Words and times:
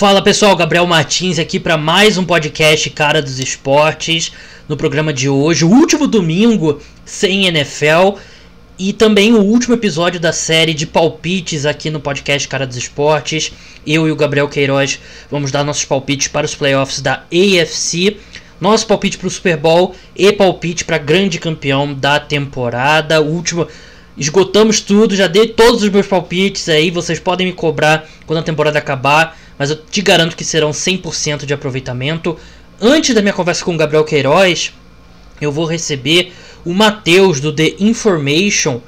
Fala 0.00 0.22
pessoal, 0.22 0.56
Gabriel 0.56 0.86
Martins 0.86 1.38
aqui 1.38 1.60
para 1.60 1.76
mais 1.76 2.16
um 2.16 2.24
podcast 2.24 2.88
Cara 2.88 3.20
dos 3.20 3.38
Esportes. 3.38 4.32
No 4.66 4.74
programa 4.74 5.12
de 5.12 5.28
hoje, 5.28 5.62
o 5.62 5.68
último 5.68 6.06
domingo 6.06 6.80
sem 7.04 7.44
NFL 7.44 8.16
e 8.78 8.94
também 8.94 9.34
o 9.34 9.42
último 9.42 9.74
episódio 9.74 10.18
da 10.18 10.32
série 10.32 10.72
de 10.72 10.86
palpites 10.86 11.66
aqui 11.66 11.90
no 11.90 12.00
podcast 12.00 12.48
Cara 12.48 12.66
dos 12.66 12.78
Esportes. 12.78 13.52
Eu 13.86 14.08
e 14.08 14.10
o 14.10 14.16
Gabriel 14.16 14.48
Queiroz 14.48 14.98
vamos 15.30 15.50
dar 15.50 15.64
nossos 15.64 15.84
palpites 15.84 16.28
para 16.28 16.46
os 16.46 16.54
playoffs 16.54 17.02
da 17.02 17.24
AFC, 17.30 18.16
nosso 18.58 18.86
palpite 18.86 19.18
para 19.18 19.28
o 19.28 19.30
Super 19.30 19.58
Bowl 19.58 19.94
e 20.16 20.32
palpite 20.32 20.82
para 20.82 20.96
grande 20.96 21.38
campeão 21.38 21.92
da 21.92 22.18
temporada. 22.18 23.20
Último 23.20 23.68
esgotamos 24.16 24.80
tudo, 24.80 25.14
já 25.14 25.26
dei 25.26 25.48
todos 25.48 25.82
os 25.82 25.90
meus 25.90 26.06
palpites 26.06 26.70
aí, 26.70 26.90
vocês 26.90 27.20
podem 27.20 27.48
me 27.48 27.52
cobrar 27.52 28.08
quando 28.26 28.38
a 28.38 28.42
temporada 28.42 28.78
acabar 28.78 29.38
mas 29.60 29.68
eu 29.68 29.76
te 29.76 30.00
garanto 30.00 30.34
que 30.34 30.42
serão 30.42 30.70
100% 30.70 31.44
de 31.44 31.52
aproveitamento. 31.52 32.34
Antes 32.80 33.14
da 33.14 33.20
minha 33.20 33.34
conversa 33.34 33.62
com 33.62 33.74
o 33.74 33.76
Gabriel 33.76 34.04
Queiroz, 34.04 34.72
eu 35.38 35.52
vou 35.52 35.66
receber 35.66 36.32
o 36.64 36.72
Matheus 36.72 37.40
do 37.40 37.52
The 37.52 37.74
Information, 37.78 38.80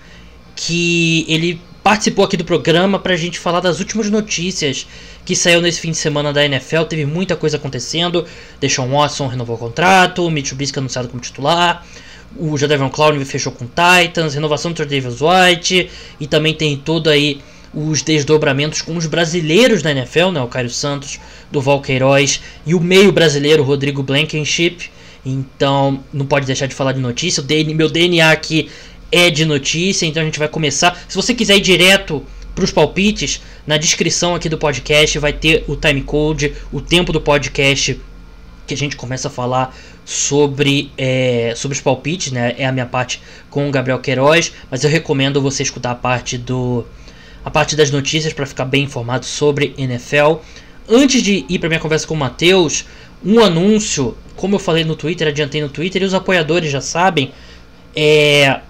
que 0.56 1.26
ele 1.28 1.60
participou 1.82 2.24
aqui 2.24 2.38
do 2.38 2.44
programa 2.46 2.98
para 2.98 3.12
a 3.12 3.16
gente 3.18 3.38
falar 3.38 3.60
das 3.60 3.80
últimas 3.80 4.08
notícias 4.08 4.86
que 5.26 5.36
saiu 5.36 5.60
nesse 5.60 5.78
fim 5.78 5.90
de 5.90 5.98
semana 5.98 6.32
da 6.32 6.42
NFL. 6.42 6.84
Teve 6.84 7.04
muita 7.04 7.36
coisa 7.36 7.58
acontecendo. 7.58 8.24
Deshaun 8.58 8.88
Watson 8.92 9.26
renovou 9.26 9.56
o 9.56 9.58
contrato, 9.58 10.30
Mitch 10.30 10.48
Trubisky 10.48 10.78
anunciado 10.78 11.06
como 11.06 11.20
titular, 11.20 11.84
o 12.34 12.56
Jadavion 12.56 12.88
Clowney 12.88 13.22
fechou 13.26 13.52
com 13.52 13.66
Titans, 13.66 14.32
renovação 14.32 14.72
do 14.72 14.86
Davis 14.86 15.18
White 15.20 15.90
e 16.18 16.26
também 16.26 16.54
tem 16.54 16.78
todo 16.78 17.10
aí 17.10 17.42
os 17.74 18.02
desdobramentos 18.02 18.82
com 18.82 18.96
os 18.96 19.06
brasileiros 19.06 19.82
da 19.82 19.90
NFL, 19.90 20.30
né, 20.30 20.40
o 20.42 20.48
Caio 20.48 20.70
Santos, 20.70 21.18
do 21.50 21.80
Queiroz 21.80 22.40
e 22.66 22.74
o 22.74 22.80
meio 22.80 23.12
brasileiro 23.12 23.62
Rodrigo 23.62 24.02
Blankenship. 24.02 24.90
Então, 25.24 26.02
não 26.12 26.26
pode 26.26 26.46
deixar 26.46 26.66
de 26.66 26.74
falar 26.74 26.92
de 26.92 27.00
notícia. 27.00 27.42
DNA, 27.42 27.74
meu 27.74 27.88
DNA 27.88 28.30
aqui 28.30 28.70
é 29.10 29.30
de 29.30 29.44
notícia, 29.44 30.06
então 30.06 30.22
a 30.22 30.24
gente 30.24 30.38
vai 30.38 30.48
começar. 30.48 30.98
Se 31.08 31.14
você 31.14 31.34
quiser 31.34 31.56
ir 31.56 31.60
direto 31.60 32.24
para 32.54 32.64
os 32.64 32.70
palpites, 32.70 33.40
na 33.66 33.76
descrição 33.76 34.34
aqui 34.34 34.48
do 34.48 34.58
podcast 34.58 35.18
vai 35.18 35.32
ter 35.32 35.64
o 35.68 35.76
time 35.76 36.02
code, 36.02 36.54
o 36.72 36.80
tempo 36.80 37.12
do 37.12 37.20
podcast 37.20 37.98
que 38.66 38.74
a 38.74 38.76
gente 38.76 38.96
começa 38.96 39.28
a 39.28 39.30
falar 39.30 39.74
sobre, 40.04 40.90
é, 40.96 41.52
sobre 41.56 41.76
os 41.76 41.82
palpites, 41.82 42.32
né? 42.32 42.54
É 42.58 42.66
a 42.66 42.72
minha 42.72 42.86
parte 42.86 43.22
com 43.50 43.68
o 43.68 43.70
Gabriel 43.70 43.98
Queiroz, 43.98 44.52
mas 44.70 44.84
eu 44.84 44.90
recomendo 44.90 45.40
você 45.40 45.62
escutar 45.62 45.92
a 45.92 45.94
parte 45.94 46.36
do 46.36 46.84
a 47.44 47.50
parte 47.50 47.76
das 47.76 47.90
notícias 47.90 48.32
para 48.32 48.46
ficar 48.46 48.64
bem 48.64 48.84
informado 48.84 49.24
sobre 49.24 49.74
NFL. 49.76 50.36
Antes 50.88 51.22
de 51.22 51.44
ir 51.48 51.58
para 51.58 51.68
minha 51.68 51.80
conversa 51.80 52.06
com 52.06 52.14
o 52.14 52.16
Matheus, 52.16 52.84
um 53.24 53.40
anúncio, 53.40 54.16
como 54.36 54.56
eu 54.56 54.58
falei 54.58 54.84
no 54.84 54.96
Twitter, 54.96 55.28
adiantei 55.28 55.60
no 55.60 55.68
Twitter 55.68 56.02
e 56.02 56.04
os 56.04 56.14
apoiadores 56.14 56.70
já 56.70 56.80
sabem, 56.80 57.32
é 57.94 58.60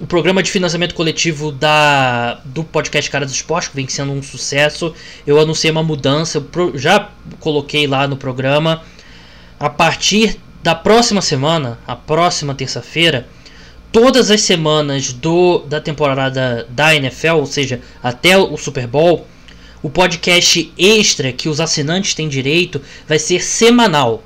o 0.00 0.06
programa 0.06 0.42
de 0.42 0.50
financiamento 0.50 0.94
coletivo 0.94 1.52
da 1.52 2.40
do 2.44 2.64
podcast 2.64 3.10
Cara 3.10 3.26
do 3.26 3.32
Esporte, 3.32 3.68
que 3.68 3.76
vem 3.76 3.86
sendo 3.86 4.12
um 4.12 4.22
sucesso. 4.22 4.94
Eu 5.26 5.38
anunciei 5.38 5.70
uma 5.70 5.82
mudança, 5.82 6.38
eu 6.38 6.78
já 6.78 7.10
coloquei 7.38 7.86
lá 7.86 8.08
no 8.08 8.16
programa. 8.16 8.82
A 9.58 9.68
partir 9.68 10.40
da 10.62 10.74
próxima 10.74 11.20
semana, 11.20 11.78
a 11.86 11.94
próxima 11.94 12.54
terça-feira, 12.54 13.28
todas 13.92 14.30
as 14.30 14.42
semanas 14.42 15.12
do 15.12 15.60
da 15.60 15.80
temporada 15.80 16.66
da 16.70 16.94
NFL, 16.94 17.36
ou 17.36 17.46
seja, 17.46 17.80
até 18.02 18.36
o 18.36 18.56
Super 18.56 18.86
Bowl, 18.86 19.26
o 19.82 19.90
podcast 19.90 20.72
extra 20.76 21.32
que 21.32 21.48
os 21.48 21.60
assinantes 21.60 22.14
têm 22.14 22.28
direito 22.28 22.80
vai 23.08 23.18
ser 23.18 23.42
semanal. 23.42 24.22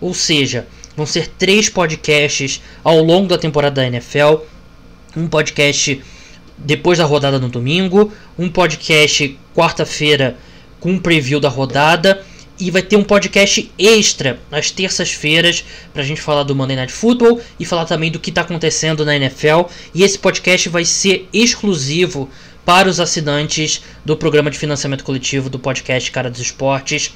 Ou 0.00 0.14
seja, 0.14 0.66
vão 0.96 1.06
ser 1.06 1.28
três 1.28 1.68
podcasts 1.68 2.60
ao 2.84 3.02
longo 3.02 3.28
da 3.28 3.38
temporada 3.38 3.76
da 3.76 3.86
NFL. 3.86 4.44
Um 5.16 5.26
podcast 5.26 6.02
depois 6.56 6.98
da 6.98 7.04
rodada 7.04 7.38
no 7.38 7.48
domingo, 7.48 8.12
um 8.38 8.48
podcast 8.48 9.38
quarta-feira 9.54 10.36
com 10.78 10.92
um 10.92 10.98
preview 10.98 11.40
da 11.40 11.48
rodada 11.48 12.24
e 12.60 12.70
vai 12.70 12.82
ter 12.82 12.96
um 12.96 13.02
podcast 13.02 13.70
extra 13.78 14.38
às 14.50 14.70
terças-feiras 14.70 15.64
para 15.92 16.02
a 16.02 16.04
gente 16.04 16.20
falar 16.20 16.42
do 16.42 16.54
Monday 16.54 16.76
Night 16.76 16.92
Football 16.92 17.40
e 17.58 17.64
falar 17.64 17.86
também 17.86 18.10
do 18.10 18.20
que 18.20 18.30
está 18.30 18.42
acontecendo 18.42 19.04
na 19.04 19.16
NFL. 19.16 19.62
E 19.94 20.02
esse 20.02 20.18
podcast 20.18 20.68
vai 20.68 20.84
ser 20.84 21.28
exclusivo 21.32 22.28
para 22.64 22.88
os 22.88 23.00
assinantes 23.00 23.82
do 24.04 24.16
programa 24.16 24.50
de 24.50 24.58
financiamento 24.58 25.04
coletivo 25.04 25.48
do 25.48 25.58
podcast 25.58 26.10
Cara 26.10 26.30
dos 26.30 26.40
Esportes. 26.40 27.12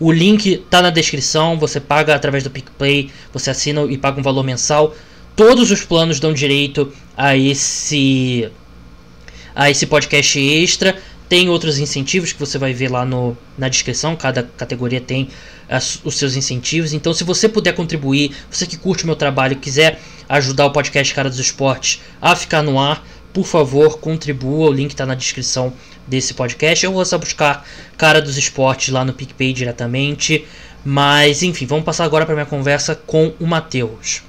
O 0.00 0.12
link 0.12 0.54
está 0.54 0.82
na 0.82 0.90
descrição, 0.90 1.58
você 1.58 1.80
paga 1.80 2.14
através 2.14 2.44
do 2.44 2.50
PicPay, 2.50 3.10
você 3.32 3.50
assina 3.50 3.82
e 3.82 3.96
paga 3.96 4.20
um 4.20 4.22
valor 4.22 4.44
mensal. 4.44 4.94
Todos 5.34 5.70
os 5.70 5.84
planos 5.84 6.20
dão 6.20 6.32
direito 6.32 6.92
a 7.16 7.36
esse 7.36 8.50
a 9.54 9.68
esse 9.68 9.86
podcast 9.86 10.38
extra. 10.38 10.96
Tem 11.28 11.48
outros 11.48 11.78
incentivos 11.78 12.32
que 12.32 12.40
você 12.40 12.56
vai 12.56 12.72
ver 12.72 12.90
lá 12.90 13.04
no, 13.04 13.36
na 13.56 13.68
descrição, 13.68 14.16
cada 14.16 14.42
categoria 14.42 15.00
tem 15.00 15.28
as, 15.68 16.00
os 16.04 16.16
seus 16.16 16.36
incentivos. 16.36 16.92
Então, 16.92 17.12
se 17.12 17.22
você 17.22 17.48
puder 17.48 17.74
contribuir, 17.74 18.34
você 18.50 18.66
que 18.66 18.76
curte 18.76 19.04
o 19.04 19.06
meu 19.06 19.16
trabalho 19.16 19.56
quiser 19.56 20.00
ajudar 20.28 20.66
o 20.66 20.72
podcast 20.72 21.14
Cara 21.14 21.28
dos 21.28 21.38
Esportes 21.38 22.00
a 22.20 22.34
ficar 22.34 22.62
no 22.62 22.78
ar, 22.78 23.06
por 23.32 23.46
favor, 23.46 23.98
contribua. 23.98 24.70
O 24.70 24.72
link 24.72 24.90
está 24.90 25.04
na 25.04 25.14
descrição 25.14 25.72
desse 26.06 26.32
podcast. 26.32 26.84
Eu 26.84 26.92
vou 26.92 27.04
só 27.04 27.18
buscar 27.18 27.66
Cara 27.96 28.22
dos 28.22 28.38
Esportes 28.38 28.88
lá 28.88 29.04
no 29.04 29.12
PicPay 29.12 29.52
diretamente. 29.52 30.46
Mas, 30.84 31.42
enfim, 31.42 31.66
vamos 31.66 31.84
passar 31.84 32.04
agora 32.04 32.24
para 32.24 32.34
minha 32.34 32.46
conversa 32.46 32.94
com 32.94 33.34
o 33.38 33.46
Matheus. 33.46 34.22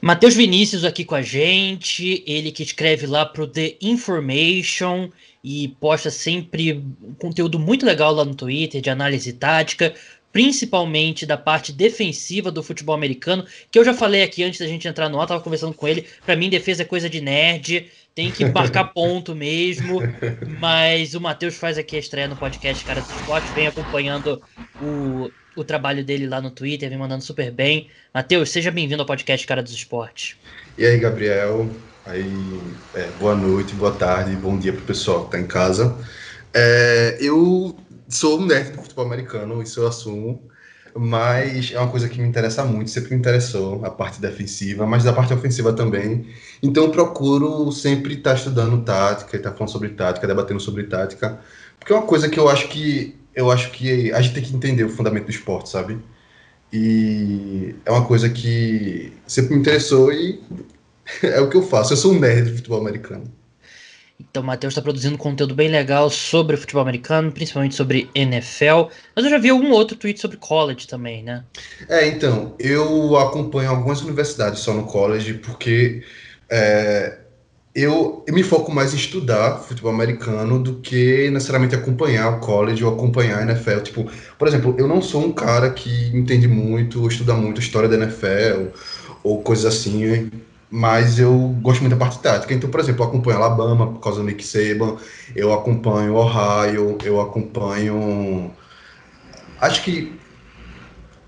Matheus 0.00 0.34
Vinícius 0.34 0.84
aqui 0.84 1.04
com 1.04 1.14
a 1.14 1.22
gente, 1.22 2.22
ele 2.26 2.52
que 2.52 2.62
escreve 2.62 3.06
lá 3.06 3.26
pro 3.26 3.48
The 3.48 3.76
Information 3.80 5.10
e 5.42 5.68
posta 5.80 6.10
sempre 6.10 6.84
conteúdo 7.18 7.58
muito 7.58 7.86
legal 7.86 8.12
lá 8.12 8.24
no 8.24 8.34
Twitter 8.34 8.80
de 8.80 8.90
análise 8.90 9.32
tática, 9.32 9.94
principalmente 10.32 11.24
da 11.24 11.36
parte 11.36 11.72
defensiva 11.72 12.50
do 12.50 12.62
futebol 12.62 12.94
americano, 12.94 13.46
que 13.70 13.78
eu 13.78 13.84
já 13.84 13.94
falei 13.94 14.22
aqui 14.22 14.42
antes 14.42 14.60
da 14.60 14.66
gente 14.66 14.86
entrar 14.86 15.08
no 15.08 15.20
ar, 15.20 15.26
tava 15.26 15.42
conversando 15.42 15.74
com 15.74 15.88
ele, 15.88 16.06
para 16.24 16.36
mim 16.36 16.50
defesa 16.50 16.82
é 16.82 16.84
coisa 16.84 17.08
de 17.08 17.20
nerd, 17.20 17.86
tem 18.14 18.30
que 18.30 18.44
marcar 18.44 18.84
ponto 18.92 19.34
mesmo, 19.34 20.00
mas 20.60 21.14
o 21.14 21.20
Matheus 21.20 21.56
faz 21.56 21.78
aqui 21.78 21.96
a 21.96 22.00
estreia 22.00 22.28
no 22.28 22.36
podcast 22.36 22.84
Cara 22.84 23.00
do 23.00 23.10
Esporte, 23.10 23.52
vem 23.54 23.66
acompanhando 23.66 24.42
o, 24.82 25.30
o 25.56 25.64
trabalho 25.64 26.04
dele 26.04 26.26
lá 26.26 26.40
no 26.40 26.50
Twitter, 26.50 26.88
vem 26.88 26.98
mandando 26.98 27.24
super 27.24 27.50
bem. 27.50 27.88
Matheus, 28.12 28.50
seja 28.50 28.70
bem-vindo 28.70 29.02
ao 29.02 29.06
podcast 29.06 29.46
Cara 29.46 29.62
dos 29.62 29.72
Esportes. 29.72 30.36
E 30.76 30.84
aí, 30.84 30.98
Gabriel, 30.98 31.68
Aí, 32.08 32.74
é, 32.94 33.10
boa 33.10 33.34
noite, 33.34 33.74
boa 33.74 33.92
tarde, 33.92 34.34
bom 34.34 34.58
dia 34.58 34.72
pro 34.72 34.80
pessoal 34.80 35.26
que 35.26 35.32
tá 35.32 35.38
em 35.38 35.46
casa. 35.46 35.94
É, 36.54 37.18
eu 37.20 37.76
sou 38.08 38.40
um 38.40 38.46
nerd 38.46 38.72
do 38.72 38.82
futebol 38.82 39.04
americano, 39.04 39.62
isso 39.62 39.80
eu 39.80 39.86
assumo, 39.86 40.42
mas 40.96 41.70
é 41.70 41.78
uma 41.78 41.90
coisa 41.90 42.08
que 42.08 42.18
me 42.18 42.26
interessa 42.26 42.64
muito, 42.64 42.90
sempre 42.90 43.10
me 43.10 43.18
interessou, 43.18 43.84
a 43.84 43.90
parte 43.90 44.22
defensiva, 44.22 44.86
mas 44.86 45.04
da 45.04 45.12
parte 45.12 45.34
ofensiva 45.34 45.70
também. 45.74 46.26
Então 46.62 46.84
eu 46.84 46.90
procuro 46.90 47.70
sempre 47.72 48.14
estar 48.14 48.30
tá 48.30 48.36
estudando 48.36 48.82
tática, 48.82 49.36
estar 49.36 49.50
tá 49.50 49.56
falando 49.56 49.70
sobre 49.70 49.90
tática, 49.90 50.26
debatendo 50.26 50.60
sobre 50.60 50.84
tática, 50.84 51.38
porque 51.78 51.92
é 51.92 51.96
uma 51.96 52.06
coisa 52.06 52.26
que 52.30 52.40
eu 52.40 52.48
acho 52.48 52.68
que 52.68 53.18
eu 53.34 53.50
acho 53.50 53.70
que 53.70 54.10
a 54.12 54.22
gente 54.22 54.34
tem 54.34 54.42
que 54.44 54.56
entender 54.56 54.84
o 54.84 54.88
fundamento 54.88 55.26
do 55.26 55.30
esporte, 55.30 55.68
sabe? 55.68 55.98
E 56.72 57.74
é 57.84 57.90
uma 57.90 58.06
coisa 58.06 58.30
que 58.30 59.12
sempre 59.26 59.54
me 59.54 59.60
interessou 59.60 60.10
e 60.10 60.40
é 61.22 61.40
o 61.40 61.48
que 61.48 61.56
eu 61.56 61.62
faço. 61.62 61.92
Eu 61.92 61.96
sou 61.96 62.12
um 62.12 62.18
nerd 62.18 62.50
de 62.50 62.56
futebol 62.56 62.80
americano. 62.80 63.24
Então, 64.20 64.42
o 64.42 64.46
Matheus 64.46 64.72
está 64.72 64.82
produzindo 64.82 65.16
conteúdo 65.16 65.54
bem 65.54 65.68
legal 65.68 66.10
sobre 66.10 66.56
futebol 66.56 66.82
americano, 66.82 67.30
principalmente 67.30 67.76
sobre 67.76 68.10
NFL. 68.14 68.90
Mas 69.14 69.24
eu 69.24 69.30
já 69.30 69.38
vi 69.38 69.48
algum 69.48 69.70
outro 69.70 69.96
tweet 69.96 70.20
sobre 70.20 70.36
college 70.36 70.88
também, 70.88 71.22
né? 71.22 71.44
É, 71.88 72.08
então, 72.08 72.54
eu 72.58 73.16
acompanho 73.16 73.70
algumas 73.70 74.02
universidades 74.02 74.58
só 74.60 74.74
no 74.74 74.86
college, 74.86 75.34
porque 75.34 76.02
é, 76.50 77.18
eu, 77.72 78.24
eu, 78.26 78.34
me 78.34 78.42
foco 78.42 78.72
mais 78.72 78.92
em 78.92 78.96
estudar 78.96 79.60
futebol 79.60 79.92
americano 79.92 80.60
do 80.60 80.80
que 80.80 81.30
necessariamente 81.30 81.76
acompanhar 81.76 82.38
o 82.38 82.40
college 82.40 82.82
ou 82.82 82.92
acompanhar 82.92 83.38
a 83.38 83.42
NFL. 83.42 83.82
Tipo, 83.82 84.10
por 84.36 84.48
exemplo, 84.48 84.74
eu 84.76 84.88
não 84.88 85.00
sou 85.00 85.24
um 85.24 85.32
cara 85.32 85.70
que 85.70 86.08
entende 86.08 86.48
muito, 86.48 87.06
estuda 87.06 87.34
muito 87.34 87.60
a 87.60 87.62
história 87.62 87.88
da 87.88 87.94
NFL 87.94 88.72
ou 89.22 89.42
coisas 89.42 89.64
assim 89.64 90.28
mas 90.70 91.18
eu 91.18 91.32
gosto 91.62 91.80
muito 91.80 91.96
da 91.96 91.98
parte 91.98 92.20
tática. 92.20 92.52
Então, 92.54 92.70
por 92.70 92.80
exemplo, 92.80 93.02
eu 93.02 93.08
acompanho 93.08 93.38
Alabama 93.38 93.92
por 93.92 94.00
causa 94.00 94.20
do 94.20 94.26
Nick 94.26 94.44
Saban, 94.44 94.96
eu 95.34 95.52
acompanho 95.52 96.14
Ohio, 96.14 96.98
eu 97.04 97.20
acompanho. 97.20 98.54
Acho 99.60 99.82
que 99.82 100.18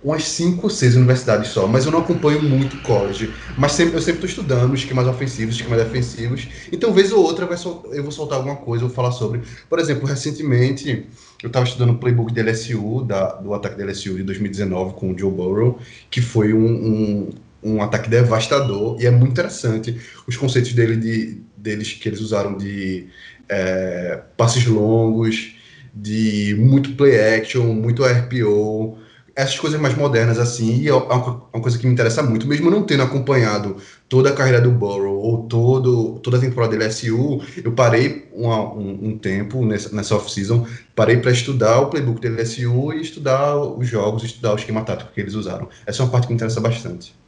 umas 0.02 0.24
5 0.24 0.64
ou 0.64 0.70
6 0.70 0.96
universidades 0.96 1.50
só, 1.50 1.66
mas 1.66 1.84
eu 1.84 1.92
não 1.92 2.00
acompanho 2.00 2.42
muito 2.42 2.78
college. 2.78 3.34
Mas 3.56 3.72
sempre, 3.72 3.96
eu 3.96 4.00
sempre 4.00 4.24
estou 4.24 4.28
estudando 4.28 4.74
esquemas 4.74 5.06
ofensivos, 5.06 5.54
esquemas 5.56 5.82
defensivos. 5.84 6.48
Então, 6.72 6.92
vez 6.92 7.12
ou 7.12 7.22
outra, 7.22 7.46
eu 7.92 8.02
vou 8.02 8.12
soltar 8.12 8.38
alguma 8.38 8.56
coisa, 8.56 8.84
vou 8.84 8.94
falar 8.94 9.12
sobre. 9.12 9.42
Por 9.68 9.78
exemplo, 9.78 10.06
recentemente, 10.06 11.06
eu 11.42 11.48
estava 11.48 11.66
estudando 11.66 11.90
o 11.90 11.98
playbook 11.98 12.32
de 12.32 12.40
LSU, 12.40 13.04
da, 13.04 13.34
do 13.34 13.52
ataque 13.52 13.76
da 13.76 13.84
LSU 13.84 14.16
de 14.16 14.22
2019 14.22 14.94
com 14.94 15.12
o 15.12 15.18
Joe 15.18 15.30
Burrow, 15.30 15.78
que 16.10 16.20
foi 16.20 16.54
um, 16.54 16.66
um, 16.66 17.30
um 17.62 17.82
ataque 17.82 18.08
devastador, 18.08 18.96
e 19.00 19.06
é 19.06 19.10
muito 19.10 19.32
interessante 19.32 20.00
os 20.26 20.36
conceitos 20.36 20.72
dele 20.72 20.96
de, 20.96 21.42
deles 21.56 21.92
que 21.92 22.08
eles 22.08 22.20
usaram 22.20 22.56
de 22.56 23.08
é, 23.48 24.20
passes 24.36 24.64
longos, 24.66 25.54
de 25.94 26.56
muito 26.58 26.94
play 26.94 27.38
action, 27.38 27.64
muito 27.74 28.04
RPO, 28.04 28.98
essas 29.34 29.58
coisas 29.58 29.80
mais 29.80 29.96
modernas 29.96 30.38
assim, 30.38 30.80
e 30.80 30.88
é 30.88 30.94
uma, 30.94 31.40
coisa 31.60 31.78
que 31.78 31.86
me 31.86 31.92
interessa 31.92 32.22
muito, 32.22 32.46
mesmo 32.46 32.70
não 32.70 32.82
tendo 32.82 33.02
acompanhado 33.02 33.76
toda 34.08 34.30
a 34.30 34.32
carreira 34.32 34.60
do 34.60 34.70
Burrow 34.70 35.16
ou 35.16 35.44
todo, 35.44 36.18
toda 36.18 36.36
a 36.36 36.40
temporada 36.40 36.76
da 36.76 36.84
LSU, 36.84 37.40
eu 37.64 37.72
parei 37.72 38.28
uma, 38.32 38.72
um, 38.74 39.08
um, 39.08 39.18
tempo 39.18 39.64
nessa, 39.64 39.94
nessa 39.94 40.16
off-season, 40.16 40.66
parei 40.94 41.16
para 41.18 41.30
estudar 41.30 41.80
o 41.80 41.86
playbook 41.86 42.20
da 42.20 42.28
LSU 42.28 42.92
e 42.92 43.00
estudar 43.00 43.56
os 43.56 43.86
jogos, 43.86 44.24
estudar 44.24 44.52
o 44.52 44.56
esquema 44.56 44.82
tático 44.82 45.12
que 45.12 45.20
eles 45.20 45.34
usaram. 45.34 45.68
Essa 45.86 46.02
é 46.02 46.04
uma 46.04 46.12
parte 46.12 46.26
que 46.26 46.32
me 46.32 46.36
interessa 46.36 46.60
bastante. 46.60 47.19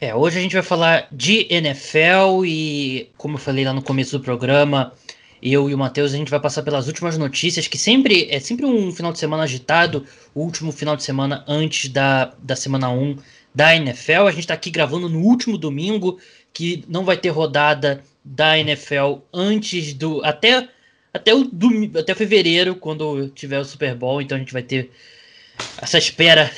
É, 0.00 0.14
hoje 0.14 0.38
a 0.38 0.42
gente 0.42 0.54
vai 0.54 0.62
falar 0.62 1.06
de 1.12 1.46
NFL 1.48 2.44
e, 2.44 3.10
como 3.16 3.36
eu 3.36 3.40
falei 3.40 3.64
lá 3.64 3.72
no 3.72 3.82
começo 3.82 4.18
do 4.18 4.24
programa, 4.24 4.92
eu 5.40 5.70
e 5.70 5.74
o 5.74 5.78
Matheus, 5.78 6.12
a 6.12 6.16
gente 6.16 6.30
vai 6.30 6.40
passar 6.40 6.62
pelas 6.62 6.88
últimas 6.88 7.16
notícias, 7.16 7.68
que 7.68 7.78
sempre 7.78 8.28
é 8.30 8.40
sempre 8.40 8.66
um 8.66 8.90
final 8.92 9.12
de 9.12 9.18
semana 9.18 9.44
agitado, 9.44 10.04
o 10.34 10.40
último 10.40 10.72
final 10.72 10.96
de 10.96 11.04
semana 11.04 11.44
antes 11.46 11.88
da, 11.88 12.34
da 12.42 12.56
semana 12.56 12.90
1 12.90 13.16
da 13.54 13.76
NFL. 13.76 14.26
A 14.26 14.30
gente 14.30 14.40
está 14.40 14.54
aqui 14.54 14.70
gravando 14.70 15.08
no 15.08 15.20
último 15.20 15.56
domingo, 15.56 16.18
que 16.52 16.84
não 16.88 17.04
vai 17.04 17.16
ter 17.16 17.28
rodada 17.28 18.02
da 18.24 18.58
NFL 18.58 19.18
antes 19.32 19.94
do. 19.94 20.24
até, 20.24 20.68
até, 21.12 21.34
o, 21.34 21.50
até 21.98 22.14
fevereiro, 22.14 22.74
quando 22.74 23.28
tiver 23.28 23.60
o 23.60 23.64
Super 23.64 23.94
Bowl. 23.94 24.20
Então 24.20 24.36
a 24.36 24.40
gente 24.40 24.52
vai 24.52 24.62
ter. 24.62 24.90
Essa 25.80 25.98
espera 25.98 26.50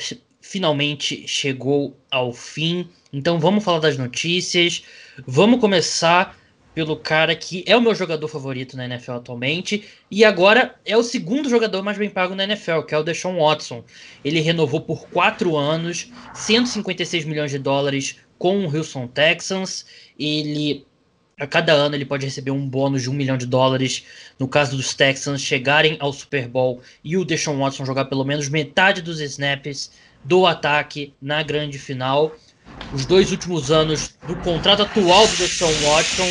finalmente 0.47 1.27
chegou 1.27 1.95
ao 2.09 2.31
fim. 2.31 2.87
Então 3.11 3.39
vamos 3.39 3.63
falar 3.63 3.79
das 3.79 3.97
notícias. 3.97 4.83
Vamos 5.25 5.59
começar 5.59 6.37
pelo 6.73 6.95
cara 6.95 7.35
que 7.35 7.63
é 7.67 7.75
o 7.75 7.81
meu 7.81 7.93
jogador 7.93 8.27
favorito 8.27 8.77
na 8.77 8.85
NFL 8.85 9.13
atualmente 9.13 9.83
e 10.11 10.23
agora 10.23 10.75
é 10.85 10.95
o 10.95 11.03
segundo 11.03 11.49
jogador 11.49 11.81
mais 11.83 11.97
bem 11.97 12.09
pago 12.09 12.35
na 12.35 12.43
NFL, 12.43 12.81
que 12.81 12.93
é 12.93 12.97
o 12.97 13.03
Deshaun 13.03 13.39
Watson. 13.39 13.83
Ele 14.23 14.39
renovou 14.39 14.81
por 14.81 15.09
quatro 15.09 15.57
anos, 15.57 16.11
156 16.35 17.25
milhões 17.25 17.51
de 17.51 17.59
dólares 17.59 18.17
com 18.37 18.65
o 18.65 18.73
Houston 18.73 19.07
Texans. 19.07 19.85
Ele 20.17 20.85
a 21.39 21.45
cada 21.45 21.71
ano 21.71 21.95
ele 21.95 22.05
pode 22.05 22.25
receber 22.25 22.51
um 22.51 22.67
bônus 22.67 23.03
de 23.03 23.09
um 23.11 23.13
milhão 23.13 23.37
de 23.37 23.45
dólares 23.45 24.03
no 24.39 24.47
caso 24.47 24.75
dos 24.75 24.95
Texans 24.95 25.41
chegarem 25.41 25.95
ao 25.99 26.11
Super 26.11 26.47
Bowl 26.47 26.81
e 27.03 27.15
o 27.15 27.23
Deshaun 27.23 27.59
Watson 27.59 27.85
jogar 27.85 28.05
pelo 28.05 28.23
menos 28.23 28.49
metade 28.49 29.03
dos 29.03 29.19
snaps 29.19 29.91
do 30.23 30.45
ataque 30.45 31.13
na 31.21 31.41
grande 31.43 31.79
final. 31.79 32.35
Os 32.93 33.05
dois 33.05 33.31
últimos 33.31 33.71
anos 33.71 34.15
do 34.27 34.35
contrato 34.37 34.83
atual 34.83 35.27
do 35.27 35.35
Deshaun 35.35 35.73
Watson 35.83 36.29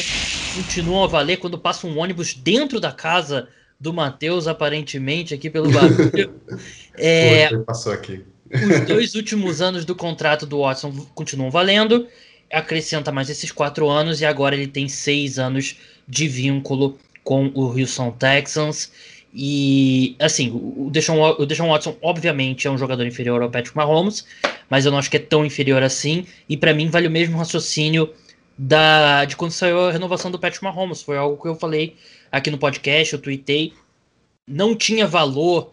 continuam 0.54 1.04
a 1.04 1.06
valer 1.06 1.38
quando 1.38 1.58
passa 1.58 1.86
um 1.86 1.98
ônibus 1.98 2.34
dentro 2.34 2.80
da 2.80 2.92
casa 2.92 3.48
do 3.78 3.92
Matheus, 3.92 4.46
aparentemente, 4.46 5.34
aqui 5.34 5.50
pelo 5.50 5.70
barulho. 5.70 6.40
é, 6.96 7.56
passou 7.58 7.92
aqui. 7.92 8.24
Os 8.50 8.86
dois 8.86 9.14
últimos 9.14 9.60
anos 9.60 9.84
do 9.84 9.94
contrato 9.94 10.46
do 10.46 10.60
Watson 10.60 10.92
continuam 11.14 11.50
valendo. 11.50 12.06
Acrescenta 12.50 13.10
mais 13.10 13.28
esses 13.28 13.50
quatro 13.50 13.88
anos 13.88 14.20
e 14.20 14.24
agora 14.24 14.54
ele 14.54 14.68
tem 14.68 14.88
seis 14.88 15.38
anos 15.38 15.76
de 16.08 16.28
vínculo 16.28 16.98
com 17.24 17.50
o 17.54 17.78
Houston 17.78 18.12
Texans. 18.12 18.90
E, 19.38 20.16
assim, 20.18 20.50
o 20.50 20.88
Deshaun, 20.90 21.34
o 21.38 21.44
Deshaun 21.44 21.68
Watson, 21.68 21.94
obviamente, 22.00 22.66
é 22.66 22.70
um 22.70 22.78
jogador 22.78 23.06
inferior 23.06 23.42
ao 23.42 23.50
Patrick 23.50 23.76
Mahomes, 23.76 24.24
mas 24.70 24.86
eu 24.86 24.90
não 24.90 24.98
acho 24.98 25.10
que 25.10 25.18
é 25.18 25.20
tão 25.20 25.44
inferior 25.44 25.82
assim. 25.82 26.26
E 26.48 26.56
para 26.56 26.72
mim, 26.72 26.88
vale 26.88 27.06
o 27.06 27.10
mesmo 27.10 27.36
raciocínio 27.36 28.14
da, 28.56 29.26
de 29.26 29.36
quando 29.36 29.50
saiu 29.50 29.88
a 29.88 29.92
renovação 29.92 30.30
do 30.30 30.38
Patrick 30.38 30.64
Mahomes. 30.64 31.02
Foi 31.02 31.18
algo 31.18 31.40
que 31.40 31.46
eu 31.46 31.54
falei 31.54 31.96
aqui 32.32 32.50
no 32.50 32.56
podcast, 32.56 33.12
eu 33.12 33.20
tuitei. 33.20 33.74
Não 34.48 34.74
tinha 34.74 35.06
valor 35.06 35.70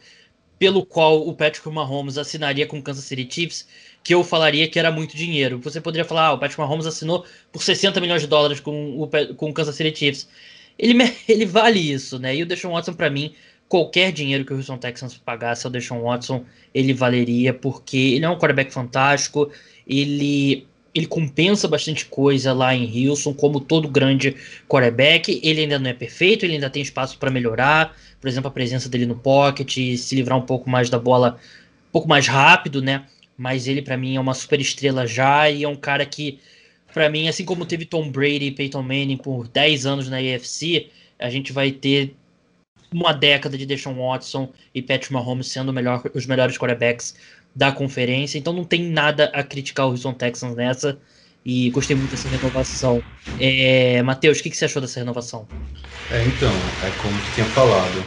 pelo 0.60 0.86
qual 0.86 1.25
o 1.25 1.33
Patrick 1.33 1.69
Mahomes 1.69 2.18
assinaria 2.18 2.68
com 2.68 2.80
o 2.80 2.83
Kansas 2.83 3.06
City 3.06 3.25
Chiefs, 3.30 3.65
que 4.04 4.13
eu 4.13 4.25
falaria 4.25 4.68
que 4.68 4.77
era 4.77 4.92
muito 4.92 5.15
dinheiro. 5.15 5.57
Você 5.60 5.80
poderia 5.80 6.04
falar, 6.04 6.27
ah, 6.27 6.33
o 6.33 6.38
Patrick 6.38 6.60
Mahomes 6.60 6.86
assinou 6.86 7.25
por 7.50 7.63
60 7.63 8.01
milhões 8.01 8.21
de 8.21 8.27
dólares 8.27 8.60
com 8.60 9.01
o, 9.01 9.10
com 9.38 9.50
o 9.50 9.54
Kansas 9.54 9.74
City 9.74 9.98
Chiefs. 9.98 10.27
Ele, 10.77 10.98
ele 11.30 11.45
vale 11.45 11.80
isso, 11.80 12.19
né? 12.19 12.36
E 12.36 12.44
o 12.44 12.45
Deshaun 12.45 12.74
Watson, 12.74 12.94
para 12.94 13.10
mim, 13.10 13.33
qualquer 13.73 14.11
dinheiro 14.11 14.45
que 14.45 14.53
o 14.53 14.55
Houston 14.55 14.77
Texans 14.77 15.17
pagasse 15.17 15.65
ao 15.65 15.71
Deshaun 15.71 16.03
Watson, 16.03 16.45
ele 16.75 16.93
valeria, 16.93 17.51
porque 17.51 17.97
ele 17.97 18.23
é 18.23 18.29
um 18.29 18.37
quarterback 18.37 18.71
fantástico, 18.71 19.49
ele 19.87 20.67
ele 20.93 21.07
compensa 21.07 21.67
bastante 21.67 22.05
coisa 22.05 22.53
lá 22.53 22.75
em 22.75 23.09
Houston, 23.09 23.33
como 23.33 23.59
todo 23.59 23.87
grande 23.87 24.35
quarterback. 24.69 25.41
Ele 25.43 25.61
ainda 25.61 25.79
não 25.79 25.89
é 25.89 25.93
perfeito, 25.93 26.45
ele 26.45 26.53
ainda 26.53 26.69
tem 26.69 26.83
espaço 26.83 27.17
para 27.17 27.31
melhorar. 27.31 27.97
Por 28.21 28.27
exemplo, 28.27 28.47
a 28.47 28.51
presença 28.51 28.87
dele 28.87 29.07
no 29.07 29.15
pocket, 29.15 29.75
se 29.97 30.13
livrar 30.13 30.37
um 30.37 30.45
pouco 30.45 30.69
mais 30.69 30.91
da 30.91 30.99
bola, 30.99 31.39
um 31.89 31.91
pouco 31.91 32.07
mais 32.07 32.27
rápido, 32.27 32.79
né? 32.79 33.05
Mas 33.35 33.67
ele, 33.67 33.81
para 33.81 33.97
mim, 33.97 34.15
é 34.15 34.19
uma 34.19 34.35
super 34.35 34.61
estrela 34.61 35.07
já 35.07 35.49
e 35.49 35.63
é 35.63 35.67
um 35.67 35.75
cara 35.75 36.05
que, 36.05 36.37
para 36.93 37.09
mim, 37.09 37.27
assim 37.27 37.43
como 37.43 37.65
teve 37.65 37.85
Tom 37.85 38.11
Brady 38.11 38.45
e 38.45 38.51
Peyton 38.51 38.83
Manning 38.83 39.17
por 39.17 39.47
10 39.47 39.87
anos 39.87 40.07
na 40.07 40.17
AFC, 40.17 40.91
a 41.17 41.31
gente 41.31 41.51
vai 41.51 41.71
ter 41.71 42.13
uma 42.93 43.13
década 43.13 43.57
de 43.57 43.65
Deshaun 43.65 43.95
Watson 43.95 44.51
e 44.73 44.81
Patrick 44.81 45.11
Mahomes 45.11 45.47
sendo 45.47 45.73
melhor, 45.73 46.01
os 46.13 46.25
melhores 46.25 46.57
quarterbacks 46.57 47.15
da 47.55 47.71
conferência, 47.71 48.37
então 48.37 48.53
não 48.53 48.63
tem 48.63 48.89
nada 48.89 49.25
a 49.33 49.43
criticar 49.43 49.87
o 49.87 49.91
Houston 49.91 50.13
Texans 50.13 50.55
nessa. 50.55 50.97
E 51.45 51.69
gostei 51.71 51.95
muito 51.95 52.11
dessa 52.11 52.29
renovação. 52.29 53.03
É, 53.37 54.01
Matheus, 54.01 54.39
o 54.39 54.43
que, 54.43 54.49
que 54.49 54.55
você 54.55 54.65
achou 54.65 54.81
dessa 54.81 54.99
renovação? 54.99 55.45
É, 56.09 56.23
então, 56.23 56.53
é 56.81 56.89
como 56.91 57.19
tu 57.21 57.31
tinha 57.31 57.45
falado. 57.45 58.01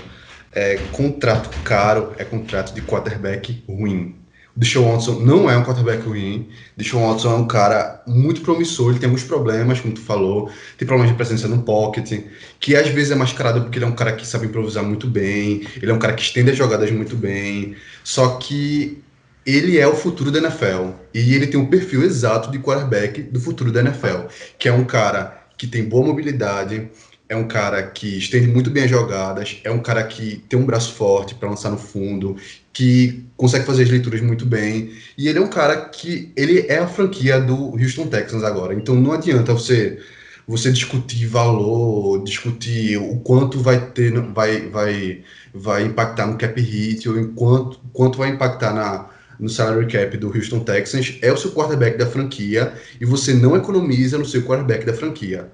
É, 0.53 0.79
contrato 0.93 1.51
caro 1.63 2.15
é 2.17 2.25
contrato 2.25 2.75
de 2.75 2.81
quarterback 2.81 3.63
ruim. 3.69 4.17
O 4.57 4.61
Deshaun 4.61 4.91
Watson 4.91 5.21
não 5.21 5.51
é 5.51 5.57
um 5.57 5.63
quarterback 5.63 6.03
ruim. 6.07 6.49
O 6.75 6.79
Deshaun 6.79 7.07
Watson 7.11 7.31
é 7.31 7.35
um 7.35 7.47
cara 7.47 8.03
muito 8.07 8.41
promissor. 8.41 8.91
Ele 8.91 8.99
tem 8.99 9.07
alguns 9.07 9.25
problemas, 9.25 9.81
como 9.81 9.93
tu 9.93 10.01
falou. 10.01 10.51
Tem 10.79 10.87
problemas 10.87 11.11
de 11.13 11.17
presença 11.17 11.47
no 11.47 11.63
pocket, 11.63 12.25
que 12.59 12.75
às 12.75 12.89
vezes 12.89 13.11
é 13.11 13.15
mascarado 13.15 13.61
porque 13.61 13.79
ele 13.79 13.85
é 13.85 13.89
um 13.89 13.95
cara 13.95 14.13
que 14.13 14.27
sabe 14.27 14.47
improvisar 14.47 14.83
muito 14.83 15.07
bem. 15.07 15.67
Ele 15.77 15.91
é 15.91 15.95
um 15.95 15.99
cara 15.99 16.15
que 16.15 16.23
estende 16.23 16.51
as 16.51 16.57
jogadas 16.57 16.91
muito 16.91 17.15
bem. 17.17 17.77
Só 18.03 18.37
que 18.37 19.03
ele 19.45 19.79
é 19.79 19.87
o 19.87 19.95
futuro 19.95 20.31
da 20.31 20.39
NFL. 20.39 20.91
E 21.15 21.35
ele 21.35 21.47
tem 21.47 21.61
um 21.61 21.67
perfil 21.67 22.03
exato 22.03 22.51
de 22.51 22.59
quarterback 22.59 23.23
do 23.23 23.39
futuro 23.39 23.71
da 23.71 23.81
NFL, 23.81 24.27
que 24.59 24.69
é 24.69 24.73
um 24.73 24.85
cara 24.85 25.45
que 25.57 25.67
tem 25.67 25.85
boa 25.85 26.05
mobilidade, 26.05 26.91
é 27.29 27.37
um 27.37 27.47
cara 27.49 27.83
que 27.83 28.19
estende 28.19 28.47
muito 28.47 28.71
bem 28.71 28.85
as 28.85 28.91
jogadas, 28.91 29.61
é 29.65 29.71
um 29.71 29.81
cara 29.81 30.03
que 30.05 30.45
tem 30.49 30.59
um 30.59 30.65
braço 30.65 30.93
forte 30.93 31.35
para 31.35 31.49
lançar 31.49 31.71
no 31.71 31.79
fundo, 31.79 32.37
que 32.77 33.25
consegue 33.39 33.65
fazer 33.65 33.85
as 33.85 33.89
leituras 33.89 34.21
muito 34.21 34.45
bem. 34.45 34.93
E 35.17 35.29
ele 35.29 35.39
é 35.39 35.41
um 35.41 35.49
cara 35.49 35.77
que 35.89 36.31
ele 36.37 36.67
é 36.69 36.79
a 36.79 36.87
franquia 36.87 37.41
do 37.41 37.71
Houston 37.71 38.07
Texans 38.07 38.45
agora. 38.45 38.75
Então 38.75 38.95
não 38.95 39.13
adianta 39.13 39.55
você 39.55 39.99
você 40.47 40.71
discutir 40.71 41.27
valor, 41.27 42.23
discutir 42.23 42.99
o 42.99 43.17
quanto 43.21 43.59
vai 43.61 43.81
ter 43.91 44.13
vai 44.35 44.69
vai 44.69 45.23
vai 45.55 45.85
impactar 45.85 46.27
no 46.27 46.37
cap 46.37 46.61
hit 46.61 47.09
ou 47.09 47.19
em 47.19 47.33
quanto, 47.33 47.81
quanto 47.95 48.19
vai 48.19 48.29
impactar 48.29 48.75
na 48.75 49.09
no 49.41 49.49
salary 49.49 49.87
cap 49.87 50.17
do 50.19 50.29
Houston 50.29 50.61
Texans, 50.61 51.19
é 51.23 51.33
o 51.33 51.37
seu 51.37 51.53
quarterback 51.53 51.99
da 51.99 52.07
franquia 52.07 52.75
e 53.01 53.05
você 53.07 53.33
não 53.35 53.57
economiza 53.57 54.19
no 54.19 54.25
seu 54.27 54.43
quarterback 54.43 54.85
da 54.85 54.95
franquia. 54.95 55.51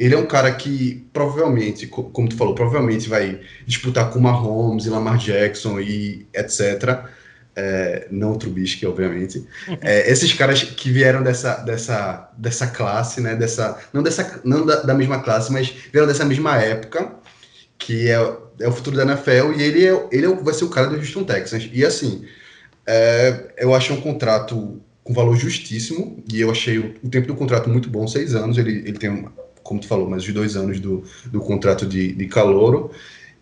Ele 0.00 0.14
é 0.14 0.18
um 0.18 0.24
cara 0.24 0.50
que 0.50 1.06
provavelmente, 1.12 1.86
como 1.86 2.26
tu 2.26 2.34
falou, 2.34 2.54
provavelmente 2.54 3.06
vai 3.06 3.38
disputar 3.66 4.10
com 4.10 4.18
Mahomes 4.18 4.86
e 4.86 4.88
Lamar 4.88 5.18
Jackson 5.18 5.78
e 5.78 6.26
etc. 6.32 7.04
É, 7.54 8.08
não 8.10 8.32
o 8.32 8.38
Trubisky, 8.38 8.86
obviamente. 8.86 9.46
É, 9.82 10.10
esses 10.10 10.32
caras 10.32 10.62
que 10.62 10.90
vieram 10.90 11.22
dessa, 11.22 11.56
dessa, 11.56 12.30
dessa 12.38 12.66
classe, 12.68 13.20
né? 13.20 13.36
Dessa, 13.36 13.78
não 13.92 14.02
dessa, 14.02 14.40
não 14.42 14.64
da, 14.64 14.76
da 14.76 14.94
mesma 14.94 15.22
classe, 15.22 15.52
mas 15.52 15.68
vieram 15.92 16.08
dessa 16.08 16.24
mesma 16.24 16.56
época, 16.56 17.16
que 17.78 18.08
é, 18.08 18.14
é 18.60 18.68
o 18.68 18.72
futuro 18.72 18.96
da 18.96 19.02
NFL 19.02 19.52
e 19.58 19.62
ele, 19.62 19.86
é, 19.86 20.08
ele 20.10 20.26
é, 20.26 20.34
vai 20.34 20.54
ser 20.54 20.64
o 20.64 20.70
cara 20.70 20.86
do 20.86 20.96
Houston 20.96 21.24
Texans. 21.24 21.68
E 21.70 21.84
assim, 21.84 22.24
é, 22.86 23.52
eu 23.58 23.74
achei 23.74 23.94
um 23.94 24.00
contrato 24.00 24.80
com 25.04 25.12
valor 25.12 25.36
justíssimo 25.36 26.22
e 26.32 26.40
eu 26.40 26.50
achei 26.50 26.78
o, 26.78 26.94
o, 27.02 27.10
tempo 27.10 27.26
do 27.26 27.34
contrato 27.34 27.68
muito 27.68 27.90
bom, 27.90 28.08
seis 28.08 28.34
anos. 28.34 28.56
Ele, 28.56 28.78
ele 28.78 28.98
tem, 28.98 29.28
como 29.62 29.80
tu 29.80 29.86
falou, 29.86 30.08
mais 30.08 30.22
de 30.22 30.32
dois 30.32 30.56
anos 30.56 30.80
do, 30.80 31.04
do 31.26 31.40
contrato 31.40 31.86
de, 31.86 32.12
de 32.12 32.26
calouro. 32.26 32.90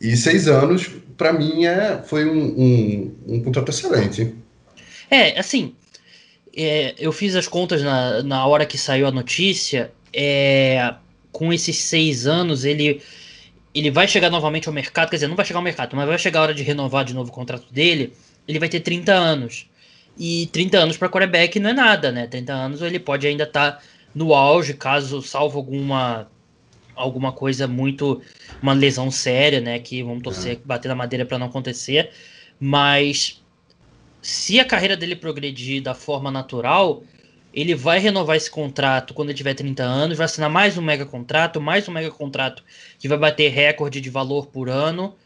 E 0.00 0.16
seis 0.16 0.46
anos, 0.46 0.88
para 1.16 1.32
mim, 1.32 1.64
é, 1.64 2.02
foi 2.04 2.24
um, 2.24 2.38
um, 2.38 3.16
um, 3.26 3.42
contrato 3.42 3.70
excelente. 3.70 4.34
É, 5.10 5.38
assim, 5.38 5.74
é, 6.56 6.94
eu 6.98 7.10
fiz 7.12 7.34
as 7.34 7.48
contas 7.48 7.82
na, 7.82 8.22
na 8.22 8.46
hora 8.46 8.64
que 8.64 8.78
saiu 8.78 9.06
a 9.06 9.10
notícia. 9.10 9.90
É, 10.12 10.94
com 11.32 11.52
esses 11.52 11.76
seis 11.76 12.26
anos, 12.26 12.64
ele, 12.64 13.02
ele 13.74 13.90
vai 13.90 14.06
chegar 14.06 14.30
novamente 14.30 14.68
ao 14.68 14.74
mercado. 14.74 15.10
Quer 15.10 15.16
dizer, 15.16 15.28
não 15.28 15.36
vai 15.36 15.44
chegar 15.44 15.58
ao 15.58 15.64
mercado, 15.64 15.96
mas 15.96 16.06
vai 16.06 16.18
chegar 16.18 16.40
a 16.40 16.42
hora 16.44 16.54
de 16.54 16.62
renovar 16.62 17.04
de 17.04 17.14
novo 17.14 17.30
o 17.30 17.32
contrato 17.32 17.72
dele. 17.72 18.12
Ele 18.46 18.58
vai 18.58 18.68
ter 18.68 18.80
30 18.80 19.12
anos. 19.12 19.66
E 20.18 20.48
30 20.52 20.78
anos 20.78 20.96
para 20.96 21.08
quarterback 21.08 21.60
não 21.60 21.70
é 21.70 21.72
nada, 21.72 22.10
né? 22.10 22.26
30 22.26 22.52
anos 22.52 22.82
ele 22.82 22.98
pode 22.98 23.26
ainda 23.26 23.44
estar 23.44 23.72
tá 23.72 23.82
no 24.14 24.34
auge, 24.34 24.74
caso 24.74 25.22
salvo 25.22 25.58
alguma 25.58 26.28
alguma 26.94 27.30
coisa 27.30 27.68
muito 27.68 28.20
uma 28.60 28.72
lesão 28.72 29.08
séria, 29.08 29.60
né, 29.60 29.78
que 29.78 30.02
vamos 30.02 30.22
torcer, 30.22 30.56
é. 30.56 30.60
bater 30.64 30.88
na 30.88 30.96
madeira 30.96 31.24
para 31.24 31.38
não 31.38 31.46
acontecer, 31.46 32.10
mas 32.58 33.40
se 34.20 34.58
a 34.58 34.64
carreira 34.64 34.96
dele 34.96 35.14
progredir 35.14 35.80
da 35.80 35.94
forma 35.94 36.30
natural, 36.30 37.04
ele 37.52 37.74
vai 37.74 37.98
renovar 37.98 38.36
esse 38.36 38.50
contrato 38.50 39.14
quando 39.14 39.30
ele 39.30 39.38
tiver 39.38 39.54
30 39.54 39.82
anos, 39.82 40.18
vai 40.18 40.24
assinar 40.24 40.50
mais 40.50 40.76
um 40.76 40.82
mega 40.82 41.06
contrato, 41.06 41.60
mais 41.60 41.88
um 41.88 41.92
mega 41.92 42.10
contrato 42.10 42.62
que 42.98 43.08
vai 43.08 43.16
bater 43.16 43.48
recorde 43.50 44.00
de 44.00 44.10
valor 44.10 44.46
por 44.46 44.68
ano. 44.68 45.16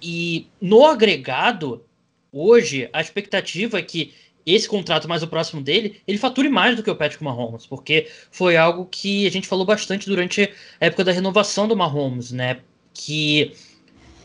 E 0.00 0.46
no 0.60 0.84
agregado, 0.84 1.84
hoje, 2.30 2.88
a 2.92 3.00
expectativa 3.00 3.78
é 3.78 3.82
que 3.82 4.14
esse 4.46 4.68
contrato 4.68 5.08
mais 5.08 5.22
o 5.22 5.26
próximo 5.26 5.60
dele, 5.60 6.00
ele 6.06 6.18
fature 6.18 6.48
mais 6.48 6.76
do 6.76 6.82
que 6.82 6.90
o 6.90 6.94
Patrick 6.94 7.22
Mahomes, 7.22 7.66
porque 7.66 8.08
foi 8.30 8.56
algo 8.56 8.86
que 8.86 9.26
a 9.26 9.30
gente 9.30 9.48
falou 9.48 9.66
bastante 9.66 10.06
durante 10.06 10.48
a 10.80 10.86
época 10.86 11.02
da 11.02 11.10
renovação 11.10 11.66
do 11.66 11.76
Mahomes, 11.76 12.30
né? 12.30 12.58
Que 12.94 13.52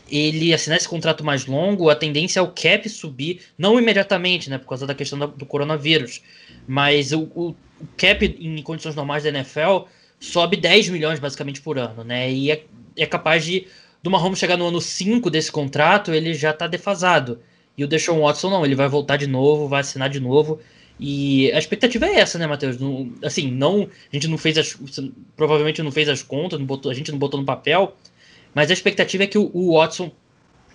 ele 0.08 0.52
assinar 0.52 0.76
esse 0.76 0.88
contrato 0.88 1.24
mais 1.24 1.46
longo, 1.46 1.88
a 1.88 1.96
tendência 1.96 2.38
é 2.38 2.42
o 2.42 2.48
cap 2.48 2.86
subir, 2.88 3.40
não 3.56 3.78
imediatamente, 3.78 4.50
né, 4.50 4.58
por 4.58 4.68
causa 4.68 4.86
da 4.86 4.94
questão 4.94 5.18
do 5.18 5.46
coronavírus, 5.46 6.22
mas 6.66 7.12
o, 7.12 7.22
o, 7.34 7.48
o, 7.80 7.86
cap 7.96 8.22
em 8.38 8.62
condições 8.62 8.94
normais 8.94 9.22
da 9.22 9.30
NFL 9.30 9.86
sobe 10.20 10.58
10 10.58 10.90
milhões 10.90 11.18
basicamente 11.18 11.62
por 11.62 11.78
ano, 11.78 12.04
né, 12.04 12.30
e 12.30 12.50
é, 12.50 12.62
é 12.94 13.06
capaz 13.06 13.42
de 13.42 13.66
do 14.02 14.10
Mahomes 14.10 14.38
chegar 14.38 14.58
no 14.58 14.66
ano 14.66 14.80
5 14.82 15.30
desse 15.30 15.50
contrato, 15.50 16.12
ele 16.12 16.34
já 16.34 16.50
está 16.50 16.66
defasado. 16.66 17.40
E 17.76 17.84
o 17.84 17.88
Deshaun 17.88 18.20
Watson 18.20 18.50
não, 18.50 18.64
ele 18.64 18.74
vai 18.74 18.88
voltar 18.88 19.16
de 19.16 19.26
novo, 19.26 19.68
vai 19.68 19.80
assinar 19.80 20.08
de 20.08 20.20
novo. 20.20 20.60
E 21.00 21.50
a 21.52 21.58
expectativa 21.58 22.06
é 22.06 22.20
essa, 22.20 22.38
né, 22.38 22.46
Matheus? 22.46 22.76
assim, 23.24 23.50
não, 23.50 23.88
a 24.12 24.14
gente 24.14 24.28
não 24.28 24.38
fez 24.38 24.58
as, 24.58 24.78
provavelmente 25.36 25.82
não 25.82 25.90
fez 25.90 26.08
as 26.08 26.22
contas, 26.22 26.58
não 26.58 26.66
botou, 26.66 26.92
a 26.92 26.94
gente 26.94 27.10
não 27.10 27.18
botou 27.18 27.40
no 27.40 27.46
papel, 27.46 27.96
mas 28.54 28.70
a 28.70 28.72
expectativa 28.72 29.24
é 29.24 29.26
que 29.26 29.38
o, 29.38 29.50
o 29.52 29.78
Watson 29.78 30.12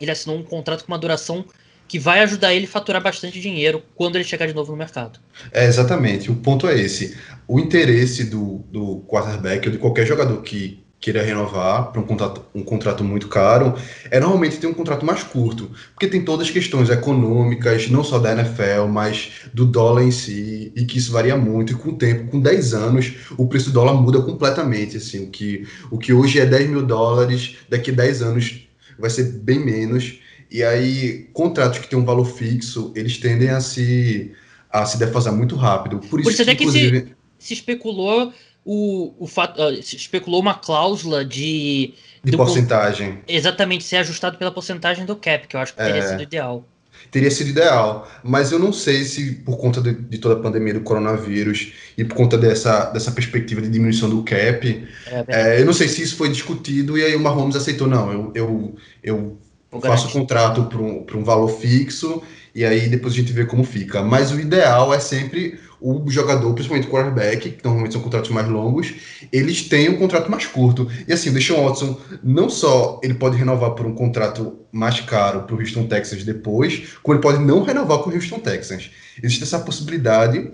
ele 0.02 0.12
assinou 0.12 0.38
um 0.38 0.44
contrato 0.44 0.84
com 0.84 0.92
uma 0.92 0.98
duração 0.98 1.46
que 1.88 1.98
vai 1.98 2.20
ajudar 2.20 2.54
ele 2.54 2.66
a 2.66 2.70
faturar 2.70 3.02
bastante 3.02 3.40
dinheiro 3.40 3.82
quando 3.96 4.16
ele 4.16 4.26
chegar 4.26 4.46
de 4.46 4.54
novo 4.54 4.72
no 4.72 4.78
mercado. 4.78 5.20
É, 5.52 5.66
exatamente. 5.66 6.30
O 6.30 6.36
ponto 6.36 6.68
é 6.68 6.78
esse. 6.78 7.18
O 7.48 7.60
interesse 7.60 8.26
do, 8.26 8.66
do 8.70 9.06
quarterback 9.08 9.68
ou 9.68 9.72
de 9.72 9.80
qualquer 9.80 10.06
jogador 10.06 10.42
que 10.42 10.84
queira 11.00 11.22
renovar 11.22 11.92
para 11.92 12.02
um 12.02 12.06
contrato, 12.06 12.42
um 12.56 12.64
contrato 12.64 13.04
muito 13.04 13.28
caro, 13.28 13.76
é 14.10 14.20
normalmente 14.20 14.58
ter 14.58 14.68
um 14.68 14.74
contrato 14.74 15.06
mais 15.06 15.22
curto, 15.24 15.70
porque 15.94 16.08
tem 16.08 16.26
todas 16.26 16.48
as 16.48 16.54
questões 16.54 16.90
econômicas, 16.90 17.88
não 17.90 18.04
só 18.04 18.18
da 18.18 18.32
NFL, 18.32 18.88
mas 18.90 19.32
do 19.54 19.66
dólar 19.66 20.04
em 20.04 20.12
si, 20.12 20.72
e 20.76 20.86
que 20.86 20.98
isso 20.98 21.12
varia 21.12 21.38
muito, 21.38 21.74
e 21.74 21.76
com 21.76 21.90
o 21.90 21.98
tempo, 21.98 22.32
com 22.32 22.40
10 22.40 22.74
anos, 22.74 23.14
o 23.38 23.48
preço 23.48 23.70
do 23.70 23.74
dólar 23.74 23.94
muda 23.94 24.22
completamente, 24.22 24.98
assim, 24.98 25.26
o 25.26 25.30
que, 25.30 25.68
o 25.92 26.00
que 26.00 26.12
hoje 26.12 26.40
é 26.40 26.46
10 26.46 26.70
mil 26.70 26.84
dólares, 26.84 27.58
daqui 27.70 27.92
a 27.92 27.96
10 27.96 28.22
anos 28.24 28.68
vai 28.98 29.12
ser 29.12 29.32
bem 29.34 29.60
menos, 29.60 30.20
e 30.50 30.64
aí 30.64 31.30
contratos 31.32 31.78
que 31.78 31.88
têm 31.88 32.00
um 32.00 32.06
valor 32.06 32.26
fixo, 32.26 32.92
eles 32.96 33.18
tendem 33.18 33.50
a 33.50 33.62
se, 33.62 34.32
a 34.72 34.84
se 34.84 34.98
defasar 34.98 35.34
muito 35.34 35.56
rápido, 35.56 36.00
por 36.00 36.20
isso, 36.20 36.24
por 36.24 36.34
isso 36.34 36.44
que, 36.44 36.52
inclusive... 36.52 37.02
Que 37.02 37.08
se, 37.08 37.16
se 37.38 37.54
especulou 37.54 38.34
o, 38.70 39.14
o 39.18 39.26
fato, 39.26 39.62
uh, 39.62 39.72
especulou 39.72 40.42
uma 40.42 40.54
cláusula 40.54 41.24
de. 41.24 41.94
De 42.22 42.36
porcentagem. 42.36 43.20
Exatamente, 43.26 43.86
ser 43.86 43.98
ajustado 43.98 44.38
pela 44.38 44.52
porcentagem 44.52 45.06
do 45.06 45.16
cap, 45.16 45.48
que 45.48 45.56
eu 45.56 45.62
acho 45.62 45.72
que 45.72 45.82
teria 45.82 46.02
é, 46.02 46.08
sido 46.10 46.22
ideal. 46.22 46.66
Teria 47.10 47.32
sido 47.32 47.52
ideal, 47.52 48.06
mas 48.22 48.52
eu 48.52 48.60
não 48.60 48.74
sei 48.74 49.06
se 49.06 49.36
por 49.36 49.58
conta 49.58 49.80
de, 49.80 49.94
de, 49.94 50.18
toda 50.18 50.36
a 50.36 50.44
pandemia 50.44 50.74
do 50.74 50.82
coronavírus 50.82 51.72
e 51.98 52.04
por 52.04 52.16
conta 52.16 52.38
dessa, 52.38 52.90
dessa 52.90 53.12
perspectiva 53.12 53.62
de 53.62 53.70
diminuição 53.70 54.10
do 54.10 54.24
cap, 54.24 54.88
é, 55.06 55.26
é, 55.30 55.62
eu 55.62 55.66
não 55.66 55.72
sei 55.72 55.88
se 55.88 56.02
isso 56.02 56.18
foi 56.18 56.28
discutido 56.28 56.98
e 56.98 57.06
aí 57.06 57.16
o 57.16 57.20
Mahomes 57.22 57.56
aceitou, 57.56 57.88
não, 57.88 58.12
eu, 58.12 58.32
eu, 58.36 58.78
eu 59.02 59.38
faço 59.82 60.10
o 60.10 60.12
contrato 60.12 60.66
para 60.66 60.80
um, 60.80 61.06
um 61.16 61.24
valor 61.24 61.48
fixo 61.48 62.22
e 62.54 62.66
aí 62.66 62.90
depois 62.90 63.14
a 63.14 63.18
gente 63.18 63.32
vê 63.32 63.46
como 63.46 63.64
fica. 63.64 64.04
Mas 64.04 64.32
o 64.32 64.40
ideal 64.40 64.94
é 64.94 65.00
sempre 65.00 65.58
o 65.80 66.10
jogador, 66.10 66.54
principalmente 66.54 66.88
o 66.88 66.92
quarterback, 66.92 67.52
que 67.52 67.64
normalmente 67.64 67.94
são 67.94 68.02
contratos 68.02 68.32
mais 68.32 68.48
longos, 68.48 68.94
eles 69.32 69.64
têm 69.64 69.90
um 69.90 69.98
contrato 69.98 70.30
mais 70.30 70.46
curto. 70.46 70.88
E 71.08 71.14
assim, 71.14 71.30
o 71.30 71.34
Deshaun 71.34 71.66
Watson, 71.66 72.00
não 72.24 72.50
só 72.50 73.00
ele 73.04 73.14
pode 73.14 73.38
renovar 73.38 73.72
por 73.72 73.86
um 73.86 73.94
contrato 73.94 74.58
mais 74.72 75.00
caro 75.02 75.44
para 75.44 75.56
o 75.56 75.60
Houston 75.60 75.88
Texans 75.88 76.24
depois, 76.24 76.96
como 77.04 77.16
ele 77.16 77.22
pode 77.22 77.40
não 77.40 77.64
renovar 77.64 78.00
com 78.00 78.10
o 78.10 78.14
Houston 78.14 78.40
Texans. 78.40 78.92
Existe 79.22 79.44
essa 79.44 79.60
possibilidade. 79.60 80.52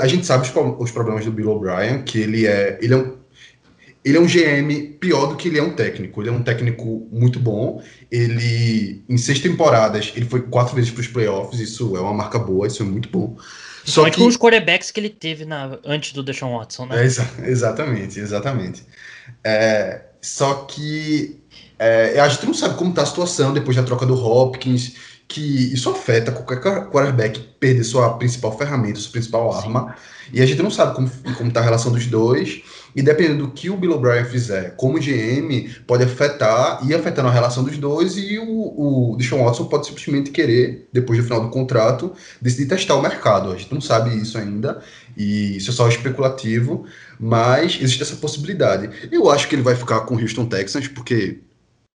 A 0.00 0.06
gente 0.06 0.24
sabe 0.24 0.48
os 0.78 0.90
problemas 0.92 1.24
do 1.24 1.32
Bill 1.32 1.50
O'Brien, 1.50 2.02
que 2.02 2.20
ele 2.20 2.46
é, 2.46 2.78
ele 2.80 2.94
é 2.94 2.96
um 2.96 3.22
ele 4.04 4.16
é 4.16 4.20
um 4.20 4.26
GM 4.26 4.98
pior 4.98 5.26
do 5.26 5.36
que 5.36 5.46
ele 5.46 5.58
é 5.58 5.62
um 5.62 5.70
técnico. 5.70 6.20
Ele 6.20 6.28
é 6.28 6.32
um 6.32 6.42
técnico 6.42 7.06
muito 7.12 7.38
bom. 7.38 7.80
Ele, 8.10 9.04
em 9.08 9.16
seis 9.16 9.38
temporadas, 9.38 10.12
ele 10.16 10.26
foi 10.26 10.42
quatro 10.42 10.74
vezes 10.74 10.90
para 10.90 11.02
os 11.02 11.06
playoffs. 11.06 11.60
Isso 11.60 11.96
é 11.96 12.00
uma 12.00 12.12
marca 12.12 12.38
boa, 12.38 12.66
isso 12.66 12.82
é 12.82 12.86
muito 12.86 13.08
bom. 13.08 13.36
Só 13.84 14.08
que 14.08 14.18
com 14.18 14.26
os 14.26 14.36
quarterbacks 14.36 14.90
que 14.90 15.00
ele 15.00 15.10
teve 15.10 15.44
na, 15.44 15.78
antes 15.84 16.12
do 16.12 16.22
Deshaun 16.22 16.56
Watson, 16.56 16.86
né? 16.86 17.02
É, 17.02 17.04
exa 17.04 17.28
exatamente, 17.42 18.20
exatamente. 18.20 18.84
É, 19.42 20.02
só 20.20 20.54
que 20.64 21.40
é, 21.78 22.20
a 22.20 22.28
gente 22.28 22.46
não 22.46 22.54
sabe 22.54 22.76
como 22.76 22.90
está 22.90 23.02
a 23.02 23.06
situação 23.06 23.52
depois 23.52 23.76
da 23.76 23.82
troca 23.82 24.06
do 24.06 24.14
Hopkins, 24.14 24.94
que 25.32 25.72
isso 25.72 25.88
afeta 25.88 26.30
qualquer 26.30 26.60
quarterback 26.90 27.40
perder 27.58 27.84
sua 27.84 28.18
principal 28.18 28.56
ferramenta, 28.56 29.00
sua 29.00 29.12
principal 29.12 29.50
arma. 29.52 29.96
E 30.30 30.42
a 30.42 30.46
gente 30.46 30.62
não 30.62 30.70
sabe 30.70 30.94
como, 30.94 31.10
como 31.36 31.50
tá 31.50 31.60
a 31.60 31.62
relação 31.62 31.90
dos 31.90 32.06
dois. 32.06 32.62
E 32.94 33.00
dependendo 33.00 33.46
do 33.46 33.52
que 33.52 33.70
o 33.70 33.76
Bill 33.76 33.92
O'Brien 33.92 34.26
fizer 34.26 34.76
como 34.76 34.98
GM, 34.98 35.70
pode 35.86 36.04
afetar 36.04 36.86
e 36.86 36.94
afetando 36.94 37.28
a 37.28 37.32
relação 37.32 37.64
dos 37.64 37.78
dois. 37.78 38.16
E 38.18 38.38
o, 38.38 39.12
o 39.12 39.16
Deshaun 39.16 39.44
Watson 39.44 39.64
pode 39.64 39.86
simplesmente 39.86 40.30
querer, 40.30 40.88
depois 40.92 41.18
do 41.18 41.24
final 41.24 41.40
do 41.40 41.48
contrato, 41.48 42.12
decidir 42.40 42.68
testar 42.68 42.94
o 42.96 43.02
mercado. 43.02 43.50
A 43.50 43.56
gente 43.56 43.72
não 43.72 43.80
sabe 43.80 44.14
isso 44.14 44.36
ainda. 44.36 44.82
E 45.16 45.56
isso 45.56 45.70
é 45.70 45.72
só 45.72 45.88
especulativo. 45.88 46.84
Mas 47.18 47.78
existe 47.80 48.02
essa 48.02 48.16
possibilidade. 48.16 48.90
Eu 49.10 49.30
acho 49.30 49.48
que 49.48 49.54
ele 49.54 49.62
vai 49.62 49.74
ficar 49.74 50.00
com 50.00 50.14
o 50.14 50.20
Houston 50.20 50.44
Texans, 50.44 50.88
porque 50.88 51.40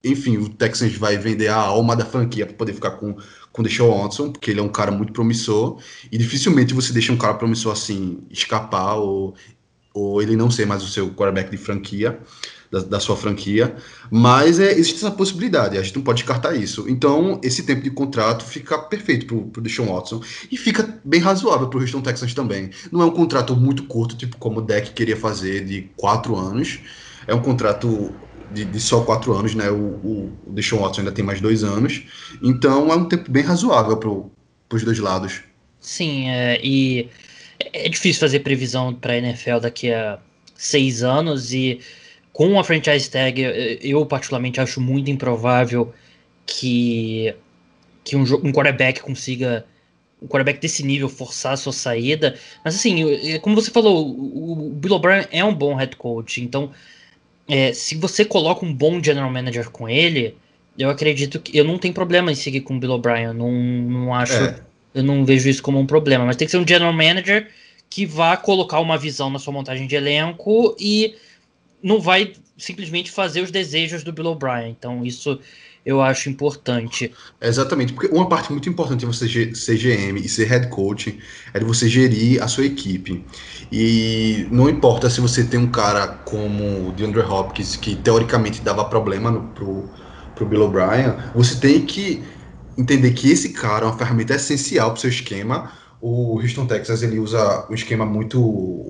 enfim, 0.04 0.38
o 0.38 0.50
Texans 0.50 0.96
vai 0.96 1.18
vender 1.18 1.48
a 1.48 1.56
alma 1.56 1.96
da 1.96 2.06
franquia 2.06 2.46
para 2.46 2.56
poder 2.56 2.74
ficar 2.74 2.92
com 2.92 3.16
com 3.54 3.62
o 3.62 3.64
Deshaun 3.64 4.02
Watson, 4.02 4.32
porque 4.32 4.50
ele 4.50 4.60
é 4.60 4.64
um 4.64 4.68
cara 4.68 4.92
muito 4.92 5.14
promissor 5.14 5.78
e 6.12 6.18
dificilmente 6.18 6.74
você 6.74 6.92
deixa 6.92 7.14
um 7.14 7.18
cara 7.18 7.36
promissor 7.36 7.72
assim 7.72 8.24
escapar 8.32 8.96
ou, 8.96 9.36
ou 9.94 10.22
ele 10.22 10.36
não 10.36 10.50
ser 10.50 10.66
mais 10.66 10.84
o 10.84 10.88
seu 10.88 11.12
quarterback 11.12 11.52
de 11.52 11.58
franquia, 11.58 12.20
da, 12.72 12.80
da 12.80 13.00
sua 13.00 13.16
franquia, 13.16 13.76
mas 14.10 14.60
é, 14.60 14.72
existe 14.72 14.96
essa 14.96 15.12
possibilidade, 15.12 15.78
a 15.78 15.84
gente 15.84 15.96
não 15.96 16.02
pode 16.02 16.18
descartar 16.18 16.56
isso. 16.56 16.90
Então, 16.90 17.40
esse 17.44 17.62
tempo 17.62 17.84
de 17.84 17.92
contrato 17.92 18.44
fica 18.44 18.80
perfeito 18.80 19.28
pro, 19.28 19.44
pro 19.46 19.62
Deshaun 19.62 19.94
Watson 19.94 20.20
e 20.52 20.58
fica 20.58 21.00
bem 21.06 21.22
razoável 21.22 21.68
pro 21.70 21.80
Houston 21.80 22.02
Texans 22.02 22.34
também. 22.34 22.72
Não 22.92 23.04
é 23.04 23.06
um 23.06 23.12
contrato 23.12 23.56
muito 23.56 23.84
curto, 23.84 24.18
tipo 24.18 24.38
como 24.38 24.58
o 24.58 24.64
Deck 24.64 24.94
queria 24.94 25.16
fazer 25.16 25.64
de 25.64 25.84
quatro 25.96 26.36
anos, 26.36 26.80
é 27.28 27.36
um 27.36 27.42
contrato 27.42 28.12
de, 28.54 28.66
de, 28.66 28.80
só 28.80 29.04
quatro 29.04 29.34
anos, 29.34 29.56
né? 29.56 29.70
O, 29.70 29.76
o, 29.76 30.38
o 30.48 30.52
Deshaun 30.52 30.80
Watson 30.80 31.02
ainda 31.02 31.12
tem 31.12 31.24
mais 31.24 31.42
dois 31.42 31.64
anos. 31.64 32.04
Então 32.42 32.92
é 32.92 32.96
um 32.96 33.06
tempo 33.06 33.32
bem 33.32 33.44
razoável 33.44 33.98
para 33.98 34.78
os 34.78 34.84
dois 34.84 35.00
lados. 35.00 35.42
Sim, 35.80 36.30
é, 36.30 36.60
e 36.64 37.10
é 37.60 37.90
difícil 37.90 38.20
fazer 38.20 38.40
previsão 38.40 38.94
para 38.94 39.14
a 39.14 39.18
NFL 39.18 39.60
daqui 39.62 39.92
a 39.92 40.20
seis 40.56 41.04
anos 41.04 41.54
e 41.54 41.80
com 42.32 42.60
a 42.60 42.64
franchise 42.64 43.10
tag 43.10 43.42
eu 43.82 44.06
particularmente 44.06 44.60
acho 44.60 44.80
muito 44.80 45.12
improvável 45.12 45.94
que 46.46 47.36
que 48.04 48.16
um, 48.16 48.22
um 48.22 48.52
quarterback 48.52 49.02
consiga 49.02 49.66
um 50.22 50.28
quarterback 50.28 50.60
desse 50.60 50.84
nível 50.84 51.10
forçar 51.10 51.54
a 51.54 51.58
sua 51.58 51.74
saída. 51.74 52.38
Mas 52.64 52.76
assim, 52.76 53.38
como 53.40 53.56
você 53.56 53.70
falou, 53.70 54.10
o 54.10 54.70
Bill 54.74 54.94
O'Brien 54.94 55.26
é 55.32 55.44
um 55.44 55.54
bom 55.54 55.76
head 55.76 55.96
coach, 55.98 56.42
então 56.42 56.72
é, 57.48 57.74
se 57.74 57.96
você 57.96 58.24
coloca 58.24 58.66
um 58.66 58.74
bom 58.74 59.04
general 59.04 59.30
manager 59.32 59.70
com 59.70 59.90
ele, 59.90 60.36
eu 60.78 60.90
acredito 60.90 61.40
que 61.40 61.58
eu 61.58 61.64
não 61.64 61.78
tenho 61.78 61.94
problema 61.94 62.32
em 62.32 62.36
seguir 62.36 62.62
com 62.62 62.76
o 62.76 62.80
Bill 62.80 62.92
O'Brien. 62.92 63.34
Não, 63.34 63.52
não 63.52 64.14
acho. 64.14 64.34
É. 64.34 64.60
Eu 64.94 65.04
não 65.04 65.26
vejo 65.26 65.50
isso 65.50 65.62
como 65.62 65.80
um 65.80 65.86
problema. 65.86 66.26
Mas 66.26 66.36
tem 66.36 66.46
que 66.46 66.52
ser 66.52 66.58
um 66.58 66.68
general 66.68 66.94
manager 66.94 67.50
que 67.90 68.06
vá 68.06 68.36
colocar 68.38 68.80
uma 68.80 68.98
visão 68.98 69.30
na 69.30 69.40
sua 69.40 69.54
montagem 69.54 69.86
de 69.86 69.96
elenco 69.96 70.76
e 70.80 71.16
não 71.82 72.00
vai 72.00 72.34
simplesmente 72.58 73.12
fazer 73.12 73.42
os 73.42 73.52
desejos 73.52 74.04
do 74.04 74.14
Bill 74.14 74.28
O'Brien. 74.28 74.70
Então, 74.70 75.06
isso 75.06 75.40
eu 75.86 76.02
acho 76.02 76.30
importante. 76.30 77.12
exatamente, 77.42 77.94
porque 77.94 78.14
uma 78.14 78.28
parte 78.28 78.52
muito 78.52 78.70
importante 78.70 79.02
de 79.02 79.06
você 79.06 79.54
ser 79.54 79.78
GM 79.78 80.18
e 80.18 80.30
ser 80.30 80.46
head 80.46 80.68
coach 80.70 81.20
é 81.54 81.60
de 81.60 81.66
você 81.66 81.88
gerir 81.88 82.42
a 82.42 82.48
sua 82.48 82.66
equipe. 82.66 83.24
E 83.72 84.48
não 84.52 84.70
importa 84.70 85.10
se 85.10 85.20
você 85.20 85.44
tem 85.44 85.60
um 85.60 85.68
cara 85.68 86.08
como 86.08 86.90
o 86.90 86.94
DeAndre 86.94 87.22
Hopkins, 87.22 87.76
que 87.76 87.96
teoricamente 87.96 88.62
dava 88.62 88.86
problema 88.86 89.30
no, 89.30 89.42
pro, 89.50 89.90
pro 90.36 90.46
Bill 90.46 90.64
O'Brien, 90.64 91.16
você 91.36 91.56
tem 91.60 91.82
que 91.86 92.24
entender 92.78 93.12
que 93.12 93.32
esse 93.32 93.50
cara 93.50 93.86
é 93.86 93.88
uma 93.88 93.98
ferramenta 93.98 94.36
essencial 94.36 94.92
para 94.92 94.98
o 94.98 95.02
seu 95.02 95.10
esquema. 95.10 95.72
O 96.02 96.40
Houston 96.40 96.66
Texas 96.66 97.02
ele 97.02 97.20
usa 97.20 97.66
um 97.70 97.74
esquema 97.74 98.06
muito 98.06 98.42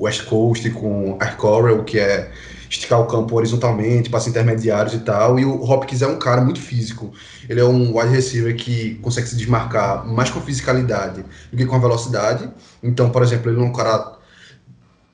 West 0.02 0.26
Coast 0.26 0.70
com 0.72 1.18
Air 1.22 1.38
Coral, 1.38 1.84
que 1.84 2.00
é 2.00 2.32
esticar 2.74 3.00
o 3.00 3.06
campo 3.06 3.36
horizontalmente, 3.36 4.10
passos 4.10 4.30
intermediários 4.30 4.94
e 4.94 5.00
tal. 5.00 5.40
E 5.40 5.46
o 5.46 5.64
Hopkins 5.64 6.02
é 6.02 6.08
um 6.08 6.18
cara 6.18 6.42
muito 6.42 6.60
físico. 6.60 7.14
Ele 7.48 7.60
é 7.60 7.64
um 7.64 7.98
wide 7.98 8.14
receiver 8.14 8.56
que 8.56 8.96
consegue 8.96 9.28
se 9.28 9.36
desmarcar 9.36 10.06
mais 10.08 10.30
com 10.30 10.42
fisicalidade 10.42 11.24
do 11.52 11.58
que 11.58 11.66
com 11.66 11.76
a 11.76 11.80
velocidade. 11.80 12.50
Então, 12.82 13.10
por 13.10 13.22
exemplo, 13.22 13.52
ele 13.52 13.58
não 13.58 13.68
é 13.68 13.70
um 13.70 13.74
cara 13.74 14.18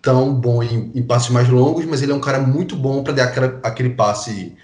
tão 0.02 0.34
bom 0.34 0.64
em, 0.64 0.92
em 0.96 1.04
passes 1.04 1.30
mais 1.30 1.50
longos, 1.50 1.86
mas 1.86 2.02
ele 2.02 2.14
é 2.14 2.16
um 2.16 2.22
cara 2.22 2.40
muito 2.40 2.76
bom 2.76 3.04
para 3.04 3.14
dar 3.14 3.26
aquela, 3.26 3.60
aquele 3.62 3.90
passe 3.90 4.56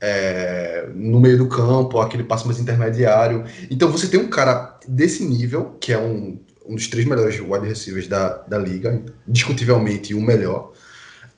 é, 0.00 0.88
no 0.92 1.20
meio 1.20 1.38
do 1.38 1.48
campo, 1.48 2.00
aquele 2.00 2.24
passe 2.24 2.44
mais 2.46 2.58
intermediário. 2.58 3.44
Então 3.70 3.88
você 3.90 4.08
tem 4.08 4.18
um 4.18 4.28
cara 4.28 4.76
desse 4.88 5.24
nível, 5.24 5.76
que 5.80 5.92
é 5.92 5.98
um, 5.98 6.40
um 6.66 6.74
dos 6.74 6.88
três 6.88 7.06
melhores 7.06 7.38
wide 7.38 7.68
receivers 7.68 8.08
da, 8.08 8.38
da 8.48 8.58
liga, 8.58 9.00
discutivelmente 9.28 10.14
o 10.14 10.20
melhor. 10.20 10.72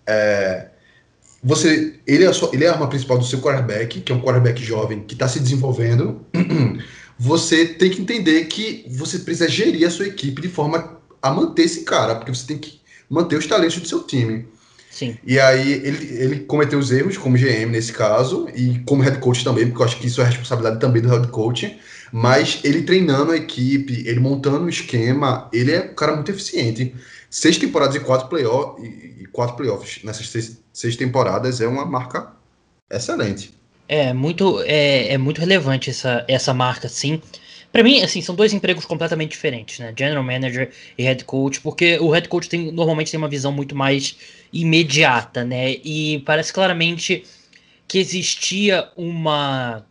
É, 0.06 0.71
você, 1.42 1.94
ele, 2.06 2.24
é 2.24 2.28
a 2.28 2.32
sua, 2.32 2.50
ele 2.52 2.64
é 2.64 2.68
a 2.68 2.72
arma 2.72 2.88
principal 2.88 3.18
do 3.18 3.24
seu 3.24 3.40
quarterback, 3.40 4.00
que 4.00 4.12
é 4.12 4.14
um 4.14 4.20
quarterback 4.20 4.62
jovem 4.62 5.00
que 5.00 5.14
está 5.14 5.26
se 5.26 5.40
desenvolvendo. 5.40 6.24
Você 7.18 7.66
tem 7.66 7.90
que 7.90 8.00
entender 8.00 8.46
que 8.46 8.84
você 8.88 9.18
precisa 9.20 9.48
gerir 9.48 9.86
a 9.86 9.90
sua 9.90 10.08
equipe 10.08 10.42
de 10.42 10.48
forma 10.48 10.98
a 11.20 11.30
manter 11.30 11.62
esse 11.62 11.82
cara, 11.84 12.16
porque 12.16 12.34
você 12.34 12.44
tem 12.44 12.58
que 12.58 12.80
manter 13.08 13.36
os 13.36 13.46
talentos 13.46 13.78
do 13.78 13.86
seu 13.86 14.02
time. 14.02 14.48
Sim. 14.90 15.16
E 15.24 15.38
aí 15.38 15.72
ele, 15.72 16.16
ele 16.20 16.40
cometeu 16.40 16.78
os 16.78 16.90
erros 16.90 17.16
como 17.16 17.38
GM 17.38 17.70
nesse 17.70 17.92
caso, 17.92 18.48
e 18.54 18.80
como 18.80 19.02
head 19.02 19.18
coach 19.18 19.44
também, 19.44 19.66
porque 19.66 19.82
eu 19.82 19.86
acho 19.86 19.98
que 19.98 20.06
isso 20.08 20.20
é 20.20 20.24
responsabilidade 20.24 20.80
também 20.80 21.00
do 21.00 21.10
head 21.10 21.28
coach. 21.28 21.78
Mas 22.12 22.60
ele 22.64 22.82
treinando 22.82 23.32
a 23.32 23.36
equipe, 23.36 24.02
ele 24.06 24.18
montando 24.18 24.64
o 24.64 24.68
esquema, 24.68 25.48
ele 25.52 25.70
é 25.70 25.80
um 25.80 25.94
cara 25.94 26.14
muito 26.14 26.30
eficiente. 26.30 26.94
Seis 27.32 27.56
temporadas 27.56 27.96
e 27.96 28.00
quatro, 28.00 28.28
playoff, 28.28 28.78
e 28.82 29.24
quatro 29.32 29.56
playoffs 29.56 30.04
nessas 30.04 30.28
seis, 30.28 30.62
seis 30.70 30.96
temporadas 30.96 31.62
é 31.62 31.66
uma 31.66 31.86
marca 31.86 32.30
excelente. 32.90 33.54
É 33.88 34.12
muito, 34.12 34.60
é, 34.66 35.14
é 35.14 35.16
muito 35.16 35.40
relevante 35.40 35.88
essa, 35.88 36.26
essa 36.28 36.52
marca, 36.52 36.90
sim. 36.90 37.22
Para 37.72 37.82
mim, 37.82 38.02
assim, 38.02 38.20
são 38.20 38.34
dois 38.34 38.52
empregos 38.52 38.84
completamente 38.84 39.30
diferentes, 39.30 39.78
né? 39.78 39.94
General 39.98 40.22
Manager 40.22 40.70
e 40.98 41.04
Head 41.04 41.24
Coach, 41.24 41.62
porque 41.62 41.98
o 42.00 42.10
Head 42.10 42.28
Coach 42.28 42.50
tem, 42.50 42.70
normalmente 42.70 43.10
tem 43.10 43.16
uma 43.16 43.30
visão 43.30 43.50
muito 43.50 43.74
mais 43.74 44.14
imediata, 44.52 45.42
né? 45.42 45.76
E 45.82 46.22
parece 46.26 46.52
claramente 46.52 47.24
que 47.88 47.98
existia 47.98 48.90
uma 48.94 49.86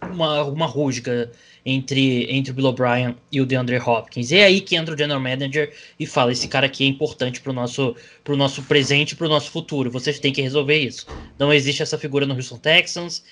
uma, 0.00 0.44
uma 0.44 0.66
rusga 0.66 1.32
entre, 1.64 2.26
entre 2.30 2.52
o 2.52 2.54
Bill 2.54 2.66
O'Brien 2.66 3.16
e 3.30 3.40
o 3.40 3.46
DeAndre 3.46 3.78
Hopkins. 3.78 4.30
E 4.30 4.36
é 4.36 4.44
aí 4.44 4.60
que 4.60 4.76
entra 4.76 4.94
o 4.94 4.98
General 4.98 5.20
Manager 5.20 5.72
e 5.98 6.06
fala: 6.06 6.32
esse 6.32 6.48
cara 6.48 6.66
aqui 6.66 6.84
é 6.84 6.86
importante 6.88 7.40
para 7.40 7.50
o 7.50 7.54
nosso, 7.54 7.94
pro 8.24 8.36
nosso 8.36 8.62
presente 8.62 9.12
e 9.12 9.16
para 9.16 9.26
o 9.26 9.30
nosso 9.30 9.50
futuro. 9.50 9.90
Vocês 9.90 10.18
têm 10.18 10.32
que 10.32 10.42
resolver 10.42 10.78
isso. 10.78 11.06
Não 11.38 11.52
existe 11.52 11.82
essa 11.82 11.98
figura 11.98 12.26
no 12.26 12.34
Houston 12.34 12.58
Texans 12.58 13.22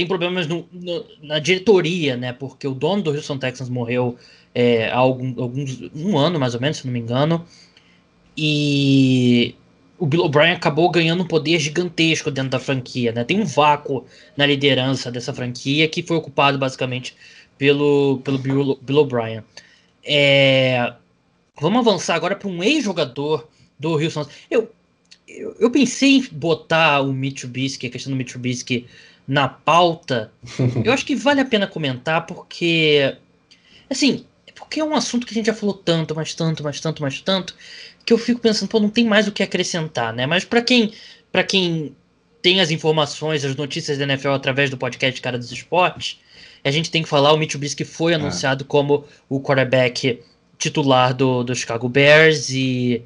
tem 0.00 0.06
problemas 0.06 0.46
no, 0.46 0.66
no, 0.72 1.04
na 1.22 1.38
diretoria, 1.38 2.16
né? 2.16 2.32
Porque 2.32 2.66
o 2.66 2.74
dono 2.74 3.02
do 3.02 3.10
Houston 3.10 3.38
Texans 3.38 3.68
morreu 3.68 4.16
é, 4.54 4.88
há 4.88 4.96
algum, 4.96 5.40
alguns, 5.42 5.78
um 5.94 6.16
ano, 6.16 6.38
mais 6.38 6.54
ou 6.54 6.60
menos, 6.60 6.78
se 6.78 6.86
não 6.86 6.92
me 6.92 7.00
engano. 7.00 7.44
E 8.36 9.54
o 9.98 10.06
Bill 10.06 10.22
O'Brien 10.22 10.52
acabou 10.52 10.90
ganhando 10.90 11.22
um 11.22 11.26
poder 11.26 11.58
gigantesco 11.58 12.30
dentro 12.30 12.50
da 12.50 12.58
franquia, 12.58 13.12
né? 13.12 13.24
Tem 13.24 13.38
um 13.38 13.44
vácuo 13.44 14.06
na 14.36 14.46
liderança 14.46 15.10
dessa 15.10 15.34
franquia 15.34 15.86
que 15.88 16.02
foi 16.02 16.16
ocupado 16.16 16.56
basicamente 16.56 17.14
pelo, 17.60 18.22
pelo 18.24 18.38
Bill, 18.38 18.78
Bill 18.80 18.96
O'Brien. 18.96 19.44
É, 20.02 20.94
vamos 21.60 21.86
avançar 21.86 22.14
agora 22.14 22.34
para 22.34 22.48
um 22.48 22.64
ex-jogador 22.64 23.46
do 23.78 24.02
Houston. 24.02 24.26
Eu, 24.50 24.72
eu, 25.28 25.54
eu, 25.60 25.70
pensei 25.70 26.16
em 26.16 26.22
botar 26.32 27.02
o 27.02 27.12
Mitch 27.12 27.40
Trubisky, 27.40 27.86
a 27.86 27.90
questão 27.90 28.10
do 28.10 28.16
Mitch 28.16 28.30
Trubisky 28.30 28.86
na 29.28 29.46
pauta, 29.46 30.32
eu 30.82 30.90
acho 30.90 31.04
que 31.04 31.14
vale 31.14 31.42
a 31.42 31.44
pena 31.44 31.66
comentar 31.66 32.24
porque, 32.24 33.14
assim, 33.90 34.24
porque 34.54 34.80
é 34.80 34.84
um 34.84 34.94
assunto 34.94 35.26
que 35.26 35.34
a 35.34 35.36
gente 35.36 35.46
já 35.46 35.54
falou 35.54 35.74
tanto, 35.74 36.14
mas 36.14 36.32
tanto, 36.32 36.64
mas 36.64 36.80
tanto, 36.80 37.02
mas 37.02 37.20
tanto, 37.20 37.54
que 38.06 38.12
eu 38.14 38.16
fico 38.16 38.40
pensando, 38.40 38.70
pô, 38.70 38.80
não 38.80 38.88
tem 38.88 39.04
mais 39.04 39.28
o 39.28 39.32
que 39.32 39.42
acrescentar, 39.42 40.14
né? 40.14 40.26
Mas 40.26 40.46
para 40.46 40.62
quem, 40.62 40.94
para 41.30 41.44
quem 41.44 41.94
tem 42.40 42.58
as 42.58 42.70
informações, 42.70 43.44
as 43.44 43.54
notícias 43.54 43.98
da 43.98 44.04
NFL 44.04 44.30
através 44.30 44.70
do 44.70 44.78
podcast 44.78 45.20
Cara 45.20 45.36
dos 45.36 45.52
Esportes, 45.52 46.18
a 46.64 46.70
gente 46.70 46.90
tem 46.90 47.02
que 47.02 47.08
falar, 47.08 47.32
o 47.32 47.36
Mitch 47.36 47.50
Trubisky 47.50 47.84
foi 47.84 48.12
é. 48.12 48.16
anunciado 48.16 48.64
como 48.64 49.04
o 49.28 49.40
quarterback 49.40 50.20
titular 50.58 51.14
do, 51.14 51.42
do 51.42 51.54
Chicago 51.54 51.88
Bears 51.88 52.50
e 52.50 53.02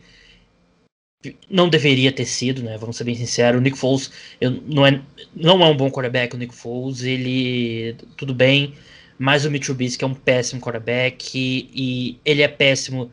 não 1.49 1.69
deveria 1.69 2.12
ter 2.12 2.27
sido, 2.27 2.62
né? 2.62 2.77
Vamos 2.77 2.97
ser 2.97 3.05
bem 3.05 3.14
sinceros. 3.14 3.59
O 3.59 3.62
Nick 3.62 3.79
Foles 3.79 4.11
eu, 4.40 4.51
não, 4.51 4.87
é, 4.87 5.01
não 5.35 5.62
é 5.62 5.67
um 5.67 5.77
bom 5.77 5.90
quarterback. 5.90 6.35
O 6.35 6.38
Nick 6.38 6.55
Foles, 6.55 7.03
ele. 7.03 7.97
Tudo 8.17 8.35
bem, 8.35 8.75
mas 9.19 9.45
o 9.45 9.51
Mitch 9.51 9.64
Trubisky 9.64 10.05
é 10.05 10.07
um 10.07 10.14
péssimo 10.14 10.61
quarterback 10.61 11.38
e, 11.38 11.71
e 11.73 12.21
ele 12.25 12.43
é 12.43 12.49
péssimo 12.49 13.11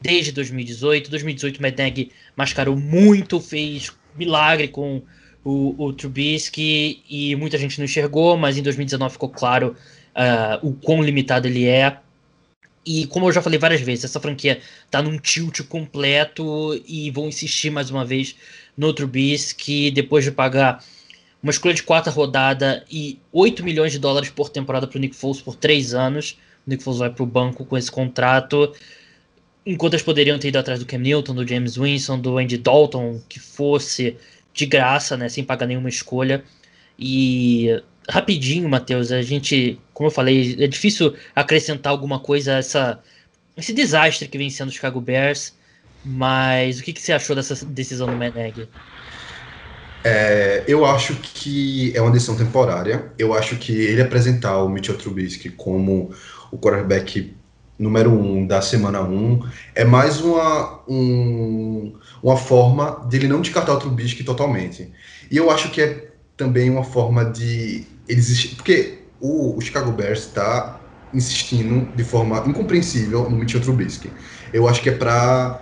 desde 0.00 0.32
2018. 0.32 1.10
2018 1.10 1.58
o 1.58 1.62
Nagy 1.62 2.10
mascarou 2.36 2.76
muito, 2.76 3.40
fez 3.40 3.92
milagre 4.16 4.68
com 4.68 5.02
o, 5.44 5.74
o 5.78 5.92
Trubisky 5.92 7.02
e 7.08 7.36
muita 7.36 7.58
gente 7.58 7.78
não 7.78 7.84
enxergou, 7.84 8.36
mas 8.36 8.56
em 8.56 8.62
2019 8.62 9.12
ficou 9.12 9.28
claro 9.28 9.76
uh, 10.14 10.66
o 10.66 10.72
quão 10.72 11.02
limitado 11.02 11.46
ele 11.46 11.66
é. 11.66 11.98
E 12.86 13.06
como 13.06 13.26
eu 13.26 13.32
já 13.32 13.40
falei 13.40 13.58
várias 13.58 13.80
vezes, 13.80 14.04
essa 14.04 14.20
franquia 14.20 14.60
tá 14.90 15.02
num 15.02 15.18
tilt 15.18 15.62
completo 15.62 16.80
e 16.86 17.10
vão 17.10 17.28
insistir 17.28 17.70
mais 17.70 17.90
uma 17.90 18.04
vez 18.04 18.36
no 18.76 18.92
Trubisky 18.92 19.90
depois 19.90 20.24
de 20.24 20.30
pagar 20.30 20.84
uma 21.42 21.50
escolha 21.50 21.74
de 21.74 21.82
quarta 21.82 22.10
rodada 22.10 22.84
e 22.90 23.18
8 23.30 23.62
milhões 23.62 23.92
de 23.92 23.98
dólares 23.98 24.30
por 24.30 24.48
temporada 24.48 24.86
para 24.86 24.96
o 24.96 25.00
Nick 25.00 25.14
Foles 25.14 25.42
por 25.42 25.54
três 25.54 25.92
anos. 25.92 26.38
O 26.66 26.70
Nick 26.70 26.82
Foles 26.82 27.00
vai 27.00 27.10
para 27.10 27.22
o 27.22 27.26
banco 27.26 27.66
com 27.66 27.76
esse 27.76 27.90
contrato. 27.90 28.72
Enquanto 29.66 29.94
eles 29.94 30.04
poderiam 30.04 30.38
ter 30.38 30.48
ido 30.48 30.58
atrás 30.58 30.80
do 30.80 30.86
Cam 30.86 30.98
Newton, 30.98 31.34
do 31.34 31.46
James 31.46 31.76
Winston, 31.76 32.18
do 32.18 32.38
Andy 32.38 32.58
Dalton, 32.58 33.20
que 33.28 33.38
fosse 33.38 34.16
de 34.54 34.64
graça, 34.64 35.16
né, 35.16 35.28
sem 35.28 35.44
pagar 35.44 35.66
nenhuma 35.66 35.88
escolha. 35.88 36.42
E 36.98 37.82
rapidinho, 38.08 38.68
Matheus, 38.68 39.10
a 39.10 39.20
gente, 39.20 39.78
como 39.92 40.06
eu 40.06 40.12
falei, 40.12 40.56
é 40.60 40.66
difícil 40.66 41.14
acrescentar 41.34 41.90
alguma 41.90 42.20
coisa 42.20 42.54
a 42.54 42.58
essa, 42.58 43.00
esse 43.56 43.72
desastre 43.72 44.28
que 44.28 44.38
vem 44.38 44.48
sendo 44.48 44.68
o 44.68 44.72
Chicago 44.72 45.00
Bears, 45.00 45.54
mas 46.04 46.78
o 46.78 46.84
que, 46.84 46.92
que 46.92 47.00
você 47.00 47.12
achou 47.12 47.34
dessa 47.34 47.66
decisão 47.66 48.06
do 48.06 48.16
Meneg? 48.16 48.68
É, 50.04 50.62
eu 50.68 50.84
acho 50.84 51.14
que 51.16 51.92
é 51.96 52.00
uma 52.00 52.10
decisão 52.10 52.36
temporária. 52.36 53.10
Eu 53.18 53.32
acho 53.32 53.56
que 53.56 53.72
ele 53.72 54.02
apresentar 54.02 54.62
o 54.62 54.68
Mitchell 54.68 54.98
Trubisky 54.98 55.48
como 55.48 56.14
o 56.52 56.58
quarterback 56.58 57.34
número 57.78 58.10
um 58.10 58.46
da 58.46 58.62
semana 58.62 59.02
um 59.02 59.40
é 59.74 59.84
mais 59.84 60.20
uma, 60.20 60.80
um, 60.88 61.94
uma 62.22 62.36
forma 62.36 63.04
dele 63.08 63.26
não 63.26 63.40
descartar 63.40 63.74
o 63.74 63.78
Trubisky 63.78 64.22
totalmente. 64.22 64.92
E 65.30 65.36
eu 65.36 65.50
acho 65.50 65.70
que 65.70 65.82
é 65.82 66.08
também 66.36 66.70
uma 66.70 66.84
forma 66.84 67.24
de 67.24 67.86
eles 68.08 68.46
porque 68.54 68.98
o, 69.20 69.56
o 69.56 69.60
Chicago 69.60 69.92
Bears 69.92 70.20
está 70.20 70.80
insistindo 71.12 71.88
de 71.94 72.04
forma 72.04 72.42
incompreensível 72.46 73.28
no 73.28 73.36
Mitchell 73.36 73.60
Trubisky. 73.60 74.10
Eu 74.52 74.68
acho 74.68 74.82
que 74.82 74.90
é 74.90 74.92
para 74.92 75.60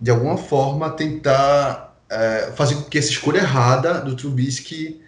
de 0.00 0.10
alguma 0.10 0.36
forma 0.36 0.90
tentar 0.90 1.96
é, 2.08 2.52
fazer 2.56 2.76
com 2.76 2.82
que 2.82 2.98
essa 2.98 3.10
escolha 3.10 3.38
errada 3.38 4.00
do 4.00 4.16
Trubisky 4.16 5.00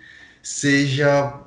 seja 0.42 1.40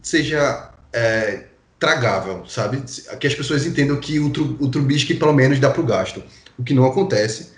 seja 0.00 0.70
é, 0.92 1.44
tragável, 1.82 2.44
sabe? 2.46 2.80
Que 3.18 3.26
as 3.26 3.34
pessoas 3.34 3.66
entendam 3.66 3.96
que 3.96 4.20
o, 4.20 4.28
o 4.28 4.68
Trubisky 4.68 5.14
pelo 5.14 5.32
menos 5.32 5.58
dá 5.58 5.68
para 5.68 5.82
o 5.82 5.84
gasto, 5.84 6.22
o 6.56 6.62
que 6.62 6.72
não 6.72 6.86
acontece. 6.86 7.50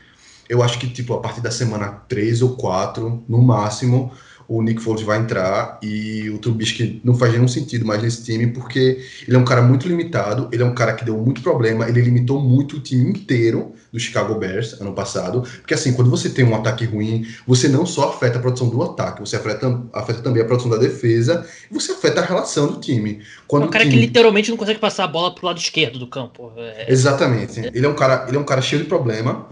Eu 0.49 0.63
acho 0.63 0.79
que 0.79 0.89
tipo 0.89 1.13
a 1.13 1.21
partir 1.21 1.43
da 1.43 1.51
semana 1.51 1.91
3 2.09 2.41
ou 2.41 2.57
4, 2.57 3.23
no 3.29 3.43
máximo, 3.43 4.11
o 4.49 4.63
Nick 4.63 4.81
Foles 4.81 5.03
vai 5.03 5.19
entrar 5.19 5.79
e 5.83 6.31
o 6.31 6.39
Trubisky 6.39 7.03
não 7.05 7.15
faz 7.15 7.33
nenhum 7.35 7.47
sentido 7.47 7.85
mais 7.85 8.03
nesse 8.03 8.25
time 8.25 8.47
porque 8.47 9.05
ele 9.29 9.37
é 9.37 9.39
um 9.39 9.45
cara 9.45 9.61
muito 9.61 9.87
limitado, 9.87 10.49
ele 10.51 10.63
é 10.63 10.67
um 10.67 10.75
cara 10.75 10.95
que 10.95 11.05
deu 11.05 11.19
muito 11.19 11.43
problema, 11.43 11.87
ele 11.87 12.01
limitou 12.01 12.41
muito 12.41 12.79
o 12.79 12.81
time 12.81 13.11
inteiro 13.11 13.74
do 13.95 14.01
Chicago 14.01 14.35
Bears 14.35 14.81
ano 14.81 14.93
passado. 14.93 15.43
Porque 15.61 15.73
assim, 15.73 15.93
quando 15.93 16.11
você 16.11 16.29
tem 16.29 16.45
um 16.45 16.53
ataque 16.53 16.85
ruim, 16.85 17.25
você 17.47 17.69
não 17.69 17.87
só 17.87 18.09
afeta 18.09 18.39
a 18.39 18.41
produção 18.41 18.69
do 18.69 18.83
ataque, 18.83 19.21
você 19.21 19.37
afeta, 19.37 19.81
afeta 19.93 20.21
também 20.21 20.43
a 20.43 20.45
produção 20.45 20.69
da 20.69 20.77
defesa 20.77 21.47
e 21.71 21.73
você 21.73 21.93
afeta 21.93 22.21
a 22.21 22.25
relação 22.25 22.67
do 22.67 22.81
time. 22.81 23.23
Quando 23.47 23.63
é 23.63 23.67
um 23.67 23.71
cara 23.71 23.85
time... 23.85 23.95
que 23.95 24.01
literalmente 24.01 24.51
não 24.51 24.57
consegue 24.57 24.81
passar 24.81 25.05
a 25.05 25.07
bola 25.07 25.33
pro 25.33 25.47
lado 25.47 25.61
esquerdo 25.61 25.97
do 25.97 26.09
campo. 26.09 26.53
É... 26.57 26.93
Exatamente. 26.93 27.61
Ele 27.73 27.87
é 27.87 27.89
um 27.89 27.95
cara, 27.95 28.25
ele 28.27 28.37
é 28.37 28.41
um 28.41 28.45
cara 28.45 28.61
cheio 28.61 28.83
de 28.83 28.89
problema 28.89 29.47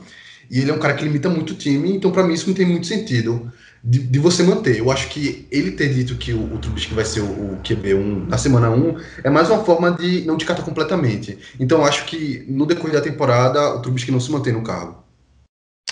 e 0.50 0.59
ele 0.59 0.72
é 0.72 0.74
um 0.74 0.78
cara 0.81 0.94
que 0.94 1.05
limita 1.05 1.31
muito 1.31 1.52
o 1.52 1.57
time, 1.57 1.94
então 1.94 2.11
para 2.11 2.24
mim 2.24 2.35
isso 2.35 2.48
não 2.48 2.55
tem 2.55 2.66
muito 2.66 2.88
sentido 2.88 3.48
de, 3.83 3.99
de, 3.99 4.18
você 4.18 4.42
manter. 4.42 4.79
Eu 4.79 4.90
acho 4.90 5.09
que 5.09 5.47
ele 5.51 5.73
ter 5.73 5.92
dito 5.92 6.16
que 6.16 6.33
o, 6.33 6.55
o 6.55 6.59
Trubisky 6.59 6.95
vai 6.95 7.05
ser 7.05 7.21
o, 7.21 7.25
o, 7.25 7.61
QB1 7.62 8.29
na 8.29 8.38
semana 8.38 8.71
1 8.71 8.97
é 9.25 9.31
mais 9.31 9.51
uma 9.51 9.64
forma 9.64 9.90
de 9.90 10.23
não 10.23 10.37
descartar 10.37 10.62
completamente. 10.62 11.38
Então 11.59 11.79
eu 11.79 11.85
acho 11.85 12.05
que 12.05 12.45
no 12.49 12.66
decorrer 12.66 12.95
da 12.95 13.01
temporada 13.01 13.75
o 13.75 13.83
Trubisky 13.83 14.12
não 14.12 14.21
se 14.21 14.31
mantém 14.31 14.53
no 14.53 14.62
cargo. 14.62 15.03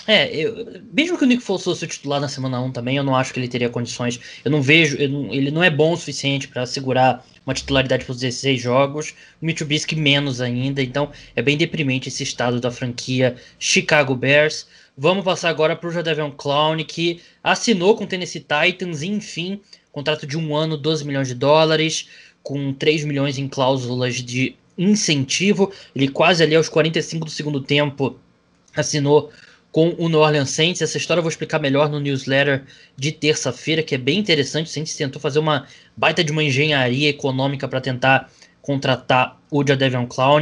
É, 0.07 0.35
eu, 0.35 0.81
mesmo 0.91 1.17
que 1.17 1.23
o 1.23 1.27
Nick 1.27 1.43
Foles 1.43 1.63
fosse 1.63 1.85
o 1.85 1.87
titular 1.87 2.19
na 2.19 2.27
semana 2.27 2.59
1 2.59 2.71
também, 2.71 2.97
eu 2.97 3.03
não 3.03 3.15
acho 3.15 3.31
que 3.33 3.39
ele 3.39 3.47
teria 3.47 3.69
condições. 3.69 4.19
Eu 4.43 4.49
não 4.49 4.61
vejo, 4.61 4.97
eu 4.97 5.09
não, 5.09 5.33
ele 5.33 5.51
não 5.51 5.63
é 5.63 5.69
bom 5.69 5.93
o 5.93 5.97
suficiente 5.97 6.47
para 6.47 6.65
segurar 6.65 7.23
uma 7.45 7.53
titularidade 7.53 8.05
para 8.05 8.11
os 8.11 8.19
16 8.19 8.59
jogos. 8.59 9.13
O 9.41 9.45
Mitsubishi 9.45 9.95
menos 9.95 10.41
ainda, 10.41 10.81
então 10.81 11.11
é 11.35 11.41
bem 11.41 11.57
deprimente 11.57 12.09
esse 12.09 12.23
estado 12.23 12.59
da 12.59 12.71
franquia 12.71 13.35
Chicago 13.59 14.15
Bears. 14.15 14.67
Vamos 14.97 15.23
passar 15.23 15.49
agora 15.49 15.75
para 15.75 15.89
o 15.89 15.91
Jadavion 15.91 16.31
Clown, 16.31 16.83
que 16.83 17.21
assinou 17.43 17.95
com 17.95 18.03
o 18.03 18.07
Tennessee 18.07 18.41
Titans, 18.41 19.01
enfim, 19.01 19.61
contrato 19.91 20.27
de 20.27 20.37
um 20.37 20.55
ano, 20.55 20.77
12 20.77 21.05
milhões 21.05 21.27
de 21.27 21.35
dólares, 21.35 22.09
com 22.43 22.73
3 22.73 23.05
milhões 23.05 23.37
em 23.37 23.47
cláusulas 23.47 24.15
de 24.15 24.55
incentivo. 24.77 25.71
Ele 25.95 26.07
quase 26.07 26.43
ali 26.43 26.55
aos 26.55 26.69
45 26.69 27.25
do 27.25 27.31
segundo 27.31 27.61
tempo 27.61 28.19
assinou 28.75 29.31
com 29.71 29.95
o 29.97 30.09
New 30.09 30.19
Orleans 30.19 30.49
Saints. 30.49 30.81
Essa 30.81 30.97
história 30.97 31.19
eu 31.19 31.23
vou 31.23 31.29
explicar 31.29 31.59
melhor 31.59 31.89
no 31.89 31.99
newsletter 31.99 32.63
de 32.97 33.11
terça-feira, 33.11 33.81
que 33.81 33.95
é 33.95 33.97
bem 33.97 34.19
interessante. 34.19 34.67
O 34.67 34.69
Saints 34.69 34.95
tentou 34.95 35.21
fazer 35.21 35.39
uma 35.39 35.67
baita 35.95 36.23
de 36.23 36.31
uma 36.31 36.43
engenharia 36.43 37.09
econômica 37.09 37.67
para 37.67 37.79
tentar 37.79 38.29
contratar 38.61 39.39
o 39.49 39.65
Jadavion 39.65 40.05
Clown. 40.05 40.41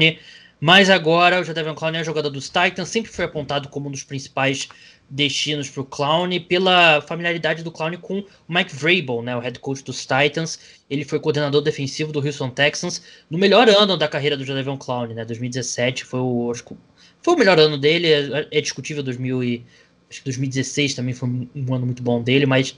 Mas 0.60 0.90
agora 0.90 1.40
o 1.40 1.44
Jadavion 1.44 1.74
Clown 1.74 1.96
é 1.96 2.04
jogador 2.04 2.30
dos 2.30 2.50
Titans, 2.50 2.90
sempre 2.90 3.12
foi 3.12 3.26
apontado 3.26 3.70
como 3.70 3.88
um 3.88 3.92
dos 3.92 4.04
principais 4.04 4.68
destinos 5.10 5.70
para 5.70 5.82
o 5.82 5.86
Clown 5.86 6.30
pela 6.48 7.02
familiaridade 7.02 7.64
do 7.64 7.72
Clown 7.72 7.98
com 7.98 8.20
o 8.20 8.26
Mike 8.48 8.76
Vrabel, 8.76 9.22
né, 9.22 9.36
o 9.36 9.40
head 9.40 9.58
coach 9.60 9.84
dos 9.84 10.06
Titans. 10.06 10.60
Ele 10.90 11.06
foi 11.06 11.20
coordenador 11.20 11.62
defensivo 11.62 12.12
do 12.12 12.20
Houston 12.20 12.50
Texans 12.50 13.02
no 13.30 13.38
melhor 13.38 13.70
ano 13.70 13.98
da 13.98 14.08
carreira 14.08 14.36
do 14.36 14.44
Jadavion 14.44 14.78
Clown, 14.78 15.08
né, 15.08 15.26
2017 15.26 16.04
foi 16.04 16.20
o 16.20 16.54
foi 17.22 17.34
o 17.34 17.38
melhor 17.38 17.60
ano 17.60 17.78
dele, 17.78 18.08
é, 18.12 18.48
é 18.52 18.62
discutível 18.62 19.02
2000 19.02 19.44
e, 19.44 19.66
acho 20.10 20.20
que 20.20 20.26
2016 20.26 20.94
também 20.94 21.14
foi 21.14 21.30
um 21.30 21.74
ano 21.74 21.86
muito 21.86 22.04
bom 22.04 22.22
dele, 22.22 22.46
mas 22.46 22.78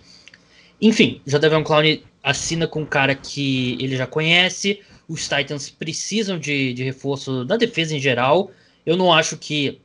enfim, 0.80 1.22
Jadavion 1.26 1.64
Clown 1.64 2.00
assina 2.24 2.68
com 2.68 2.82
um 2.82 2.86
cara 2.86 3.14
que 3.14 3.78
ele 3.80 3.96
já 3.96 4.08
conhece, 4.08 4.80
os 5.12 5.28
Titans 5.28 5.70
precisam 5.70 6.40
de, 6.40 6.74
de 6.74 6.84
reforço 6.84 7.44
da 7.44 7.58
defesa 7.58 7.96
em 7.96 8.00
geral. 8.00 8.50
Eu 8.86 8.96
não 8.96 9.12
acho 9.12 9.38
que. 9.38 9.80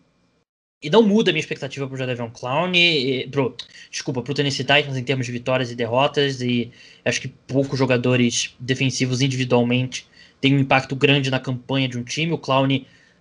E 0.82 0.88
não 0.88 1.02
muda 1.02 1.30
a 1.30 1.32
minha 1.32 1.40
expectativa 1.40 1.88
pro 1.88 1.96
Jadavion 1.96 2.30
Clown, 2.30 2.72
e, 2.74 3.26
pro, 3.28 3.56
desculpa, 3.90 4.22
pro 4.22 4.34
Tennessee 4.34 4.64
Titans 4.64 4.96
em 4.96 5.02
termos 5.02 5.26
de 5.26 5.32
vitórias 5.32 5.70
e 5.72 5.74
derrotas, 5.74 6.40
e 6.40 6.70
acho 7.04 7.20
que 7.20 7.28
poucos 7.28 7.78
jogadores 7.78 8.54
defensivos 8.60 9.20
individualmente 9.20 10.06
têm 10.40 10.54
um 10.54 10.60
impacto 10.60 10.94
grande 10.94 11.30
na 11.30 11.40
campanha 11.40 11.88
de 11.88 11.98
um 11.98 12.04
time. 12.04 12.32
O 12.32 12.38
Clown 12.38 12.68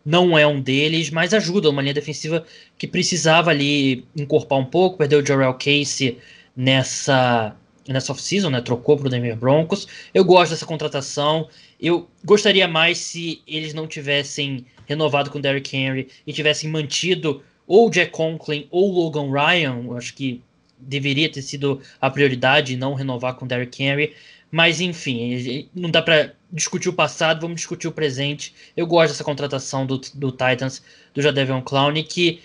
não 0.05 0.37
é 0.37 0.45
um 0.45 0.61
deles, 0.61 1.09
mas 1.09 1.33
ajuda 1.33 1.69
uma 1.69 1.81
linha 1.81 1.93
defensiva 1.93 2.45
que 2.77 2.87
precisava 2.87 3.49
ali 3.49 4.05
encorpar 4.15 4.59
um 4.59 4.65
pouco, 4.65 4.97
perdeu 4.97 5.21
o 5.21 5.25
Jarrell 5.25 5.53
Casey 5.53 6.19
nessa 6.55 7.55
nessa 7.87 8.11
off-season, 8.11 8.49
né? 8.49 8.61
Trocou 8.61 8.97
para 8.97 9.07
o 9.07 9.09
Denver 9.09 9.35
Broncos. 9.35 9.87
Eu 10.13 10.23
gosto 10.23 10.51
dessa 10.51 10.65
contratação. 10.65 11.47
Eu 11.79 12.09
gostaria 12.23 12.67
mais 12.67 12.97
se 12.97 13.41
eles 13.47 13.73
não 13.73 13.87
tivessem 13.87 14.65
renovado 14.85 15.29
com 15.29 15.39
o 15.39 15.41
Derrick 15.41 15.75
Henry 15.75 16.09
e 16.25 16.33
tivessem 16.33 16.69
mantido 16.69 17.43
ou 17.67 17.89
Jack 17.89 18.11
Conklin 18.11 18.67
ou 18.71 18.91
Logan 18.91 19.31
Ryan. 19.31 19.83
Eu 19.85 19.97
acho 19.97 20.13
que 20.13 20.41
deveria 20.77 21.31
ter 21.31 21.41
sido 21.41 21.81
a 21.99 22.09
prioridade 22.09 22.75
não 22.75 22.93
renovar 22.93 23.35
com 23.35 23.45
o 23.45 23.47
Derrick 23.47 23.81
Henry. 23.83 24.13
Mas 24.51 24.79
enfim, 24.79 25.67
não 25.73 25.89
dá 25.89 26.01
para 26.01 26.33
discutir 26.51 26.87
o 26.87 26.93
passado, 26.93 27.41
vamos 27.41 27.57
discutir 27.57 27.87
o 27.87 27.91
presente. 27.91 28.53
Eu 28.77 28.87
gosto 28.87 29.11
dessa 29.11 29.23
contratação 29.23 29.85
do, 29.85 29.99
do 30.13 30.31
Titans, 30.31 30.81
do 31.13 31.21
Jadavion 31.21 31.61
Clown, 31.61 31.93
que 32.03 32.39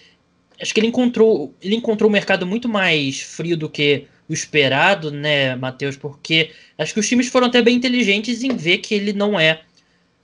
acho 0.60 0.74
que 0.74 0.80
ele 0.80 0.88
encontrou, 0.88 1.54
ele 1.62 1.76
encontrou 1.76 2.10
um 2.10 2.12
mercado 2.12 2.46
muito 2.46 2.68
mais 2.68 3.20
frio 3.20 3.56
do 3.56 3.68
que 3.68 4.06
o 4.30 4.32
esperado, 4.32 5.10
né, 5.10 5.56
Matheus? 5.56 5.96
Porque 5.96 6.52
acho 6.78 6.94
que 6.94 7.00
os 7.00 7.08
times 7.08 7.26
foram 7.26 7.48
até 7.48 7.60
bem 7.60 7.74
inteligentes 7.74 8.44
em 8.44 8.56
ver 8.56 8.78
que 8.78 8.94
ele 8.94 9.12
não 9.12 9.38
é 9.38 9.62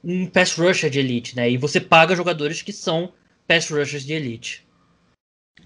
um 0.03 0.27
pass 0.27 0.53
rusher 0.53 0.88
de 0.88 1.01
elite, 1.01 1.35
né? 1.35 1.51
E 1.51 1.57
você 1.57 1.81
paga 1.81 2.14
jogadores 2.14 2.62
que 2.62 2.73
são 2.73 3.12
pass 3.49 3.69
rushers 3.69 4.05
de 4.05 4.12
elite. 4.12 4.64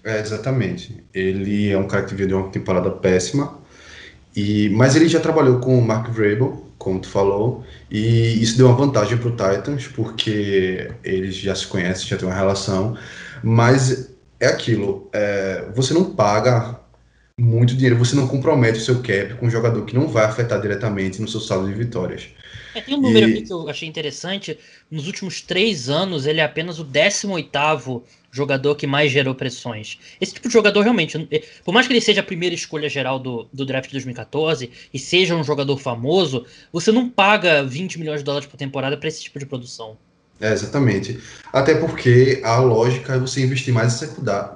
É, 0.03 0.19
exatamente. 0.19 1.03
Ele 1.13 1.69
é 1.69 1.77
um 1.77 1.87
cara 1.87 2.03
que 2.03 2.15
veio 2.15 2.29
de 2.29 2.33
uma 2.33 2.49
temporada 2.49 2.89
péssima, 2.89 3.59
e, 4.35 4.69
mas 4.69 4.95
ele 4.95 5.07
já 5.07 5.19
trabalhou 5.19 5.59
com 5.59 5.77
o 5.77 5.81
Mark 5.81 6.09
Vrabel, 6.09 6.65
como 6.79 6.99
tu 6.99 7.09
falou, 7.09 7.63
e 7.91 8.41
isso 8.41 8.57
deu 8.57 8.65
uma 8.65 8.75
vantagem 8.75 9.19
para 9.19 9.27
o 9.27 9.31
Titans, 9.31 9.87
porque 9.87 10.89
eles 11.03 11.35
já 11.35 11.53
se 11.53 11.67
conhecem, 11.67 12.07
já 12.07 12.17
tem 12.17 12.27
uma 12.27 12.33
relação, 12.33 12.97
mas 13.43 14.11
é 14.39 14.47
aquilo, 14.47 15.07
é, 15.13 15.67
você 15.75 15.93
não 15.93 16.15
paga 16.15 16.80
muito 17.41 17.75
dinheiro, 17.75 17.97
você 17.97 18.15
não 18.15 18.27
compromete 18.27 18.77
o 18.77 18.81
seu 18.81 19.01
cap 19.01 19.33
com 19.39 19.47
um 19.47 19.49
jogador 19.49 19.83
que 19.83 19.95
não 19.95 20.07
vai 20.07 20.25
afetar 20.25 20.61
diretamente 20.61 21.19
no 21.19 21.27
seu 21.27 21.39
saldo 21.39 21.67
de 21.67 21.73
vitórias. 21.73 22.27
É, 22.75 22.81
tem 22.81 22.95
um 22.95 23.01
número 23.01 23.27
e... 23.27 23.33
aqui 23.33 23.41
que 23.41 23.51
eu 23.51 23.67
achei 23.67 23.89
interessante. 23.89 24.57
Nos 24.89 25.07
últimos 25.07 25.41
três 25.41 25.89
anos, 25.89 26.25
ele 26.25 26.39
é 26.39 26.43
apenas 26.43 26.79
o 26.79 26.83
18 26.83 28.03
jogador 28.31 28.75
que 28.75 28.87
mais 28.87 29.11
gerou 29.11 29.35
pressões. 29.35 29.97
Esse 30.21 30.33
tipo 30.33 30.47
de 30.47 30.53
jogador 30.53 30.81
realmente, 30.81 31.27
é, 31.31 31.43
por 31.65 31.73
mais 31.73 31.85
que 31.85 31.91
ele 31.91 31.99
seja 31.99 32.21
a 32.21 32.23
primeira 32.23 32.55
escolha 32.55 32.87
geral 32.87 33.19
do, 33.19 33.47
do 33.51 33.65
draft 33.65 33.87
de 33.87 33.93
2014 33.93 34.71
e 34.93 34.99
seja 34.99 35.35
um 35.35 35.43
jogador 35.43 35.77
famoso, 35.77 36.45
você 36.71 36.91
não 36.91 37.09
paga 37.09 37.63
20 37.63 37.99
milhões 37.99 38.19
de 38.19 38.23
dólares 38.23 38.47
por 38.47 38.55
temporada 38.55 38.95
para 38.95 39.07
esse 39.09 39.23
tipo 39.23 39.37
de 39.37 39.45
produção. 39.45 39.97
É, 40.39 40.53
exatamente. 40.53 41.19
Até 41.51 41.75
porque 41.75 42.39
a 42.43 42.57
lógica 42.59 43.15
é 43.15 43.19
você 43.19 43.43
investir 43.43 43.73
mais 43.73 44.01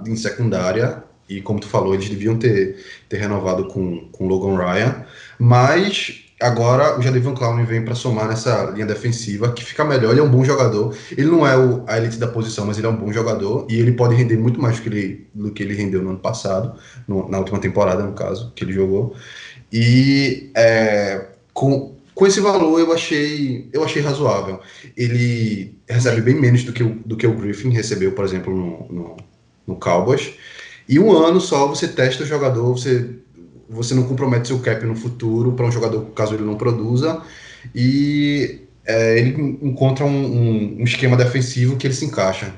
em 0.07 0.15
secundária 0.15 1.03
e 1.27 1.41
como 1.41 1.59
tu 1.59 1.67
falou, 1.67 1.93
eles 1.93 2.09
deviam 2.09 2.37
ter, 2.37 2.77
ter 3.09 3.17
renovado 3.17 3.67
com, 3.67 4.07
com 4.11 4.27
Logan 4.27 4.57
Ryan, 4.57 5.05
mas 5.39 6.23
agora 6.41 6.99
o 6.99 7.01
Jadavion 7.01 7.33
Clown 7.33 7.65
vem 7.65 7.83
para 7.83 7.95
somar 7.95 8.27
nessa 8.27 8.65
linha 8.71 8.85
defensiva, 8.85 9.51
que 9.51 9.63
fica 9.63 9.83
melhor, 9.83 10.11
ele 10.11 10.19
é 10.19 10.23
um 10.23 10.29
bom 10.29 10.43
jogador, 10.43 10.95
ele 11.11 11.29
não 11.29 11.47
é 11.47 11.57
o, 11.57 11.83
a 11.87 11.97
elite 11.97 12.17
da 12.17 12.27
posição, 12.27 12.65
mas 12.65 12.77
ele 12.77 12.87
é 12.87 12.89
um 12.89 12.95
bom 12.95 13.11
jogador, 13.11 13.65
e 13.69 13.79
ele 13.79 13.93
pode 13.93 14.15
render 14.15 14.37
muito 14.37 14.61
mais 14.61 14.77
do 14.77 14.83
que 14.83 14.89
ele, 14.89 15.27
do 15.33 15.51
que 15.51 15.63
ele 15.63 15.73
rendeu 15.73 16.01
no 16.01 16.09
ano 16.09 16.19
passado, 16.19 16.77
no, 17.07 17.29
na 17.29 17.39
última 17.39 17.59
temporada, 17.59 18.03
no 18.03 18.13
caso, 18.13 18.51
que 18.55 18.63
ele 18.63 18.73
jogou, 18.73 19.15
e 19.71 20.51
é, 20.55 21.25
com, 21.53 21.95
com 22.13 22.25
esse 22.25 22.39
valor 22.39 22.79
eu 22.79 22.93
achei, 22.93 23.69
eu 23.73 23.83
achei 23.83 24.01
razoável. 24.01 24.59
Ele 24.95 25.75
recebe 25.87 26.21
bem 26.21 26.35
menos 26.35 26.63
do 26.63 26.71
que 26.71 26.83
o, 26.83 26.95
do 27.05 27.17
que 27.17 27.27
o 27.27 27.33
Griffin 27.33 27.69
recebeu, 27.69 28.13
por 28.13 28.23
exemplo, 28.23 28.55
no, 28.55 28.87
no, 28.89 29.17
no 29.67 29.75
Cowboys, 29.75 30.33
e 30.87 30.99
um 30.99 31.11
ano 31.11 31.41
só 31.41 31.67
você 31.67 31.87
testa 31.87 32.23
o 32.23 32.27
jogador, 32.27 32.71
você, 32.71 33.09
você 33.69 33.93
não 33.93 34.03
compromete 34.03 34.47
seu 34.47 34.59
cap 34.59 34.85
no 34.85 34.95
futuro 34.95 35.53
para 35.53 35.65
um 35.65 35.71
jogador 35.71 36.01
caso 36.11 36.35
ele 36.35 36.43
não 36.43 36.55
produza. 36.55 37.21
E 37.73 38.61
é, 38.85 39.17
ele 39.17 39.57
encontra 39.61 40.05
um, 40.05 40.09
um, 40.09 40.77
um, 40.79 40.83
esquema 40.83 41.17
defensivo 41.17 41.75
que 41.75 41.87
ele 41.87 41.93
se 41.93 42.05
encaixa. 42.05 42.53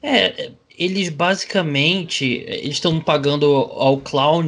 É, 0.00 0.52
eles 0.78 1.08
basicamente 1.08 2.46
estão 2.62 3.00
pagando 3.00 3.46
ao 3.46 3.98
Clown 3.98 4.42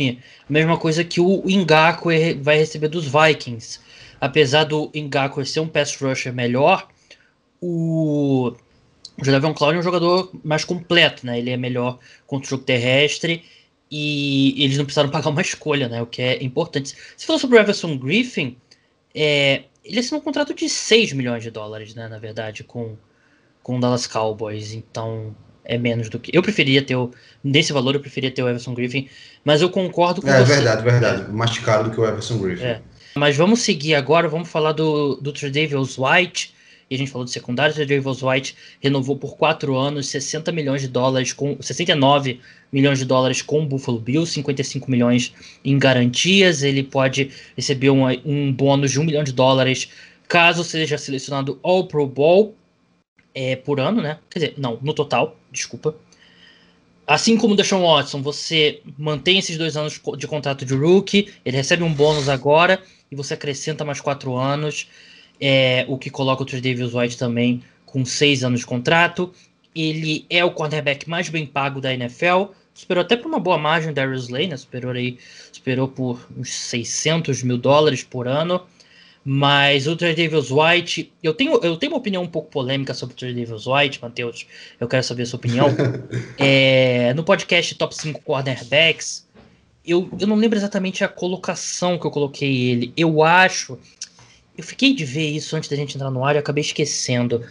a 0.48 0.53
mesma 0.53 0.77
coisa 0.77 1.03
que 1.03 1.20
o 1.20 1.42
Ngaku 1.44 2.11
vai 2.40 2.59
receber 2.59 2.88
dos 2.88 3.07
Vikings. 3.07 3.81
Apesar 4.20 4.64
do 4.64 4.90
Ngaku 4.94 5.44
ser 5.44 5.61
um 5.61 5.68
pass 5.68 5.96
rusher 5.96 6.33
melhor, 6.33 6.87
o 7.61 8.53
o 9.20 9.24
Jadavion 9.24 9.52
Clown 9.52 9.72
é 9.72 9.78
um 9.78 9.83
jogador 9.83 10.31
mais 10.44 10.64
completo, 10.64 11.26
né? 11.26 11.38
Ele 11.38 11.50
é 11.50 11.57
melhor 11.57 11.98
contra 12.26 12.46
o 12.46 12.50
jogo 12.50 12.64
terrestre 12.64 13.42
e 13.90 14.54
eles 14.62 14.76
não 14.76 14.85
precisaram 14.85 15.11
pagar 15.11 15.31
uma 15.31 15.42
escolha, 15.42 15.88
né? 15.88 16.00
O 16.00 16.07
que 16.07 16.22
é 16.22 16.42
importante. 16.42 16.94
Se 17.16 17.26
falou 17.26 17.40
sobre 17.40 17.57
o 17.59 17.61
Everson 17.61 17.96
Griffin, 17.98 18.57
é, 19.14 19.64
ele 19.85 19.98
assinou 19.98 20.20
um 20.20 20.24
contrato 20.24 20.54
de 20.54 20.68
6 20.68 21.12
milhões 21.14 21.42
de 21.42 21.50
dólares, 21.50 21.94
né? 21.94 22.07
Na 22.07 22.18
verdade, 22.18 22.62
com, 22.62 22.96
com 23.62 23.76
o 23.76 23.81
Dallas 23.81 24.07
Cowboys. 24.07 24.72
Então, 24.72 25.35
é 25.64 25.76
menos 25.76 26.09
do 26.09 26.20
que. 26.20 26.31
Eu 26.33 26.42
preferia 26.42 26.81
ter 26.81 26.94
o. 26.94 27.11
Nesse 27.42 27.72
valor, 27.72 27.94
eu 27.94 28.00
preferia 28.00 28.31
ter 28.31 28.42
o 28.42 28.48
Everson 28.48 28.74
Griffin, 28.74 29.09
mas 29.44 29.61
eu 29.61 29.68
concordo 29.68 30.22
com 30.22 30.28
é, 30.28 30.44
você. 30.44 30.52
É 30.52 30.54
verdade, 30.57 30.83
verdade. 30.83 31.22
É. 31.22 31.28
Mais 31.28 31.59
caro 31.59 31.85
do 31.85 31.90
que 31.90 32.00
o 32.00 32.07
Everson 32.07 32.38
Griffin. 32.38 32.64
É. 32.64 32.83
Mas 33.16 33.37
vamos 33.37 33.61
seguir 33.61 33.96
agora, 33.96 34.28
vamos 34.28 34.48
falar 34.48 34.72
do, 34.72 35.16
do 35.16 35.33
Tredavious 35.33 35.98
White 35.98 36.54
e 36.90 36.94
a 36.94 36.98
gente 36.98 37.11
falou 37.11 37.24
de 37.24 37.31
secundário, 37.31 37.74
o 37.74 37.87
Davis 37.87 38.22
White 38.22 38.57
renovou 38.81 39.16
por 39.16 39.37
4 39.37 39.77
anos, 39.77 40.09
60 40.09 40.51
milhões 40.53 40.81
de 40.81 40.88
dólares, 40.88 41.33
com 41.33 41.57
69 41.61 42.40
milhões 42.72 42.98
de 42.98 43.05
dólares 43.05 43.42
com 43.42 43.62
o 43.62 43.66
Buffalo 43.66 43.98
Bills, 43.98 44.33
55 44.33 44.90
milhões 44.90 45.35
em 45.64 45.79
garantias, 45.79 46.62
ele 46.62 46.83
pode 46.83 47.31
receber 47.57 47.90
um, 47.90 48.07
um 48.24 48.53
bônus 48.53 48.90
de 48.90 49.01
1 49.01 49.05
milhão 49.05 49.24
de 49.24 49.33
dólares 49.33 49.88
caso 50.27 50.62
seja 50.62 50.98
selecionado 50.98 51.59
ao 51.62 51.87
Pro 51.87 52.07
Bowl 52.07 52.55
é, 53.35 53.57
por 53.57 53.81
ano, 53.81 54.03
né? 54.03 54.18
Quer 54.29 54.38
dizer, 54.38 54.55
não, 54.59 54.79
no 54.83 54.92
total, 54.92 55.37
desculpa. 55.51 55.94
Assim 57.07 57.38
como 57.38 57.55
o 57.55 57.57
Deshaun 57.57 57.83
Watson, 57.83 58.20
você 58.20 58.83
mantém 58.98 59.38
esses 59.38 59.57
dois 59.57 59.77
anos 59.77 60.01
de 60.18 60.27
contrato 60.27 60.64
de 60.66 60.74
rookie, 60.74 61.33
ele 61.44 61.57
recebe 61.57 61.83
um 61.83 61.92
bônus 61.92 62.29
agora 62.29 62.83
e 63.11 63.16
você 63.16 63.33
acrescenta 63.33 63.85
mais 63.85 64.01
quatro 64.01 64.37
anos, 64.37 64.88
é, 65.40 65.85
o 65.88 65.96
que 65.96 66.11
coloca 66.11 66.42
o 66.42 66.46
Trey 66.46 66.61
Davis 66.61 66.94
White 66.94 67.16
também 67.16 67.62
com 67.87 68.05
seis 68.05 68.44
anos 68.44 68.61
de 68.61 68.66
contrato. 68.66 69.33
Ele 69.74 70.27
é 70.29 70.44
o 70.44 70.51
cornerback 70.51 71.09
mais 71.09 71.29
bem 71.29 71.46
pago 71.46 71.81
da 71.81 71.92
NFL, 71.92 72.53
superou 72.74 73.03
até 73.03 73.16
por 73.16 73.29
uma 73.29 73.38
boa 73.38 73.59
margem 73.59 73.90
o 73.90 73.94
Darius 73.94 74.24
Slay, 74.24 74.48
né? 74.48 74.57
Superou, 74.57 74.92
aí, 74.92 75.18
superou 75.53 75.88
por 75.88 76.27
uns 76.37 76.51
600 76.51 77.42
mil 77.42 77.59
dólares 77.59 78.03
por 78.03 78.27
ano. 78.27 78.62
Mas 79.24 79.87
o 79.87 79.94
Trey 79.94 80.14
Davis 80.14 80.51
White, 80.51 81.12
eu 81.22 81.35
tenho, 81.35 81.61
eu 81.62 81.77
tenho 81.77 81.92
uma 81.92 81.98
opinião 81.98 82.22
um 82.22 82.29
pouco 82.29 82.51
polêmica 82.51 82.94
sobre 82.94 83.14
o 83.14 83.16
Trey 83.16 83.35
Davis 83.35 83.66
White, 83.66 84.01
Matheus. 84.01 84.46
Eu 84.81 84.88
quero 84.88 85.03
saber 85.03 85.24
a 85.24 85.27
sua 85.27 85.37
opinião. 85.37 85.68
é, 86.38 87.12
no 87.14 87.22
podcast 87.22 87.74
Top 87.74 87.94
5 87.94 88.22
Cornerbacks, 88.22 89.29
eu, 89.85 90.09
eu 90.18 90.27
não 90.27 90.37
lembro 90.37 90.59
exatamente 90.59 91.03
a 91.03 91.09
colocação 91.09 91.98
que 91.98 92.07
eu 92.07 92.11
coloquei 92.11 92.70
ele. 92.70 92.92
Eu 92.96 93.22
acho. 93.22 93.79
Eu 94.59 94.64
fiquei 94.64 94.92
de 94.92 95.05
ver 95.05 95.31
isso 95.31 95.55
antes 95.55 95.68
da 95.68 95.77
gente 95.77 95.94
entrar 95.94 96.11
no 96.11 96.25
ar 96.25 96.35
e 96.35 96.38
acabei 96.38 96.62
esquecendo. 96.62 97.44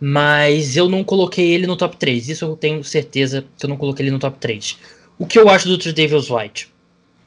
Mas 0.00 0.76
eu 0.76 0.88
não 0.88 1.02
coloquei 1.02 1.50
ele 1.50 1.66
no 1.66 1.76
top 1.76 1.96
3. 1.96 2.28
Isso 2.28 2.44
eu 2.44 2.56
tenho 2.56 2.84
certeza 2.84 3.44
que 3.58 3.66
eu 3.66 3.68
não 3.68 3.76
coloquei 3.76 4.04
ele 4.04 4.12
no 4.12 4.20
top 4.20 4.38
3. 4.38 4.78
O 5.18 5.26
que 5.26 5.36
eu 5.36 5.48
acho 5.48 5.68
do 5.68 5.92
Davis 5.92 6.30
White? 6.30 6.72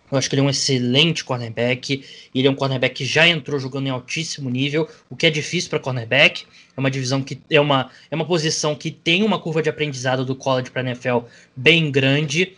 Eu 0.10 0.18
acho 0.18 0.30
que 0.30 0.36
ele 0.36 0.42
é 0.42 0.46
um 0.46 0.50
excelente 0.50 1.26
cornerback. 1.26 2.02
Ele 2.34 2.48
é 2.48 2.50
um 2.50 2.56
cornerback 2.56 2.96
que 2.96 3.06
já 3.06 3.28
entrou 3.28 3.60
jogando 3.60 3.88
em 3.88 3.90
altíssimo 3.90 4.50
nível, 4.50 4.88
o 5.10 5.18
que 5.18 5.26
é 5.26 5.30
difícil 5.30 5.70
para 5.70 5.80
cornerback. 5.80 6.46
É 6.76 6.80
uma 6.80 6.90
divisão 6.90 7.22
que 7.22 7.38
é 7.50 7.60
uma, 7.60 7.90
é 8.10 8.16
uma 8.16 8.26
posição 8.26 8.74
que 8.74 8.90
tem 8.90 9.22
uma 9.22 9.38
curva 9.38 9.62
de 9.62 9.70
aprendizado 9.70 10.24
do 10.24 10.36
college 10.36 10.72
para 10.72 10.82
NFL 10.82 11.28
bem 11.56 11.92
grande, 11.92 12.54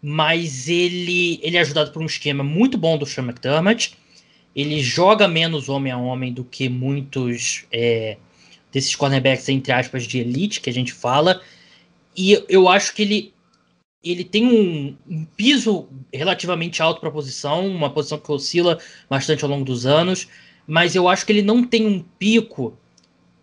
mas 0.00 0.68
ele, 0.68 1.40
ele 1.42 1.56
é 1.56 1.60
ajudado 1.60 1.90
por 1.90 2.00
um 2.00 2.06
esquema 2.06 2.44
muito 2.44 2.78
bom 2.78 2.96
do 2.96 3.04
Sean 3.04 3.24
McDermott. 3.24 3.98
Ele 4.60 4.80
joga 4.80 5.26
menos 5.26 5.68
homem 5.68 5.92
a 5.92 5.98
homem 5.98 6.32
do 6.32 6.44
que 6.44 6.68
muitos 6.68 7.64
é, 7.72 8.16
desses 8.72 8.94
cornerbacks, 8.94 9.48
entre 9.48 9.72
aspas, 9.72 10.04
de 10.04 10.18
elite 10.18 10.60
que 10.60 10.70
a 10.70 10.72
gente 10.72 10.92
fala. 10.92 11.40
E 12.16 12.44
eu 12.48 12.68
acho 12.68 12.94
que 12.94 13.02
ele 13.02 13.34
ele 14.02 14.24
tem 14.24 14.46
um, 14.46 14.96
um 15.08 15.24
piso 15.36 15.86
relativamente 16.12 16.80
alto 16.80 17.00
para 17.00 17.10
a 17.10 17.12
posição, 17.12 17.66
uma 17.66 17.90
posição 17.90 18.18
que 18.18 18.32
oscila 18.32 18.78
bastante 19.10 19.44
ao 19.44 19.50
longo 19.50 19.64
dos 19.64 19.84
anos, 19.84 20.26
mas 20.66 20.94
eu 20.94 21.06
acho 21.06 21.26
que 21.26 21.32
ele 21.32 21.42
não 21.42 21.62
tem 21.62 21.86
um 21.86 22.02
pico 22.18 22.78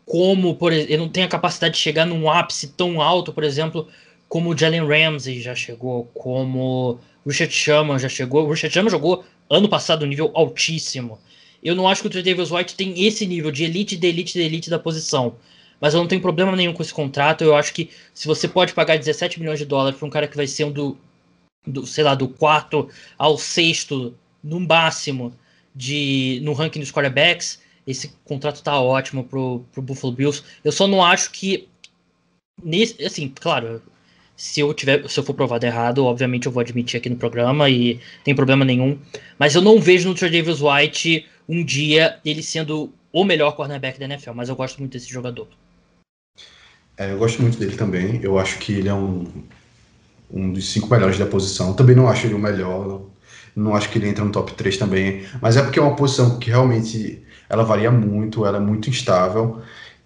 como, 0.03 0.55
por 0.55 0.71
exemplo, 0.71 0.93
ele 0.93 1.01
não 1.01 1.09
tem 1.09 1.23
a 1.23 1.27
capacidade 1.27 1.75
de 1.75 1.79
chegar 1.79 2.05
num 2.05 2.29
ápice 2.29 2.69
tão 2.69 3.01
alto, 3.01 3.31
por 3.31 3.43
exemplo, 3.43 3.87
como 4.27 4.49
o 4.49 4.57
Jalen 4.57 4.87
Ramsey 4.87 5.41
já 5.41 5.53
chegou, 5.53 6.05
como 6.13 6.99
o 7.23 7.29
Richard 7.29 7.53
Sherman 7.53 7.99
já 7.99 8.09
chegou. 8.09 8.45
O 8.45 8.49
Richard 8.49 8.73
Sherman 8.73 8.89
jogou 8.89 9.23
ano 9.49 9.69
passado 9.69 10.03
um 10.05 10.07
nível 10.07 10.31
altíssimo. 10.33 11.19
Eu 11.63 11.75
não 11.75 11.87
acho 11.87 12.01
que 12.01 12.07
o 12.07 12.09
Trey 12.09 12.23
Davis 12.23 12.51
White 12.51 12.75
tem 12.75 13.05
esse 13.05 13.25
nível 13.25 13.51
de 13.51 13.63
elite, 13.63 13.97
de 13.97 14.07
elite, 14.07 14.33
de 14.33 14.41
elite 14.41 14.69
da 14.69 14.79
posição 14.79 15.35
mas 15.79 15.93
eu 15.93 15.99
não 15.99 16.07
tenho 16.07 16.21
problema 16.21 16.55
nenhum 16.55 16.73
com 16.73 16.81
esse 16.81 16.93
contrato. 16.93 17.43
Eu 17.43 17.55
acho 17.55 17.73
que 17.73 17.89
se 18.13 18.27
você 18.27 18.47
pode 18.47 18.73
pagar 18.73 18.97
17 18.97 19.39
milhões 19.39 19.59
de 19.59 19.65
dólares 19.65 19.97
para 19.97 20.07
um 20.07 20.11
cara 20.11 20.27
que 20.27 20.37
vai 20.37 20.47
ser 20.47 20.63
um 20.65 20.71
do, 20.71 20.97
do, 21.65 21.85
sei 21.85 22.03
lá, 22.03 22.15
do 22.15 22.27
quarto 22.27 22.89
ao 23.17 23.37
sexto, 23.37 24.15
no 24.43 24.59
máximo, 24.59 25.33
de 25.75 26.39
no 26.43 26.53
ranking 26.53 26.79
dos 26.79 26.91
quarterbacks, 26.91 27.59
esse 27.85 28.11
contrato 28.25 28.61
tá 28.61 28.79
ótimo 28.79 29.23
pro, 29.23 29.63
pro 29.71 29.81
Buffalo 29.81 30.13
Bills. 30.13 30.43
Eu 30.63 30.71
só 30.71 30.87
não 30.87 31.03
acho 31.03 31.31
que 31.31 31.67
nesse, 32.63 33.03
assim, 33.03 33.29
claro, 33.29 33.81
se 34.37 34.59
eu 34.59 34.71
tiver, 34.71 35.09
se 35.09 35.19
eu 35.19 35.23
for 35.23 35.33
provado 35.33 35.65
errado, 35.65 36.05
obviamente 36.05 36.45
eu 36.45 36.51
vou 36.51 36.61
admitir 36.61 36.97
aqui 36.97 37.09
no 37.09 37.15
programa 37.15 37.67
e 37.69 37.99
tem 38.23 38.35
problema 38.35 38.63
nenhum. 38.63 38.97
Mas 39.39 39.55
eu 39.55 39.61
não 39.61 39.81
vejo 39.81 40.07
no 40.07 40.13
Trey 40.13 40.29
Davis 40.29 40.61
White 40.61 41.25
um 41.49 41.65
dia 41.65 42.19
ele 42.23 42.43
sendo 42.43 42.93
o 43.11 43.23
melhor 43.23 43.55
cornerback 43.55 43.99
da 43.99 44.05
NFL, 44.05 44.33
mas 44.35 44.47
eu 44.47 44.55
gosto 44.55 44.77
muito 44.77 44.93
desse 44.93 45.09
jogador. 45.09 45.47
É, 46.95 47.11
eu 47.11 47.17
gosto 47.17 47.41
muito 47.41 47.57
dele 47.57 47.75
também. 47.75 48.19
Eu 48.21 48.37
acho 48.37 48.59
que 48.59 48.73
ele 48.73 48.87
é 48.89 48.93
um, 48.93 49.25
um 50.31 50.53
dos 50.53 50.71
cinco 50.71 50.87
melhores 50.87 51.17
da 51.17 51.25
posição. 51.25 51.73
Também 51.73 51.95
não 51.95 52.07
acho 52.07 52.27
ele 52.27 52.35
o 52.35 52.39
melhor. 52.39 53.01
Não 53.55 53.75
acho 53.75 53.89
que 53.89 53.97
ele 53.97 54.07
entra 54.07 54.23
no 54.23 54.31
top 54.31 54.53
3 54.53 54.77
também. 54.77 55.25
Mas 55.41 55.57
é 55.57 55.63
porque 55.63 55.79
é 55.79 55.81
uma 55.81 55.95
posição 55.95 56.37
que 56.37 56.51
realmente 56.51 57.23
ela 57.49 57.63
varia 57.63 57.89
muito, 57.91 58.45
ela 58.45 58.57
é 58.57 58.61
muito 58.61 58.89
instável. 58.89 59.61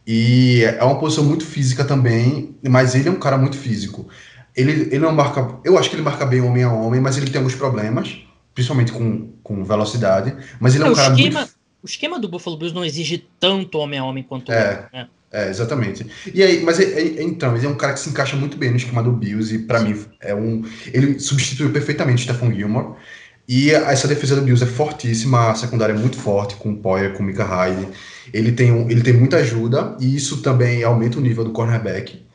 E 0.05 0.63
é 0.63 0.83
uma 0.83 0.99
posição 0.99 1.23
muito 1.23 1.45
física 1.45 1.85
também, 1.85 2.55
mas 2.67 2.95
ele 2.95 3.07
é 3.07 3.11
um 3.11 3.19
cara 3.19 3.37
muito 3.37 3.57
físico. 3.57 4.07
Ele, 4.55 4.71
ele 4.71 4.99
não 4.99 5.11
marca. 5.11 5.59
Eu 5.63 5.77
acho 5.77 5.89
que 5.89 5.95
ele 5.95 6.03
marca 6.03 6.25
bem 6.25 6.41
homem 6.41 6.63
a 6.63 6.71
homem, 6.71 6.99
mas 6.99 7.17
ele 7.17 7.29
tem 7.29 7.37
alguns 7.37 7.55
problemas, 7.55 8.19
principalmente 8.53 8.91
com, 8.91 9.29
com 9.43 9.63
velocidade. 9.63 10.35
Mas 10.59 10.75
ele 10.75 10.83
é, 10.83 10.89
um 10.89 10.93
cara 10.93 11.13
esquema, 11.13 11.39
muito. 11.39 11.53
O 11.83 11.85
esquema 11.85 12.19
do 12.19 12.27
Buffalo 12.27 12.57
Bills 12.57 12.75
não 12.75 12.83
exige 12.83 13.25
tanto 13.39 13.77
homem 13.77 13.99
a 13.99 14.03
homem 14.03 14.23
quanto 14.23 14.51
é. 14.51 14.87
Né? 14.91 15.07
É, 15.31 15.49
exatamente. 15.49 16.05
E 16.33 16.43
aí, 16.43 16.61
mas 16.61 16.79
é, 16.79 16.83
é, 16.83 17.23
então, 17.23 17.55
ele 17.55 17.65
é 17.65 17.69
um 17.69 17.75
cara 17.75 17.93
que 17.93 18.01
se 18.01 18.09
encaixa 18.09 18.35
muito 18.35 18.57
bem 18.57 18.69
no 18.69 18.75
esquema 18.75 19.01
do 19.01 19.13
Bills 19.13 19.55
e 19.55 19.59
para 19.59 19.79
mim 19.79 19.97
é 20.19 20.35
um, 20.35 20.63
ele 20.93 21.17
substituiu 21.19 21.71
perfeitamente 21.71 22.23
Stephon 22.23 22.51
Gilmore. 22.51 22.95
E 23.47 23.71
essa 23.71 24.07
defesa 24.07 24.35
do 24.35 24.41
Bills 24.41 24.63
é 24.63 24.67
fortíssima, 24.67 25.51
a 25.51 25.55
secundária 25.55 25.93
é 25.93 25.97
muito 25.97 26.17
forte 26.17 26.55
com 26.55 26.71
o 26.71 26.77
Poyer, 26.77 27.13
com 27.13 27.23
o 27.23 27.25
Mika 27.25 27.43
Hyde. 27.43 27.87
Ele 28.33 28.51
tem 28.51 28.71
um, 28.71 28.89
ele 28.89 29.01
tem 29.01 29.13
muita 29.13 29.37
ajuda 29.37 29.95
e 29.99 30.15
isso 30.15 30.41
também 30.41 30.83
aumenta 30.83 31.17
o 31.17 31.21
nível 31.21 31.43
do 31.43 31.51
cornerback. 31.51 32.25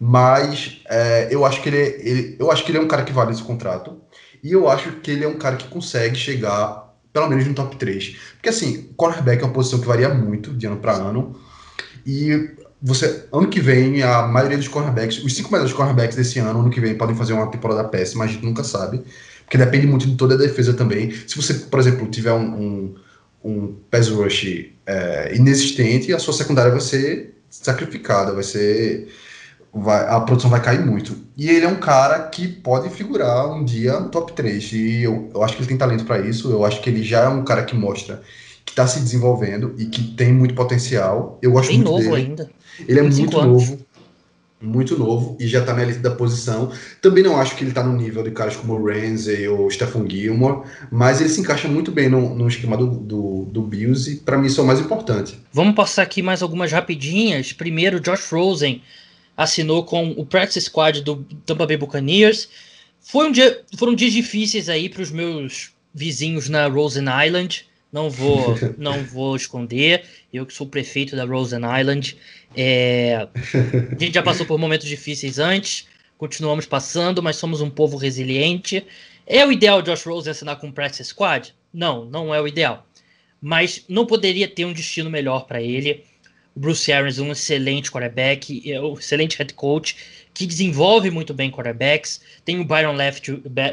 Mas 0.00 0.80
é, 0.88 1.28
eu 1.30 1.44
acho 1.44 1.60
que 1.62 1.68
ele, 1.68 1.78
é, 1.78 2.08
ele, 2.08 2.36
eu 2.38 2.50
acho 2.50 2.64
que 2.64 2.70
ele 2.70 2.78
é 2.78 2.80
um 2.80 2.88
cara 2.88 3.02
que 3.02 3.12
vale 3.12 3.32
esse 3.32 3.42
contrato. 3.42 4.00
E 4.42 4.52
eu 4.52 4.68
acho 4.68 4.92
que 5.00 5.10
ele 5.10 5.24
é 5.24 5.28
um 5.28 5.36
cara 5.36 5.56
que 5.56 5.68
consegue 5.68 6.16
chegar 6.16 6.88
pelo 7.12 7.28
menos 7.28 7.46
no 7.46 7.54
top 7.54 7.76
3. 7.76 8.16
Porque 8.34 8.48
assim, 8.48 8.90
cornerback 8.96 9.42
é 9.42 9.46
uma 9.46 9.52
posição 9.52 9.80
que 9.80 9.86
varia 9.86 10.08
muito 10.08 10.52
de 10.52 10.66
ano 10.66 10.76
para 10.76 10.92
ano. 10.92 11.36
E 12.06 12.50
você, 12.80 13.26
ano 13.32 13.48
que 13.48 13.60
vem, 13.60 14.02
a 14.02 14.22
maioria 14.28 14.56
dos 14.56 14.68
cornerbacks, 14.68 15.22
os 15.24 15.34
cinco 15.34 15.50
melhores 15.50 15.72
cornerbacks 15.72 16.16
desse 16.16 16.38
ano, 16.38 16.60
ano 16.60 16.70
que 16.70 16.80
vem, 16.80 16.94
podem 16.96 17.16
fazer 17.16 17.32
uma 17.32 17.50
temporada 17.50 17.82
péssima, 17.84 18.24
a 18.24 18.26
gente 18.28 18.44
nunca 18.44 18.62
sabe. 18.62 19.02
Porque 19.44 19.58
depende 19.58 19.86
muito 19.86 20.06
de 20.06 20.14
toda 20.14 20.34
a 20.34 20.38
defesa 20.38 20.74
também. 20.74 21.10
Se 21.10 21.34
você, 21.34 21.54
por 21.54 21.80
exemplo, 21.80 22.06
tiver 22.08 22.32
um, 22.32 22.54
um, 22.54 22.94
um 23.42 23.76
pass 23.90 24.08
rush 24.08 24.70
é, 24.88 25.36
inexistente, 25.36 26.14
a 26.14 26.18
sua 26.18 26.32
secundária 26.32 26.70
vai 26.72 26.80
ser 26.80 27.34
sacrificada, 27.50 28.32
vai 28.32 28.42
ser. 28.42 29.12
Vai, 29.70 30.08
a 30.08 30.18
produção 30.20 30.48
vai 30.48 30.62
cair 30.62 30.84
muito. 30.84 31.14
E 31.36 31.50
ele 31.50 31.66
é 31.66 31.68
um 31.68 31.76
cara 31.76 32.20
que 32.20 32.48
pode 32.48 32.88
figurar 32.88 33.52
um 33.52 33.62
dia 33.62 34.00
no 34.00 34.08
top 34.08 34.32
3. 34.32 34.72
E 34.72 35.02
eu, 35.02 35.30
eu 35.34 35.42
acho 35.44 35.54
que 35.54 35.60
ele 35.60 35.68
tem 35.68 35.76
talento 35.76 36.06
para 36.06 36.26
isso. 36.26 36.50
Eu 36.50 36.64
acho 36.64 36.80
que 36.80 36.88
ele 36.88 37.02
já 37.02 37.24
é 37.24 37.28
um 37.28 37.44
cara 37.44 37.62
que 37.62 37.76
mostra 37.76 38.22
que 38.64 38.72
está 38.72 38.86
se 38.86 39.00
desenvolvendo 39.00 39.74
e 39.78 39.84
que 39.84 40.02
tem 40.14 40.32
muito 40.32 40.54
potencial. 40.54 41.38
Eu 41.42 41.52
gosto 41.52 41.68
Bem 41.68 41.78
muito 41.78 41.90
novo 41.90 42.10
dele. 42.10 42.16
ainda. 42.16 42.50
Ele 42.86 42.98
é 42.98 43.02
muito 43.02 43.38
anos. 43.38 43.68
novo, 43.68 43.86
muito 44.60 44.98
novo 44.98 45.36
e 45.38 45.46
já 45.46 45.60
está 45.60 45.72
na 45.72 45.82
elite 45.82 46.00
da 46.00 46.10
posição. 46.10 46.72
Também 47.00 47.22
não 47.22 47.36
acho 47.36 47.56
que 47.56 47.62
ele 47.62 47.70
está 47.70 47.82
no 47.82 47.96
nível 47.96 48.22
de 48.22 48.30
caras 48.30 48.56
como 48.56 48.74
o 48.74 48.86
Ramsey 48.86 49.46
ou 49.48 49.70
Stephen 49.70 50.08
Gilmore, 50.08 50.62
mas 50.90 51.20
ele 51.20 51.30
se 51.30 51.40
encaixa 51.40 51.68
muito 51.68 51.92
bem 51.92 52.08
no, 52.08 52.34
no 52.34 52.48
esquema 52.48 52.76
do, 52.76 52.86
do, 52.86 53.44
do 53.44 53.62
Bills 53.62 54.10
e 54.10 54.16
para 54.16 54.36
mim 54.36 54.48
isso 54.48 54.60
é 54.60 54.64
o 54.64 54.66
mais 54.66 54.80
importante. 54.80 55.38
Vamos 55.52 55.74
passar 55.74 56.02
aqui 56.02 56.22
mais 56.22 56.42
algumas 56.42 56.72
rapidinhas. 56.72 57.52
Primeiro, 57.52 58.00
Josh 58.00 58.30
Rosen 58.32 58.82
assinou 59.36 59.84
com 59.84 60.10
o 60.10 60.26
practice 60.26 60.62
squad 60.62 61.02
do 61.02 61.24
Tampa 61.46 61.64
Bay 61.64 61.76
Buccaneers. 61.76 62.48
Foi 63.00 63.28
um 63.28 63.32
dia, 63.32 63.62
foram 63.76 63.94
dias 63.94 64.12
difíceis 64.12 64.68
aí 64.68 64.88
para 64.88 65.02
os 65.02 65.12
meus 65.12 65.70
vizinhos 65.94 66.48
na 66.48 66.66
Rosen 66.66 67.04
Island. 67.24 67.64
Não 67.92 68.10
vou, 68.10 68.58
não 68.76 69.04
vou 69.04 69.36
esconder. 69.36 70.04
Eu 70.32 70.44
que 70.44 70.52
sou 70.52 70.66
prefeito 70.66 71.14
da 71.14 71.24
Rosen 71.24 71.60
Island. 71.80 72.16
É, 72.56 73.28
a 73.92 73.98
gente 73.98 74.14
já 74.14 74.22
passou 74.22 74.46
por 74.46 74.58
momentos 74.58 74.86
difíceis 74.86 75.38
antes, 75.38 75.86
continuamos 76.16 76.66
passando, 76.66 77.22
mas 77.22 77.36
somos 77.36 77.60
um 77.60 77.70
povo 77.70 77.96
resiliente. 77.96 78.84
É 79.26 79.44
o 79.46 79.52
ideal 79.52 79.82
Josh 79.82 80.04
Rosen 80.04 80.30
assinar 80.30 80.56
com 80.56 80.68
o 80.68 80.72
Practice 80.72 81.04
Squad? 81.04 81.54
Não, 81.72 82.04
não 82.04 82.34
é 82.34 82.40
o 82.40 82.48
ideal. 82.48 82.86
Mas 83.40 83.84
não 83.88 84.06
poderia 84.06 84.48
ter 84.48 84.64
um 84.64 84.72
destino 84.72 85.10
melhor 85.10 85.46
para 85.46 85.60
ele. 85.60 86.04
O 86.56 86.60
Bruce 86.60 86.90
Arians, 86.90 87.18
um 87.18 87.30
excelente 87.30 87.90
quarterback, 87.90 88.68
é 88.70 88.80
um 88.80 88.94
excelente 88.94 89.36
head 89.36 89.52
coach, 89.54 89.96
que 90.34 90.46
desenvolve 90.46 91.10
muito 91.10 91.32
bem 91.34 91.50
quarterbacks. 91.50 92.20
Tem 92.44 92.58
o 92.58 92.64
Byron, 92.64 92.94
Left, 92.94 93.30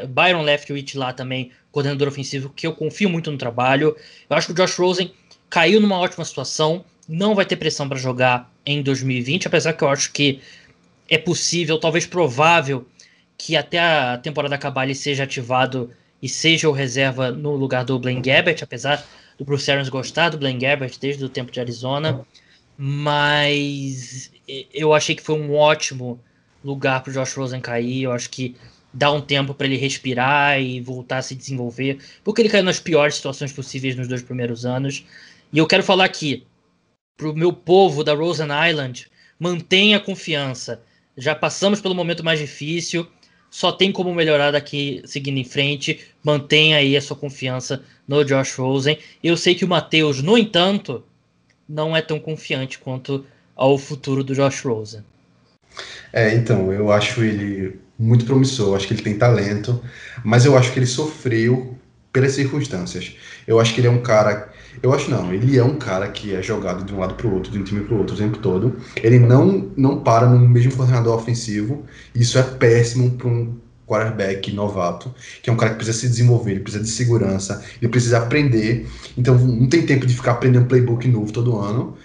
Byron 0.08 0.42
Leftwich 0.42 0.96
lá 0.96 1.12
também, 1.12 1.50
coordenador 1.72 2.06
ofensivo, 2.06 2.50
que 2.50 2.66
eu 2.66 2.72
confio 2.72 3.08
muito 3.08 3.32
no 3.32 3.38
trabalho. 3.38 3.96
Eu 4.28 4.36
acho 4.36 4.48
que 4.48 4.52
o 4.52 4.56
Josh 4.56 4.76
Rosen 4.76 5.12
caiu 5.50 5.80
numa 5.80 5.98
ótima 5.98 6.24
situação. 6.24 6.84
não 7.08 7.34
vai 7.34 7.44
ter 7.44 7.56
pressão 7.56 7.88
para 7.88 7.98
jogar 7.98 8.52
em 8.66 8.82
2020, 8.82 9.46
apesar 9.46 9.72
que 9.72 9.84
eu 9.84 9.88
acho 9.88 10.12
que 10.12 10.40
é 11.08 11.16
possível, 11.16 11.78
talvez 11.78 12.04
provável, 12.04 12.84
que 13.38 13.56
até 13.56 13.78
a 13.78 14.18
temporada 14.18 14.54
acabar 14.54 14.84
ele 14.84 14.94
seja 14.94 15.22
ativado 15.22 15.90
e 16.20 16.28
seja 16.28 16.68
o 16.68 16.72
reserva 16.72 17.30
no 17.30 17.54
lugar 17.54 17.84
do 17.84 17.98
Blaine 17.98 18.20
Gabbert, 18.20 18.62
apesar 18.62 19.06
do 19.38 19.44
Bruce 19.44 19.70
Arians 19.70 19.88
gostar 19.88 20.30
do 20.30 20.38
Blaine 20.38 20.58
Gabbert 20.58 20.98
desde 21.00 21.24
o 21.24 21.28
tempo 21.28 21.52
de 21.52 21.60
Arizona. 21.60 22.26
Mas 22.76 24.30
eu 24.74 24.92
achei 24.92 25.14
que 25.14 25.22
foi 25.22 25.38
um 25.38 25.54
ótimo 25.54 26.18
lugar 26.64 27.02
para 27.02 27.10
o 27.10 27.12
Josh 27.12 27.34
Rosen 27.34 27.60
cair. 27.60 28.02
Eu 28.02 28.12
acho 28.12 28.28
que 28.28 28.56
dá 28.92 29.12
um 29.12 29.20
tempo 29.20 29.54
para 29.54 29.66
ele 29.66 29.76
respirar 29.76 30.60
e 30.60 30.80
voltar 30.80 31.18
a 31.18 31.22
se 31.22 31.34
desenvolver, 31.34 31.98
porque 32.24 32.42
ele 32.42 32.48
caiu 32.48 32.64
nas 32.64 32.80
piores 32.80 33.16
situações 33.16 33.52
possíveis 33.52 33.94
nos 33.94 34.08
dois 34.08 34.22
primeiros 34.22 34.64
anos. 34.64 35.04
E 35.52 35.58
eu 35.58 35.66
quero 35.66 35.82
falar 35.82 36.04
aqui 36.04 36.44
para 37.16 37.28
o 37.28 37.34
meu 37.34 37.52
povo 37.52 38.04
da 38.04 38.14
Rosen 38.14 38.48
Island, 38.68 39.08
mantenha 39.38 39.96
a 39.96 40.00
confiança. 40.00 40.82
Já 41.16 41.34
passamos 41.34 41.80
pelo 41.80 41.94
momento 41.94 42.24
mais 42.24 42.38
difícil 42.38 43.08
só 43.50 43.72
tem 43.72 43.90
como 43.90 44.14
melhorar 44.14 44.50
daqui 44.50 45.02
seguindo 45.06 45.38
em 45.38 45.44
frente. 45.44 46.00
Mantenha 46.22 46.76
aí 46.76 46.96
a 46.96 47.00
sua 47.00 47.16
confiança 47.16 47.82
no 48.06 48.22
Josh 48.22 48.54
Rosen. 48.56 48.98
Eu 49.22 49.34
sei 49.36 49.54
que 49.54 49.64
o 49.64 49.68
Matheus, 49.68 50.22
no 50.22 50.36
entanto, 50.36 51.02
não 51.68 51.96
é 51.96 52.02
tão 52.02 52.18
confiante 52.18 52.78
quanto 52.78 53.24
ao 53.54 53.78
futuro 53.78 54.22
do 54.22 54.34
Josh 54.34 54.60
Rosen. 54.60 55.02
É, 56.12 56.34
então, 56.34 56.72
eu 56.72 56.92
acho 56.92 57.22
ele 57.22 57.80
muito 57.98 58.26
promissor, 58.26 58.76
acho 58.76 58.86
que 58.86 58.92
ele 58.92 59.02
tem 59.02 59.16
talento, 59.16 59.82
mas 60.22 60.44
eu 60.44 60.56
acho 60.56 60.70
que 60.70 60.78
ele 60.78 60.86
sofreu 60.86 61.76
pelas 62.12 62.32
circunstâncias. 62.32 63.16
Eu 63.46 63.58
acho 63.58 63.74
que 63.74 63.80
ele 63.80 63.88
é 63.88 63.90
um 63.90 64.02
cara 64.02 64.52
eu 64.82 64.92
acho 64.92 65.10
não, 65.10 65.32
ele 65.32 65.56
é 65.58 65.64
um 65.64 65.76
cara 65.76 66.08
que 66.08 66.34
é 66.34 66.42
jogado 66.42 66.84
de 66.84 66.94
um 66.94 66.98
lado 66.98 67.14
para 67.14 67.26
o 67.26 67.34
outro, 67.34 67.50
de 67.50 67.58
um 67.58 67.64
time 67.64 67.80
para 67.84 67.94
o 67.94 67.98
outro 67.98 68.14
o 68.14 68.18
tempo 68.18 68.38
todo. 68.38 68.76
Ele 69.02 69.18
não, 69.18 69.70
não 69.76 70.00
para 70.00 70.26
no 70.26 70.38
mesmo 70.48 70.74
coordenador 70.74 71.14
ofensivo. 71.14 71.84
Isso 72.14 72.38
é 72.38 72.42
péssimo 72.42 73.10
para 73.12 73.28
um 73.28 73.56
quarterback 73.86 74.52
novato, 74.52 75.14
que 75.42 75.48
é 75.48 75.52
um 75.52 75.56
cara 75.56 75.70
que 75.70 75.76
precisa 75.76 75.98
se 75.98 76.08
desenvolver, 76.08 76.52
ele 76.52 76.60
precisa 76.60 76.82
de 76.82 76.90
segurança, 76.90 77.64
ele 77.80 77.90
precisa 77.90 78.18
aprender. 78.18 78.86
Então 79.16 79.36
não 79.38 79.68
tem 79.68 79.86
tempo 79.86 80.06
de 80.06 80.14
ficar 80.14 80.32
aprendendo 80.32 80.66
playbook 80.66 81.06
novo 81.08 81.32
todo 81.32 81.58
ano. 81.58 81.96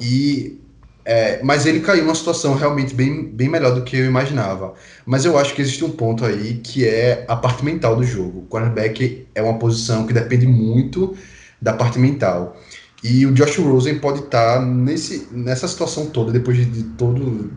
E 0.00 0.60
é, 1.04 1.42
mas 1.42 1.66
ele 1.66 1.80
caiu 1.80 2.04
numa 2.04 2.14
situação 2.14 2.54
realmente 2.54 2.94
bem, 2.94 3.24
bem 3.24 3.48
melhor 3.48 3.74
do 3.74 3.82
que 3.82 3.96
eu 3.96 4.04
imaginava. 4.04 4.74
Mas 5.06 5.24
eu 5.24 5.38
acho 5.38 5.54
que 5.54 5.62
existe 5.62 5.84
um 5.84 5.90
ponto 5.90 6.24
aí 6.24 6.60
que 6.62 6.86
é 6.86 7.24
a 7.26 7.36
parte 7.36 7.64
mental 7.64 7.96
do 7.96 8.04
jogo. 8.04 8.40
O 8.40 8.46
quarterback 8.46 9.26
é 9.34 9.42
uma 9.42 9.58
posição 9.58 10.06
que 10.06 10.12
depende 10.12 10.46
muito 10.46 11.16
da 11.60 11.72
parte 11.72 11.98
mental. 11.98 12.56
E 13.02 13.24
o 13.24 13.32
Josh 13.32 13.56
Rosen 13.58 13.98
pode 13.98 14.20
estar 14.20 14.58
tá 14.58 14.64
nesse, 14.64 15.28
nessa 15.32 15.66
situação 15.66 16.06
toda, 16.06 16.32
depois 16.32 16.56
de, 16.56 16.66
de 16.66 16.82
todo, 16.82 17.50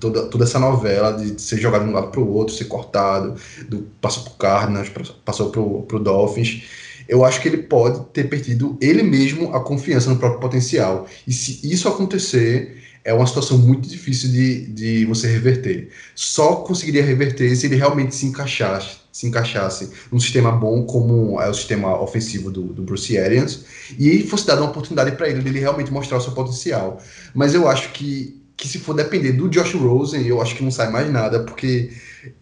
toda, 0.00 0.22
toda 0.26 0.44
essa 0.44 0.58
novela 0.58 1.12
de 1.12 1.40
ser 1.40 1.58
jogado 1.58 1.84
de 1.84 1.90
um 1.90 1.92
lado 1.92 2.08
para 2.08 2.20
o 2.20 2.32
outro, 2.32 2.54
ser 2.54 2.64
cortado, 2.64 3.34
do, 3.68 3.86
passou 4.00 4.24
para 4.24 4.32
o 4.32 4.36
Cardinals, 4.36 4.90
passou 5.24 5.50
para 5.50 5.60
o 5.60 6.00
Dolphins. 6.00 6.62
Eu 7.08 7.24
acho 7.24 7.40
que 7.40 7.48
ele 7.48 7.58
pode 7.58 8.04
ter 8.06 8.24
perdido 8.24 8.76
ele 8.80 9.02
mesmo 9.02 9.54
a 9.54 9.60
confiança 9.60 10.10
no 10.10 10.16
próprio 10.16 10.40
potencial. 10.40 11.06
E 11.26 11.32
se 11.32 11.60
isso 11.62 11.88
acontecer, 11.88 12.75
é 13.06 13.14
uma 13.14 13.26
situação 13.26 13.56
muito 13.56 13.88
difícil 13.88 14.28
de, 14.30 14.66
de 14.66 15.04
você 15.06 15.28
reverter. 15.28 15.90
Só 16.12 16.56
conseguiria 16.56 17.04
reverter 17.04 17.54
se 17.54 17.66
ele 17.66 17.76
realmente 17.76 18.14
se 18.14 18.26
encaixasse 18.26 19.06
se 19.16 19.26
encaixasse 19.26 19.92
num 20.12 20.20
sistema 20.20 20.52
bom 20.52 20.84
como 20.84 21.40
é 21.40 21.48
o 21.48 21.54
sistema 21.54 21.98
ofensivo 21.98 22.50
do, 22.50 22.64
do 22.64 22.82
Bruce 22.82 23.16
Arians 23.16 23.64
e 23.98 24.22
fosse 24.24 24.46
dada 24.46 24.60
uma 24.60 24.68
oportunidade 24.68 25.12
para 25.12 25.26
ele 25.26 25.40
de 25.40 25.48
ele 25.48 25.58
realmente 25.58 25.90
mostrar 25.90 26.18
o 26.18 26.20
seu 26.20 26.32
potencial. 26.32 27.00
Mas 27.34 27.54
eu 27.54 27.66
acho 27.66 27.92
que, 27.92 28.42
que 28.54 28.68
se 28.68 28.78
for 28.78 28.92
depender 28.92 29.32
do 29.32 29.48
Josh 29.48 29.72
Rosen, 29.72 30.26
eu 30.26 30.42
acho 30.42 30.54
que 30.54 30.62
não 30.62 30.70
sai 30.70 30.90
mais 30.90 31.10
nada, 31.10 31.40
porque 31.40 31.92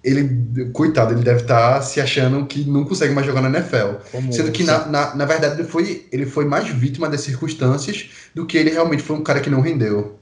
ele, 0.03 0.69
coitado, 0.73 1.15
ele 1.15 1.23
deve 1.23 1.43
estar 1.43 1.75
tá 1.75 1.81
se 1.81 2.01
achando 2.01 2.45
que 2.45 2.65
não 2.69 2.85
consegue 2.85 3.15
mais 3.15 3.25
jogar 3.25 3.41
na 3.41 3.57
NFL. 3.57 4.01
Como 4.11 4.33
Sendo 4.33 4.51
que, 4.51 4.65
na, 4.65 4.85
na, 4.87 5.15
na, 5.15 5.25
verdade, 5.27 5.61
ele 5.61 5.69
foi, 5.69 6.07
ele 6.11 6.27
foi 6.27 6.45
mais 6.45 6.69
vítima 6.69 7.09
das 7.09 7.21
circunstâncias 7.21 8.11
do 8.35 8.45
que 8.45 8.59
ele 8.59 8.71
realmente 8.71 9.05
foi 9.05 9.15
um 9.15 9.23
cara 9.23 9.39
que 9.39 9.49
não 9.49 9.61
rendeu. 9.61 10.19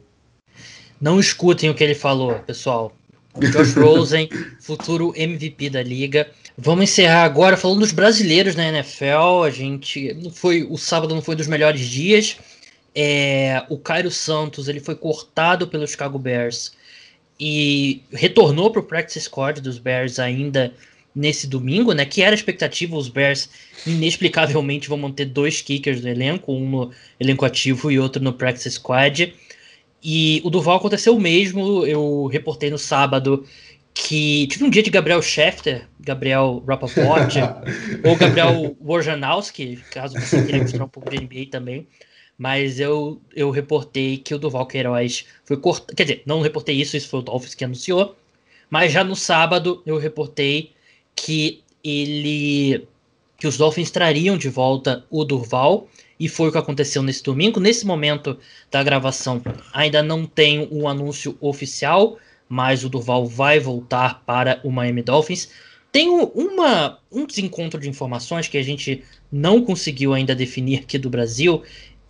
Não 1.02 1.18
escutem 1.18 1.68
o 1.68 1.74
que 1.74 1.82
ele 1.82 1.96
falou, 1.96 2.32
pessoal. 2.46 2.96
Josh 3.36 3.74
Rosen, 3.74 4.28
futuro 4.62 5.12
MVP 5.16 5.68
da 5.68 5.82
liga. 5.82 6.30
Vamos 6.56 6.84
encerrar 6.84 7.24
agora 7.24 7.56
falando 7.56 7.80
dos 7.80 7.90
brasileiros 7.90 8.54
na 8.54 8.68
NFL. 8.68 9.42
A 9.44 9.50
gente 9.50 10.14
não 10.14 10.30
foi 10.30 10.62
o 10.62 10.78
sábado 10.78 11.12
não 11.12 11.20
foi 11.20 11.34
dos 11.34 11.48
melhores 11.48 11.80
dias. 11.80 12.36
É, 12.94 13.64
o 13.68 13.78
Cairo 13.78 14.12
Santos 14.12 14.68
ele 14.68 14.78
foi 14.78 14.94
cortado 14.94 15.66
pelo 15.66 15.88
Chicago 15.88 16.20
Bears 16.20 16.72
e 17.40 18.02
retornou 18.12 18.70
para 18.70 18.80
o 18.80 18.84
practice 18.84 19.22
squad 19.22 19.60
dos 19.60 19.78
Bears 19.78 20.20
ainda 20.20 20.72
nesse 21.14 21.46
domingo, 21.46 21.92
né? 21.92 22.04
Que 22.04 22.22
era 22.22 22.30
a 22.30 22.34
expectativa. 22.34 22.96
Os 22.96 23.08
Bears 23.08 23.48
inexplicavelmente 23.84 24.88
vão 24.88 24.98
manter 24.98 25.24
dois 25.24 25.60
kickers 25.60 26.00
no 26.00 26.08
elenco, 26.08 26.52
um 26.52 26.68
no 26.68 26.90
elenco 27.18 27.44
ativo 27.44 27.90
e 27.90 27.98
outro 27.98 28.22
no 28.22 28.32
practice 28.32 28.70
squad. 28.70 29.34
E 30.02 30.40
o 30.44 30.50
Duval 30.50 30.76
aconteceu 30.76 31.14
o 31.14 31.20
mesmo. 31.20 31.86
Eu 31.86 32.26
reportei 32.26 32.70
no 32.70 32.78
sábado 32.78 33.44
que 33.94 34.46
tive 34.48 34.64
um 34.64 34.70
dia 34.70 34.82
de 34.82 34.90
Gabriel 34.90 35.20
Schefter, 35.22 35.86
Gabriel 36.00 36.62
Rappaport, 36.66 37.34
ou 38.04 38.16
Gabriel 38.16 38.76
Wojnarowski, 38.80 39.76
caso 39.90 40.18
você 40.18 40.42
queira 40.44 40.62
mostrar 40.62 40.84
um 40.84 40.88
pouco 40.88 41.10
de 41.10 41.18
NBA 41.18 41.50
também. 41.50 41.86
Mas 42.38 42.80
eu, 42.80 43.20
eu 43.34 43.50
reportei 43.50 44.16
que 44.16 44.34
o 44.34 44.38
Duval 44.38 44.66
Queiroz 44.66 45.26
foi 45.44 45.56
cortado. 45.56 45.94
Quer 45.94 46.04
dizer, 46.04 46.22
não 46.26 46.40
reportei 46.40 46.74
isso, 46.74 46.96
isso 46.96 47.08
foi 47.08 47.20
o 47.20 47.22
Dolphins 47.22 47.54
que 47.54 47.64
anunciou. 47.64 48.16
Mas 48.70 48.90
já 48.90 49.04
no 49.04 49.14
sábado 49.14 49.82
eu 49.84 49.98
reportei 49.98 50.72
que 51.14 51.62
ele. 51.84 52.88
que 53.38 53.46
os 53.46 53.58
Dolphins 53.58 53.90
trariam 53.90 54.36
de 54.36 54.48
volta 54.48 55.04
o 55.10 55.24
Durval. 55.24 55.86
E 56.22 56.28
foi 56.28 56.48
o 56.48 56.52
que 56.52 56.58
aconteceu 56.58 57.02
nesse 57.02 57.22
domingo. 57.22 57.58
Nesse 57.58 57.86
momento 57.86 58.38
da 58.70 58.82
gravação, 58.82 59.42
ainda 59.72 60.02
não 60.02 60.24
tem 60.24 60.68
um 60.70 60.88
anúncio 60.88 61.36
oficial 61.40 62.18
mas 62.52 62.84
o 62.84 62.90
Durval 62.90 63.24
vai 63.24 63.58
voltar 63.58 64.22
para 64.26 64.60
o 64.62 64.70
Miami 64.70 65.02
Dolphins. 65.02 65.48
Tem 65.90 66.10
uma, 66.10 66.98
um 67.10 67.24
desencontro 67.24 67.80
de 67.80 67.88
informações 67.88 68.46
que 68.46 68.58
a 68.58 68.62
gente 68.62 69.02
não 69.32 69.62
conseguiu 69.62 70.12
ainda 70.12 70.34
definir 70.34 70.80
aqui 70.80 70.98
do 70.98 71.08
Brasil, 71.08 71.62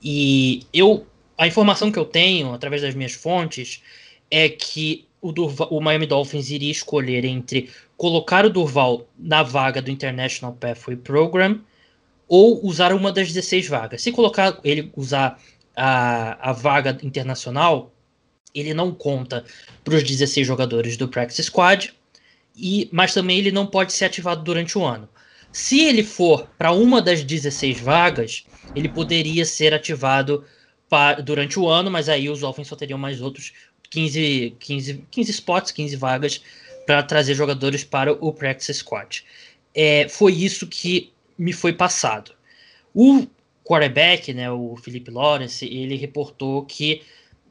e 0.03 0.67
eu 0.75 1.07
a 1.39 1.47
informação 1.47 1.93
que 1.93 1.99
eu 1.99 2.05
tenho, 2.05 2.53
através 2.53 2.83
das 2.83 2.93
minhas 2.93 3.13
fontes, 3.13 3.85
é 4.29 4.49
que 4.49 5.07
o, 5.21 5.31
Durval, 5.31 5.69
o 5.71 5.81
Miami 5.81 6.07
Dolphins 6.07 6.51
iria 6.51 6.73
escolher 6.73 7.25
entre 7.25 7.71
colocar 7.97 8.45
o 8.45 8.51
Durval 8.51 9.09
na 9.17 9.45
vaga 9.45 9.81
do 9.81 9.93
International 9.93 10.55
Pathway 10.55 10.97
Program 10.97 11.61
ou 12.35 12.67
usar 12.67 12.95
uma 12.95 13.13
das 13.13 13.31
16 13.31 13.69
vagas. 13.69 14.01
Se 14.01 14.11
colocar 14.11 14.59
ele 14.65 14.91
usar 14.97 15.39
a, 15.77 16.49
a 16.49 16.53
vaga 16.55 16.97
internacional, 17.03 17.93
ele 18.55 18.73
não 18.73 18.91
conta 18.91 19.45
para 19.85 19.97
os 19.97 20.03
16 20.03 20.47
jogadores 20.47 20.97
do 20.97 21.07
Practice 21.09 21.43
Squad, 21.43 21.93
e, 22.57 22.89
mas 22.91 23.13
também 23.13 23.37
ele 23.37 23.53
não 23.53 23.67
pode 23.67 23.93
ser 23.93 24.07
ativado 24.07 24.43
durante 24.43 24.79
o 24.79 24.83
ano. 24.83 25.11
Se 25.53 25.81
ele 25.81 26.03
for 26.03 26.49
para 26.57 26.73
uma 26.73 27.03
das 27.03 27.23
16 27.23 27.79
vagas, 27.81 28.47
ele 28.75 28.89
poderia 28.89 29.45
ser 29.45 29.75
ativado 29.75 30.43
para, 30.89 31.21
durante 31.21 31.61
o 31.61 31.69
ano, 31.69 31.91
mas 31.91 32.09
aí 32.09 32.31
os 32.31 32.41
Dolphins 32.41 32.69
só 32.69 32.77
teriam 32.77 32.99
mais 32.99 33.21
outros 33.21 33.53
15, 33.91 34.57
15, 34.59 35.07
15 35.11 35.31
spots, 35.33 35.71
15 35.71 35.97
vagas 35.97 36.43
para 36.87 37.03
trazer 37.03 37.35
jogadores 37.35 37.85
para 37.85 38.11
o 38.11 38.33
Practice 38.33 38.73
Squad. 38.73 39.23
É, 39.75 40.09
foi 40.09 40.33
isso 40.33 40.67
que 40.67 41.13
me 41.39 41.53
foi 41.53 41.73
passado. 41.73 42.33
O 42.95 43.27
quarterback, 43.65 44.33
né, 44.35 44.51
o 44.51 44.77
Felipe 44.77 45.11
Lawrence, 45.11 45.65
ele 45.65 45.97
reportou 45.97 46.65
que 46.65 47.03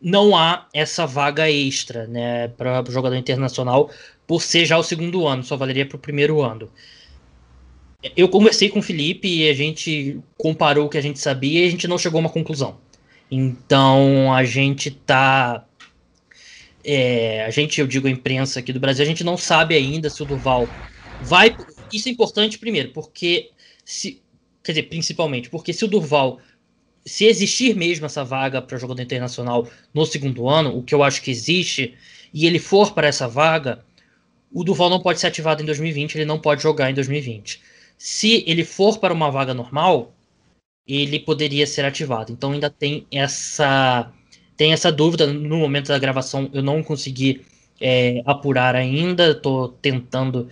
não 0.01 0.35
há 0.35 0.67
essa 0.73 1.05
vaga 1.05 1.49
extra 1.49 2.07
né, 2.07 2.47
para 2.49 2.83
o 2.87 2.91
jogador 2.91 3.15
internacional 3.15 3.91
por 4.25 4.41
ser 4.41 4.65
já 4.65 4.77
o 4.77 4.83
segundo 4.83 5.27
ano, 5.27 5.43
só 5.43 5.55
valeria 5.55 5.85
para 5.85 5.97
o 5.97 5.99
primeiro 5.99 6.41
ano. 6.41 6.69
Eu 8.15 8.27
conversei 8.29 8.69
com 8.69 8.79
o 8.79 8.83
Felipe 8.83 9.27
e 9.27 9.49
a 9.49 9.53
gente 9.53 10.19
comparou 10.37 10.87
o 10.87 10.89
que 10.89 10.97
a 10.97 11.01
gente 11.01 11.19
sabia 11.19 11.63
e 11.63 11.67
a 11.67 11.69
gente 11.69 11.87
não 11.87 11.97
chegou 11.97 12.17
a 12.17 12.21
uma 12.21 12.29
conclusão. 12.29 12.79
Então 13.29 14.33
a 14.33 14.43
gente 14.43 14.89
tá. 14.89 15.65
É, 16.83 17.45
a 17.45 17.51
gente, 17.51 17.79
eu 17.79 17.85
digo 17.85 18.07
a 18.07 18.09
imprensa 18.09 18.59
aqui 18.59 18.73
do 18.73 18.79
Brasil, 18.79 19.03
a 19.03 19.07
gente 19.07 19.23
não 19.23 19.37
sabe 19.37 19.75
ainda 19.75 20.09
se 20.09 20.23
o 20.23 20.25
Duval 20.25 20.67
vai. 21.21 21.55
Isso 21.93 22.09
é 22.09 22.11
importante, 22.11 22.57
primeiro, 22.57 22.89
porque 22.91 23.51
se. 23.85 24.21
Quer 24.63 24.73
dizer, 24.73 24.83
principalmente, 24.83 25.49
porque 25.49 25.73
se 25.73 25.83
o 25.83 25.87
Durval 25.87 26.39
se 27.05 27.25
existir 27.25 27.75
mesmo 27.75 28.05
essa 28.05 28.23
vaga 28.23 28.61
para 28.61 28.77
jogador 28.77 29.01
internacional 29.01 29.67
no 29.93 30.05
segundo 30.05 30.47
ano, 30.47 30.77
o 30.77 30.83
que 30.83 30.93
eu 30.93 31.03
acho 31.03 31.21
que 31.21 31.31
existe, 31.31 31.95
e 32.33 32.45
ele 32.45 32.59
for 32.59 32.93
para 32.93 33.07
essa 33.07 33.27
vaga, 33.27 33.83
o 34.53 34.63
Duval 34.63 34.89
não 34.89 34.99
pode 34.99 35.19
ser 35.19 35.27
ativado 35.27 35.61
em 35.63 35.65
2020, 35.65 36.15
ele 36.15 36.25
não 36.25 36.39
pode 36.39 36.61
jogar 36.61 36.91
em 36.91 36.93
2020. 36.93 37.61
Se 37.97 38.43
ele 38.47 38.63
for 38.63 38.99
para 38.99 39.13
uma 39.13 39.31
vaga 39.31 39.53
normal, 39.53 40.13
ele 40.87 41.19
poderia 41.19 41.65
ser 41.65 41.85
ativado. 41.85 42.31
Então 42.31 42.51
ainda 42.51 42.69
tem 42.69 43.05
essa 43.11 44.11
tem 44.57 44.73
essa 44.73 44.91
dúvida. 44.91 45.27
No 45.27 45.57
momento 45.57 45.87
da 45.87 45.99
gravação, 45.99 46.49
eu 46.53 46.61
não 46.61 46.83
consegui 46.83 47.45
é, 47.79 48.21
apurar 48.25 48.75
ainda. 48.75 49.31
Estou 49.31 49.69
tentando 49.69 50.49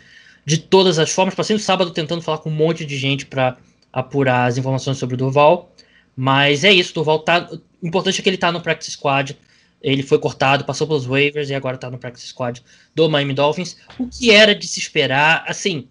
de 0.50 0.58
todas 0.58 0.98
as 0.98 1.12
formas. 1.12 1.36
Passei 1.36 1.56
no 1.56 1.60
sábado 1.60 1.92
tentando 1.92 2.24
falar 2.24 2.40
com 2.40 2.50
um 2.50 2.54
monte 2.54 2.84
de 2.84 2.98
gente 2.98 3.24
para 3.24 3.56
apurar 3.94 4.48
as 4.48 4.58
informações 4.58 4.98
sobre 4.98 5.14
o 5.14 5.18
Durval. 5.18 5.72
Mas 6.16 6.64
é 6.64 6.74
isso, 6.74 6.90
o 6.90 6.96
Durval 6.96 7.20
tá. 7.20 7.48
O 7.80 7.88
importante 7.88 8.20
é 8.20 8.24
que 8.24 8.30
ele 8.30 8.38
tá 8.38 8.52
no 8.52 8.60
Practice 8.60 8.92
Squad. 8.92 9.38
Ele 9.80 10.02
foi 10.02 10.18
cortado, 10.18 10.66
passou 10.66 10.88
pelos 10.88 11.06
waivers 11.06 11.52
e 11.52 11.54
agora 11.56 11.78
tá 11.78 11.90
no 11.92 12.00
Practice 12.00 12.28
Squad 12.28 12.64
do 12.96 13.08
Miami 13.08 13.34
Dolphins. 13.34 13.78
O 14.00 14.08
que 14.08 14.32
era 14.32 14.56
de 14.56 14.68
se 14.68 14.80
esperar, 14.80 15.46
assim. 15.48 15.88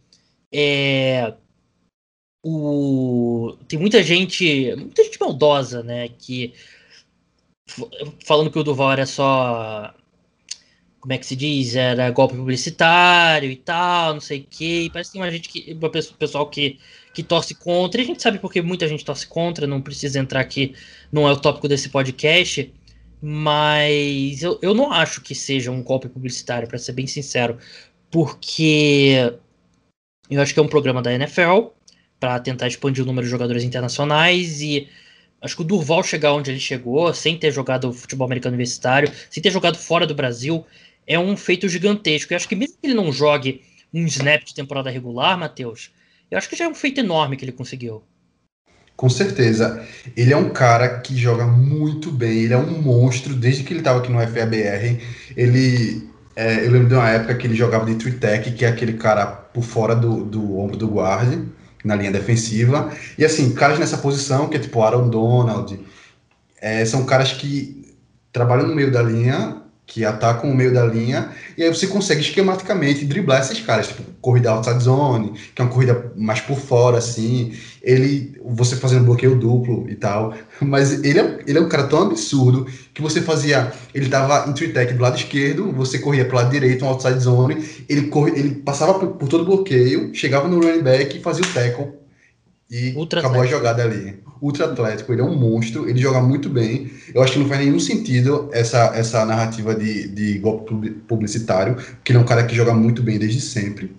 É, 0.52 1.34
o, 2.44 3.56
tem 3.68 3.78
muita 3.78 4.02
gente, 4.02 4.74
muita 4.76 5.04
gente 5.04 5.20
maldosa, 5.20 5.82
né, 5.84 6.09
que 6.09 6.52
falando 8.24 8.50
que 8.50 8.59
o 8.59 8.64
Duval 8.64 8.92
era 8.92 9.06
só 9.06 9.94
como 11.01 11.12
é 11.12 11.18
que 11.18 11.26
se 11.26 11.36
diz, 11.36 11.76
era 11.76 12.11
golpe 12.11 12.34
publicitário 12.34 13.51
e 13.51 13.57
tal, 13.57 14.14
não 14.14 14.20
sei 14.20 14.40
o 14.40 14.46
que. 14.49 14.82
E 14.84 14.90
parece 14.90 15.11
que 15.11 15.12
tem 15.12 15.22
uma 15.22 15.30
gente 15.30 15.49
que. 15.49 15.72
Uma 15.72 15.90
pessoal 15.90 16.49
que, 16.49 16.78
que 17.14 17.22
torce 17.22 17.55
contra. 17.55 18.01
E 18.01 18.05
a 18.05 18.07
gente 18.07 18.22
sabe 18.22 18.38
porque 18.38 18.61
muita 18.61 18.88
gente 18.88 19.05
torce 19.05 19.26
contra, 19.26 19.66
não 19.66 19.80
precisa 19.80 20.18
entrar 20.18 20.40
aqui, 20.40 20.74
não 21.12 21.28
é 21.28 21.32
o 21.32 21.36
tópico 21.36 21.68
desse 21.68 21.88
podcast. 21.88 22.72
Mas 23.20 24.42
eu, 24.42 24.59
eu 24.62 24.74
não 24.74 24.92
acho 24.92 25.20
que 25.20 25.34
seja 25.34 25.70
um 25.70 25.82
golpe 25.82 26.09
publicitário, 26.09 26.68
para 26.68 26.78
ser 26.78 26.92
bem 26.92 27.07
sincero. 27.07 27.59
Porque 28.11 29.34
eu 30.30 30.40
acho 30.40 30.53
que 30.53 30.61
é 30.61 30.62
um 30.62 30.68
programa 30.68 31.03
da 31.03 31.12
NFL 31.12 31.68
para 32.20 32.38
tentar 32.40 32.66
expandir 32.66 33.03
o 33.03 33.07
número 33.07 33.24
de 33.24 33.30
jogadores 33.30 33.62
internacionais 33.64 34.61
e 34.61 34.88
acho 35.40 35.57
que 35.57 35.62
o 35.62 35.64
Durval 35.64 36.03
chegar 36.03 36.32
onde 36.32 36.51
ele 36.51 36.61
chegou, 36.61 37.12
sem 37.14 37.38
ter 37.38 37.53
jogado 37.53 37.92
futebol 37.92 38.24
americano 38.26 38.55
universitário, 38.55 39.11
sem 39.30 39.42
ter 39.42 39.51
jogado 39.51 39.78
fora 39.78 40.07
do 40.07 40.14
Brasil, 40.14 40.66
é 41.09 41.18
um 41.18 41.36
feito 41.36 41.68
gigantesco. 41.68 42.32
Eu 42.32 42.36
acho 42.36 42.48
que 42.48 42.54
mesmo 42.54 42.76
que 42.80 42.86
ele 42.86 42.94
não 42.94 43.11
jogue 43.11 43.62
um 43.92 44.04
snap 44.04 44.44
de 44.44 44.54
temporada 44.54 44.90
regular, 44.90 45.38
Matheus, 45.38 45.90
eu 46.30 46.36
acho 46.36 46.48
que 46.48 46.54
já 46.54 46.66
é 46.66 46.68
um 46.68 46.74
feito 46.74 47.00
enorme 47.00 47.36
que 47.36 47.44
ele 47.44 47.52
conseguiu. 47.52 48.02
Com 48.94 49.09
certeza. 49.09 49.86
Ele 50.16 50.32
é 50.32 50.36
um 50.36 50.50
cara 50.50 51.00
que 51.00 51.16
joga 51.16 51.46
muito 51.46 52.11
bem, 52.11 52.40
ele 52.40 52.52
é 52.52 52.59
um 52.59 52.82
monstro 52.82 53.34
desde 53.34 53.62
que 53.62 53.72
ele 53.72 53.80
estava 53.80 54.00
aqui 54.00 54.12
no 54.12 54.20
FABR. 54.20 55.00
Ele. 55.36 56.06
É, 56.36 56.66
eu 56.66 56.70
lembro 56.70 56.88
de 56.88 56.94
uma 56.94 57.09
época 57.09 57.34
que 57.36 57.46
ele 57.46 57.54
jogava 57.54 57.84
de 57.86 58.12
tech, 58.12 58.52
que 58.52 58.64
é 58.64 58.68
aquele 58.68 58.92
cara 58.92 59.26
por 59.26 59.64
fora 59.64 59.96
do, 59.96 60.24
do 60.24 60.56
ombro 60.59 60.76
do 60.76 60.86
guarde 60.86 61.48
na 61.84 61.96
linha 61.96 62.12
defensiva. 62.12 62.92
E 63.16 63.24
assim, 63.24 63.52
caras 63.54 63.78
nessa 63.78 63.98
posição, 63.98 64.48
que 64.48 64.56
é 64.56 64.61
tipo 64.61 64.82
Aaron 64.82 65.09
Donald, 65.09 65.78
é, 66.61 66.84
são 66.84 67.04
caras 67.04 67.32
que 67.32 67.96
trabalham 68.32 68.68
no 68.68 68.74
meio 68.74 68.90
da 68.92 69.02
linha, 69.02 69.62
que 69.89 70.05
atacam 70.05 70.51
o 70.51 70.55
meio 70.55 70.72
da 70.72 70.84
linha, 70.84 71.30
e 71.57 71.64
aí 71.64 71.68
você 71.70 71.86
consegue 71.86 72.20
esquematicamente 72.20 73.07
driblar 73.07 73.41
esses 73.41 73.59
caras, 73.61 73.89
tipo 73.89 74.03
corrida 74.20 74.51
outside 74.51 74.82
zone, 74.82 75.32
que 75.55 75.62
é 75.62 75.64
uma 75.64 75.70
corrida 75.70 76.12
mais 76.14 76.41
por 76.41 76.59
fora, 76.59 76.99
assim, 76.99 77.55
ele, 77.82 78.39
você 78.45 78.76
fazendo 78.76 79.07
bloqueio 79.07 79.34
duplo 79.34 79.89
e 79.89 79.95
tal, 79.95 80.34
mas 80.61 81.03
ele 81.03 81.18
é, 81.18 81.39
ele 81.47 81.59
é 81.59 81.61
um 81.61 81.70
cara 81.70 81.84
tão 81.84 82.03
absurdo 82.03 82.66
que 82.93 83.01
você 83.01 83.22
fazia, 83.22 83.72
ele 83.95 84.11
tava 84.11 84.51
em 84.51 84.53
three 84.53 84.74
tech 84.74 84.93
do 84.93 85.03
lado 85.03 85.16
esquerdo, 85.16 85.72
você 85.72 85.99
corria 85.99 86.26
pro 86.26 86.36
lado 86.36 86.51
direito, 86.51 86.84
um 86.84 86.89
outside 86.89 87.18
zone, 87.18 87.64
ele, 87.89 88.09
corre, 88.09 88.39
ele 88.39 88.57
passava 88.57 88.93
por, 88.99 89.12
por 89.12 89.26
todo 89.26 89.41
o 89.41 89.47
bloqueio, 89.47 90.14
chegava 90.14 90.47
no 90.47 90.61
running 90.61 90.82
back 90.82 91.16
e 91.16 91.22
fazia 91.22 91.45
o 91.45 91.55
tackle, 91.55 91.86
e 92.70 92.93
Ultra 92.95 93.20
acabou 93.20 93.41
a 93.41 93.47
jogada 93.47 93.82
ali. 93.82 94.18
Ultra 94.41 94.66
atlético, 94.66 95.12
ele 95.12 95.20
é 95.20 95.24
um 95.24 95.36
monstro, 95.36 95.89
ele 95.89 96.01
joga 96.01 96.20
muito 96.20 96.49
bem. 96.49 96.91
Eu 97.14 97.22
acho 97.22 97.32
que 97.32 97.39
não 97.39 97.49
faz 97.49 97.61
nenhum 97.61 97.80
sentido 97.80 98.49
essa, 98.53 98.93
essa 98.95 99.24
narrativa 99.24 99.74
de, 99.74 100.09
de 100.09 100.39
golpe 100.39 100.91
publicitário, 101.09 101.74
porque 101.74 102.12
ele 102.12 102.18
é 102.18 102.22
um 102.22 102.26
cara 102.26 102.45
que 102.45 102.55
joga 102.55 102.72
muito 102.72 103.03
bem 103.03 103.18
desde 103.18 103.41
sempre. 103.41 103.91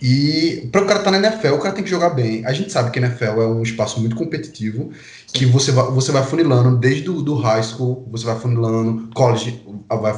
E 0.00 0.68
para 0.70 0.82
o 0.82 0.86
cara 0.86 0.98
estar 1.00 1.10
tá 1.10 1.18
na 1.18 1.26
NFL, 1.26 1.54
o 1.54 1.58
cara 1.58 1.74
tem 1.74 1.82
que 1.82 1.90
jogar 1.90 2.10
bem. 2.10 2.44
A 2.44 2.52
gente 2.52 2.70
sabe 2.70 2.90
que 2.90 2.98
a 2.98 3.02
NFL 3.02 3.40
é 3.40 3.46
um 3.46 3.62
espaço 3.62 3.98
muito 4.00 4.14
competitivo, 4.14 4.90
que 5.32 5.46
você 5.46 5.72
vai, 5.72 5.90
você 5.90 6.12
vai 6.12 6.22
funilando 6.22 6.76
desde 6.76 7.08
o 7.08 7.22
do 7.22 7.34
high 7.34 7.62
school, 7.62 8.06
você 8.10 8.26
vai 8.26 8.38
funilando, 8.38 9.08
college 9.14 9.62
vai 9.88 10.10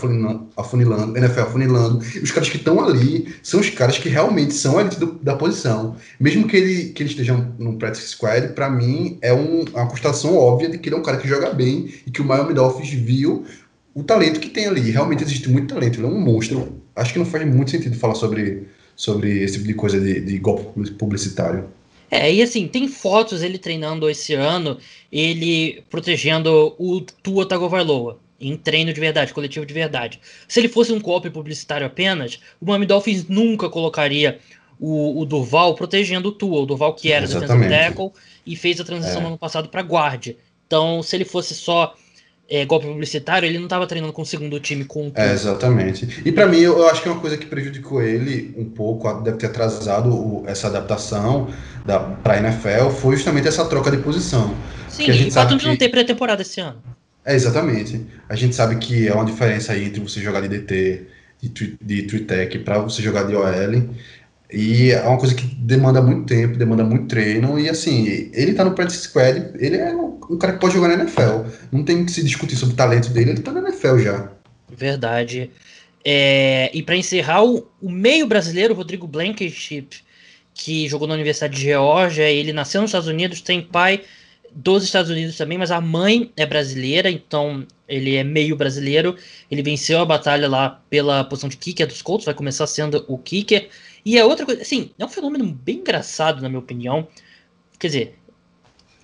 afunilando 0.56 1.16
NFL 1.16 1.40
afunilando. 1.40 2.04
E 2.14 2.18
os 2.20 2.30
caras 2.30 2.48
que 2.48 2.56
estão 2.56 2.84
ali 2.84 3.34
são 3.42 3.60
os 3.60 3.70
caras 3.70 3.98
que 3.98 4.08
realmente 4.08 4.54
são 4.54 4.78
a 4.78 4.80
elite 4.80 4.98
do, 4.98 5.12
da 5.22 5.36
posição. 5.36 5.96
Mesmo 6.18 6.46
que 6.46 6.56
ele, 6.56 6.84
que 6.90 7.02
ele 7.02 7.10
esteja 7.10 7.34
no 7.58 7.76
practice 7.76 8.08
squad, 8.08 8.48
para 8.48 8.70
mim 8.70 9.18
é 9.22 9.32
um, 9.32 9.64
uma 9.64 9.86
constatação 9.86 10.36
óbvia 10.36 10.68
de 10.68 10.78
que 10.78 10.88
ele 10.88 10.96
é 10.96 10.98
um 10.98 11.02
cara 11.02 11.18
que 11.18 11.28
joga 11.28 11.52
bem 11.52 11.92
e 12.06 12.10
que 12.10 12.22
o 12.22 12.24
Miami 12.24 12.54
Dolphins 12.54 12.90
viu 12.90 13.44
o 13.94 14.02
talento 14.02 14.40
que 14.40 14.48
tem 14.48 14.66
ali. 14.66 14.90
Realmente 14.90 15.22
existe 15.22 15.48
muito 15.48 15.74
talento, 15.74 15.98
ele 15.98 16.06
é 16.06 16.10
um 16.10 16.20
monstro. 16.20 16.82
Acho 16.96 17.12
que 17.12 17.18
não 17.18 17.26
faz 17.26 17.46
muito 17.46 17.70
sentido 17.70 17.96
falar 17.96 18.14
sobre 18.14 18.66
sobre 18.98 19.44
esse 19.44 19.54
tipo 19.54 19.68
de 19.68 19.74
coisa 19.74 20.00
de, 20.00 20.20
de 20.20 20.38
golpe 20.38 20.90
publicitário. 20.90 21.68
É, 22.10 22.32
e 22.32 22.42
assim, 22.42 22.66
tem 22.66 22.88
fotos 22.88 23.42
ele 23.44 23.56
treinando 23.56 24.10
esse 24.10 24.34
ano, 24.34 24.76
ele 25.12 25.84
protegendo 25.88 26.74
o 26.76 27.00
Tua 27.00 27.46
Tagovailoa 27.46 28.18
em 28.40 28.56
treino 28.56 28.92
de 28.92 29.00
verdade, 29.00 29.32
coletivo 29.32 29.64
de 29.64 29.72
verdade. 29.72 30.20
Se 30.48 30.58
ele 30.58 30.68
fosse 30.68 30.92
um 30.92 31.00
golpe 31.00 31.30
publicitário 31.30 31.86
apenas, 31.86 32.40
o 32.60 32.66
Miami 32.66 32.86
Dolphins 32.86 33.28
nunca 33.28 33.68
colocaria 33.68 34.40
o, 34.80 35.20
o 35.20 35.24
Durval 35.24 35.76
protegendo 35.76 36.30
o 36.30 36.32
Tua, 36.32 36.60
o 36.60 36.66
Durval 36.66 36.94
que 36.94 37.12
era 37.12 37.26
defensive 37.26 37.68
tackle 37.68 38.10
e 38.44 38.56
fez 38.56 38.80
a 38.80 38.84
transição 38.84 39.18
é. 39.18 39.22
no 39.22 39.28
ano 39.28 39.38
passado 39.38 39.68
para 39.68 39.82
guarda. 39.82 40.34
Então, 40.66 41.02
se 41.04 41.14
ele 41.16 41.24
fosse 41.24 41.54
só 41.54 41.94
é, 42.48 42.64
golpe 42.64 42.86
publicitário, 42.86 43.46
ele 43.46 43.58
não 43.58 43.66
estava 43.66 43.86
treinando 43.86 44.12
com 44.12 44.22
o 44.22 44.26
segundo 44.26 44.58
time 44.58 44.84
com 44.84 45.08
o 45.08 45.12
é, 45.14 45.32
Exatamente. 45.32 46.22
E 46.24 46.32
para 46.32 46.46
mim, 46.46 46.58
eu, 46.58 46.78
eu, 46.78 46.88
acho 46.88 47.02
que 47.02 47.08
é 47.08 47.12
uma 47.12 47.20
coisa 47.20 47.36
que 47.36 47.44
prejudicou 47.44 48.02
ele 48.02 48.54
um 48.56 48.64
pouco, 48.64 49.12
deve 49.20 49.36
ter 49.36 49.46
atrasado 49.46 50.08
o, 50.08 50.44
essa 50.46 50.68
adaptação 50.68 51.48
para 52.22 52.34
a 52.34 52.38
NFL, 52.38 52.90
foi 53.00 53.16
justamente 53.16 53.46
essa 53.46 53.64
troca 53.66 53.90
de 53.90 53.98
posição. 53.98 54.54
Sim, 54.88 55.10
e 55.10 55.28
o 55.28 55.30
fato 55.30 55.56
de 55.56 55.62
que... 55.62 55.68
não 55.68 55.76
ter 55.76 55.90
pré-temporada 55.90 56.40
esse 56.40 56.60
ano. 56.60 56.82
É, 57.24 57.34
exatamente. 57.34 58.06
A 58.28 58.34
gente 58.34 58.56
sabe 58.56 58.76
que 58.76 59.06
é 59.06 59.12
uma 59.12 59.24
diferença 59.24 59.72
aí 59.72 59.84
entre 59.84 60.00
você 60.00 60.20
jogar 60.20 60.40
de 60.40 60.48
DT, 60.48 61.02
de, 61.42 61.78
de, 61.80 62.02
de 62.02 62.20
Tech, 62.20 62.58
para 62.60 62.78
você 62.78 63.02
jogar 63.02 63.24
de 63.24 63.36
OL. 63.36 63.88
E 64.50 64.92
é 64.92 65.02
uma 65.02 65.18
coisa 65.18 65.34
que 65.34 65.46
demanda 65.46 66.00
muito 66.00 66.26
tempo, 66.26 66.56
demanda 66.56 66.82
muito 66.82 67.06
treino. 67.06 67.58
E 67.58 67.68
assim, 67.68 68.30
ele 68.32 68.54
tá 68.54 68.64
no 68.64 68.72
practice 68.72 69.02
squad, 69.02 69.52
ele 69.58 69.76
é 69.76 69.94
um 69.94 70.38
cara 70.38 70.54
que 70.54 70.60
pode 70.60 70.74
jogar 70.74 70.88
na 70.88 71.02
NFL. 71.02 71.44
Não 71.70 71.84
tem 71.84 72.04
que 72.04 72.12
se 72.12 72.22
discutir 72.22 72.56
sobre 72.56 72.74
o 72.74 72.76
talento 72.76 73.10
dele, 73.10 73.30
ele 73.30 73.40
tá 73.40 73.52
na 73.52 73.60
NFL 73.60 73.98
já. 73.98 74.32
Verdade. 74.70 75.50
É, 76.04 76.70
e 76.72 76.82
para 76.82 76.96
encerrar, 76.96 77.44
o, 77.44 77.68
o, 77.82 77.90
meio 77.90 78.26
brasileiro, 78.26 78.74
Rodrigo 78.74 79.06
Blankenship, 79.06 79.88
que 80.54 80.88
jogou 80.88 81.06
na 81.06 81.14
Universidade 81.14 81.54
de 81.54 81.62
Geórgia, 81.62 82.30
ele 82.30 82.52
nasceu 82.52 82.80
nos 82.80 82.88
Estados 82.88 83.08
Unidos, 83.08 83.42
tem 83.42 83.60
pai 83.60 84.02
dos 84.54 84.84
Estados 84.84 85.10
Unidos 85.10 85.36
também, 85.36 85.58
mas 85.58 85.70
a 85.70 85.80
mãe 85.80 86.32
é 86.36 86.46
brasileira, 86.46 87.10
então 87.10 87.66
ele 87.86 88.16
é 88.16 88.24
meio 88.24 88.56
brasileiro. 88.56 89.16
Ele 89.50 89.62
venceu 89.62 90.00
a 90.00 90.04
batalha 90.04 90.48
lá 90.48 90.82
pela 90.88 91.24
posição 91.24 91.48
de 91.48 91.56
kicker 91.56 91.86
dos 91.86 92.02
Colts, 92.02 92.24
vai 92.24 92.34
começar 92.34 92.66
sendo 92.66 93.04
o 93.08 93.18
kicker. 93.18 93.68
E 94.08 94.18
a 94.18 94.24
outra 94.24 94.46
coisa, 94.46 94.62
assim, 94.62 94.90
é 94.98 95.04
um 95.04 95.08
fenômeno 95.10 95.44
bem 95.44 95.80
engraçado, 95.80 96.40
na 96.40 96.48
minha 96.48 96.60
opinião. 96.60 97.06
Quer 97.78 97.88
dizer, 97.88 98.18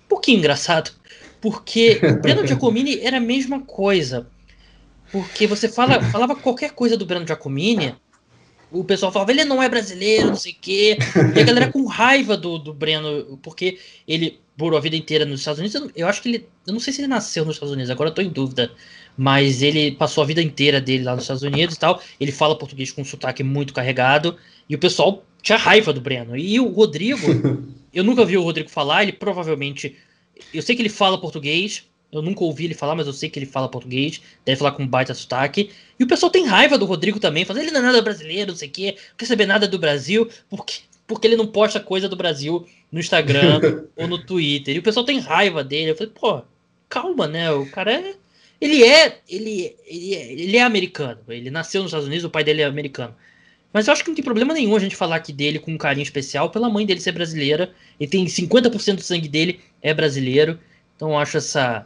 um 0.03 0.07
pouquinho 0.09 0.39
engraçado. 0.39 0.89
Porque 1.39 2.01
o 2.03 2.19
Breno 2.19 2.41
Giacomini 2.47 2.99
era 3.01 3.17
a 3.17 3.19
mesma 3.19 3.61
coisa. 3.61 4.27
Porque 5.11 5.45
você 5.45 5.69
fala, 5.69 6.01
falava 6.05 6.35
qualquer 6.35 6.71
coisa 6.71 6.97
do 6.97 7.05
Breno 7.05 7.27
Giacomini, 7.27 7.95
o 8.71 8.83
pessoal 8.83 9.11
falava, 9.11 9.31
ele 9.31 9.45
não 9.45 9.61
é 9.61 9.69
brasileiro, 9.69 10.29
não 10.29 10.35
sei 10.35 10.53
o 10.53 10.57
quê. 10.59 10.97
E 11.35 11.39
a 11.39 11.43
galera 11.43 11.71
com 11.71 11.85
raiva 11.85 12.35
do, 12.35 12.57
do 12.57 12.73
Breno, 12.73 13.37
porque 13.43 13.77
ele 14.07 14.39
morou 14.57 14.75
a 14.75 14.81
vida 14.81 14.95
inteira 14.95 15.23
nos 15.23 15.41
Estados 15.41 15.59
Unidos. 15.59 15.91
Eu 15.95 16.07
acho 16.07 16.19
que 16.19 16.29
ele. 16.29 16.49
Eu 16.65 16.73
não 16.73 16.79
sei 16.79 16.91
se 16.91 17.01
ele 17.01 17.07
nasceu 17.07 17.45
nos 17.45 17.57
Estados 17.57 17.73
Unidos, 17.73 17.91
agora 17.91 18.09
eu 18.09 18.13
tô 18.15 18.23
em 18.23 18.29
dúvida. 18.29 18.71
Mas 19.15 19.61
ele 19.61 19.91
passou 19.91 20.23
a 20.23 20.27
vida 20.27 20.41
inteira 20.41 20.81
dele 20.81 21.03
lá 21.03 21.13
nos 21.13 21.25
Estados 21.25 21.43
Unidos 21.43 21.75
e 21.75 21.79
tal. 21.79 22.01
Ele 22.19 22.31
fala 22.31 22.57
português 22.57 22.91
com 22.91 23.03
um 23.03 23.05
sotaque 23.05 23.43
muito 23.43 23.71
carregado. 23.71 24.35
E 24.69 24.75
o 24.75 24.79
pessoal 24.79 25.23
tinha 25.41 25.57
raiva 25.57 25.93
do 25.93 26.01
Breno. 26.01 26.35
E 26.35 26.59
o 26.59 26.67
Rodrigo, 26.67 27.27
eu 27.93 28.03
nunca 28.03 28.25
vi 28.25 28.37
o 28.37 28.43
Rodrigo 28.43 28.69
falar, 28.69 29.03
ele 29.03 29.13
provavelmente. 29.13 29.95
Eu 30.53 30.61
sei 30.61 30.75
que 30.75 30.81
ele 30.81 30.89
fala 30.89 31.19
português, 31.19 31.85
eu 32.11 32.21
nunca 32.21 32.43
ouvi 32.43 32.65
ele 32.65 32.73
falar, 32.73 32.95
mas 32.95 33.07
eu 33.07 33.13
sei 33.13 33.29
que 33.29 33.37
ele 33.37 33.45
fala 33.45 33.69
português, 33.69 34.21
deve 34.45 34.57
falar 34.57 34.71
com 34.71 34.87
baita 34.87 35.13
sotaque. 35.13 35.71
E 35.99 36.03
o 36.03 36.07
pessoal 36.07 36.31
tem 36.31 36.45
raiva 36.45 36.77
do 36.77 36.85
Rodrigo 36.85 37.19
também, 37.19 37.45
falando 37.45 37.63
ele 37.63 37.71
não 37.71 37.79
é 37.79 37.83
nada 37.83 38.01
brasileiro, 38.01 38.51
não 38.51 38.57
sei 38.57 38.69
o 38.69 38.71
quê, 38.71 38.95
não 39.09 39.17
quer 39.17 39.25
saber 39.25 39.45
nada 39.45 39.67
do 39.67 39.79
Brasil, 39.79 40.29
porque, 40.49 40.79
porque 41.05 41.27
ele 41.27 41.35
não 41.35 41.47
posta 41.47 41.79
coisa 41.79 42.07
do 42.07 42.15
Brasil 42.15 42.65
no 42.91 42.99
Instagram 42.99 43.83
ou 43.95 44.07
no 44.07 44.17
Twitter. 44.17 44.75
E 44.75 44.79
o 44.79 44.83
pessoal 44.83 45.05
tem 45.05 45.19
raiva 45.19 45.63
dele. 45.63 45.91
Eu 45.91 45.95
falei, 45.95 46.13
pô, 46.13 46.41
calma, 46.87 47.27
né? 47.27 47.51
O 47.51 47.69
cara 47.69 47.93
é. 47.93 48.15
Ele 48.61 48.83
é, 48.83 49.19
ele, 49.27 49.75
ele 49.85 50.15
é, 50.15 50.31
ele 50.31 50.57
é 50.57 50.63
americano. 50.63 51.19
Ele 51.27 51.49
nasceu 51.49 51.81
nos 51.81 51.89
Estados 51.89 52.07
Unidos, 52.07 52.23
o 52.23 52.29
pai 52.29 52.43
dele 52.43 52.61
é 52.61 52.65
americano. 52.65 53.13
Mas 53.75 53.87
eu 53.87 53.91
acho 53.91 54.05
que 54.05 54.09
não 54.09 54.15
tem 54.15 54.23
problema 54.23 54.53
nenhum 54.53 54.73
a 54.73 54.79
gente 54.79 54.95
falar 54.95 55.17
aqui 55.17 55.33
dele 55.33 55.59
com 55.59 55.69
um 55.69 55.77
carinho 55.77 56.03
especial 56.03 56.49
pela 56.49 56.69
mãe 56.69 56.85
dele 56.85 57.01
ser 57.01 57.11
brasileira. 57.11 57.71
Ele 57.99 58.09
tem 58.09 58.25
50% 58.25 58.95
do 58.95 59.01
sangue 59.01 59.27
dele 59.27 59.59
é 59.81 59.93
brasileiro. 59.93 60.57
Então 60.95 61.09
eu 61.09 61.17
acho 61.17 61.35
essa 61.35 61.85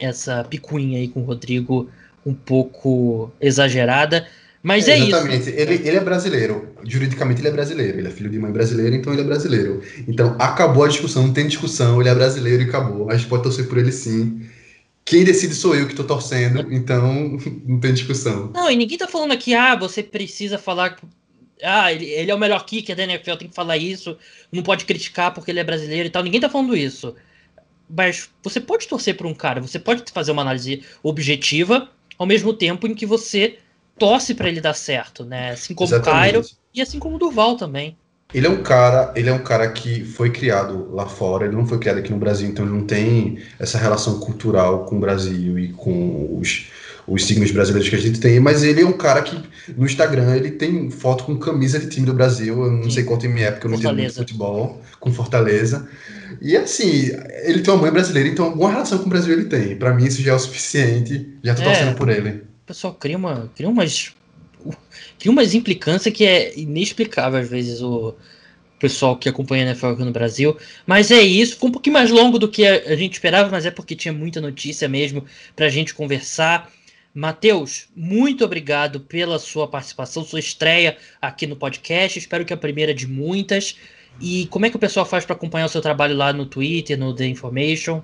essa 0.00 0.42
picuinha 0.42 0.98
aí 0.98 1.06
com 1.06 1.20
o 1.20 1.22
Rodrigo 1.24 1.88
um 2.26 2.34
pouco 2.34 3.30
exagerada. 3.40 4.26
Mas 4.60 4.88
é, 4.88 4.94
é 4.94 4.98
exatamente. 4.98 5.48
isso. 5.48 5.50
Ele, 5.50 5.74
ele 5.74 5.96
é 5.96 6.00
brasileiro. 6.00 6.70
Juridicamente 6.82 7.40
ele 7.40 7.48
é 7.50 7.52
brasileiro. 7.52 7.98
Ele 8.00 8.08
é 8.08 8.10
filho 8.10 8.28
de 8.28 8.40
mãe 8.40 8.50
brasileira, 8.50 8.96
então 8.96 9.12
ele 9.12 9.22
é 9.22 9.26
brasileiro. 9.26 9.82
Então 10.08 10.34
acabou 10.40 10.82
a 10.82 10.88
discussão, 10.88 11.28
não 11.28 11.32
tem 11.32 11.46
discussão, 11.46 12.00
ele 12.00 12.08
é 12.08 12.14
brasileiro 12.16 12.64
e 12.64 12.66
acabou. 12.66 13.08
A 13.12 13.16
gente 13.16 13.28
pode 13.28 13.44
torcer 13.44 13.68
por 13.68 13.78
ele 13.78 13.92
sim. 13.92 14.40
Quem 15.06 15.22
decide 15.22 15.54
sou 15.54 15.74
eu 15.74 15.86
que 15.86 15.94
tô 15.94 16.02
torcendo, 16.02 16.66
então 16.72 17.38
não 17.64 17.78
tem 17.78 17.94
discussão. 17.94 18.50
Não, 18.52 18.68
e 18.68 18.74
ninguém 18.74 18.98
tá 18.98 19.06
falando 19.06 19.32
aqui, 19.32 19.54
ah, 19.54 19.76
você 19.76 20.02
precisa 20.02 20.58
falar. 20.58 20.98
Ah, 21.62 21.92
ele, 21.92 22.06
ele 22.06 22.30
é 22.30 22.34
o 22.34 22.38
melhor 22.38 22.66
kicker 22.66 22.96
da 22.96 23.04
NFL, 23.04 23.36
tem 23.36 23.48
que 23.48 23.54
falar 23.54 23.76
isso. 23.76 24.18
Não 24.50 24.64
pode 24.64 24.84
criticar 24.84 25.32
porque 25.32 25.52
ele 25.52 25.60
é 25.60 25.64
brasileiro 25.64 26.08
e 26.08 26.10
tal. 26.10 26.24
Ninguém 26.24 26.40
tá 26.40 26.50
falando 26.50 26.76
isso. 26.76 27.14
Mas 27.88 28.28
você 28.42 28.60
pode 28.60 28.88
torcer 28.88 29.16
por 29.16 29.26
um 29.26 29.34
cara, 29.34 29.60
você 29.60 29.78
pode 29.78 30.02
fazer 30.12 30.32
uma 30.32 30.42
análise 30.42 30.82
objetiva, 31.04 31.88
ao 32.18 32.26
mesmo 32.26 32.52
tempo 32.52 32.88
em 32.88 32.94
que 32.94 33.06
você 33.06 33.58
torce 33.96 34.34
para 34.34 34.48
ele 34.48 34.60
dar 34.60 34.74
certo, 34.74 35.24
né? 35.24 35.50
Assim 35.50 35.72
como 35.72 35.94
o 35.94 36.02
Cairo 36.02 36.42
e 36.74 36.82
assim 36.82 36.98
como 36.98 37.14
o 37.14 37.18
Durval 37.18 37.56
também. 37.56 37.96
Ele 38.34 38.46
é 38.46 38.50
um 38.50 38.62
cara, 38.62 39.12
ele 39.14 39.28
é 39.28 39.32
um 39.32 39.42
cara 39.42 39.70
que 39.70 40.04
foi 40.04 40.30
criado 40.30 40.90
lá 40.92 41.06
fora, 41.06 41.46
ele 41.46 41.54
não 41.54 41.66
foi 41.66 41.78
criado 41.78 41.98
aqui 41.98 42.10
no 42.10 42.18
Brasil, 42.18 42.48
então 42.48 42.64
ele 42.64 42.74
não 42.74 42.84
tem 42.84 43.38
essa 43.58 43.78
relação 43.78 44.18
cultural 44.18 44.84
com 44.84 44.96
o 44.96 45.00
Brasil 45.00 45.58
e 45.58 45.68
com 45.68 46.36
os, 46.38 46.66
os 47.06 47.24
signos 47.24 47.52
brasileiros 47.52 47.88
que 47.88 47.94
a 47.94 48.00
gente 48.00 48.18
tem, 48.18 48.40
mas 48.40 48.64
ele 48.64 48.82
é 48.82 48.86
um 48.86 48.92
cara 48.92 49.22
que 49.22 49.40
no 49.76 49.86
Instagram 49.86 50.34
ele 50.34 50.50
tem 50.50 50.90
foto 50.90 51.24
com 51.24 51.38
camisa 51.38 51.78
de 51.78 51.88
time 51.88 52.04
do 52.04 52.12
Brasil, 52.12 52.64
eu 52.64 52.72
não 52.72 52.84
Sim. 52.84 52.90
sei 52.90 53.04
quanto 53.04 53.26
em 53.26 53.28
minha 53.28 53.46
época, 53.46 53.66
eu 53.66 53.70
não 53.70 53.78
entendo 53.78 53.96
muito 53.96 54.14
futebol, 54.14 54.82
com 54.98 55.12
Fortaleza. 55.12 55.88
E 56.42 56.56
assim, 56.56 57.10
ele 57.44 57.62
tem 57.62 57.72
uma 57.72 57.82
mãe 57.82 57.92
brasileira, 57.92 58.28
então 58.28 58.46
alguma 58.46 58.70
relação 58.70 58.98
com 58.98 59.06
o 59.06 59.08
Brasil 59.08 59.32
ele 59.32 59.44
tem. 59.44 59.76
Para 59.76 59.94
mim 59.94 60.04
isso 60.04 60.20
já 60.20 60.32
é 60.32 60.34
o 60.34 60.38
suficiente, 60.38 61.38
já 61.42 61.54
tô 61.54 61.62
é, 61.62 61.64
torcendo 61.64 61.96
por 61.96 62.08
ele. 62.08 62.30
O 62.30 62.66
pessoal 62.66 62.92
cria, 62.92 63.16
uma, 63.16 63.48
cria 63.54 63.68
umas 63.68 64.12
cria 65.18 65.32
umas 65.32 65.54
implicâncias 65.54 66.14
que 66.14 66.24
é 66.24 66.58
inexplicável 66.58 67.40
às 67.40 67.48
vezes 67.48 67.80
o 67.80 68.14
pessoal 68.78 69.16
que 69.16 69.28
acompanha 69.28 69.64
a 69.64 69.66
NFL 69.68 69.86
aqui 69.86 70.04
no 70.04 70.12
Brasil. 70.12 70.56
Mas 70.86 71.10
é 71.10 71.20
isso, 71.20 71.54
ficou 71.54 71.68
um 71.68 71.72
pouquinho 71.72 71.94
mais 71.94 72.10
longo 72.10 72.38
do 72.38 72.48
que 72.48 72.66
a, 72.66 72.96
gente 72.96 73.14
esperava, 73.14 73.50
mas 73.50 73.66
é 73.66 73.70
porque 73.70 73.94
tinha 73.94 74.12
muita 74.12 74.40
notícia 74.40 74.88
mesmo 74.88 75.24
pra 75.54 75.68
gente 75.68 75.94
conversar. 75.94 76.70
Matheus, 77.14 77.88
muito 77.96 78.44
obrigado 78.44 79.00
pela 79.00 79.38
sua 79.38 79.66
participação, 79.66 80.22
sua 80.22 80.38
estreia 80.38 80.98
aqui 81.20 81.46
no 81.46 81.56
podcast. 81.56 82.18
Espero 82.18 82.44
que 82.44 82.52
a 82.52 82.56
primeira 82.56 82.92
de 82.92 83.06
muitas. 83.06 83.76
E 84.20 84.46
como 84.46 84.66
é 84.66 84.70
que 84.70 84.76
o 84.76 84.78
pessoal 84.78 85.06
faz 85.06 85.24
para 85.24 85.34
acompanhar 85.34 85.66
o 85.66 85.70
seu 85.70 85.80
trabalho 85.80 86.14
lá 86.14 86.32
no 86.32 86.44
Twitter, 86.44 86.98
no 86.98 87.14
The 87.14 87.26
Information? 87.26 88.02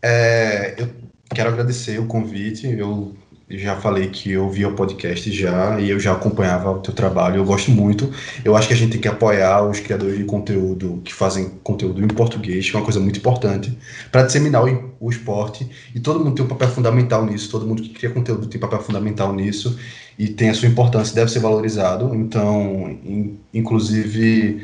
É, 0.00 0.76
eu 0.78 0.92
quero 1.34 1.50
agradecer 1.50 1.98
o 1.98 2.06
convite. 2.06 2.66
Eu 2.66 3.16
já 3.58 3.76
falei 3.76 4.08
que 4.08 4.32
eu 4.32 4.48
via 4.48 4.68
o 4.68 4.74
podcast 4.74 5.30
já 5.32 5.78
e 5.80 5.90
eu 5.90 6.00
já 6.00 6.12
acompanhava 6.12 6.70
o 6.70 6.78
teu 6.78 6.94
trabalho, 6.94 7.36
eu 7.36 7.44
gosto 7.44 7.70
muito. 7.70 8.10
Eu 8.44 8.56
acho 8.56 8.68
que 8.68 8.74
a 8.74 8.76
gente 8.76 8.92
tem 8.92 9.00
que 9.00 9.08
apoiar 9.08 9.62
os 9.62 9.80
criadores 9.80 10.16
de 10.16 10.24
conteúdo 10.24 11.00
que 11.04 11.12
fazem 11.12 11.50
conteúdo 11.62 12.02
em 12.02 12.08
português, 12.08 12.70
que 12.70 12.76
é 12.76 12.78
uma 12.78 12.84
coisa 12.84 13.00
muito 13.00 13.18
importante, 13.18 13.76
para 14.10 14.22
disseminar 14.22 14.64
o, 14.64 14.94
o, 15.00 15.10
esporte. 15.10 15.68
E 15.94 16.00
todo 16.00 16.18
mundo 16.18 16.34
tem 16.34 16.44
um 16.44 16.48
papel 16.48 16.68
fundamental 16.68 17.24
nisso, 17.26 17.50
todo 17.50 17.66
mundo 17.66 17.82
que 17.82 17.90
cria 17.90 18.10
conteúdo 18.10 18.46
tem 18.46 18.60
papel 18.60 18.80
fundamental 18.80 19.34
nisso 19.34 19.78
e 20.18 20.28
tem 20.28 20.50
a 20.50 20.54
sua 20.54 20.68
importância, 20.68 21.14
deve 21.14 21.30
ser 21.30 21.40
valorizado. 21.40 22.14
Então, 22.14 22.98
in, 23.04 23.38
inclusive, 23.52 24.62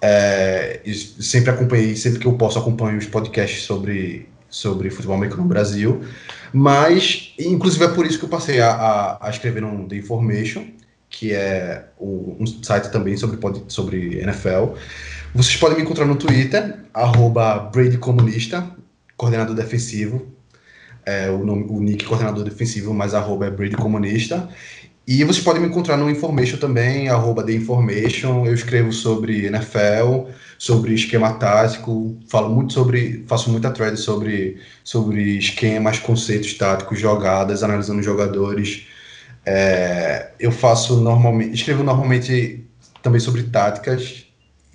é, 0.00 0.80
sempre 1.20 1.50
acompanhei, 1.50 1.94
sempre 1.96 2.18
que 2.18 2.26
eu 2.26 2.32
posso, 2.34 2.58
acompanho 2.58 2.98
os 2.98 3.06
podcasts 3.06 3.62
sobre, 3.62 4.28
sobre 4.50 4.90
futebol 4.90 5.16
americano 5.16 5.42
no 5.42 5.48
Brasil. 5.48 6.02
Mas, 6.52 7.32
inclusive, 7.38 7.84
é 7.84 7.88
por 7.88 8.06
isso 8.06 8.18
que 8.18 8.24
eu 8.24 8.28
passei 8.28 8.60
a, 8.60 8.70
a, 8.70 9.26
a 9.26 9.30
escrever 9.30 9.62
no 9.62 9.88
The 9.88 9.96
Information, 9.96 10.66
que 11.08 11.32
é 11.32 11.86
o, 11.98 12.36
um 12.38 12.46
site 12.46 12.90
também 12.90 13.16
sobre, 13.16 13.38
sobre 13.68 14.18
NFL. 14.20 14.74
Vocês 15.34 15.56
podem 15.56 15.78
me 15.78 15.82
encontrar 15.82 16.04
no 16.04 16.16
Twitter, 16.16 16.80
arroba 16.92 17.58
Brady 17.58 17.96
Comunista, 17.96 18.68
coordenador 19.16 19.54
defensivo. 19.54 20.26
É, 21.04 21.30
o, 21.30 21.44
nome, 21.44 21.64
o 21.68 21.80
nick 21.80 22.04
coordenador 22.04 22.44
defensivo, 22.44 22.94
mas 22.94 23.12
arroba 23.12 23.46
é 23.46 23.50
Brady 23.50 23.76
Comunista. 23.76 24.48
E 25.06 25.24
vocês 25.24 25.44
podem 25.44 25.60
me 25.60 25.68
encontrar 25.68 25.96
no 25.96 26.08
Information 26.08 26.58
também, 26.58 27.08
arroba 27.08 27.42
The 27.42 27.52
Information. 27.52 28.46
Eu 28.46 28.54
escrevo 28.54 28.92
sobre 28.92 29.46
NFL, 29.46 30.30
sobre 30.56 30.94
esquema 30.94 31.32
tático, 31.34 32.16
falo 32.28 32.48
muito 32.48 32.72
sobre, 32.72 33.24
faço 33.26 33.50
muita 33.50 33.72
thread 33.72 33.98
sobre, 33.98 34.60
sobre 34.84 35.38
esquemas, 35.38 35.98
conceitos 35.98 36.54
táticos, 36.54 37.00
jogadas, 37.00 37.64
analisando 37.64 38.00
jogadores. 38.00 38.86
É, 39.44 40.30
eu 40.38 40.52
faço 40.52 41.00
normalmente, 41.00 41.52
escrevo 41.54 41.82
normalmente 41.82 42.64
também 43.02 43.20
sobre 43.20 43.42
táticas, 43.42 44.24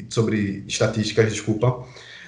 sobre 0.09 0.65
estatísticas, 0.67 1.31
desculpa, 1.31 1.85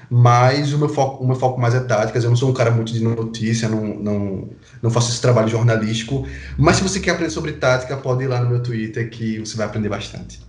mas 0.09 0.73
o 0.73 0.77
meu 0.77 0.89
foco, 0.89 1.23
o 1.23 1.27
meu 1.27 1.35
foco 1.35 1.61
mais 1.61 1.75
é 1.75 1.79
táticas. 1.79 2.23
Eu 2.23 2.29
não 2.29 2.37
sou 2.37 2.49
um 2.49 2.53
cara 2.53 2.71
muito 2.71 2.91
de 2.91 3.03
notícia, 3.03 3.69
não, 3.69 3.85
não, 3.85 4.49
não 4.81 4.89
faço 4.89 5.11
esse 5.11 5.21
trabalho 5.21 5.47
jornalístico. 5.47 6.27
Mas 6.57 6.77
se 6.77 6.83
você 6.83 6.99
quer 6.99 7.11
aprender 7.11 7.31
sobre 7.31 7.53
tática, 7.53 7.95
pode 7.95 8.23
ir 8.23 8.27
lá 8.27 8.41
no 8.41 8.49
meu 8.49 8.63
Twitter 8.63 9.09
que 9.09 9.39
você 9.39 9.55
vai 9.55 9.67
aprender 9.67 9.89
bastante. 9.89 10.41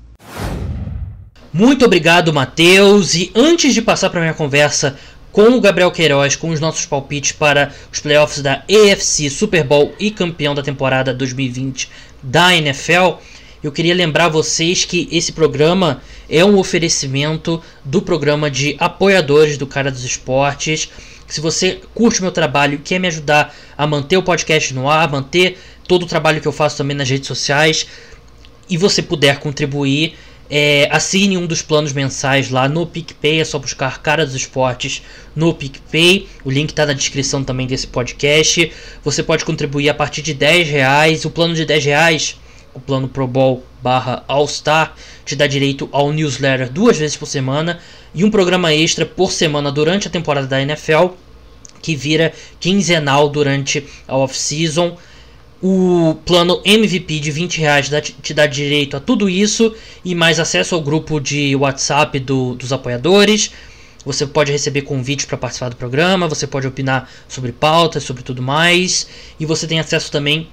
Muito 1.52 1.84
obrigado, 1.84 2.32
Matheus. 2.32 3.14
E 3.14 3.30
antes 3.34 3.74
de 3.74 3.82
passar 3.82 4.08
para 4.08 4.20
minha 4.20 4.34
conversa 4.34 4.96
com 5.32 5.48
o 5.50 5.60
Gabriel 5.60 5.90
Queiroz, 5.90 6.36
com 6.36 6.50
os 6.50 6.60
nossos 6.60 6.86
palpites 6.86 7.32
para 7.32 7.72
os 7.92 8.00
playoffs 8.00 8.42
da 8.42 8.62
AFC 8.68 9.28
Super 9.28 9.64
Bowl 9.64 9.94
e 9.98 10.10
campeão 10.10 10.54
da 10.54 10.62
temporada 10.62 11.12
2020 11.12 11.90
da 12.22 12.54
NFL, 12.54 13.18
eu 13.62 13.70
queria 13.70 13.94
lembrar 13.94 14.28
vocês 14.28 14.84
que 14.84 15.08
esse 15.12 15.32
programa 15.32 16.02
é 16.28 16.44
um 16.44 16.58
oferecimento 16.58 17.62
do 17.84 18.00
programa 18.00 18.50
de 18.50 18.74
apoiadores 18.78 19.58
do 19.58 19.66
Cara 19.66 19.90
dos 19.90 20.04
Esportes. 20.04 20.88
Se 21.26 21.40
você 21.40 21.80
curte 21.94 22.22
meu 22.22 22.32
trabalho 22.32 22.74
e 22.74 22.78
quer 22.78 22.98
me 22.98 23.08
ajudar 23.08 23.54
a 23.76 23.86
manter 23.86 24.16
o 24.16 24.22
podcast 24.22 24.72
no 24.72 24.88
ar, 24.88 25.10
manter 25.10 25.58
todo 25.86 26.04
o 26.04 26.06
trabalho 26.06 26.40
que 26.40 26.48
eu 26.48 26.52
faço 26.52 26.78
também 26.78 26.96
nas 26.96 27.08
redes 27.08 27.28
sociais, 27.28 27.86
e 28.68 28.76
você 28.76 29.02
puder 29.02 29.38
contribuir, 29.40 30.14
é, 30.48 30.88
assine 30.90 31.36
um 31.36 31.46
dos 31.46 31.62
planos 31.62 31.92
mensais 31.92 32.50
lá 32.50 32.68
no 32.68 32.86
PicPay, 32.86 33.40
é 33.40 33.44
só 33.44 33.58
buscar 33.58 34.02
Cara 34.02 34.24
dos 34.26 34.34
Esportes 34.34 35.02
no 35.36 35.54
PicPay. 35.54 36.28
O 36.44 36.50
link 36.50 36.70
está 36.70 36.84
na 36.84 36.92
descrição 36.92 37.44
também 37.44 37.66
desse 37.66 37.86
podcast. 37.86 38.72
Você 39.04 39.22
pode 39.22 39.44
contribuir 39.44 39.88
a 39.88 39.94
partir 39.94 40.22
de 40.22 40.34
10 40.34 40.68
reais. 40.68 41.24
O 41.24 41.30
plano 41.30 41.54
de 41.54 41.64
10 41.64 41.84
reais, 41.84 42.36
o 42.74 42.80
plano 42.80 43.08
Pro 43.08 43.26
Bowl 43.26 43.64
barra 43.82 44.24
All 44.28 44.46
Star, 44.46 44.94
te 45.24 45.34
dá 45.34 45.46
direito 45.46 45.88
ao 45.92 46.12
newsletter 46.12 46.70
duas 46.70 46.98
vezes 46.98 47.16
por 47.16 47.26
semana 47.26 47.78
e 48.14 48.24
um 48.24 48.30
programa 48.30 48.74
extra 48.74 49.06
por 49.06 49.32
semana 49.32 49.70
durante 49.70 50.08
a 50.08 50.10
temporada 50.10 50.46
da 50.46 50.60
NFL, 50.60 51.08
que 51.80 51.94
vira 51.96 52.32
quinzenal 52.58 53.28
durante 53.28 53.86
a 54.06 54.16
off-season. 54.16 54.96
O 55.62 56.16
plano 56.24 56.62
MVP 56.64 57.18
de 57.20 57.30
20 57.30 57.58
reais 57.58 57.90
te 58.22 58.32
dá 58.32 58.46
direito 58.46 58.96
a 58.96 59.00
tudo 59.00 59.28
isso 59.28 59.74
e 60.02 60.14
mais 60.14 60.40
acesso 60.40 60.74
ao 60.74 60.80
grupo 60.80 61.20
de 61.20 61.54
WhatsApp 61.54 62.18
do, 62.18 62.54
dos 62.54 62.72
apoiadores. 62.72 63.50
Você 64.04 64.26
pode 64.26 64.50
receber 64.50 64.82
convite 64.82 65.26
para 65.26 65.36
participar 65.36 65.68
do 65.68 65.76
programa, 65.76 66.26
você 66.26 66.46
pode 66.46 66.66
opinar 66.66 67.10
sobre 67.28 67.52
pautas, 67.52 68.02
sobre 68.02 68.22
tudo 68.22 68.40
mais. 68.40 69.06
E 69.38 69.44
você 69.44 69.66
tem 69.66 69.78
acesso 69.78 70.10
também 70.10 70.48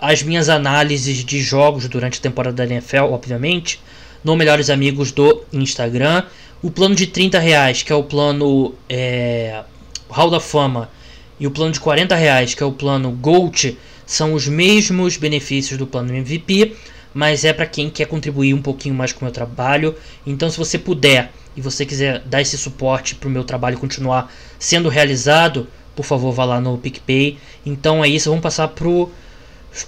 às 0.00 0.22
minhas 0.22 0.48
análises 0.48 1.24
de 1.24 1.40
jogos 1.40 1.88
durante 1.88 2.18
a 2.18 2.22
temporada 2.22 2.56
da 2.56 2.74
NFL, 2.74 3.04
obviamente, 3.12 3.80
no 4.24 4.36
Melhores 4.36 4.70
Amigos 4.70 5.12
do 5.12 5.42
Instagram. 5.52 6.24
O 6.62 6.70
plano 6.70 6.94
de 6.94 7.06
30 7.06 7.38
reais, 7.38 7.82
que 7.82 7.92
é 7.92 7.94
o 7.94 8.02
plano 8.02 8.74
é, 8.88 9.62
Hall 10.08 10.30
da 10.30 10.40
Fama, 10.40 10.90
e 11.38 11.46
o 11.46 11.50
plano 11.50 11.72
de 11.72 11.80
40 11.80 12.14
reais, 12.14 12.54
que 12.54 12.62
é 12.62 12.66
o 12.66 12.72
plano 12.72 13.10
Gold 13.12 13.78
são 14.06 14.34
os 14.34 14.46
mesmos 14.46 15.16
benefícios 15.16 15.78
do 15.78 15.86
plano 15.86 16.14
MVP, 16.14 16.74
mas 17.14 17.44
é 17.44 17.52
para 17.52 17.66
quem 17.66 17.88
quer 17.88 18.06
contribuir 18.06 18.52
um 18.52 18.60
pouquinho 18.60 18.94
mais 18.94 19.12
com 19.12 19.20
o 19.20 19.24
meu 19.24 19.32
trabalho. 19.32 19.94
Então, 20.26 20.50
se 20.50 20.58
você 20.58 20.78
puder 20.78 21.32
e 21.56 21.60
você 21.60 21.86
quiser 21.86 22.20
dar 22.26 22.40
esse 22.40 22.58
suporte 22.58 23.14
para 23.14 23.28
o 23.28 23.30
meu 23.30 23.44
trabalho 23.44 23.78
continuar 23.78 24.32
sendo 24.58 24.88
realizado, 24.88 25.66
por 25.94 26.04
favor, 26.04 26.32
vá 26.32 26.44
lá 26.44 26.60
no 26.60 26.78
PicPay. 26.78 27.38
Então 27.64 28.04
é 28.04 28.08
isso, 28.08 28.30
vamos 28.30 28.42
passar 28.42 28.68
pro 28.68 29.10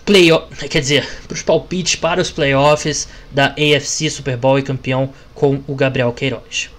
playoffs, 0.05 0.69
quer 0.69 0.81
dizer, 0.81 1.07
para 1.27 1.35
os 1.35 1.43
palpites 1.43 1.97
para 1.97 2.21
os 2.21 2.31
playoffs 2.31 3.09
da 3.31 3.49
AFC 3.49 4.11
Super 4.11 4.37
Bowl 4.37 4.59
e 4.59 4.63
campeão 4.63 5.13
com 5.35 5.63
o 5.67 5.75
Gabriel 5.75 6.13
Queiroz. 6.13 6.71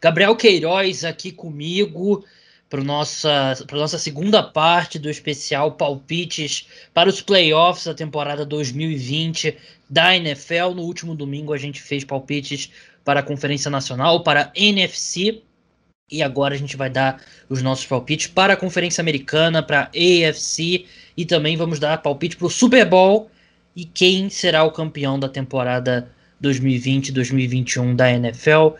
Gabriel 0.00 0.36
Queiroz 0.36 1.04
aqui 1.04 1.32
comigo 1.32 2.24
para 2.68 2.82
nossa 2.82 3.56
para 3.66 3.78
nossa 3.78 3.98
segunda 3.98 4.42
parte 4.42 4.98
do 4.98 5.08
especial 5.08 5.72
palpites 5.72 6.68
para 6.92 7.08
os 7.08 7.20
playoffs 7.20 7.86
da 7.86 7.94
temporada 7.94 8.44
2020 8.44 9.56
da 9.88 10.16
NFL. 10.16 10.74
No 10.74 10.82
último 10.82 11.14
domingo 11.14 11.52
a 11.52 11.58
gente 11.58 11.80
fez 11.80 12.04
palpites 12.04 12.70
para 13.04 13.20
a 13.20 13.22
Conferência 13.22 13.70
Nacional, 13.70 14.22
para 14.22 14.42
a 14.42 14.52
NFC. 14.54 15.42
E 16.08 16.22
agora 16.22 16.54
a 16.54 16.58
gente 16.58 16.76
vai 16.76 16.88
dar 16.88 17.20
os 17.48 17.62
nossos 17.62 17.84
palpites 17.84 18.28
para 18.28 18.52
a 18.52 18.56
Conferência 18.56 19.00
Americana, 19.00 19.60
para 19.60 19.80
a 19.80 19.88
AFC 19.88 20.86
e 21.16 21.24
também 21.24 21.56
vamos 21.56 21.78
dar 21.78 21.96
palpite 21.98 22.36
para 22.36 22.46
o 22.46 22.50
Super 22.50 22.84
Bowl 22.84 23.30
e 23.74 23.84
quem 23.84 24.28
será 24.28 24.64
o 24.64 24.70
campeão 24.70 25.18
da 25.18 25.28
temporada 25.28 26.10
2020-2021 26.42 27.94
da 27.94 28.10
NFL. 28.10 28.76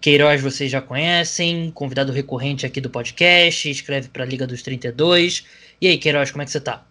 Queiroz 0.00 0.40
vocês 0.40 0.70
já 0.70 0.80
conhecem, 0.80 1.70
convidado 1.72 2.12
recorrente 2.12 2.64
aqui 2.64 2.80
do 2.80 2.88
podcast, 2.88 3.68
escreve 3.68 4.08
para 4.08 4.22
a 4.22 4.26
Liga 4.26 4.46
dos 4.46 4.62
32. 4.62 5.46
E 5.80 5.86
aí, 5.86 5.98
Queiroz, 5.98 6.30
como 6.30 6.42
é 6.42 6.44
que 6.46 6.50
você 6.50 6.60
tá? 6.60 6.84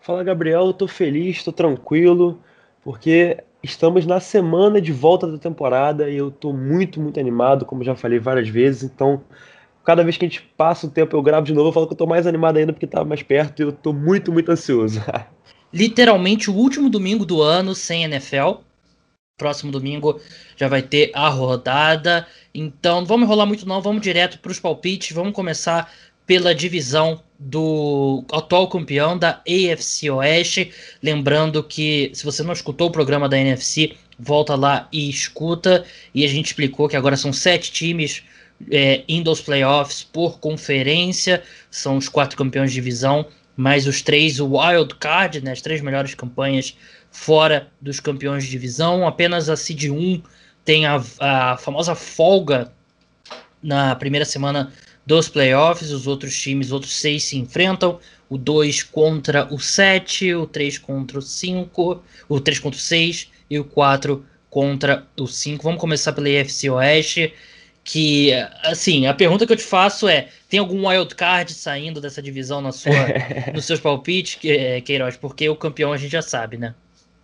Fala, 0.00 0.22
Gabriel, 0.22 0.66
eu 0.66 0.72
tô 0.72 0.86
feliz, 0.86 1.42
tô 1.42 1.52
tranquilo, 1.52 2.40
porque 2.82 3.38
estamos 3.62 4.04
na 4.06 4.18
semana 4.20 4.80
de 4.80 4.92
volta 4.92 5.26
da 5.26 5.38
temporada 5.38 6.10
e 6.10 6.16
eu 6.16 6.30
tô 6.30 6.52
muito, 6.52 7.00
muito 7.00 7.20
animado, 7.20 7.64
como 7.64 7.84
já 7.84 7.94
falei 7.94 8.18
várias 8.18 8.48
vezes, 8.48 8.82
então 8.82 9.22
cada 9.84 10.02
vez 10.02 10.16
que 10.16 10.24
a 10.24 10.28
gente 10.28 10.42
passa 10.56 10.86
o 10.86 10.90
tempo, 10.90 11.16
eu 11.16 11.22
gravo 11.22 11.46
de 11.46 11.52
novo, 11.52 11.68
eu 11.68 11.72
falo 11.72 11.86
que 11.86 11.92
eu 11.92 11.98
tô 11.98 12.06
mais 12.06 12.26
animado 12.26 12.56
ainda 12.56 12.72
porque 12.72 12.86
tá 12.86 13.04
mais 13.04 13.22
perto 13.22 13.60
e 13.60 13.62
eu 13.64 13.72
tô 13.72 13.92
muito, 13.92 14.32
muito 14.32 14.50
ansioso. 14.50 15.02
Literalmente 15.72 16.50
o 16.50 16.54
último 16.54 16.90
domingo 16.90 17.24
do 17.24 17.40
ano 17.42 17.74
sem 17.74 18.04
NFL. 18.04 18.60
Próximo 19.38 19.72
domingo 19.72 20.20
já 20.56 20.68
vai 20.68 20.82
ter 20.82 21.10
a 21.14 21.28
rodada. 21.28 22.26
Então 22.54 23.00
não 23.00 23.06
vamos 23.06 23.24
enrolar 23.24 23.46
muito 23.46 23.66
não, 23.66 23.80
vamos 23.80 24.02
direto 24.02 24.38
para 24.38 24.52
os 24.52 24.60
palpites. 24.60 25.16
Vamos 25.16 25.32
começar 25.32 25.90
pela 26.26 26.54
divisão 26.54 27.20
do 27.38 28.24
atual 28.30 28.68
campeão 28.68 29.18
da 29.18 29.40
AFC 29.48 30.10
Oeste. 30.10 30.70
Lembrando 31.02 31.64
que 31.64 32.10
se 32.14 32.24
você 32.24 32.42
não 32.42 32.52
escutou 32.52 32.88
o 32.88 32.92
programa 32.92 33.28
da 33.28 33.38
NFC, 33.38 33.96
volta 34.18 34.54
lá 34.54 34.88
e 34.92 35.08
escuta. 35.08 35.84
E 36.14 36.24
a 36.24 36.28
gente 36.28 36.46
explicou 36.46 36.88
que 36.88 36.96
agora 36.96 37.16
são 37.16 37.32
sete 37.32 37.72
times 37.72 38.22
é, 38.70 39.02
indo 39.08 39.30
aos 39.30 39.40
playoffs 39.40 40.02
por 40.02 40.38
conferência. 40.38 41.42
São 41.70 41.96
os 41.96 42.08
quatro 42.08 42.36
campeões 42.36 42.70
de 42.70 42.74
divisão, 42.74 43.26
mais 43.56 43.86
os 43.86 44.02
três 44.02 44.40
wild 44.40 44.94
card, 44.98 45.40
né, 45.40 45.52
as 45.52 45.60
três 45.60 45.80
melhores 45.80 46.14
campanhas 46.14 46.76
fora 47.10 47.68
dos 47.80 48.00
campeões 48.00 48.44
de 48.44 48.50
divisão. 48.50 49.06
Apenas 49.06 49.48
a 49.48 49.56
Seed 49.56 49.84
1 49.84 50.22
tem 50.64 50.86
a, 50.86 51.02
a 51.20 51.56
famosa 51.56 51.94
folga 51.94 52.72
na 53.62 53.94
primeira 53.94 54.24
semana 54.24 54.72
dos 55.06 55.28
playoffs. 55.28 55.90
Os 55.90 56.06
outros 56.06 56.40
times, 56.40 56.68
os 56.68 56.72
outros 56.72 56.94
seis 56.94 57.24
se 57.24 57.36
enfrentam. 57.36 57.98
O 58.28 58.38
2 58.38 58.82
contra 58.84 59.46
o 59.52 59.58
7, 59.58 60.34
o 60.34 60.46
3 60.46 60.78
contra 60.78 61.18
o 61.18 61.22
5, 61.22 62.02
o 62.28 62.40
3 62.40 62.58
contra 62.58 62.78
o 62.78 62.82
6 62.82 63.30
e 63.50 63.58
o 63.58 63.64
4 63.64 64.24
contra 64.48 65.06
o 65.18 65.26
5. 65.26 65.62
Vamos 65.62 65.80
começar 65.80 66.12
pela 66.12 66.28
EFC 66.28 66.70
Oeste. 66.70 67.34
Que, 67.84 68.30
assim, 68.62 69.06
a 69.06 69.14
pergunta 69.14 69.44
que 69.44 69.52
eu 69.52 69.56
te 69.56 69.64
faço 69.64 70.08
é: 70.08 70.28
tem 70.48 70.60
algum 70.60 70.86
wildcard 70.88 71.52
saindo 71.52 72.00
dessa 72.00 72.22
divisão 72.22 72.60
na 72.60 72.70
sua, 72.70 72.92
nos 73.52 73.64
seus 73.64 73.80
palpites, 73.80 74.38
é, 74.44 74.80
Queiroz? 74.80 75.16
Porque 75.16 75.48
o 75.48 75.56
campeão 75.56 75.92
a 75.92 75.96
gente 75.96 76.12
já 76.12 76.22
sabe, 76.22 76.56
né? 76.56 76.74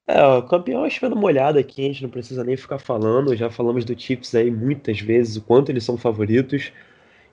É, 0.09 0.25
o 0.25 0.43
campeão 0.43 0.87
é 0.87 0.91
chovendo 0.91 1.15
molhado 1.15 1.59
aqui, 1.59 1.83
a 1.85 1.89
gente 1.89 2.03
não 2.03 2.09
precisa 2.11 2.43
nem 2.43 2.57
ficar 2.57 2.79
falando. 2.79 3.37
Já 3.37 3.51
falamos 3.51 3.85
do 3.85 3.99
Chiefs 3.99 4.35
aí 4.35 4.51
muitas 4.51 5.01
vezes, 5.01 5.37
o 5.37 5.43
quanto 5.43 5.71
eles 5.71 5.85
são 5.85 5.99
favoritos. 5.99 6.73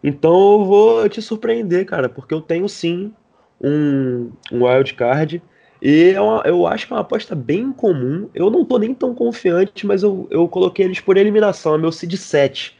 Então 0.03 0.59
eu 0.59 0.65
vou 0.65 1.09
te 1.09 1.21
surpreender, 1.21 1.86
cara, 1.86 2.09
porque 2.09 2.34
eu 2.34 2.41
tenho 2.41 2.67
sim 2.67 3.13
um, 3.61 4.30
um 4.51 4.65
wild 4.65 4.93
card. 4.93 5.41
E 5.82 6.11
é 6.11 6.21
uma, 6.21 6.43
eu 6.45 6.67
acho 6.67 6.88
que 6.88 6.93
é 6.93 6.95
uma 6.95 7.01
aposta 7.01 7.34
bem 7.34 7.71
comum. 7.71 8.30
Eu 8.34 8.49
não 8.49 8.65
tô 8.65 8.78
nem 8.78 8.93
tão 8.93 9.15
confiante, 9.15 9.88
mas 9.88 10.03
eu, 10.03 10.28
eu 10.30 10.47
coloquei 10.47 10.86
eles 10.86 10.99
por 10.99 11.17
eliminação. 11.17 11.76
É 11.76 11.78
meu 11.78 11.91
seed 11.91 12.13
7. 12.15 12.78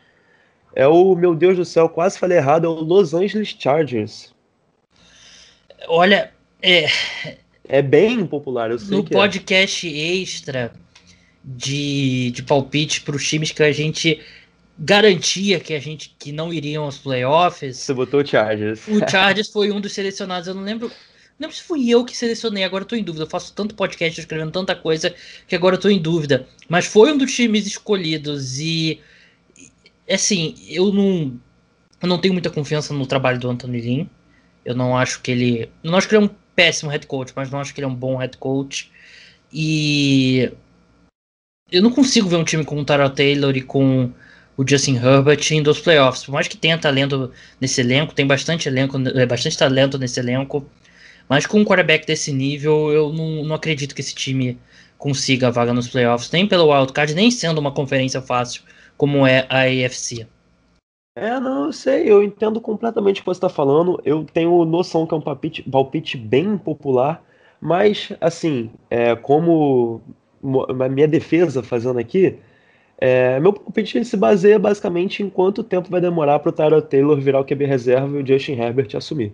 É 0.76 0.86
o, 0.86 1.16
meu 1.16 1.34
Deus 1.34 1.56
do 1.56 1.64
céu, 1.64 1.88
quase 1.88 2.20
falei 2.20 2.38
errado, 2.38 2.66
é 2.66 2.70
o 2.70 2.74
Los 2.74 3.14
Angeles 3.14 3.56
Chargers. 3.58 4.34
Olha, 5.88 6.32
é. 6.62 6.88
É 7.68 7.82
bem 7.82 8.26
popular, 8.26 8.72
eu 8.72 8.78
sei. 8.78 8.98
No 8.98 9.06
é. 9.06 9.10
podcast 9.10 9.88
é. 9.88 10.16
extra 10.18 10.74
de, 11.44 12.32
de 12.32 12.44
palpite 12.44 13.02
para 13.02 13.16
os 13.16 13.28
times 13.28 13.52
que 13.52 13.64
a 13.64 13.72
gente 13.72 14.22
garantia 14.78 15.60
que 15.60 15.74
a 15.74 15.80
gente 15.80 16.14
que 16.20 16.32
não 16.32 16.54
iriam 16.54 16.84
aos 16.84 16.98
playoffs. 16.98 17.78
Você 17.78 17.94
botou 17.94 18.22
o 18.22 18.26
Chargers. 18.26 18.86
O 18.88 19.00
Chargers 19.10 19.50
foi 19.50 19.72
um 19.72 19.80
dos 19.80 19.94
selecionados. 19.94 20.48
Eu 20.48 20.56
não 20.56 20.64
lembro. 20.64 20.88
Não 21.40 21.48
lembro 21.48 21.56
se 21.56 21.64
fui 21.64 21.90
eu 21.90 22.06
que 22.06 22.16
selecionei, 22.16 22.64
agora 22.64 22.86
tô 22.86 22.96
em 22.96 23.04
dúvida. 23.04 23.24
Eu 23.24 23.30
faço 23.30 23.54
tanto 23.54 23.76
podcast 23.76 24.20
escrevendo 24.20 24.52
tanta 24.52 24.76
coisa 24.76 25.14
que 25.48 25.56
agora 25.56 25.78
tô 25.78 25.90
em 25.90 26.00
dúvida. 26.00 26.48
Mas 26.68 26.86
foi 26.86 27.12
um 27.12 27.18
dos 27.18 27.34
times 27.34 27.66
escolhidos 27.68 28.60
e 28.60 29.02
assim, 30.14 30.56
eu 30.70 30.92
não, 30.92 31.40
eu 32.02 32.08
não 32.08 32.20
tenho 32.20 32.34
muita 32.34 32.50
confiança 32.50 32.94
no 32.94 33.06
trabalho 33.06 33.40
do 33.40 33.50
Anthony 33.50 33.82
Lynn. 33.82 34.06
Eu 34.64 34.76
não 34.76 34.98
acho 34.98 35.22
que 35.22 35.32
ele. 35.32 35.70
Não 35.84 35.98
acho 35.98 36.08
que 36.08 36.16
ele 36.16 36.24
é 36.24 36.28
um 36.28 36.36
péssimo 36.56 36.92
head 36.92 37.06
coach, 37.08 37.34
mas 37.36 37.50
não 37.50 37.60
acho 37.60 37.74
que 37.74 37.80
ele 37.80 37.86
é 37.86 37.90
um 37.90 37.96
bom 37.96 38.18
head 38.18 38.38
coach. 38.38 38.92
E. 39.52 40.52
Eu 41.72 41.82
não 41.82 41.92
consigo 41.92 42.30
ver 42.30 42.36
um 42.36 42.44
time 42.44 42.64
com 42.64 42.80
o 42.80 42.86
Tara 42.86 43.10
Taylor 43.10 43.56
e 43.58 43.62
com 43.62 44.12
o 44.56 44.68
Justin 44.68 44.96
Herbert 44.98 45.42
indo 45.52 45.70
aos 45.70 45.80
playoffs. 45.80 46.24
Por 46.24 46.32
mais 46.32 46.48
que 46.48 46.58
tenha 46.58 46.78
talento 46.78 47.32
nesse 47.60 47.82
elenco, 47.82 48.14
tem 48.14 48.26
bastante 48.26 48.70
elenco, 48.70 48.98
é, 49.16 49.26
bastante 49.26 49.58
talento 49.58 49.98
nesse 49.98 50.20
elenco. 50.20 50.70
Mas 51.28 51.48
com 51.48 51.60
um 51.60 51.66
quarterback 51.66 52.06
desse 52.06 52.32
nível, 52.32 52.92
eu 52.92 53.12
não, 53.12 53.44
não 53.44 53.56
acredito 53.56 53.96
que 53.96 54.02
esse 54.02 54.14
time 54.14 54.60
consiga 54.98 55.48
a 55.48 55.52
vaga 55.52 55.74
nos 55.74 55.88
playoffs, 55.88 56.32
nem 56.32 56.48
pelo 56.48 56.72
wildcard, 56.72 57.14
nem 57.16 57.32
sendo 57.32 57.58
uma 57.60 57.72
conferência 57.72 58.22
fácil 58.22 58.62
como 58.98 59.26
é 59.26 59.46
a 59.50 59.62
AFC. 59.62 60.28
É, 61.18 61.40
não, 61.40 61.68
eu 61.68 61.74
sei, 61.74 62.12
eu 62.12 62.22
entendo 62.22 62.60
completamente 62.60 63.22
o 63.22 63.24
que 63.24 63.26
você 63.26 63.38
está 63.38 63.50
falando. 63.50 64.02
Eu 64.04 64.26
tenho 64.26 64.66
noção 64.66 65.08
que 65.08 65.14
é 65.14 65.18
um 65.18 65.22
palpite, 65.22 65.64
palpite 65.64 66.18
bem 66.18 66.58
popular, 66.58 67.24
mas, 67.62 68.12
assim, 68.20 68.70
é, 68.90 69.16
como 69.16 70.02
a 70.80 70.90
minha 70.90 71.08
defesa 71.08 71.64
fazendo 71.64 72.00
aqui, 72.00 72.38
é, 72.98 73.40
meu 73.40 73.54
palpite 73.54 74.04
se 74.04 74.18
baseia 74.18 74.60
basicamente 74.60 75.24
em 75.24 75.30
quanto 75.30 75.64
tempo 75.64 75.90
vai 75.90 76.02
demorar 76.02 76.40
para 76.40 76.50
o 76.50 76.52
Tyrell 76.52 76.82
Taylor 76.82 77.20
virar 77.20 77.40
o 77.40 77.46
QB 77.46 77.66
reserva 77.66 78.18
e 78.18 78.24
o 78.24 78.28
Justin 78.28 78.54
Herbert 78.54 78.90
assumir. 78.96 79.34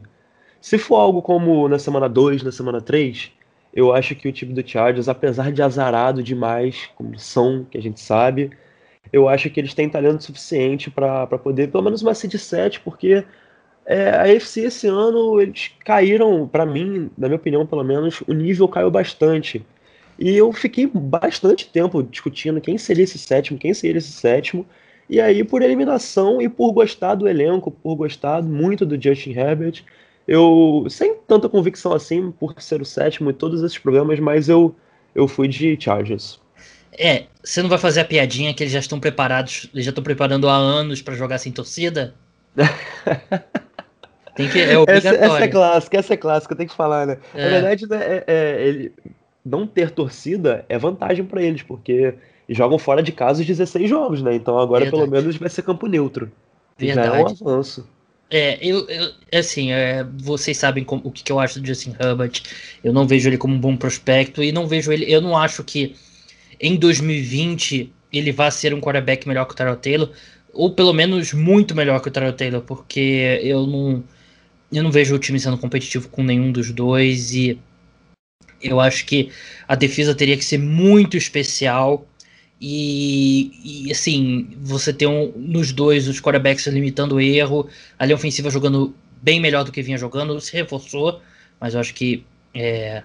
Se 0.59 0.77
for 0.77 0.97
algo 0.97 1.21
como 1.21 1.67
na 1.67 1.79
semana 1.79 2.07
2, 2.07 2.43
na 2.43 2.51
semana 2.51 2.79
3, 2.79 3.31
eu 3.73 3.93
acho 3.93 4.15
que 4.15 4.27
o 4.27 4.31
time 4.31 4.53
do 4.53 4.67
Chargers, 4.67 5.09
apesar 5.09 5.51
de 5.51 5.61
azarado 5.61 6.21
demais, 6.21 6.89
como 6.95 7.17
são, 7.17 7.65
que 7.69 7.77
a 7.77 7.81
gente 7.81 7.99
sabe, 7.99 8.51
eu 9.11 9.27
acho 9.27 9.49
que 9.49 9.59
eles 9.59 9.73
têm 9.73 9.89
talento 9.89 10.23
suficiente 10.23 10.89
para 10.89 11.27
poder, 11.37 11.69
pelo 11.69 11.83
menos 11.83 12.01
uma 12.01 12.13
seed 12.13 12.35
7, 12.35 12.79
porque 12.81 13.23
é, 13.85 14.09
a 14.09 14.27
FC 14.27 14.61
esse 14.61 14.87
ano 14.87 15.41
eles 15.41 15.71
caíram, 15.83 16.47
para 16.47 16.65
mim, 16.65 17.09
na 17.17 17.27
minha 17.27 17.37
opinião, 17.37 17.65
pelo 17.65 17.83
menos, 17.83 18.21
o 18.27 18.33
nível 18.33 18.67
caiu 18.67 18.91
bastante. 18.91 19.65
E 20.19 20.35
eu 20.37 20.51
fiquei 20.53 20.87
bastante 20.87 21.67
tempo 21.69 22.03
discutindo 22.03 22.61
quem 22.61 22.77
seria 22.77 23.03
esse 23.03 23.17
sétimo, 23.17 23.59
quem 23.59 23.73
seria 23.73 23.97
esse 23.97 24.11
sétimo. 24.11 24.65
E 25.09 25.19
aí, 25.19 25.43
por 25.43 25.61
eliminação 25.61 26.41
e 26.41 26.47
por 26.47 26.71
gostar 26.71 27.15
do 27.15 27.27
elenco, 27.27 27.71
por 27.71 27.95
gostar 27.95 28.41
muito 28.41 28.85
do 28.85 29.01
Justin 29.01 29.31
Herbert, 29.31 29.83
eu, 30.27 30.85
sem 30.89 31.15
tanta 31.27 31.49
convicção 31.49 31.93
assim, 31.93 32.31
por 32.31 32.53
ser 32.61 32.81
o 32.81 32.85
sétimo 32.85 33.31
em 33.31 33.33
todos 33.33 33.61
esses 33.61 33.77
programas, 33.77 34.19
mas 34.19 34.47
eu, 34.47 34.75
eu 35.13 35.27
fui 35.27 35.47
de 35.47 35.77
Chargers. 35.79 36.40
É, 36.97 37.25
você 37.43 37.61
não 37.61 37.69
vai 37.69 37.77
fazer 37.77 38.01
a 38.01 38.05
piadinha 38.05 38.53
que 38.53 38.63
eles 38.63 38.73
já 38.73 38.79
estão 38.79 38.99
preparados, 38.99 39.69
eles 39.73 39.85
já 39.85 39.91
estão 39.91 40.03
preparando 40.03 40.49
há 40.49 40.55
anos 40.55 41.01
para 41.01 41.15
jogar 41.15 41.37
sem 41.37 41.51
torcida? 41.51 42.13
tem 44.35 44.49
que, 44.49 44.59
é 44.59 44.77
obrigatório. 44.77 45.23
Essa, 45.23 45.35
essa, 45.35 45.43
é 45.43 45.47
clássica, 45.47 45.97
essa 45.97 46.13
é 46.13 46.17
clássica, 46.17 46.55
tem 46.55 46.67
que 46.67 46.75
falar, 46.75 47.07
né? 47.07 47.17
É. 47.33 47.43
Na 47.45 47.49
verdade, 47.49 47.87
né, 47.87 47.97
é, 48.01 48.23
é, 48.27 48.67
ele, 48.67 48.93
não 49.45 49.65
ter 49.65 49.91
torcida 49.91 50.65
é 50.67 50.77
vantagem 50.77 51.25
para 51.25 51.41
eles, 51.41 51.63
porque 51.63 52.13
jogam 52.49 52.77
fora 52.77 53.01
de 53.01 53.11
casa 53.11 53.41
os 53.41 53.47
16 53.47 53.89
jogos, 53.89 54.21
né? 54.21 54.35
Então 54.35 54.59
agora 54.59 54.83
Verdade. 54.83 55.03
pelo 55.03 55.11
menos 55.11 55.37
vai 55.37 55.49
ser 55.49 55.61
campo 55.61 55.87
neutro. 55.87 56.31
Verdade. 56.77 57.07
Já 57.07 57.15
é 57.15 57.23
um 57.23 57.27
avanço. 57.27 57.87
É, 58.29 58.57
eu, 58.65 58.87
eu 58.87 59.11
assim, 59.39 59.71
é, 59.73 60.05
vocês 60.17 60.57
sabem 60.57 60.85
o 60.87 61.11
que, 61.11 61.23
que 61.23 61.31
eu 61.31 61.39
acho 61.39 61.59
do 61.59 61.67
Justin 61.67 61.95
Herbert. 61.99 62.41
Eu 62.83 62.93
não 62.93 63.05
vejo 63.05 63.27
ele 63.27 63.37
como 63.37 63.53
um 63.53 63.59
bom 63.59 63.75
prospecto 63.75 64.41
e 64.41 64.51
não 64.51 64.67
vejo 64.67 64.91
ele. 64.91 65.11
Eu 65.11 65.21
não 65.21 65.37
acho 65.37 65.63
que 65.63 65.95
em 66.61 66.75
2020 66.75 67.91
ele 68.13 68.31
vai 68.31 68.51
ser 68.51 68.73
um 68.73 68.79
quarterback 68.79 69.27
melhor 69.27 69.45
que 69.45 69.53
o 69.53 69.55
Tyrell 69.55 69.75
Taylor, 69.77 70.11
ou 70.53 70.73
pelo 70.73 70.93
menos 70.93 71.33
muito 71.33 71.73
melhor 71.75 71.99
que 72.01 72.09
o 72.09 72.11
Tyrell 72.11 72.33
Taylor, 72.33 72.61
porque 72.61 73.39
eu 73.41 73.65
não 73.65 74.03
eu 74.71 74.83
não 74.83 74.91
vejo 74.91 75.15
o 75.15 75.19
time 75.19 75.39
sendo 75.39 75.57
competitivo 75.57 76.07
com 76.07 76.23
nenhum 76.23 76.51
dos 76.51 76.71
dois 76.71 77.33
e 77.33 77.59
eu 78.61 78.79
acho 78.79 79.05
que 79.05 79.31
a 79.67 79.75
defesa 79.75 80.15
teria 80.15 80.37
que 80.37 80.45
ser 80.45 80.59
muito 80.59 81.17
especial 81.17 82.07
e, 82.59 83.87
e 83.87 83.91
assim, 83.91 84.49
você 84.61 84.93
tem 84.93 85.07
um, 85.07 85.33
nos 85.35 85.71
dois 85.71 86.07
os 86.07 86.21
quarterbacks 86.21 86.67
limitando 86.67 87.15
o 87.15 87.21
erro, 87.21 87.67
a 87.97 88.05
linha 88.05 88.15
ofensiva 88.15 88.51
jogando 88.51 88.95
bem 89.21 89.39
melhor 89.39 89.63
do 89.63 89.71
que 89.71 89.81
vinha 89.81 89.97
jogando, 89.97 90.39
se 90.39 90.53
reforçou, 90.53 91.21
mas 91.59 91.73
eu 91.73 91.79
acho 91.79 91.93
que 91.93 92.23
é, 92.53 93.03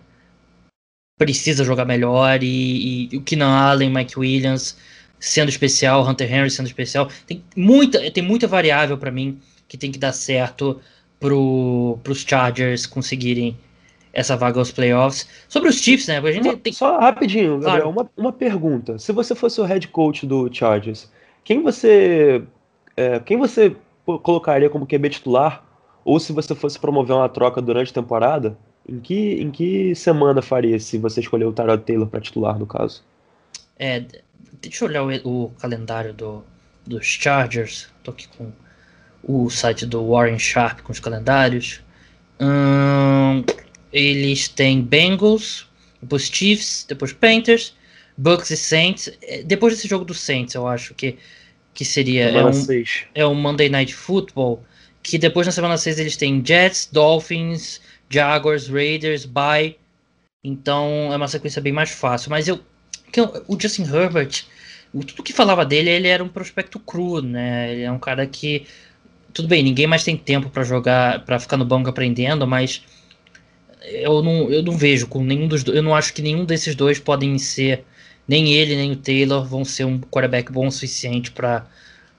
precisa 1.18 1.64
jogar 1.64 1.84
melhor 1.84 2.42
e, 2.42 3.08
e 3.10 3.16
o 3.16 3.22
Keenan 3.22 3.48
Allen, 3.48 3.90
Mike 3.90 4.18
Williams 4.18 4.76
sendo 5.18 5.48
especial, 5.48 6.06
Hunter 6.06 6.32
Henry 6.32 6.50
sendo 6.50 6.66
especial. 6.66 7.08
Tem 7.26 7.42
muita, 7.56 8.10
tem 8.10 8.22
muita 8.22 8.46
variável 8.46 8.98
para 8.98 9.10
mim 9.10 9.40
que 9.66 9.78
tem 9.78 9.90
que 9.90 9.98
dar 9.98 10.12
certo 10.12 10.80
para 11.18 11.34
os 11.34 12.20
Chargers 12.26 12.86
conseguirem 12.86 13.56
essa 14.12 14.36
vaga 14.36 14.58
aos 14.58 14.70
playoffs. 14.70 15.28
Sobre 15.48 15.68
os 15.68 15.76
Chiefs, 15.76 16.06
né? 16.06 16.18
A 16.18 16.32
gente 16.32 16.48
uma, 16.48 16.56
tem... 16.56 16.72
Só 16.72 16.98
rapidinho, 16.98 17.58
Gabriel, 17.58 17.82
claro. 17.82 17.90
uma, 17.90 18.10
uma 18.16 18.32
pergunta. 18.32 18.98
Se 18.98 19.12
você 19.12 19.34
fosse 19.34 19.60
o 19.60 19.64
head 19.64 19.88
coach 19.88 20.26
do 20.26 20.52
Chargers, 20.52 21.10
quem 21.44 21.62
você, 21.62 22.42
é, 22.96 23.18
quem 23.20 23.36
você 23.36 23.74
colocaria 24.04 24.70
como 24.70 24.86
QB 24.86 25.10
titular? 25.10 25.64
Ou 26.04 26.20
se 26.20 26.32
você 26.32 26.54
fosse 26.54 26.78
promover 26.78 27.16
uma 27.16 27.28
troca 27.28 27.60
durante 27.60 27.90
a 27.90 27.94
temporada, 27.94 28.56
em 28.88 29.00
que, 29.00 29.42
em 29.42 29.50
que 29.50 29.94
semana 29.94 30.40
faria 30.40 30.78
se 30.78 30.98
você 30.98 31.20
escolher 31.20 31.44
o 31.44 31.52
Tyrod 31.52 31.82
Taylor 31.84 32.06
para 32.06 32.20
titular, 32.20 32.58
no 32.58 32.66
caso? 32.66 33.02
É, 33.78 34.04
deixa 34.62 34.84
eu 34.84 34.88
olhar 34.88 35.02
o, 35.04 35.44
o 35.44 35.50
calendário 35.58 36.14
do, 36.14 36.44
dos 36.86 37.04
Chargers. 37.04 37.88
Tô 38.02 38.12
aqui 38.12 38.28
com 38.28 38.52
o 39.22 39.50
site 39.50 39.84
do 39.84 40.08
Warren 40.08 40.38
Sharp 40.38 40.80
com 40.80 40.92
os 40.92 41.00
calendários. 41.00 41.80
Hum, 42.40 43.44
eles 43.92 44.48
têm 44.48 44.80
Bengals, 44.80 45.66
depois 46.00 46.22
Chiefs, 46.24 46.84
depois 46.88 47.12
Panthers, 47.12 47.74
Bucks 48.16 48.50
e 48.50 48.56
Saints. 48.56 49.10
É, 49.22 49.42
depois 49.42 49.74
desse 49.74 49.88
jogo 49.88 50.04
do 50.04 50.14
Saints, 50.14 50.54
eu 50.54 50.66
acho 50.66 50.94
que, 50.94 51.16
que 51.74 51.84
seria. 51.84 52.30
É 52.30 52.44
um, 52.44 52.50
é 53.14 53.26
um 53.26 53.34
Monday 53.34 53.68
Night 53.68 53.94
Football. 53.94 54.62
Que 55.02 55.18
depois 55.18 55.46
na 55.46 55.52
semana 55.52 55.76
6 55.76 56.00
eles 56.00 56.16
têm 56.16 56.44
Jets, 56.44 56.88
Dolphins, 56.90 57.80
Jaguars, 58.08 58.68
Raiders, 58.68 59.24
Bye. 59.24 59.76
Então 60.44 61.12
é 61.12 61.16
uma 61.16 61.28
sequência 61.28 61.60
bem 61.60 61.72
mais 61.72 61.90
fácil. 61.90 62.30
Mas 62.30 62.48
eu. 62.48 62.60
O 63.48 63.58
Justin 63.58 63.84
Herbert, 63.84 64.44
tudo 64.92 65.22
que 65.22 65.32
falava 65.32 65.64
dele, 65.64 65.88
ele 65.88 66.08
era 66.08 66.22
um 66.22 66.28
prospecto 66.28 66.78
cru, 66.78 67.22
né? 67.22 67.72
Ele 67.72 67.82
é 67.82 67.90
um 67.90 67.98
cara 67.98 68.26
que 68.26 68.66
tudo 69.36 69.48
bem, 69.48 69.62
ninguém 69.62 69.86
mais 69.86 70.02
tem 70.02 70.16
tempo 70.16 70.48
para 70.48 70.64
jogar, 70.64 71.22
para 71.26 71.38
ficar 71.38 71.58
no 71.58 71.64
banco 71.64 71.90
aprendendo, 71.90 72.46
mas 72.46 72.82
eu 73.82 74.22
não, 74.22 74.50
eu 74.50 74.62
não 74.62 74.76
vejo 74.76 75.06
com 75.06 75.22
nenhum 75.22 75.46
dos 75.46 75.62
eu 75.66 75.82
não 75.82 75.94
acho 75.94 76.14
que 76.14 76.22
nenhum 76.22 76.44
desses 76.44 76.74
dois 76.74 76.98
podem 76.98 77.38
ser 77.38 77.84
nem 78.26 78.54
ele 78.54 78.74
nem 78.74 78.92
o 78.92 78.96
Taylor 78.96 79.44
vão 79.44 79.62
ser 79.62 79.84
um 79.84 80.00
quarterback 80.00 80.50
bom 80.50 80.66
o 80.66 80.72
suficiente 80.72 81.30
para 81.30 81.66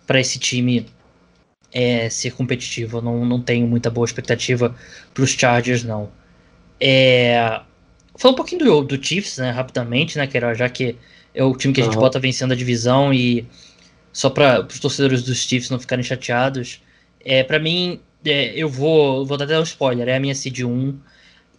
para 0.06 0.20
esse 0.20 0.38
time 0.38 0.86
é, 1.78 2.10
ser 2.10 2.32
competitivo. 2.32 2.98
Eu 2.98 3.02
não, 3.04 3.24
não 3.24 3.40
tenho 3.40 3.68
muita 3.68 3.92
boa 3.92 4.04
expectativa 4.04 4.76
para 5.14 5.24
os 5.24 5.30
Chargers 5.30 5.84
não. 5.84 6.10
É, 6.80 7.62
falar 8.18 8.34
um 8.34 8.36
pouquinho 8.36 8.66
do, 8.66 8.82
do 8.82 9.06
Chiefs, 9.06 9.38
né, 9.38 9.52
rapidamente, 9.52 10.18
né, 10.18 10.26
Queiroz, 10.26 10.58
já 10.58 10.68
que 10.68 10.96
é 11.36 11.44
o 11.44 11.56
time 11.56 11.76
que 11.76 11.82
a 11.82 11.84
gente 11.84 11.94
uhum. 11.94 12.02
bota 12.02 12.20
vencendo 12.20 12.52
a 12.52 12.56
divisão 12.56 13.14
e 13.14 13.48
só 14.12 14.28
para 14.28 14.66
os 14.66 14.80
torcedores 14.80 15.22
dos 15.22 15.38
Chiefs 15.38 15.70
não 15.70 15.78
ficarem 15.78 16.04
chateados. 16.04 16.82
É, 17.24 17.44
para 17.44 17.60
mim, 17.60 18.00
é, 18.26 18.56
eu 18.56 18.68
vou, 18.68 19.24
vou 19.24 19.38
dar 19.38 19.46
até 19.46 19.60
um 19.60 19.64
spoiler, 19.64 20.08
é 20.08 20.16
a 20.16 20.20
minha 20.20 20.34
seed 20.34 20.62
1 20.62 20.98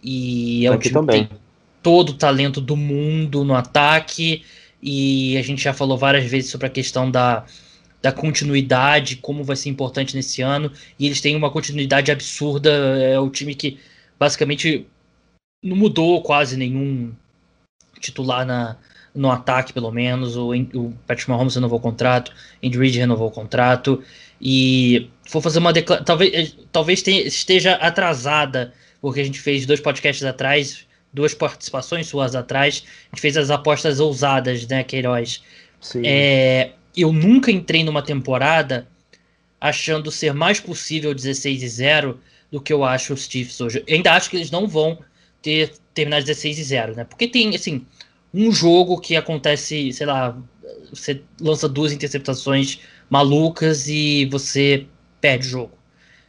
e 0.03 0.65
é 0.65 0.71
o 0.71 0.77
time 0.77 0.93
também. 0.95 1.23
que 1.23 1.29
tem 1.29 1.39
todo 1.81 2.09
o 2.09 2.13
talento 2.13 2.59
do 2.59 2.75
mundo 2.75 3.45
no 3.45 3.55
ataque 3.55 4.43
e 4.83 5.37
a 5.37 5.41
gente 5.41 5.63
já 5.63 5.71
falou 5.71 5.97
várias 5.97 6.25
vezes 6.29 6.51
sobre 6.51 6.67
a 6.67 6.69
questão 6.69 7.09
da, 7.09 7.45
da 8.01 8.11
continuidade, 8.11 9.17
como 9.17 9.43
vai 9.43 9.55
ser 9.55 9.69
importante 9.69 10.15
nesse 10.15 10.41
ano, 10.41 10.71
e 10.97 11.05
eles 11.05 11.19
têm 11.21 11.35
uma 11.35 11.51
continuidade 11.51 12.11
absurda, 12.11 12.69
é 12.69 13.19
o 13.19 13.29
time 13.29 13.53
que 13.53 13.77
basicamente 14.17 14.87
não 15.63 15.75
mudou 15.75 16.21
quase 16.21 16.55
nenhum 16.55 17.13
titular 17.99 18.45
na, 18.45 18.77
no 19.13 19.29
ataque, 19.29 19.73
pelo 19.73 19.91
menos, 19.91 20.37
o, 20.37 20.53
o 20.53 20.93
Patrick 21.05 21.29
Mahomes 21.29 21.55
renovou 21.55 21.79
o 21.79 21.81
contrato, 21.81 22.31
Andy 22.63 22.77
Reid 22.77 22.97
renovou 22.97 23.27
o 23.27 23.31
contrato, 23.31 24.01
e 24.41 25.09
vou 25.29 25.41
fazer 25.41 25.59
uma 25.59 25.73
declaração. 25.73 26.05
Talvez, 26.05 26.33
eh, 26.33 26.51
talvez 26.71 27.01
tenha, 27.01 27.21
esteja 27.27 27.73
atrasada, 27.75 28.73
porque 29.01 29.19
a 29.19 29.23
gente 29.23 29.39
fez 29.39 29.65
dois 29.65 29.81
podcasts 29.81 30.23
atrás, 30.23 30.85
duas 31.11 31.33
participações 31.33 32.07
suas 32.07 32.35
atrás, 32.35 32.83
a 33.11 33.15
gente 33.15 33.21
fez 33.21 33.35
as 33.35 33.49
apostas 33.49 33.99
ousadas, 33.99 34.65
né, 34.67 34.83
Queiroz? 34.83 35.43
Sim. 35.81 36.01
É, 36.05 36.71
eu 37.01 37.11
nunca 37.11 37.51
entrei 37.51 37.83
numa 37.83 38.01
temporada 38.01 38.87
achando 39.59 40.11
ser 40.11 40.33
mais 40.33 40.59
possível 40.59 41.13
16 41.13 41.63
e 41.63 41.67
0 41.67 42.19
do 42.51 42.61
que 42.61 42.71
eu 42.73 42.83
acho 42.83 43.13
os 43.13 43.27
Chiefs 43.27 43.59
hoje. 43.61 43.83
Eu 43.85 43.95
ainda 43.95 44.13
acho 44.13 44.29
que 44.29 44.37
eles 44.37 44.51
não 44.51 44.67
vão 44.67 44.99
ter 45.41 45.73
terminar 45.93 46.21
16 46.21 46.59
e 46.59 46.63
0, 46.63 46.95
né? 46.95 47.03
Porque 47.03 47.27
tem, 47.27 47.55
assim, 47.55 47.85
um 48.33 48.51
jogo 48.51 48.99
que 48.99 49.15
acontece, 49.15 49.91
sei 49.91 50.05
lá, 50.05 50.37
você 50.89 51.21
lança 51.39 51.67
duas 51.67 51.91
interceptações 51.91 52.79
malucas 53.09 53.87
e 53.87 54.25
você 54.25 54.85
perde 55.19 55.47
o 55.47 55.49
jogo. 55.49 55.77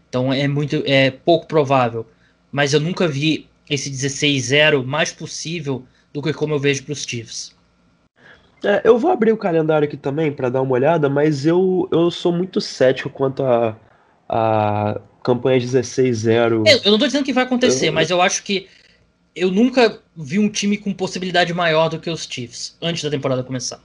Então 0.09 0.33
é 0.33 0.49
muito 0.49 0.83
é 0.87 1.11
pouco 1.11 1.47
provável. 1.47 2.07
Mas 2.51 2.73
eu 2.73 2.81
nunca 2.81 3.07
vi 3.07 3.49
esse 3.69 3.91
16-0 3.91 4.85
mais 4.85 5.13
possível 5.13 5.87
do 6.13 6.21
que 6.21 6.33
como 6.33 6.55
eu 6.55 6.59
vejo 6.59 6.83
para 6.83 6.93
os 6.93 7.05
Chiefs. 7.05 7.55
É, 8.65 8.83
eu 8.85 8.99
vou 8.99 9.11
abrir 9.11 9.33
o 9.33 9.37
calendário 9.37 9.87
aqui 9.87 9.97
também 9.97 10.31
para 10.31 10.49
dar 10.49 10.61
uma 10.61 10.73
olhada, 10.73 11.09
mas 11.09 11.47
eu, 11.47 11.89
eu 11.91 12.11
sou 12.11 12.33
muito 12.33 12.61
cético 12.61 13.09
quanto 13.09 13.43
a, 13.43 13.77
a 14.29 15.01
campanha 15.23 15.59
16-0. 15.59 16.33
Eu, 16.35 16.53
eu 16.57 16.63
não 16.63 16.95
estou 16.95 16.99
dizendo 16.99 17.25
que 17.25 17.33
vai 17.33 17.45
acontecer, 17.45 17.89
eu... 17.89 17.93
mas 17.93 18.11
eu 18.11 18.21
acho 18.21 18.43
que 18.43 18.69
eu 19.35 19.51
nunca 19.51 20.01
vi 20.17 20.39
um 20.39 20.49
time 20.49 20.77
com 20.77 20.93
possibilidade 20.93 21.55
maior 21.55 21.89
do 21.89 21.99
que 21.99 22.11
os 22.11 22.27
Chiefs 22.29 22.77
antes 22.83 23.03
da 23.03 23.11
temporada 23.11 23.43
começar. 23.43 23.81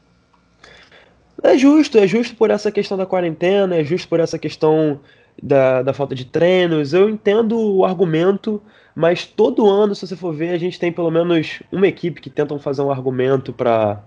É 1.44 1.58
justo, 1.58 1.98
é 1.98 2.08
justo 2.08 2.36
por 2.36 2.50
essa 2.50 2.72
questão 2.72 2.98
da 2.98 3.06
quarentena, 3.06 3.76
é 3.76 3.84
justo 3.84 4.08
por 4.08 4.20
essa 4.20 4.40
questão 4.40 5.00
da, 5.42 5.82
da 5.84 5.94
falta 5.94 6.16
de 6.16 6.26
treinos. 6.26 6.94
Eu 6.94 7.10
entendo 7.10 7.58
o 7.60 7.86
argumento, 7.86 8.62
mas 8.96 9.26
todo 9.26 9.70
ano, 9.70 9.94
se 9.94 10.08
você 10.08 10.16
for 10.16 10.34
ver, 10.34 10.50
a 10.50 10.58
gente 10.58 10.80
tem 10.80 10.92
pelo 10.92 11.12
menos 11.12 11.62
uma 11.72 11.88
equipe 11.88 12.20
que 12.20 12.30
tentam 12.30 12.58
fazer 12.58 12.82
um 12.82 12.92
argumento 12.92 13.54
para 13.54 14.02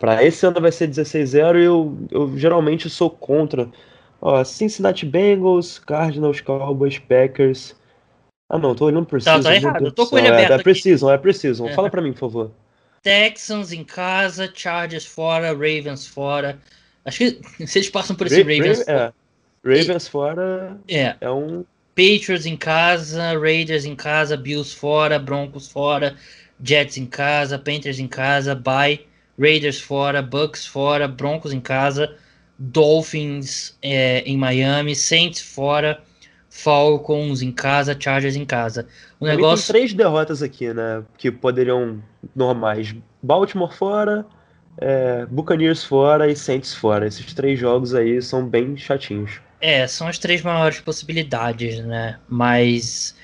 para 0.00 0.24
esse 0.24 0.46
ano 0.46 0.62
vai 0.62 0.72
ser 0.72 0.88
16-0 0.88 1.60
e 1.60 1.64
eu, 1.64 1.98
eu 2.10 2.38
geralmente 2.38 2.88
sou 2.88 3.10
contra. 3.10 3.68
Ó, 4.18 4.42
Cincinnati 4.42 5.04
Bengals, 5.04 5.78
Cardinals, 5.78 6.40
Cowboys, 6.40 6.98
Packers. 6.98 7.76
Ah 8.48 8.58
não, 8.58 8.74
tô 8.74 8.86
olhando 8.86 9.04
por 9.04 9.20
cima. 9.20 9.36
Tá, 9.36 9.42
tá 9.42 9.54
errado, 9.54 9.84
eu 9.84 9.92
tô 9.92 10.06
com 10.06 10.18
ele 10.18 10.28
aberto. 10.28 10.52
É, 10.52 10.54
é 10.54 10.62
preciso, 10.62 11.10
é 11.10 11.18
preciso. 11.18 11.68
É. 11.68 11.74
Fala 11.74 11.90
para 11.90 12.00
mim, 12.00 12.12
por 12.14 12.20
favor. 12.20 12.50
Texans 13.02 13.72
em 13.72 13.84
casa, 13.84 14.50
Chargers 14.52 15.04
fora, 15.04 15.52
Ravens 15.52 16.06
fora. 16.06 16.58
Acho 17.04 17.18
que 17.18 17.40
eles 17.60 17.90
passam 17.90 18.16
por 18.16 18.26
esse 18.26 18.42
Ra 18.42 18.52
Ravens. 18.52 18.86
Ra 18.86 18.92
é. 18.92 19.12
Ravens 19.62 20.06
e, 20.06 20.10
fora 20.10 20.78
é. 20.88 21.16
é 21.20 21.30
um. 21.30 21.62
Patriots 21.94 22.46
em 22.46 22.56
casa, 22.56 23.38
Raiders 23.38 23.84
em 23.84 23.94
casa, 23.94 24.34
Bills 24.34 24.74
fora, 24.74 25.18
Broncos 25.18 25.68
fora, 25.68 26.16
Jets 26.62 26.96
em 26.96 27.04
casa, 27.04 27.58
Panthers 27.58 27.98
em 27.98 28.08
casa, 28.08 28.54
bye, 28.54 29.04
Raiders 29.40 29.80
fora, 29.80 30.20
Bucks 30.20 30.66
fora, 30.66 31.08
Broncos 31.08 31.52
em 31.52 31.60
casa, 31.60 32.14
Dolphins 32.58 33.76
é, 33.80 34.20
em 34.20 34.36
Miami, 34.36 34.94
Saints 34.94 35.40
fora, 35.40 36.02
Falcons 36.50 37.40
em 37.40 37.50
casa, 37.50 37.96
Chargers 37.98 38.36
em 38.36 38.44
casa. 38.44 38.86
O 39.18 39.26
negócio... 39.26 39.72
Tem 39.72 39.80
três 39.80 39.94
derrotas 39.94 40.42
aqui, 40.42 40.74
né? 40.74 41.02
Que 41.16 41.30
poderiam 41.30 42.02
normais. 42.36 42.94
Baltimore 43.22 43.72
fora, 43.72 44.26
é, 44.76 45.24
Buccaneers 45.26 45.84
fora 45.84 46.30
e 46.30 46.36
Saints 46.36 46.74
fora. 46.74 47.06
Esses 47.06 47.32
três 47.32 47.58
jogos 47.58 47.94
aí 47.94 48.20
são 48.20 48.46
bem 48.46 48.76
chatinhos. 48.76 49.40
É, 49.60 49.86
são 49.86 50.06
as 50.06 50.18
três 50.18 50.42
maiores 50.42 50.80
possibilidades, 50.80 51.78
né? 51.84 52.18
Mas. 52.28 53.14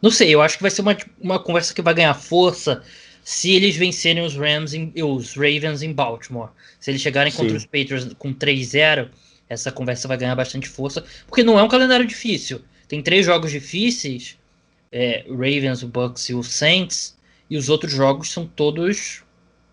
Não 0.00 0.10
sei, 0.10 0.34
eu 0.34 0.40
acho 0.40 0.56
que 0.56 0.62
vai 0.62 0.70
ser 0.70 0.80
uma, 0.80 0.96
uma 1.20 1.38
conversa 1.38 1.74
que 1.74 1.82
vai 1.82 1.92
ganhar 1.92 2.14
força 2.14 2.82
se 3.22 3.54
eles 3.54 3.76
vencerem 3.76 4.24
os 4.24 4.34
Rams 4.34 4.74
em, 4.74 4.92
os 5.02 5.34
Ravens 5.34 5.82
em 5.82 5.92
Baltimore. 5.92 6.50
Se 6.78 6.90
eles 6.90 7.00
chegarem 7.00 7.30
Sim. 7.30 7.38
contra 7.38 7.56
os 7.56 7.64
Patriots 7.64 8.14
com 8.18 8.32
3-0, 8.32 9.08
essa 9.48 9.70
conversa 9.72 10.08
vai 10.08 10.16
ganhar 10.16 10.34
bastante 10.34 10.68
força, 10.68 11.04
porque 11.26 11.42
não 11.42 11.58
é 11.58 11.62
um 11.62 11.68
calendário 11.68 12.06
difícil. 12.06 12.60
Tem 12.88 13.02
três 13.02 13.26
jogos 13.26 13.50
difíceis, 13.50 14.38
é, 14.90 15.24
Ravens, 15.28 15.82
o 15.82 15.88
Bucks 15.88 16.28
e 16.28 16.34
o 16.34 16.42
Saints, 16.42 17.16
e 17.48 17.56
os 17.56 17.68
outros 17.68 17.92
jogos 17.92 18.30
são 18.30 18.46
todos 18.46 19.22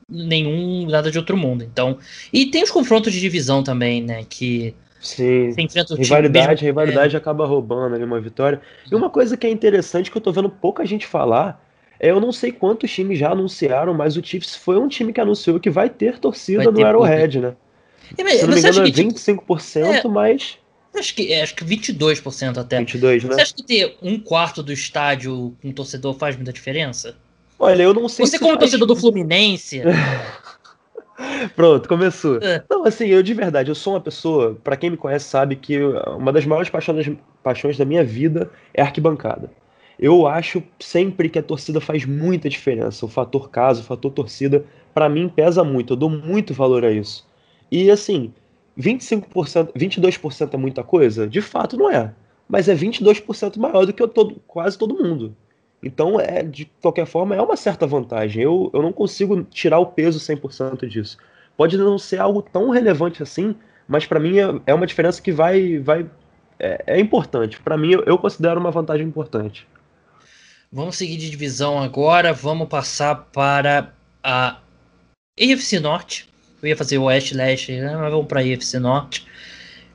nenhum 0.10 0.88
nada 0.88 1.12
de 1.12 1.18
outro 1.18 1.38
mundo. 1.38 1.64
Então, 1.64 1.98
e 2.32 2.48
tem 2.48 2.64
os 2.64 2.72
confrontos 2.72 3.14
de 3.14 3.20
divisão 3.20 3.62
também, 3.62 4.02
né, 4.02 4.26
que 4.28 4.74
Sim. 5.00 5.54
rivalidade, 5.98 6.48
mesmo, 6.48 6.66
rivalidade 6.66 7.16
é... 7.16 7.18
acaba 7.18 7.46
roubando 7.46 7.96
ali 7.96 8.04
uma 8.04 8.20
vitória. 8.20 8.62
E 8.90 8.96
uma 8.96 9.10
coisa 9.10 9.38
que 9.38 9.46
é 9.46 9.50
interessante 9.50 10.10
que 10.10 10.18
eu 10.18 10.22
tô 10.22 10.32
vendo 10.32 10.50
pouca 10.50 10.86
gente 10.86 11.06
falar 11.06 11.60
é, 11.60 11.67
eu 12.00 12.20
não 12.20 12.32
sei 12.32 12.52
quantos 12.52 12.92
times 12.92 13.18
já 13.18 13.32
anunciaram, 13.32 13.94
mas 13.94 14.18
o 14.18 14.24
Chiefs 14.24 14.56
foi 14.56 14.78
um 14.78 14.88
time 14.88 15.12
que 15.12 15.22
anunciou 15.22 15.60
que 15.60 15.70
vai 15.70 15.90
ter 15.90 16.20
torcida 16.20 16.64
vai 16.64 16.74
ter 16.74 16.82
no 16.82 16.86
Arrowhead, 16.86 17.40
né? 17.40 17.56
É, 18.18 18.30
Se 18.38 18.48
não 18.48 18.54
me 18.54 18.60
engano, 18.60 18.88
é 18.88 18.92
25%, 18.92 19.84
é, 19.84 20.08
mas. 20.08 20.58
Acho 20.96 21.14
que, 21.14 21.34
é, 21.34 21.42
acho 21.42 21.56
que 21.56 21.66
22% 21.66 22.58
até. 22.58 22.80
22, 22.80 23.24
né? 23.24 23.34
Você 23.34 23.42
acha 23.42 23.54
que 23.54 23.64
ter 23.64 23.98
um 24.02 24.20
quarto 24.20 24.64
do 24.64 24.72
estádio 24.72 25.56
com 25.62 25.72
torcedor 25.72 26.14
faz 26.14 26.36
muita 26.36 26.54
diferença? 26.54 27.16
Olha, 27.60 27.84
eu 27.84 27.94
não 27.94 28.08
sei 28.08 28.26
Você, 28.26 28.34
se 28.34 28.40
como 28.40 28.52
faz... 28.52 28.62
torcedor 28.62 28.88
do 28.88 28.96
Fluminense. 28.96 29.82
Pronto, 31.56 31.90
começou. 31.90 32.38
É. 32.42 32.64
Não, 32.70 32.86
assim, 32.86 33.08
eu 33.08 33.24
de 33.24 33.34
verdade, 33.34 33.70
eu 33.70 33.76
sou 33.76 33.94
uma 33.94 34.02
pessoa, 34.02 34.56
para 34.64 34.78
quem 34.78 34.92
me 34.92 34.98
conhece 34.98 35.26
sabe 35.26 35.56
que 35.56 35.80
uma 36.16 36.32
das 36.32 36.46
maiores 36.46 36.70
paixões, 36.70 37.10
paixões 37.44 37.78
da 37.78 37.86
minha 37.86 38.04
vida 38.04 38.52
é 38.74 38.82
arquibancada. 38.82 39.50
Eu 40.00 40.28
acho 40.28 40.62
sempre 40.80 41.28
que 41.30 41.40
a 41.40 41.44
torcida 41.44 41.82
faz 41.82 42.06
muita 42.06 42.50
diferença. 42.50 43.06
O 43.06 43.10
fator 43.10 43.50
casa, 43.50 43.82
o 43.82 43.84
fator 43.84 44.12
torcida, 44.12 44.64
para 44.94 45.10
mim 45.10 45.28
pesa 45.28 45.64
muito. 45.64 45.94
Eu 45.94 45.98
dou 45.98 46.10
muito 46.10 46.54
valor 46.54 46.86
a 46.86 46.92
isso. 46.92 47.28
E 47.72 47.90
assim, 47.90 48.32
25%, 48.78 49.74
22% 49.74 50.54
é 50.54 50.58
muita 50.58 50.84
coisa? 50.84 51.28
De 51.28 51.42
fato 51.42 51.76
não 51.76 51.90
é. 51.90 52.14
Mas 52.48 52.70
é 52.70 52.76
22% 52.76 53.58
maior 53.58 53.86
do 53.86 53.94
que 53.94 54.02
eu 54.02 54.08
todo, 54.08 54.42
quase 54.48 54.78
todo 54.78 54.96
mundo. 54.96 55.36
Então, 55.82 56.20
é, 56.20 56.44
de 56.44 56.66
qualquer 56.82 57.06
forma, 57.06 57.36
é 57.36 57.42
uma 57.42 57.56
certa 57.56 57.86
vantagem. 57.86 58.42
Eu, 58.42 58.70
eu 58.74 58.82
não 58.82 58.92
consigo 58.92 59.44
tirar 59.44 59.80
o 59.80 59.86
peso 59.86 60.20
100% 60.20 60.88
disso. 60.88 61.18
Pode 61.56 61.78
não 61.78 61.98
ser 61.98 62.20
algo 62.20 62.42
tão 62.42 62.70
relevante 62.70 63.22
assim, 63.22 63.56
mas 63.88 64.06
para 64.06 64.20
mim 64.20 64.38
é, 64.38 64.62
é, 64.68 64.74
uma 64.74 64.86
diferença 64.86 65.22
que 65.22 65.32
vai. 65.32 65.80
vai 65.80 66.10
é, 66.60 66.84
é 66.88 67.00
importante. 67.00 67.60
Para 67.62 67.78
mim, 67.78 67.92
eu, 67.92 68.04
eu 68.06 68.18
considero 68.18 68.60
uma 68.60 68.72
vantagem 68.72 69.06
importante. 69.06 69.68
Vamos 70.72 70.98
seguir 70.98 71.18
de 71.18 71.30
divisão 71.30 71.82
agora. 71.82 72.34
Vamos 72.34 72.68
passar 72.68 73.16
para 73.32 73.94
a 74.24 74.60
AFC 75.40 75.80
Norte. 75.80 76.28
Eu 76.62 76.70
ia 76.70 76.78
fazer 76.78 76.98
o 76.98 77.06
West 77.06 77.32
Leste, 77.32 77.72
né? 77.74 77.96
mas 77.96 78.12
vamos 78.12 78.28
para 78.28 78.42
a 78.42 78.44
AFC 78.44 78.80
Norte. 78.80 79.26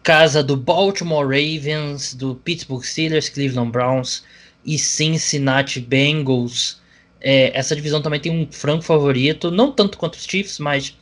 Casa 0.03 0.43
do 0.43 0.57
Baltimore 0.57 1.25
Ravens, 1.25 2.15
do 2.15 2.35
Pittsburgh 2.35 2.83
Steelers, 2.83 3.29
Cleveland 3.29 3.71
Browns 3.71 4.25
e 4.65 4.79
Cincinnati 4.79 5.81
Bengals. 5.81 6.81
É, 7.21 7.57
essa 7.57 7.77
divisão 7.77 8.03
também 8.03 8.19
tem 8.19 8.33
um 8.33 8.51
franco 8.51 8.83
favorito, 8.83 9.51
não 9.51 9.71
tanto 9.71 9.99
quanto 9.99 10.15
os 10.15 10.25
Chiefs, 10.25 10.59
mas 10.59 10.97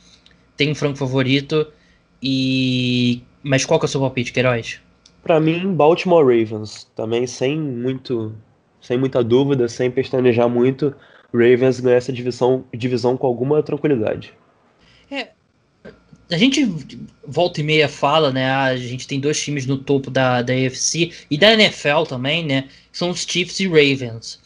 tem 0.55 0.71
um 0.71 0.75
franco 0.75 0.97
favorito. 0.97 1.65
E 2.21 3.23
mas 3.43 3.65
qual 3.65 3.79
que 3.79 3.85
é 3.85 3.87
o 3.87 3.89
seu 3.89 4.01
palpite, 4.01 4.31
Queiroz? 4.31 4.79
Para 5.23 5.39
mim, 5.39 5.73
Baltimore 5.73 6.23
Ravens, 6.23 6.87
também 6.95 7.25
sem 7.25 7.59
muito, 7.59 8.35
sem 8.81 8.97
muita 8.97 9.23
dúvida, 9.23 9.69
sem 9.69 9.91
pestanejar 9.91 10.49
muito, 10.49 10.93
Ravens 11.33 11.79
ganha 11.79 11.97
essa 11.97 12.11
divisão, 12.11 12.65
divisão 12.73 13.15
com 13.15 13.27
alguma 13.27 13.63
tranquilidade. 13.63 14.33
É, 15.09 15.29
a 16.29 16.37
gente 16.37 16.65
volta 17.25 17.61
e 17.61 17.63
meia 17.63 17.87
fala, 17.87 18.31
né? 18.31 18.51
A 18.51 18.75
gente 18.75 19.07
tem 19.07 19.19
dois 19.19 19.41
times 19.41 19.65
no 19.65 19.77
topo 19.77 20.09
da, 20.09 20.41
da 20.41 20.53
AFC 20.53 21.11
e 21.29 21.37
da 21.37 21.53
NFL 21.53 22.03
também, 22.07 22.45
né? 22.45 22.67
São 22.91 23.09
os 23.09 23.25
Chiefs 23.25 23.59
e 23.59 23.67
Ravens. 23.67 24.39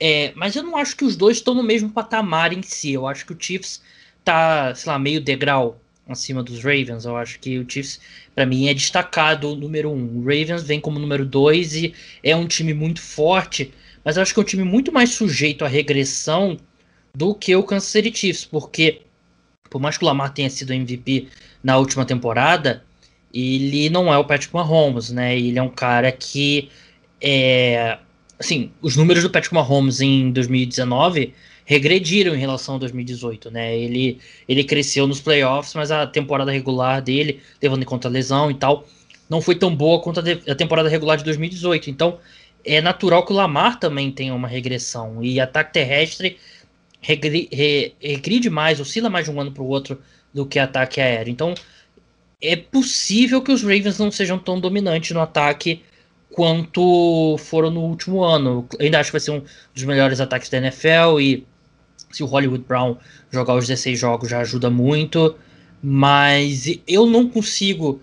É, 0.00 0.32
mas 0.36 0.54
eu 0.54 0.62
não 0.62 0.76
acho 0.76 0.96
que 0.96 1.04
os 1.04 1.16
dois 1.16 1.38
estão 1.38 1.54
no 1.54 1.62
mesmo 1.62 1.90
patamar 1.90 2.52
em 2.52 2.62
si. 2.62 2.92
Eu 2.92 3.06
acho 3.06 3.26
que 3.26 3.32
o 3.32 3.36
Chiefs 3.38 3.82
tá, 4.22 4.74
sei 4.74 4.92
lá, 4.92 4.98
meio 4.98 5.20
degrau 5.20 5.80
acima 6.08 6.42
dos 6.42 6.62
Ravens. 6.62 7.04
Eu 7.04 7.16
acho 7.16 7.38
que 7.38 7.58
o 7.58 7.66
Chiefs, 7.68 8.00
para 8.34 8.46
mim, 8.46 8.68
é 8.68 8.74
destacado 8.74 9.52
o 9.52 9.56
número 9.56 9.90
um. 9.90 10.18
O 10.18 10.20
Ravens 10.20 10.62
vem 10.62 10.80
como 10.80 10.98
número 10.98 11.24
dois 11.24 11.74
e 11.74 11.94
é 12.22 12.34
um 12.34 12.46
time 12.46 12.72
muito 12.72 13.00
forte, 13.00 13.72
mas 14.04 14.16
eu 14.16 14.22
acho 14.22 14.32
que 14.32 14.40
é 14.40 14.42
um 14.42 14.46
time 14.46 14.64
muito 14.64 14.90
mais 14.90 15.10
sujeito 15.10 15.64
à 15.64 15.68
regressão 15.68 16.56
do 17.14 17.34
que 17.34 17.54
o 17.54 17.62
Kansas 17.62 17.90
City 17.90 18.16
Chiefs, 18.16 18.44
porque 18.44 19.02
por 19.68 19.80
mais 19.80 19.98
que 19.98 20.04
o 20.04 20.06
Lamar 20.06 20.32
tenha 20.32 20.48
sido 20.48 20.72
MVP 20.72 21.28
na 21.62 21.76
última 21.76 22.04
temporada, 22.04 22.84
ele 23.32 23.90
não 23.90 24.12
é 24.12 24.16
o 24.16 24.24
Patrick 24.24 24.54
Mahomes, 24.54 25.10
né? 25.10 25.38
Ele 25.38 25.58
é 25.58 25.62
um 25.62 25.68
cara 25.68 26.10
que 26.10 26.70
é, 27.20 27.98
assim, 28.38 28.70
os 28.80 28.96
números 28.96 29.22
do 29.22 29.30
Patrick 29.30 29.54
Mahomes 29.54 30.00
em 30.00 30.30
2019 30.30 31.34
regrediram 31.68 32.34
em 32.34 32.38
relação 32.38 32.76
a 32.76 32.78
2018, 32.78 33.50
né? 33.50 33.76
Ele, 33.76 34.18
ele 34.48 34.64
cresceu 34.64 35.06
nos 35.06 35.20
playoffs, 35.20 35.74
mas 35.74 35.90
a 35.90 36.06
temporada 36.06 36.50
regular 36.50 37.02
dele, 37.02 37.42
levando 37.62 37.82
em 37.82 37.84
conta 37.84 38.08
a 38.08 38.10
lesão 38.10 38.50
e 38.50 38.54
tal, 38.54 38.88
não 39.28 39.42
foi 39.42 39.54
tão 39.54 39.76
boa 39.76 40.00
quanto 40.00 40.20
a, 40.20 40.54
temporada 40.54 40.88
regular 40.88 41.18
de 41.18 41.24
2018. 41.24 41.90
Então, 41.90 42.18
é 42.64 42.80
natural 42.80 43.22
que 43.22 43.34
o 43.34 43.36
Lamar 43.36 43.78
também 43.78 44.10
tenha 44.10 44.34
uma 44.34 44.48
regressão. 44.48 45.22
E 45.22 45.38
ataque 45.38 45.74
terrestre 45.74 46.38
regri, 47.02 47.50
re, 47.52 47.94
regride 48.00 48.48
mais, 48.48 48.80
oscila 48.80 49.10
mais 49.10 49.26
de 49.26 49.30
um 49.30 49.38
ano 49.38 49.52
para 49.52 49.62
o 49.62 49.68
outro 49.68 50.00
do 50.32 50.46
que 50.46 50.58
ataque 50.58 51.02
aéreo. 51.02 51.30
Então, 51.30 51.52
é 52.40 52.56
possível 52.56 53.42
que 53.42 53.52
os 53.52 53.60
Ravens 53.60 53.98
não 53.98 54.10
sejam 54.10 54.38
tão 54.38 54.58
dominantes 54.58 55.10
no 55.10 55.20
ataque 55.20 55.82
quanto 56.30 57.36
foram 57.36 57.70
no 57.70 57.82
último 57.82 58.24
ano. 58.24 58.66
Eu 58.78 58.86
ainda 58.86 59.00
acho 59.00 59.10
que 59.10 59.18
vai 59.18 59.20
ser 59.20 59.32
um 59.32 59.42
dos 59.74 59.84
melhores 59.84 60.18
ataques 60.18 60.48
da 60.48 60.56
NFL 60.56 61.20
e 61.20 61.46
se 62.10 62.22
o 62.22 62.26
Hollywood 62.26 62.64
Brown 62.64 62.96
jogar 63.30 63.54
os 63.54 63.66
16 63.66 63.98
jogos 63.98 64.28
já 64.28 64.40
ajuda 64.40 64.70
muito, 64.70 65.36
mas 65.82 66.66
eu 66.86 67.06
não 67.06 67.28
consigo. 67.28 68.00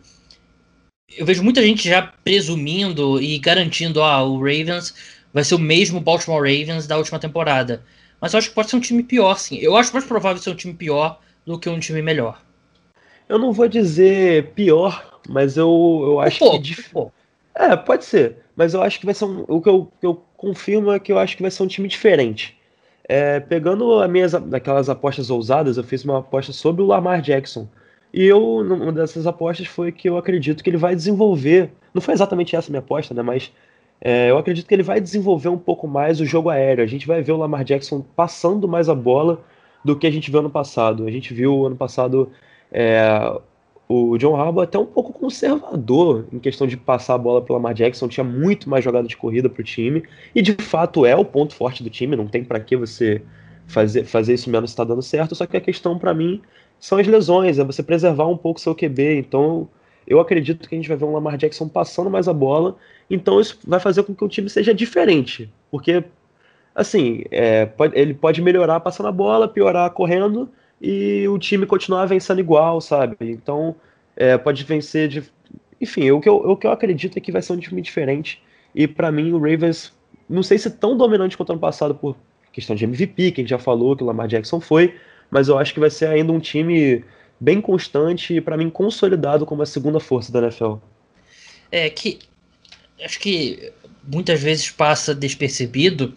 Eu 1.17 1.25
vejo 1.25 1.43
muita 1.43 1.61
gente 1.61 1.87
já 1.87 2.01
presumindo 2.01 3.21
e 3.21 3.37
garantindo, 3.37 4.01
ah, 4.01 4.23
o 4.23 4.37
Ravens 4.37 4.93
vai 5.33 5.43
ser 5.43 5.55
o 5.55 5.59
mesmo 5.59 5.99
Baltimore 5.99 6.41
Ravens 6.41 6.87
da 6.87 6.97
última 6.97 7.19
temporada. 7.19 7.83
Mas 8.19 8.33
eu 8.33 8.39
acho 8.39 8.49
que 8.49 8.55
pode 8.55 8.69
ser 8.69 8.75
um 8.77 8.81
time 8.81 9.03
pior, 9.03 9.37
sim. 9.37 9.57
Eu 9.57 9.75
acho 9.75 9.93
mais 9.93 10.05
provável 10.05 10.41
ser 10.41 10.49
um 10.49 10.55
time 10.55 10.73
pior 10.73 11.19
do 11.45 11.59
que 11.59 11.69
um 11.69 11.79
time 11.79 12.01
melhor. 12.01 12.41
Eu 13.27 13.37
não 13.37 13.51
vou 13.51 13.67
dizer 13.67 14.51
pior, 14.53 15.19
mas 15.27 15.57
eu, 15.57 16.01
eu 16.03 16.19
acho 16.19 16.43
um 16.43 16.61
que. 16.61 16.83
Pouco. 16.91 17.13
É, 17.53 17.75
pode 17.75 18.05
ser. 18.05 18.37
Mas 18.55 18.73
eu 18.73 18.81
acho 18.81 18.99
que 18.99 19.05
vai 19.05 19.15
ser 19.15 19.25
um. 19.25 19.45
O 19.47 19.61
que 19.61 19.69
eu, 19.69 19.91
que 19.99 20.05
eu 20.05 20.23
confirmo 20.37 20.91
é 20.91 20.99
que 20.99 21.11
eu 21.11 21.19
acho 21.19 21.35
que 21.35 21.41
vai 21.41 21.51
ser 21.51 21.63
um 21.63 21.67
time 21.67 21.87
diferente. 21.87 22.57
É, 23.07 23.39
pegando 23.39 23.99
as 23.99 24.09
minhas 24.09 24.31
daquelas 24.33 24.89
apostas 24.89 25.29
ousadas, 25.29 25.77
eu 25.77 25.83
fiz 25.83 26.03
uma 26.03 26.19
aposta 26.19 26.51
sobre 26.51 26.81
o 26.81 26.85
Lamar 26.85 27.21
Jackson. 27.21 27.67
E 28.13 28.23
eu, 28.25 28.59
uma 28.59 28.91
dessas 28.91 29.27
apostas 29.27 29.67
foi 29.67 29.91
que 29.91 30.09
eu 30.09 30.17
acredito 30.17 30.63
que 30.63 30.69
ele 30.69 30.77
vai 30.77 30.95
desenvolver. 30.95 31.71
Não 31.93 32.01
foi 32.01 32.13
exatamente 32.13 32.55
essa 32.55 32.71
minha 32.71 32.79
aposta, 32.79 33.13
né? 33.13 33.21
Mas 33.21 33.51
é, 34.01 34.29
eu 34.31 34.37
acredito 34.37 34.67
que 34.67 34.73
ele 34.73 34.83
vai 34.83 34.99
desenvolver 34.99 35.49
um 35.49 35.57
pouco 35.57 35.87
mais 35.87 36.19
o 36.19 36.25
jogo 36.25 36.49
aéreo. 36.49 36.83
A 36.83 36.87
gente 36.87 37.05
vai 37.07 37.21
ver 37.21 37.33
o 37.33 37.37
Lamar 37.37 37.63
Jackson 37.63 38.01
passando 38.15 38.67
mais 38.67 38.89
a 38.89 38.95
bola 38.95 39.41
do 39.83 39.97
que 39.97 40.07
a 40.07 40.11
gente 40.11 40.31
viu 40.31 40.39
ano 40.39 40.49
passado. 40.49 41.05
A 41.05 41.11
gente 41.11 41.33
viu 41.33 41.65
ano 41.65 41.75
passado 41.75 42.31
é, 42.71 43.39
o 43.87 44.17
John 44.17 44.35
Harbaugh 44.35 44.63
até 44.63 44.79
um 44.79 44.85
pouco 44.85 45.13
conservador 45.13 46.25
em 46.31 46.39
questão 46.39 46.65
de 46.65 46.75
passar 46.75 47.15
a 47.15 47.17
bola 47.17 47.41
pelo 47.41 47.57
Lamar 47.57 47.73
Jackson. 47.73 48.07
Tinha 48.07 48.23
muito 48.23 48.69
mais 48.69 48.83
jogada 48.83 49.07
de 49.07 49.15
corrida 49.15 49.49
para 49.49 49.61
o 49.61 49.63
time. 49.63 50.03
E 50.33 50.41
de 50.41 50.53
fato 50.53 51.05
é 51.05 51.15
o 51.15 51.23
ponto 51.23 51.53
forte 51.53 51.83
do 51.83 51.89
time. 51.89 52.15
Não 52.15 52.27
tem 52.27 52.43
para 52.43 52.59
que 52.59 52.75
você 52.75 53.21
fazer, 53.67 54.03
fazer 54.05 54.33
isso 54.33 54.49
menos 54.49 54.71
está 54.71 54.83
dando 54.83 55.01
certo. 55.01 55.35
Só 55.35 55.45
que 55.45 55.55
a 55.55 55.61
questão 55.61 55.99
para 55.99 56.13
mim 56.13 56.41
são 56.79 56.97
as 56.97 57.07
lesões, 57.07 57.59
é 57.59 57.63
você 57.63 57.83
preservar 57.83 58.27
um 58.27 58.37
pouco 58.37 58.59
seu 58.59 58.73
QB. 58.73 59.19
Então 59.19 59.69
eu 60.07 60.19
acredito 60.19 60.67
que 60.67 60.75
a 60.75 60.77
gente 60.77 60.87
vai 60.87 60.97
ver 60.97 61.05
um 61.05 61.13
Lamar 61.13 61.37
Jackson 61.37 61.67
passando 61.67 62.09
mais 62.09 62.27
a 62.27 62.33
bola, 62.33 62.75
então 63.09 63.39
isso 63.39 63.59
vai 63.65 63.79
fazer 63.79 64.03
com 64.03 64.13
que 64.13 64.23
o 64.23 64.27
time 64.27 64.49
seja 64.49 64.73
diferente, 64.73 65.51
porque 65.71 66.03
assim, 66.73 67.23
é, 67.31 67.65
pode, 67.65 67.97
ele 67.97 68.13
pode 68.13 68.41
melhorar 68.41 68.79
passando 68.81 69.07
a 69.07 69.11
bola, 69.11 69.47
piorar 69.47 69.89
correndo 69.91 70.49
e 70.81 71.27
o 71.27 71.37
time 71.37 71.65
continuar 71.65 72.05
vencendo 72.05 72.39
igual, 72.39 72.81
sabe? 72.81 73.17
Então 73.21 73.75
é, 74.15 74.37
pode 74.37 74.63
vencer 74.63 75.07
de, 75.07 75.23
enfim, 75.79 76.11
o 76.11 76.19
que, 76.19 76.29
eu, 76.29 76.35
o 76.35 76.55
que 76.55 76.67
eu 76.67 76.71
acredito 76.71 77.17
é 77.17 77.21
que 77.21 77.31
vai 77.31 77.41
ser 77.41 77.53
um 77.53 77.59
time 77.59 77.81
diferente 77.81 78.41
e 78.73 78.87
para 78.87 79.11
mim 79.11 79.31
o 79.31 79.39
Ravens, 79.39 79.93
não 80.29 80.43
sei 80.43 80.57
se 80.57 80.69
tão 80.69 80.97
dominante 80.97 81.37
quanto 81.37 81.51
ano 81.51 81.59
passado 81.59 81.95
por 81.95 82.15
questão 82.51 82.75
de 82.75 82.85
MVP, 82.85 83.31
que 83.31 83.41
a 83.41 83.43
gente 83.43 83.49
já 83.49 83.59
falou 83.59 83.95
que 83.95 84.03
o 84.03 84.05
Lamar 84.05 84.27
Jackson 84.27 84.59
foi, 84.59 84.95
mas 85.29 85.47
eu 85.47 85.57
acho 85.57 85.73
que 85.73 85.79
vai 85.79 85.89
ser 85.89 86.07
ainda 86.07 86.31
um 86.31 86.39
time 86.39 87.03
bem 87.39 87.59
constante 87.59 88.35
e 88.35 88.41
para 88.41 88.57
mim 88.57 88.69
consolidado 88.69 89.45
como 89.45 89.61
a 89.61 89.65
segunda 89.65 89.99
força 89.99 90.31
da 90.31 90.39
NFL. 90.39 90.75
É 91.71 91.89
que 91.89 92.19
acho 93.03 93.19
que 93.19 93.73
muitas 94.07 94.41
vezes 94.41 94.71
passa 94.71 95.13
despercebido. 95.13 96.13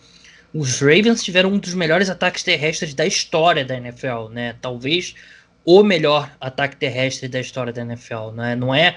Os 0.53 0.81
Ravens 0.81 1.23
tiveram 1.23 1.53
um 1.53 1.59
dos 1.59 1.75
melhores 1.75 2.09
ataques 2.09 2.43
terrestres 2.43 2.95
da 2.95 3.07
história 3.07 3.65
da 3.65 3.77
NFL, 3.77 4.29
né? 4.31 4.57
Talvez 4.61 5.15
o 5.65 5.83
melhor 5.83 6.31
ataque 6.41 6.77
terrestre 6.77 7.29
da 7.29 7.41
história 7.41 7.73
da 7.73 7.83
NFL, 7.83 8.31
né? 8.35 8.57
Não 8.57 8.75
é 8.75 8.97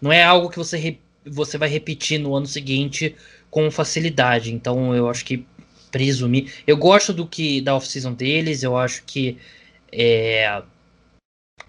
não 0.00 0.12
é 0.12 0.22
algo 0.22 0.50
que 0.50 0.58
você 0.58 0.98
você 1.24 1.56
vai 1.56 1.68
repetir 1.68 2.18
no 2.18 2.34
ano 2.34 2.46
seguinte 2.46 3.14
com 3.50 3.70
facilidade. 3.70 4.52
Então 4.52 4.94
eu 4.94 5.08
acho 5.08 5.24
que 5.24 5.46
presumir. 5.90 6.52
Eu 6.66 6.76
gosto 6.76 7.12
do 7.12 7.26
que 7.26 7.60
da 7.60 7.74
off-season 7.76 8.14
deles, 8.14 8.62
eu 8.62 8.76
acho 8.76 9.04
que 9.04 9.38
é, 9.92 10.62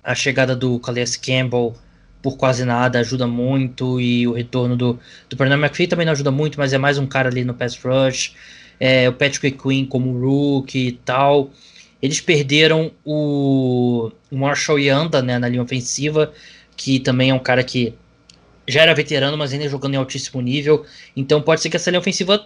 a 0.04 0.16
chegada 0.16 0.56
do 0.56 0.80
Calais 0.80 1.16
Campbell 1.16 1.76
por 2.22 2.38
quase 2.38 2.64
nada 2.64 3.00
ajuda 3.00 3.28
muito 3.28 4.00
e 4.00 4.26
o 4.26 4.32
retorno 4.32 4.78
do, 4.78 4.98
do 5.30 5.36
Bernard 5.36 5.62
McPhee 5.62 5.88
também 5.88 6.06
não 6.06 6.14
ajuda 6.14 6.32
muito, 6.32 6.58
mas 6.58 6.72
é 6.72 6.78
mais 6.78 6.98
um 6.98 7.06
cara 7.06 7.30
ali 7.30 7.44
no 7.44 7.54
pass 7.54 7.78
rush. 7.78 8.34
É, 8.86 9.08
o 9.08 9.14
Patrick 9.14 9.52
Quinn 9.52 9.86
como 9.86 10.12
rookie 10.12 10.88
e 10.88 10.92
tal. 10.92 11.50
Eles 12.02 12.20
perderam 12.20 12.92
o, 13.06 14.12
Marshall 14.30 14.78
Yanda 14.78 15.22
né, 15.22 15.40
na 15.40 15.48
linha 15.48 15.64
ofensiva, 15.64 16.34
que 16.76 17.00
também 17.00 17.30
é 17.30 17.34
um 17.34 17.40
cara 17.40 17.64
que 17.64 17.94
já 18.68 18.82
era 18.82 18.94
veterano, 18.94 19.38
mas 19.38 19.54
ainda 19.54 19.70
jogando 19.70 19.94
em 19.94 19.98
altíssimo 19.98 20.42
nível. 20.42 20.86
Então 21.16 21.42
pode 21.42 21.62
ser 21.62 21.70
que 21.70 21.78
essa 21.78 21.90
linha 21.90 22.02
ofensiva 22.02 22.46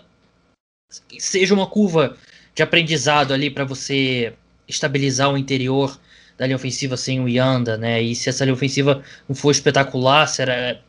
seja 1.17 1.55
uma 1.55 1.65
curva 1.65 2.15
de 2.53 2.61
aprendizado 2.61 3.33
ali 3.33 3.49
para 3.49 3.65
você 3.65 4.31
estabilizar 4.67 5.33
o 5.33 5.39
interior 5.39 5.99
da 6.37 6.45
linha 6.45 6.55
ofensiva 6.55 6.95
sem 6.95 7.19
o 7.19 7.27
Yanda, 7.27 7.77
né? 7.77 7.99
E 7.99 8.13
se 8.13 8.29
essa 8.29 8.45
linha 8.45 8.53
ofensiva 8.53 9.03
não 9.27 9.35
for 9.35 9.49
espetacular, 9.49 10.27
será, 10.27 10.79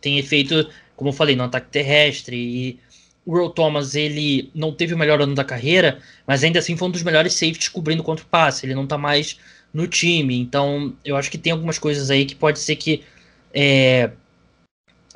tem 0.00 0.20
efeito, 0.20 0.70
como 0.94 1.10
eu 1.10 1.12
falei, 1.12 1.34
no 1.34 1.42
ataque 1.42 1.66
terrestre. 1.68 2.36
E 2.36 2.80
o 3.26 3.36
Earl 3.36 3.48
Thomas, 3.48 3.94
ele 3.94 4.50
não 4.54 4.72
teve 4.72 4.94
o 4.94 4.98
melhor 4.98 5.20
ano 5.20 5.34
da 5.34 5.44
carreira, 5.44 5.98
mas 6.26 6.44
ainda 6.44 6.58
assim 6.58 6.76
foi 6.76 6.88
um 6.88 6.90
dos 6.90 7.02
melhores 7.02 7.34
safeties 7.34 7.68
cobrindo 7.68 8.02
contra 8.02 8.24
o 8.24 8.28
passe. 8.28 8.66
Ele 8.66 8.74
não 8.74 8.86
tá 8.86 8.98
mais 8.98 9.38
no 9.72 9.86
time. 9.86 10.38
Então, 10.38 10.94
eu 11.04 11.16
acho 11.16 11.30
que 11.30 11.38
tem 11.38 11.52
algumas 11.52 11.78
coisas 11.78 12.10
aí 12.10 12.26
que 12.26 12.34
pode 12.34 12.58
ser 12.58 12.76
que 12.76 13.02
é, 13.52 14.10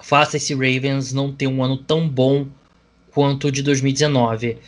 faça 0.02 0.36
esse 0.36 0.54
Ravens 0.54 1.12
não 1.12 1.32
ter 1.32 1.46
um 1.46 1.62
ano 1.62 1.76
tão 1.76 2.08
bom 2.08 2.48
quanto 3.10 3.48
o 3.48 3.52
de 3.52 3.62
2019. 3.62 4.58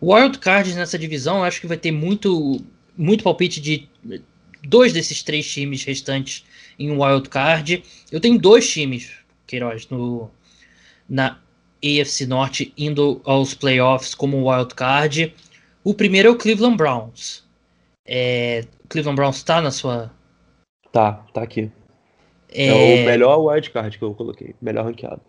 O 0.00 0.14
Wild 0.14 0.38
Card 0.38 0.74
nessa 0.74 0.98
divisão, 0.98 1.38
eu 1.38 1.44
acho 1.44 1.60
que 1.60 1.66
vai 1.66 1.76
ter 1.76 1.92
muito, 1.92 2.64
muito 2.96 3.24
palpite 3.24 3.60
de 3.60 3.88
dois 4.64 4.92
desses 4.92 5.22
três 5.22 5.50
times 5.50 5.84
restantes 5.84 6.44
em 6.78 6.90
Wild 6.90 7.28
Card. 7.28 7.82
Eu 8.10 8.20
tenho 8.20 8.38
dois 8.38 8.68
times, 8.68 9.10
Queiroz, 9.46 9.88
no, 9.88 10.30
na 11.08 11.38
AFC 11.82 12.26
Norte 12.26 12.72
indo 12.76 13.20
aos 13.24 13.54
playoffs 13.54 14.14
como 14.14 14.50
Wild 14.50 14.74
Card. 14.74 15.34
O 15.84 15.94
primeiro 15.94 16.28
é 16.28 16.30
o 16.30 16.36
Cleveland 16.36 16.76
Browns. 16.76 17.44
É, 18.06 18.64
o 18.84 18.88
Cleveland 18.88 19.16
Browns 19.16 19.36
está 19.36 19.60
na 19.60 19.70
sua. 19.70 20.10
Tá, 20.92 21.24
tá 21.32 21.42
aqui. 21.42 21.70
É... 22.50 22.66
é 22.66 23.02
o 23.02 23.06
melhor 23.06 23.38
Wild 23.38 23.70
Card 23.70 23.98
que 23.98 24.04
eu 24.04 24.14
coloquei, 24.14 24.54
melhor 24.60 24.86
ranqueado. 24.86 25.20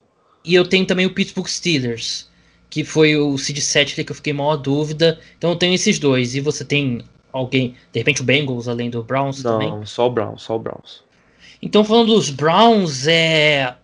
E 0.43 0.55
eu 0.55 0.67
tenho 0.67 0.85
também 0.85 1.05
o 1.05 1.13
Pittsburgh 1.13 1.47
Steelers, 1.47 2.29
que 2.69 2.83
foi 2.83 3.15
o 3.15 3.37
seed 3.37 3.59
7 3.59 4.03
que 4.03 4.11
eu 4.11 4.15
fiquei 4.15 4.33
maior 4.33 4.55
dúvida. 4.55 5.19
Então 5.37 5.49
eu 5.51 5.55
tenho 5.55 5.73
esses 5.73 5.99
dois. 5.99 6.35
E 6.35 6.39
você 6.39 6.63
tem 6.63 7.03
alguém, 7.31 7.75
de 7.91 7.99
repente 7.99 8.21
o 8.21 8.25
Bengals 8.25 8.67
além 8.67 8.89
do 8.89 9.03
Browns 9.03 9.43
Não, 9.43 9.51
também? 9.51 9.69
Não, 9.69 9.85
só 9.85 10.07
o 10.07 10.09
Browns, 10.09 10.43
só 10.43 10.55
o 10.55 10.59
Browns. 10.59 11.03
Então 11.61 11.83
falando 11.83 12.13
dos 12.13 12.29
Browns, 12.29 13.05
é 13.07 13.75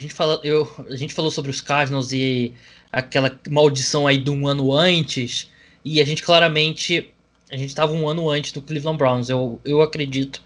a 0.00 0.02
gente 0.02 0.14
fala, 0.14 0.40
eu, 0.42 0.66
a 0.88 0.96
gente 0.96 1.12
falou 1.12 1.30
sobre 1.30 1.50
os 1.50 1.60
Cardinals 1.60 2.10
e 2.10 2.54
aquela 2.90 3.38
maldição 3.50 4.06
aí 4.06 4.16
de 4.16 4.30
um 4.30 4.48
ano 4.48 4.72
antes, 4.72 5.50
e 5.84 6.00
a 6.00 6.04
gente 6.04 6.22
claramente 6.22 7.12
a 7.50 7.56
gente 7.56 7.68
estava 7.68 7.92
um 7.92 8.08
ano 8.08 8.30
antes 8.30 8.52
do 8.52 8.62
Cleveland 8.62 8.96
Browns. 8.96 9.28
Eu, 9.28 9.60
eu 9.64 9.82
acredito 9.82 10.40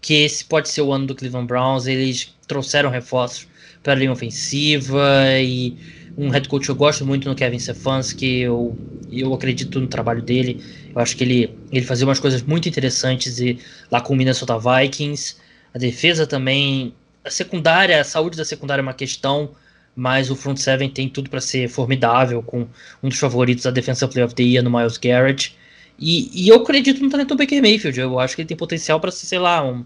que 0.00 0.14
esse 0.14 0.44
pode 0.44 0.68
ser 0.68 0.82
o 0.82 0.92
ano 0.92 1.06
do 1.06 1.14
Cleveland 1.14 1.46
Browns. 1.46 1.86
Eles 1.86 2.34
trouxeram 2.46 2.90
reforços 2.90 3.46
para 3.82 3.92
a 3.92 3.96
linha 3.96 4.12
ofensiva 4.12 5.00
e 5.40 5.76
um 6.18 6.28
head 6.28 6.48
coach 6.48 6.68
eu 6.68 6.74
gosto 6.74 7.06
muito 7.06 7.28
no 7.28 7.34
Kevin 7.34 7.58
Stefanski, 7.58 8.40
eu, 8.40 8.76
eu 9.10 9.32
acredito 9.32 9.80
no 9.80 9.86
trabalho 9.86 10.20
dele. 10.20 10.62
Eu 10.94 11.00
acho 11.00 11.16
que 11.16 11.24
ele, 11.24 11.56
ele 11.70 11.86
fazia 11.86 12.06
umas 12.06 12.18
coisas 12.18 12.42
muito 12.42 12.68
interessantes 12.68 13.38
e, 13.38 13.58
lá 13.90 14.00
com 14.00 14.12
o 14.12 14.16
Minnesota 14.16 14.58
Vikings. 14.58 15.36
A 15.72 15.78
defesa 15.78 16.26
também. 16.26 16.92
A 17.24 17.30
secundária, 17.30 18.00
a 18.00 18.04
saúde 18.04 18.36
da 18.36 18.44
secundária 18.44 18.80
é 18.80 18.82
uma 18.82 18.94
questão, 18.94 19.54
mas 19.94 20.30
o 20.30 20.36
front 20.36 20.56
seven 20.56 20.88
tem 20.88 21.08
tudo 21.08 21.28
para 21.28 21.40
ser 21.40 21.68
formidável, 21.68 22.42
com 22.42 22.66
um 23.02 23.08
dos 23.08 23.18
favoritos 23.18 23.64
da 23.64 23.70
defensa 23.70 24.08
play 24.08 24.24
of 24.24 24.34
the 24.34 24.42
year 24.42 24.64
no 24.64 24.70
Miles 24.70 24.96
Garrett. 24.96 25.56
E, 25.98 26.30
e 26.32 26.48
eu 26.48 26.56
acredito 26.56 27.02
no 27.02 27.10
talento 27.10 27.28
do 27.28 27.36
Baker 27.36 27.60
Mayfield. 27.60 28.00
Eu 28.00 28.18
acho 28.18 28.34
que 28.34 28.42
ele 28.42 28.48
tem 28.48 28.56
potencial 28.56 28.98
para 28.98 29.10
ser, 29.10 29.26
sei 29.26 29.38
lá, 29.38 29.62
um 29.62 29.84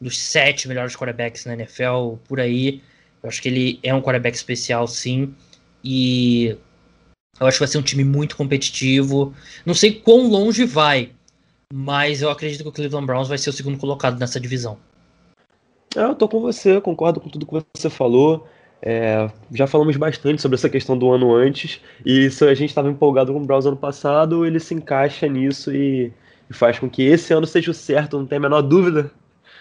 dos 0.00 0.18
sete 0.18 0.66
melhores 0.66 0.96
quarterbacks 0.96 1.44
na 1.44 1.52
NFL 1.52 2.16
por 2.26 2.40
aí. 2.40 2.82
Eu 3.22 3.28
acho 3.28 3.42
que 3.42 3.48
ele 3.48 3.78
é 3.82 3.94
um 3.94 4.00
quarterback 4.00 4.34
especial, 4.34 4.86
sim. 4.86 5.34
E 5.82 6.56
eu 7.38 7.46
acho 7.46 7.56
que 7.56 7.64
vai 7.64 7.68
ser 7.68 7.78
um 7.78 7.82
time 7.82 8.04
muito 8.04 8.36
competitivo. 8.36 9.34
Não 9.66 9.74
sei 9.74 9.92
quão 9.92 10.28
longe 10.28 10.64
vai, 10.64 11.10
mas 11.72 12.22
eu 12.22 12.30
acredito 12.30 12.62
que 12.62 12.68
o 12.68 12.72
Cleveland 12.72 13.06
Browns 13.06 13.28
vai 13.28 13.36
ser 13.36 13.50
o 13.50 13.52
segundo 13.52 13.76
colocado 13.76 14.18
nessa 14.18 14.40
divisão. 14.40 14.78
É, 15.96 16.02
eu 16.02 16.14
tô 16.14 16.28
com 16.28 16.40
você, 16.40 16.80
concordo 16.80 17.20
com 17.20 17.28
tudo 17.28 17.46
que 17.46 17.64
você 17.74 17.90
falou. 17.90 18.46
É, 18.86 19.30
já 19.50 19.66
falamos 19.66 19.96
bastante 19.96 20.42
sobre 20.42 20.56
essa 20.56 20.68
questão 20.68 20.98
do 20.98 21.10
ano 21.10 21.34
antes, 21.34 21.80
e 22.04 22.30
se 22.30 22.44
a 22.44 22.52
gente 22.52 22.68
estava 22.68 22.90
empolgado 22.90 23.32
com 23.32 23.38
o 23.38 23.44
Browns 23.44 23.64
ano 23.64 23.78
passado, 23.78 24.44
ele 24.44 24.60
se 24.60 24.74
encaixa 24.74 25.26
nisso 25.26 25.74
e, 25.74 26.12
e, 26.50 26.52
faz 26.52 26.78
com 26.78 26.90
que 26.90 27.02
esse 27.02 27.32
ano 27.32 27.46
seja 27.46 27.70
o 27.70 27.74
certo, 27.74 28.18
não 28.18 28.26
tem 28.26 28.36
a 28.36 28.40
menor 28.42 28.60
dúvida. 28.60 29.10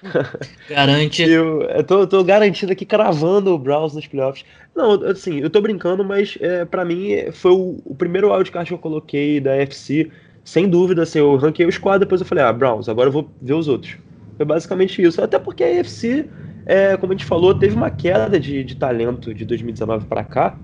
Garante. 0.69 1.23
eu, 1.23 1.61
eu 1.61 1.83
tô, 1.85 2.05
tô, 2.05 2.21
garantido 2.21 2.73
aqui, 2.73 2.85
cravando 2.85 3.53
o 3.53 3.57
Browns 3.57 3.93
nos 3.93 4.05
playoffs. 4.05 4.43
Não, 4.75 5.01
assim, 5.05 5.39
eu 5.39 5.49
tô 5.49 5.61
brincando, 5.61 6.03
mas 6.03 6.37
é, 6.41 6.65
para 6.65 6.83
mim 6.83 7.31
foi 7.31 7.51
o, 7.51 7.77
o 7.85 7.95
primeiro 7.95 8.33
wildcard 8.33 8.67
que 8.67 8.73
eu 8.73 8.77
coloquei 8.77 9.39
da 9.39 9.55
FC, 9.55 10.11
sem 10.43 10.67
dúvida, 10.67 11.03
assim, 11.03 11.19
eu 11.19 11.37
ranquei 11.37 11.65
o 11.65 11.71
squad, 11.71 11.99
depois 11.99 12.19
eu 12.19 12.27
falei, 12.27 12.43
ah, 12.43 12.51
Browns, 12.51 12.89
agora 12.89 13.07
eu 13.07 13.13
vou 13.13 13.29
ver 13.41 13.53
os 13.53 13.69
outros. 13.69 13.95
Foi 14.37 14.45
basicamente 14.45 15.01
isso. 15.01 15.21
Até 15.21 15.37
porque 15.39 15.63
a 15.63 15.79
AFC 15.79 16.29
é, 16.65 16.95
como 16.97 17.11
a 17.11 17.15
gente 17.15 17.25
falou, 17.25 17.53
teve 17.53 17.75
uma 17.75 17.89
queda 17.89 18.39
de, 18.39 18.63
de 18.63 18.75
talento 18.75 19.33
de 19.33 19.45
2019 19.45 20.05
para 20.05 20.23
cá. 20.23 20.57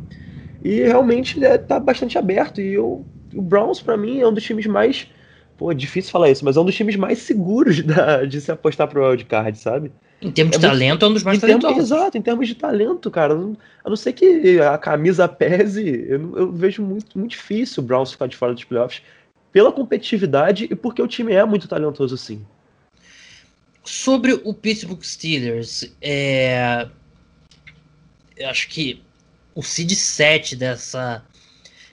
E 0.63 0.81
realmente 0.81 1.39
está 1.39 1.47
é, 1.47 1.57
tá 1.57 1.79
bastante 1.79 2.17
aberto. 2.17 2.61
E 2.61 2.73
eu, 2.73 3.05
o 3.33 3.41
Browns, 3.41 3.81
para 3.81 3.97
mim, 3.97 4.19
é 4.19 4.27
um 4.27 4.33
dos 4.33 4.43
times 4.43 4.65
mais. 4.65 5.07
Pô, 5.57 5.71
é 5.71 5.75
difícil 5.75 6.11
falar 6.11 6.29
isso, 6.29 6.45
mas 6.45 6.55
é 6.55 6.59
um 6.59 6.65
dos 6.65 6.75
times 6.75 6.95
mais 6.95 7.19
seguros 7.19 7.81
da, 7.83 8.23
de 8.25 8.39
se 8.39 8.51
apostar 8.51 8.87
pro 8.87 9.05
wildcard, 9.05 9.57
sabe? 9.57 9.91
Em 10.21 10.31
termos 10.31 10.55
é 10.55 10.59
de 10.59 10.65
muito, 10.65 10.79
talento, 10.79 11.05
é 11.05 11.07
um 11.07 11.13
dos 11.13 11.23
mais 11.23 11.39
talentosos. 11.39 11.77
Exato, 11.79 12.17
em 12.17 12.21
termos 12.21 12.47
de 12.47 12.55
talento, 12.55 13.09
cara. 13.09 13.33
A 13.33 13.89
não 13.89 13.95
ser 13.95 14.13
que 14.13 14.59
a 14.59 14.77
camisa 14.77 15.27
pese, 15.27 16.05
eu, 16.09 16.37
eu 16.37 16.51
vejo 16.51 16.81
muito, 16.81 17.17
muito 17.17 17.31
difícil 17.31 17.83
o 17.83 17.85
Browns 17.85 18.11
ficar 18.11 18.27
de 18.27 18.35
fora 18.35 18.53
dos 18.53 18.63
playoffs 18.63 19.01
pela 19.51 19.71
competitividade 19.71 20.67
e 20.69 20.75
porque 20.75 21.01
o 21.01 21.07
time 21.07 21.33
é 21.33 21.43
muito 21.45 21.67
talentoso, 21.67 22.17
sim. 22.17 22.45
Sobre 23.83 24.33
o 24.43 24.53
Pittsburgh 24.53 25.01
Steelers, 25.01 25.85
é... 26.01 26.87
eu 28.37 28.49
acho 28.49 28.67
que 28.69 29.01
o 29.55 29.63
seed 29.63 29.91
7 29.91 30.55
dessa, 30.55 31.23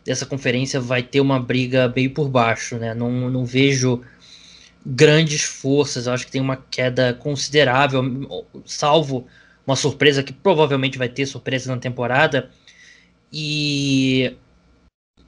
dessa 0.04 0.26
conferência 0.26 0.80
vai 0.80 1.02
ter 1.02 1.20
uma 1.20 1.40
briga 1.40 1.88
bem 1.88 2.08
por 2.08 2.28
baixo, 2.28 2.76
né? 2.76 2.94
Não, 2.94 3.30
não 3.30 3.44
vejo 3.44 4.02
grandes 4.84 5.42
forças, 5.42 6.06
eu 6.06 6.12
acho 6.12 6.26
que 6.26 6.32
tem 6.32 6.40
uma 6.40 6.56
queda 6.56 7.12
considerável, 7.14 8.02
salvo 8.64 9.26
uma 9.66 9.74
surpresa 9.74 10.22
que 10.22 10.32
provavelmente 10.32 10.96
vai 10.96 11.08
ter 11.08 11.26
surpresa 11.26 11.74
na 11.74 11.80
temporada. 11.80 12.50
E 13.32 14.36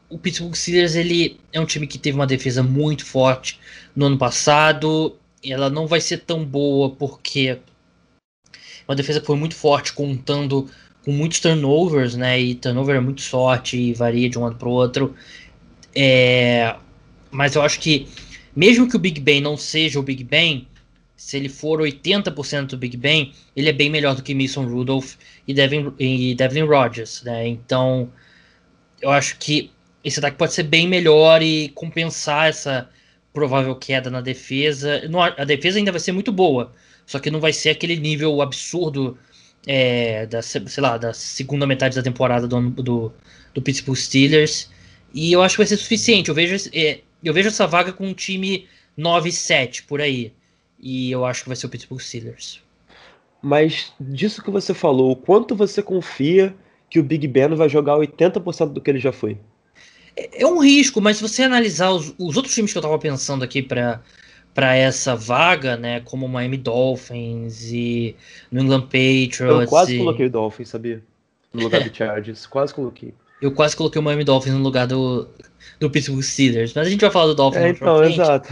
o 0.08 0.16
Pittsburgh 0.16 0.54
Steelers 0.54 0.94
ele 0.94 1.40
é 1.52 1.60
um 1.60 1.66
time 1.66 1.86
que 1.86 1.98
teve 1.98 2.16
uma 2.16 2.26
defesa 2.26 2.62
muito 2.62 3.04
forte 3.04 3.58
no 3.96 4.06
ano 4.06 4.16
passado 4.16 5.16
ela 5.44 5.70
não 5.70 5.86
vai 5.86 6.00
ser 6.00 6.18
tão 6.18 6.44
boa 6.44 6.90
porque 6.90 7.58
uma 8.88 8.96
defesa 8.96 9.20
que 9.20 9.26
foi 9.26 9.36
muito 9.36 9.54
forte, 9.54 9.92
contando 9.92 10.68
com 11.04 11.12
muitos 11.12 11.40
turnovers, 11.40 12.16
né? 12.16 12.40
E 12.40 12.54
turnover 12.54 12.96
é 12.96 13.00
muito 13.00 13.20
sorte 13.20 13.76
e 13.76 13.92
varia 13.92 14.30
de 14.30 14.38
um 14.38 14.42
lado 14.42 14.56
para 14.56 14.68
o 14.68 14.72
outro. 14.72 15.14
É, 15.94 16.74
mas 17.30 17.54
eu 17.54 17.62
acho 17.62 17.78
que, 17.80 18.08
mesmo 18.56 18.88
que 18.88 18.96
o 18.96 18.98
Big 18.98 19.20
Ben 19.20 19.42
não 19.42 19.56
seja 19.56 20.00
o 20.00 20.02
Big 20.02 20.24
Ben, 20.24 20.66
se 21.14 21.36
ele 21.36 21.48
for 21.48 21.80
80% 21.80 22.68
do 22.68 22.78
Big 22.78 22.96
Ben, 22.96 23.32
ele 23.54 23.68
é 23.68 23.72
bem 23.72 23.90
melhor 23.90 24.14
do 24.14 24.22
que 24.22 24.34
Mason 24.34 24.64
Rudolph 24.64 25.16
e 25.46 25.52
Devin, 25.52 25.92
e 25.98 26.34
Devin 26.34 26.62
Rodgers, 26.62 27.22
né? 27.24 27.46
Então, 27.46 28.10
eu 29.02 29.10
acho 29.10 29.36
que 29.38 29.70
esse 30.02 30.18
ataque 30.18 30.38
pode 30.38 30.54
ser 30.54 30.62
bem 30.62 30.88
melhor 30.88 31.42
e 31.42 31.68
compensar 31.70 32.48
essa 32.48 32.88
provável 33.32 33.74
queda 33.76 34.10
na 34.10 34.20
defesa. 34.20 35.02
A 35.36 35.44
defesa 35.44 35.78
ainda 35.78 35.92
vai 35.92 36.00
ser 36.00 36.12
muito 36.12 36.32
boa, 36.32 36.72
só 37.06 37.18
que 37.18 37.30
não 37.30 37.40
vai 37.40 37.52
ser 37.52 37.70
aquele 37.70 37.96
nível 37.96 38.40
absurdo 38.42 39.18
é, 39.66 40.26
da, 40.26 40.42
sei 40.42 40.62
lá, 40.78 40.96
da 40.96 41.12
segunda 41.12 41.66
metade 41.66 41.96
da 41.96 42.02
temporada 42.02 42.46
do, 42.46 42.70
do, 42.70 43.12
do 43.54 43.62
Pittsburgh 43.62 43.96
Steelers. 43.96 44.70
E 45.12 45.32
eu 45.32 45.42
acho 45.42 45.54
que 45.54 45.60
vai 45.60 45.66
ser 45.66 45.76
suficiente. 45.76 46.28
Eu 46.28 46.34
vejo, 46.34 46.70
é, 46.72 47.00
eu 47.22 47.32
vejo 47.32 47.48
essa 47.48 47.66
vaga 47.66 47.92
com 47.92 48.06
um 48.06 48.14
time 48.14 48.66
9-7 48.98 49.84
por 49.86 50.00
aí. 50.00 50.32
E 50.78 51.10
eu 51.10 51.24
acho 51.24 51.42
que 51.42 51.48
vai 51.48 51.56
ser 51.56 51.66
o 51.66 51.68
Pittsburgh 51.68 52.00
Steelers. 52.00 52.62
Mas 53.42 53.92
disso 54.00 54.42
que 54.42 54.50
você 54.50 54.74
falou, 54.74 55.14
quanto 55.16 55.54
você 55.54 55.82
confia 55.82 56.54
que 56.90 56.98
o 56.98 57.02
Big 57.02 57.26
Ben 57.28 57.54
vai 57.54 57.68
jogar 57.68 57.96
80% 57.96 58.72
do 58.72 58.80
que 58.80 58.90
ele 58.90 58.98
já 58.98 59.12
foi? 59.12 59.38
É 60.32 60.46
um 60.46 60.58
risco, 60.58 61.00
mas 61.00 61.16
se 61.16 61.22
você 61.22 61.42
analisar 61.42 61.90
os, 61.90 62.14
os 62.18 62.36
outros 62.36 62.54
times 62.54 62.72
que 62.72 62.78
eu 62.78 62.80
estava 62.80 62.98
pensando 62.98 63.44
aqui 63.44 63.62
para 63.62 64.00
para 64.54 64.74
essa 64.74 65.14
vaga, 65.14 65.76
né, 65.76 66.00
como 66.00 66.26
o 66.26 66.28
Miami 66.28 66.56
Dolphins 66.56 67.70
e 67.70 68.16
New 68.50 68.64
England 68.64 68.82
Patriots. 68.82 69.40
Eu 69.40 69.66
quase 69.68 69.94
e... 69.94 69.98
coloquei 69.98 70.26
o 70.26 70.30
Dolphins, 70.30 70.68
sabia? 70.68 71.00
No 71.54 71.62
lugar 71.62 71.84
do 71.84 71.94
Chargers, 71.96 72.44
quase 72.44 72.74
coloquei. 72.74 73.14
Eu 73.40 73.52
quase 73.52 73.76
coloquei 73.76 74.00
o 74.00 74.02
Miami 74.02 74.24
Dolphins 74.24 74.54
no 74.54 74.62
lugar 74.62 74.88
do, 74.88 75.28
do 75.78 75.88
Pittsburgh 75.88 76.22
Steelers, 76.22 76.74
mas 76.74 76.88
a 76.88 76.90
gente 76.90 77.00
vai 77.00 77.10
falar 77.10 77.26
do 77.26 77.34
Dolphins 77.36 77.62
é, 77.62 77.68
então, 77.68 78.02
exato. 78.02 78.48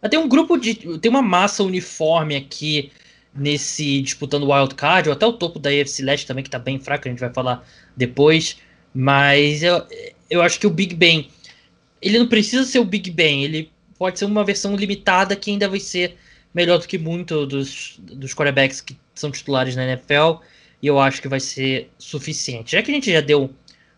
Mas 0.00 0.08
tem 0.08 0.20
um 0.20 0.28
grupo 0.28 0.56
de. 0.56 0.74
tem 0.98 1.10
uma 1.10 1.22
massa 1.22 1.64
uniforme 1.64 2.36
aqui 2.36 2.92
nesse 3.34 4.00
disputando 4.02 4.44
o 4.44 4.52
Wild 4.54 4.76
Card, 4.76 5.08
ou 5.08 5.12
até 5.12 5.26
o 5.26 5.32
topo 5.32 5.58
da 5.58 5.70
AFC 5.70 6.02
Leste 6.02 6.26
também, 6.26 6.44
que 6.44 6.50
tá 6.50 6.60
bem 6.60 6.78
fraco, 6.78 7.08
a 7.08 7.10
gente 7.10 7.20
vai 7.20 7.32
falar 7.32 7.66
depois. 7.96 8.56
Mas 8.94 9.64
eu, 9.64 9.84
eu 10.30 10.40
acho 10.42 10.58
que 10.58 10.66
o 10.66 10.70
Big 10.70 10.94
Ben, 10.94 11.28
ele 12.00 12.18
não 12.18 12.28
precisa 12.28 12.64
ser 12.64 12.78
o 12.78 12.84
Big 12.84 13.10
Ben, 13.10 13.44
ele 13.44 13.70
pode 13.98 14.18
ser 14.18 14.24
uma 14.24 14.44
versão 14.44 14.74
limitada 14.76 15.36
que 15.36 15.50
ainda 15.50 15.68
vai 15.68 15.80
ser 15.80 16.16
melhor 16.54 16.78
do 16.78 16.86
que 16.86 16.96
muito 16.96 17.46
dos, 17.46 17.98
dos 17.98 18.34
quarterbacks 18.34 18.80
que 18.80 18.96
são 19.14 19.30
titulares 19.30 19.76
na 19.76 19.84
NFL, 19.84 20.42
e 20.82 20.86
eu 20.86 20.98
acho 20.98 21.20
que 21.20 21.28
vai 21.28 21.40
ser 21.40 21.90
suficiente. 21.98 22.72
Já 22.72 22.82
que 22.82 22.90
a 22.90 22.94
gente 22.94 23.12
já 23.12 23.20
deu 23.20 23.50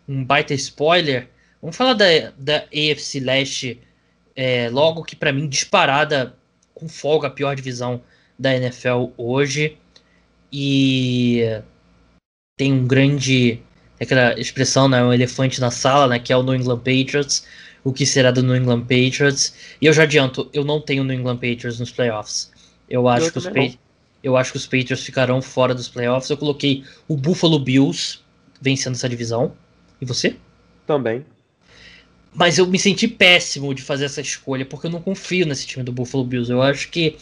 um 0.08 0.24
baita 0.24 0.52
spoiler, 0.54 1.28
vamos 1.60 1.76
falar 1.76 1.94
da, 1.94 2.06
da 2.36 2.64
AFC 2.64 3.20
Leste 3.20 3.80
é, 4.34 4.68
logo, 4.68 5.04
que 5.04 5.14
para 5.14 5.32
mim 5.32 5.48
disparada 5.48 6.34
com 6.74 6.88
folga 6.88 7.28
a 7.28 7.30
pior 7.30 7.54
divisão 7.54 8.02
da 8.38 8.54
NFL 8.56 9.10
hoje. 9.16 9.76
E 10.52 11.42
tem 12.58 12.72
um 12.72 12.86
grande. 12.86 13.60
Aquela 14.02 14.38
expressão, 14.38 14.88
né? 14.88 15.02
Um 15.02 15.12
elefante 15.12 15.60
na 15.60 15.70
sala, 15.70 16.06
né? 16.08 16.18
Que 16.18 16.32
é 16.32 16.36
o 16.36 16.42
New 16.42 16.54
England 16.54 16.78
Patriots. 16.78 17.46
O 17.84 17.92
que 17.92 18.06
será 18.06 18.30
do 18.30 18.42
New 18.42 18.56
England 18.56 18.82
Patriots? 18.82 19.54
E 19.80 19.86
eu 19.86 19.92
já 19.92 20.04
adianto, 20.04 20.48
eu 20.52 20.64
não 20.64 20.80
tenho 20.80 21.02
New 21.04 21.18
England 21.18 21.36
Patriots 21.36 21.80
nos 21.80 21.90
playoffs. 21.90 22.50
Eu 22.88 23.08
acho 23.08 23.26
eu 23.26 23.32
que 23.32 23.38
os 23.38 23.44
Patriots. 23.44 23.78
Eu 24.22 24.36
acho 24.36 24.52
que 24.52 24.56
os 24.56 24.66
Patriots 24.66 25.04
ficarão 25.04 25.42
fora 25.42 25.74
dos 25.74 25.88
playoffs. 25.88 26.30
Eu 26.30 26.36
coloquei 26.36 26.84
o 27.08 27.16
Buffalo 27.16 27.58
Bills 27.58 28.20
vencendo 28.60 28.94
essa 28.94 29.08
divisão. 29.08 29.52
E 30.00 30.04
você? 30.04 30.36
Também. 30.86 31.24
Mas 32.32 32.56
eu 32.56 32.66
me 32.66 32.78
senti 32.78 33.08
péssimo 33.08 33.74
de 33.74 33.82
fazer 33.82 34.04
essa 34.04 34.20
escolha, 34.20 34.64
porque 34.64 34.86
eu 34.86 34.90
não 34.90 35.02
confio 35.02 35.44
nesse 35.44 35.66
time 35.66 35.84
do 35.84 35.92
Buffalo 35.92 36.24
Bills. 36.24 36.50
Eu 36.50 36.62
acho 36.62 36.88
que 36.88 37.16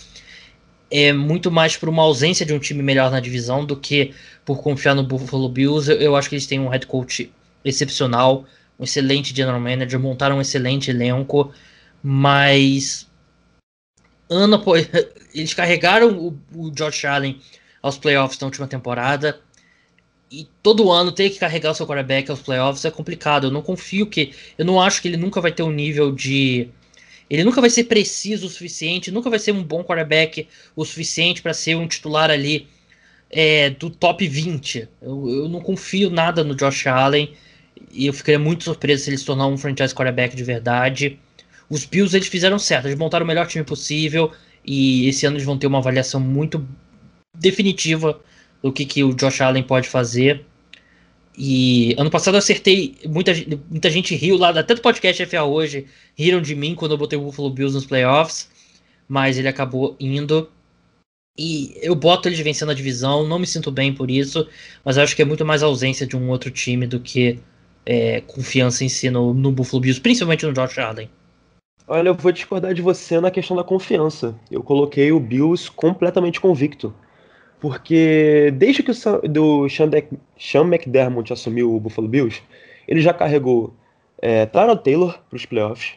é 0.90 1.12
muito 1.12 1.50
mais 1.50 1.76
por 1.76 1.88
uma 1.88 2.02
ausência 2.02 2.44
de 2.44 2.52
um 2.52 2.58
time 2.58 2.82
melhor 2.82 3.10
na 3.10 3.20
divisão 3.20 3.64
do 3.64 3.76
que 3.76 4.14
por 4.44 4.62
confiar 4.62 4.94
no 4.94 5.02
Buffalo 5.02 5.48
Bills. 5.48 5.90
Eu, 5.90 5.98
eu 5.98 6.16
acho 6.16 6.28
que 6.28 6.34
eles 6.34 6.46
têm 6.46 6.58
um 6.58 6.68
head 6.68 6.86
coach 6.86 7.32
excepcional, 7.64 8.44
um 8.78 8.84
excelente 8.84 9.34
general 9.34 9.60
manager, 9.60 10.00
montaram 10.00 10.38
um 10.38 10.40
excelente 10.40 10.90
elenco, 10.90 11.52
mas 12.02 13.06
ano 14.28 14.56
após. 14.56 14.88
Eles 15.32 15.54
carregaram 15.54 16.18
o, 16.18 16.38
o 16.52 16.70
Josh 16.72 17.04
Allen 17.04 17.40
aos 17.80 17.96
playoffs 17.96 18.40
na 18.40 18.46
última 18.46 18.66
temporada 18.66 19.40
e 20.30 20.46
todo 20.62 20.92
ano 20.92 21.10
ter 21.10 21.28
que 21.30 21.38
carregar 21.38 21.72
o 21.72 21.74
seu 21.74 21.86
quarterback 21.86 22.30
aos 22.30 22.40
playoffs 22.40 22.84
é 22.84 22.90
complicado. 22.90 23.48
Eu 23.48 23.50
não 23.50 23.62
confio 23.62 24.06
que. 24.06 24.32
Eu 24.56 24.64
não 24.64 24.80
acho 24.80 25.02
que 25.02 25.08
ele 25.08 25.16
nunca 25.16 25.40
vai 25.40 25.50
ter 25.50 25.62
um 25.62 25.72
nível 25.72 26.12
de. 26.12 26.68
Ele 27.30 27.44
nunca 27.44 27.60
vai 27.60 27.70
ser 27.70 27.84
preciso 27.84 28.48
o 28.48 28.50
suficiente, 28.50 29.12
nunca 29.12 29.30
vai 29.30 29.38
ser 29.38 29.52
um 29.52 29.62
bom 29.62 29.84
quarterback 29.84 30.48
o 30.74 30.84
suficiente 30.84 31.40
para 31.40 31.54
ser 31.54 31.76
um 31.76 31.86
titular 31.86 32.28
ali 32.28 32.66
é, 33.30 33.70
do 33.70 33.88
top 33.88 34.26
20. 34.26 34.88
Eu, 35.00 35.28
eu 35.28 35.48
não 35.48 35.60
confio 35.60 36.10
nada 36.10 36.42
no 36.42 36.56
Josh 36.56 36.88
Allen 36.88 37.32
e 37.92 38.06
eu 38.06 38.12
ficaria 38.12 38.38
muito 38.38 38.64
surpreso 38.64 39.04
se 39.04 39.10
ele 39.10 39.18
se 39.18 39.24
tornar 39.24 39.46
um 39.46 39.56
franchise 39.56 39.94
quarterback 39.94 40.34
de 40.34 40.42
verdade. 40.42 41.20
Os 41.68 41.84
Bills 41.84 42.16
eles 42.16 42.26
fizeram 42.26 42.58
certo, 42.58 42.86
eles 42.86 42.98
montaram 42.98 43.24
o 43.24 43.28
melhor 43.28 43.46
time 43.46 43.64
possível 43.64 44.32
e 44.64 45.08
esse 45.08 45.24
ano 45.24 45.36
eles 45.36 45.46
vão 45.46 45.56
ter 45.56 45.68
uma 45.68 45.78
avaliação 45.78 46.18
muito 46.18 46.66
definitiva 47.38 48.20
do 48.60 48.72
que, 48.72 48.84
que 48.84 49.04
o 49.04 49.14
Josh 49.14 49.40
Allen 49.40 49.62
pode 49.62 49.88
fazer. 49.88 50.44
E 51.36 51.94
ano 51.96 52.10
passado 52.10 52.34
eu 52.34 52.38
acertei, 52.38 52.96
muita, 53.06 53.32
muita 53.70 53.88
gente 53.88 54.14
riu 54.14 54.36
lá, 54.36 54.50
até 54.50 54.74
do 54.74 54.80
podcast 54.80 55.24
FA 55.26 55.42
hoje, 55.44 55.86
riram 56.14 56.40
de 56.40 56.54
mim 56.54 56.74
quando 56.74 56.92
eu 56.92 56.98
botei 56.98 57.18
o 57.18 57.22
Buffalo 57.22 57.50
Bills 57.50 57.74
nos 57.74 57.86
playoffs, 57.86 58.50
mas 59.08 59.38
ele 59.38 59.48
acabou 59.48 59.96
indo. 59.98 60.50
E 61.38 61.74
eu 61.80 61.94
boto 61.94 62.28
eles 62.28 62.40
vencendo 62.40 62.70
a 62.70 62.74
divisão, 62.74 63.26
não 63.26 63.38
me 63.38 63.46
sinto 63.46 63.70
bem 63.70 63.94
por 63.94 64.10
isso, 64.10 64.46
mas 64.84 64.98
acho 64.98 65.14
que 65.14 65.22
é 65.22 65.24
muito 65.24 65.44
mais 65.44 65.62
ausência 65.62 66.06
de 66.06 66.16
um 66.16 66.28
outro 66.28 66.50
time 66.50 66.86
do 66.86 67.00
que 67.00 67.38
é, 67.86 68.20
confiança 68.20 68.84
em 68.84 68.88
si 68.88 69.08
no, 69.08 69.32
no 69.32 69.50
Buffalo 69.50 69.80
Bills, 69.80 70.00
principalmente 70.00 70.44
no 70.44 70.52
Josh 70.52 70.78
Allen. 70.78 71.08
Olha, 71.86 72.08
eu 72.08 72.14
vou 72.14 72.30
discordar 72.30 72.74
de 72.74 72.82
você 72.82 73.20
na 73.20 73.30
questão 73.30 73.56
da 73.56 73.64
confiança. 73.64 74.38
Eu 74.50 74.62
coloquei 74.62 75.10
o 75.10 75.18
Bills 75.18 75.70
completamente 75.70 76.40
convicto. 76.40 76.94
Porque 77.60 78.52
desde 78.56 78.82
que 78.82 78.90
o 78.90 79.28
do 79.28 79.68
Sean, 79.68 79.90
Sean 80.38 80.64
McDermott 80.64 81.32
assumiu 81.32 81.74
o 81.74 81.80
Buffalo 81.80 82.08
Bills, 82.08 82.42
ele 82.88 83.00
já 83.00 83.12
carregou 83.12 83.74
é, 84.20 84.46
Tyrod 84.46 84.82
Taylor 84.82 85.18
para 85.28 85.36
os 85.36 85.46
playoffs, 85.46 85.94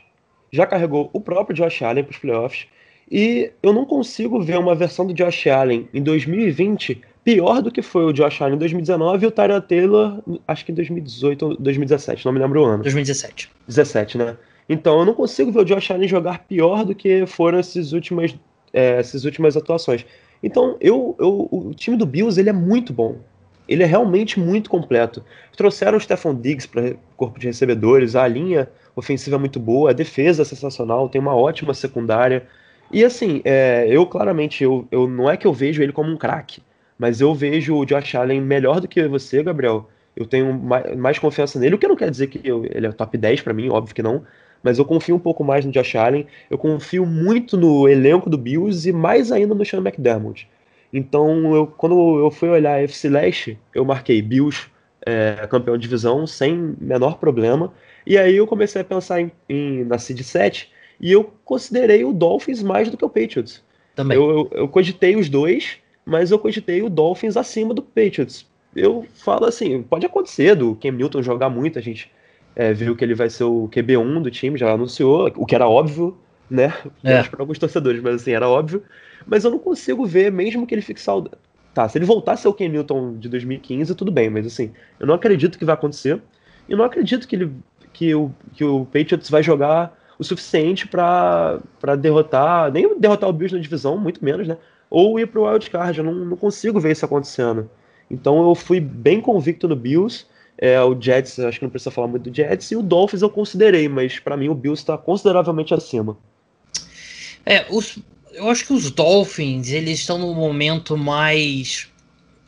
já 0.51 0.65
carregou 0.65 1.09
o 1.13 1.21
próprio 1.21 1.55
Josh 1.55 1.81
Allen 1.81 2.03
para 2.03 2.11
os 2.11 2.17
playoffs, 2.17 2.67
e 3.09 3.51
eu 3.61 3.73
não 3.73 3.85
consigo 3.85 4.41
ver 4.41 4.57
uma 4.57 4.75
versão 4.75 5.05
do 5.05 5.13
Josh 5.13 5.47
Allen 5.47 5.87
em 5.93 6.01
2020 6.01 7.01
pior 7.23 7.61
do 7.61 7.71
que 7.71 7.81
foi 7.81 8.03
o 8.05 8.13
Josh 8.13 8.41
Allen 8.41 8.55
em 8.55 8.59
2019 8.59 9.23
e 9.23 9.27
o 9.27 9.31
Tyrod 9.31 9.65
Taylor, 9.65 10.21
acho 10.47 10.65
que 10.65 10.71
em 10.71 10.75
2018 10.75 11.45
ou 11.45 11.57
2017, 11.57 12.25
não 12.25 12.33
me 12.33 12.39
lembro 12.39 12.61
o 12.61 12.65
ano. 12.65 12.83
2017. 12.83 13.49
17, 13.67 14.17
né? 14.17 14.37
Então 14.67 14.99
eu 14.99 15.05
não 15.05 15.13
consigo 15.13 15.51
ver 15.51 15.59
o 15.61 15.65
Josh 15.65 15.91
Allen 15.91 16.07
jogar 16.07 16.39
pior 16.39 16.85
do 16.85 16.93
que 16.93 17.25
foram 17.25 17.59
essas 17.59 17.93
últimas, 17.93 18.35
é, 18.73 18.99
essas 18.99 19.23
últimas 19.25 19.55
atuações. 19.55 20.05
Então, 20.43 20.75
eu, 20.81 21.15
eu, 21.17 21.47
o 21.49 21.73
time 21.73 21.95
do 21.95 22.05
Bills 22.05 22.37
ele 22.37 22.49
é 22.49 22.53
muito 22.53 22.91
bom. 22.91 23.15
Ele 23.67 23.81
é 23.81 23.85
realmente 23.85 24.37
muito 24.37 24.69
completo. 24.69 25.23
Trouxeram 25.55 25.97
o 25.97 26.01
Stephon 26.01 26.35
Diggs 26.35 26.67
para 26.67 26.95
corpo 27.15 27.39
de 27.39 27.47
recebedores, 27.47 28.13
a 28.13 28.27
linha 28.27 28.69
ofensiva 28.93 29.37
é 29.37 29.39
muito 29.39 29.59
boa, 29.59 29.91
a 29.91 29.93
defesa 29.93 30.41
é 30.41 30.45
sensacional, 30.45 31.07
tem 31.07 31.21
uma 31.21 31.33
ótima 31.33 31.73
secundária. 31.73 32.45
E 32.91 33.03
assim, 33.05 33.41
é, 33.45 33.87
eu 33.89 34.05
claramente, 34.05 34.63
eu, 34.63 34.85
eu 34.91 35.07
não 35.07 35.29
é 35.29 35.37
que 35.37 35.47
eu 35.47 35.53
vejo 35.53 35.81
ele 35.81 35.93
como 35.93 36.11
um 36.11 36.17
craque, 36.17 36.61
mas 36.99 37.21
eu 37.21 37.33
vejo 37.33 37.75
o 37.75 37.85
Josh 37.85 38.13
Allen 38.15 38.41
melhor 38.41 38.81
do 38.81 38.87
que 38.87 39.07
você, 39.07 39.41
Gabriel. 39.41 39.89
Eu 40.15 40.27
tenho 40.27 40.53
mais, 40.53 40.95
mais 40.95 41.17
confiança 41.17 41.57
nele, 41.57 41.75
o 41.75 41.77
que 41.77 41.87
não 41.87 41.95
quer 41.95 42.11
dizer 42.11 42.27
que 42.27 42.41
eu, 42.47 42.65
ele 42.65 42.85
é 42.85 42.91
top 42.91 43.17
10 43.17 43.41
para 43.41 43.53
mim, 43.53 43.69
óbvio 43.69 43.95
que 43.95 44.03
não, 44.03 44.23
mas 44.63 44.79
eu 44.79 44.85
confio 44.85 45.15
um 45.15 45.19
pouco 45.19 45.43
mais 45.43 45.65
no 45.65 45.71
Josh 45.71 45.95
Allen, 45.95 46.25
eu 46.49 46.57
confio 46.57 47.05
muito 47.05 47.57
no 47.57 47.87
elenco 47.87 48.29
do 48.29 48.37
Bills 48.37 48.89
e 48.89 48.93
mais 48.93 49.31
ainda 49.31 49.53
no 49.53 49.65
Sean 49.65 49.79
McDermott. 49.79 50.47
Então, 50.91 51.53
eu, 51.53 51.67
quando 51.67 52.19
eu 52.19 52.31
fui 52.31 52.49
olhar 52.49 52.75
a 52.75 52.81
FC 52.81 53.09
Leste, 53.09 53.59
eu 53.75 53.83
marquei 53.83 54.21
Bills 54.21 54.67
é, 55.05 55.45
campeão 55.49 55.75
de 55.75 55.81
divisão 55.83 56.25
sem 56.25 56.75
menor 56.79 57.17
problema. 57.17 57.73
E 58.05 58.17
aí 58.17 58.35
eu 58.35 58.47
comecei 58.47 58.81
a 58.81 58.85
pensar 58.85 59.19
em, 59.21 59.31
em, 59.49 59.83
na 59.83 59.97
Seed 59.97 60.21
7 60.21 60.71
e 60.99 61.11
eu 61.11 61.33
considerei 61.43 62.03
o 62.03 62.13
Dolphins 62.13 62.61
mais 62.61 62.89
do 62.89 62.97
que 62.97 63.03
o 63.03 63.09
Patriots. 63.09 63.63
Também. 63.95 64.17
Eu, 64.17 64.29
eu, 64.29 64.49
eu 64.53 64.67
cogitei 64.67 65.15
os 65.15 65.29
dois, 65.29 65.77
mas 66.05 66.31
eu 66.31 66.39
cogitei 66.39 66.81
o 66.81 66.89
Dolphins 66.89 67.35
acima 67.35 67.73
do 67.73 67.81
Patriots. 67.81 68.45
Eu 68.75 69.05
falo 69.13 69.45
assim, 69.45 69.83
pode 69.83 70.05
acontecer 70.05 70.55
do 70.55 70.75
Cam 70.75 70.91
Newton 70.91 71.21
jogar 71.21 71.49
muito, 71.49 71.77
a 71.77 71.81
gente 71.81 72.09
é, 72.55 72.73
viu 72.73 72.95
que 72.95 73.03
ele 73.03 73.15
vai 73.15 73.29
ser 73.29 73.43
o 73.45 73.67
QB1 73.69 74.21
do 74.21 74.31
time, 74.31 74.57
já 74.57 74.71
anunciou, 74.71 75.31
o 75.35 75.45
que 75.45 75.55
era 75.55 75.67
óbvio, 75.67 76.17
né? 76.49 76.73
É. 77.03 77.23
Para 77.23 77.41
alguns 77.41 77.57
torcedores, 77.57 78.01
mas 78.01 78.15
assim, 78.15 78.31
era 78.31 78.47
óbvio. 78.47 78.83
Mas 79.25 79.43
eu 79.43 79.51
não 79.51 79.59
consigo 79.59 80.05
ver, 80.05 80.31
mesmo 80.31 80.67
que 80.67 80.75
ele 80.75 80.81
fique 80.81 81.01
saudável. 81.01 81.37
Tá, 81.73 81.89
se 81.89 81.97
ele 81.97 82.05
voltar 82.05 82.33
a 82.33 82.37
ser 82.37 82.47
o 82.47 82.53
Ken 82.53 82.69
Newton 82.69 83.17
de 83.17 83.27
2015, 83.27 83.95
tudo 83.95 84.11
bem, 84.11 84.29
mas 84.29 84.45
assim, 84.45 84.71
eu 84.99 85.07
não 85.07 85.15
acredito 85.15 85.57
que 85.57 85.65
vai 85.65 85.73
acontecer. 85.73 86.21
E 86.69 86.75
não 86.75 86.85
acredito 86.85 87.27
que, 87.27 87.35
ele, 87.35 87.51
que, 87.91 88.13
o, 88.13 88.31
que 88.53 88.63
o 88.63 88.85
Patriots 88.85 89.29
vai 89.29 89.41
jogar 89.41 89.97
o 90.19 90.23
suficiente 90.23 90.87
para 90.87 91.59
derrotar, 91.99 92.71
nem 92.71 92.97
derrotar 92.99 93.27
o 93.27 93.33
Bills 93.33 93.55
na 93.55 93.61
divisão, 93.61 93.97
muito 93.97 94.23
menos, 94.23 94.47
né? 94.47 94.57
Ou 94.89 95.19
ir 95.19 95.25
pro 95.27 95.45
wildcard. 95.45 95.97
Eu 95.97 96.05
não, 96.05 96.13
não 96.13 96.37
consigo 96.37 96.79
ver 96.79 96.91
isso 96.91 97.05
acontecendo. 97.05 97.69
Então 98.09 98.47
eu 98.47 98.53
fui 98.53 98.79
bem 98.79 99.19
convicto 99.19 99.67
no 99.67 99.75
Bills. 99.75 100.27
É, 100.65 100.81
o 100.81 100.97
Jets, 100.97 101.39
acho 101.39 101.59
que 101.59 101.65
não 101.65 101.69
precisa 101.69 101.91
falar 101.91 102.07
muito 102.07 102.29
do 102.29 102.33
Jets, 102.33 102.71
e 102.71 102.77
o 102.77 102.81
Dolphins 102.81 103.21
eu 103.21 103.29
considerei, 103.29 103.89
mas 103.89 104.17
para 104.17 104.37
mim 104.37 104.47
o 104.47 104.55
Bills 104.55 104.81
está 104.81 104.97
consideravelmente 104.97 105.73
acima. 105.73 106.17
É, 107.45 107.65
os, 107.69 107.99
eu 108.31 108.49
acho 108.49 108.65
que 108.65 108.71
os 108.71 108.89
Dolphins, 108.89 109.71
eles 109.71 109.99
estão 109.99 110.17
no 110.17 110.33
momento 110.33 110.97
mais 110.97 111.89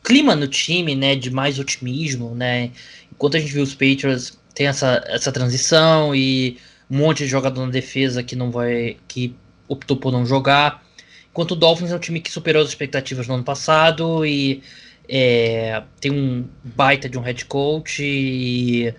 clima 0.02 0.34
no 0.34 0.48
time, 0.48 0.94
né, 0.94 1.14
de 1.14 1.30
mais 1.30 1.58
otimismo, 1.58 2.34
né? 2.34 2.70
Enquanto 3.12 3.36
a 3.36 3.40
gente 3.40 3.52
viu 3.52 3.62
os 3.62 3.74
Patriots 3.74 4.38
tem 4.54 4.66
essa, 4.66 5.04
essa 5.08 5.30
transição 5.30 6.14
e 6.14 6.56
um 6.90 6.96
monte 6.96 7.18
de 7.18 7.26
jogador 7.26 7.66
na 7.66 7.70
defesa 7.70 8.22
que 8.22 8.34
não 8.34 8.50
vai 8.50 8.96
que 9.06 9.36
optou 9.68 9.94
por 9.94 10.10
não 10.10 10.24
jogar. 10.24 10.82
Enquanto 11.30 11.50
o 11.50 11.56
Dolphins 11.56 11.90
é 11.90 11.96
um 11.96 11.98
time 11.98 12.22
que 12.22 12.32
superou 12.32 12.62
as 12.62 12.68
expectativas 12.70 13.28
no 13.28 13.34
ano 13.34 13.44
passado 13.44 14.24
e 14.24 14.62
é, 15.08 15.82
tem 16.00 16.10
um 16.10 16.48
baita 16.64 17.08
de 17.08 17.18
um 17.18 17.22
head 17.22 17.44
coach. 17.46 18.02
E, 18.02 18.94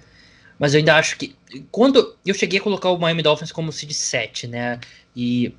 mas 0.59 0.73
eu 0.73 0.79
ainda 0.79 0.95
acho 0.95 1.17
que. 1.17 1.35
Quando 1.71 2.15
eu 2.25 2.33
cheguei 2.33 2.59
a 2.59 2.63
colocar 2.63 2.89
o 2.89 2.99
Miami 2.99 3.23
Dolphins 3.23 3.51
como 3.51 3.71
seed 3.71 3.91
7, 3.91 4.47
né? 4.47 4.79
E 5.15 5.53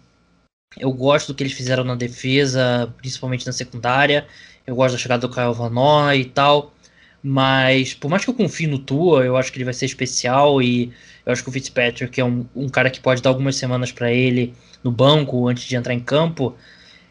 eu 0.78 0.92
gosto 0.92 1.28
do 1.28 1.34
que 1.34 1.42
eles 1.42 1.52
fizeram 1.52 1.84
na 1.84 1.94
defesa, 1.94 2.92
principalmente 2.98 3.46
na 3.46 3.52
secundária. 3.52 4.26
Eu 4.66 4.76
gosto 4.76 4.92
da 4.92 4.98
chegada 4.98 5.26
do 5.26 5.32
Kyle 5.32 5.54
Van 5.54 6.14
e 6.14 6.24
tal. 6.24 6.74
Mas, 7.22 7.94
por 7.94 8.08
mais 8.08 8.24
que 8.24 8.30
eu 8.30 8.34
confie 8.34 8.66
no 8.66 8.78
Tua, 8.78 9.24
eu 9.24 9.36
acho 9.36 9.50
que 9.50 9.58
ele 9.58 9.64
vai 9.64 9.74
ser 9.74 9.86
especial 9.86 10.62
e 10.62 10.92
eu 11.26 11.32
acho 11.32 11.42
que 11.42 11.48
o 11.48 11.52
Fitzpatrick 11.52 12.20
é 12.20 12.24
um, 12.24 12.46
um 12.54 12.68
cara 12.68 12.90
que 12.90 13.00
pode 13.00 13.20
dar 13.20 13.30
algumas 13.30 13.56
semanas 13.56 13.90
para 13.90 14.12
ele 14.12 14.54
no 14.84 14.92
banco 14.92 15.48
antes 15.48 15.64
de 15.64 15.76
entrar 15.76 15.94
em 15.94 16.00
campo. 16.00 16.56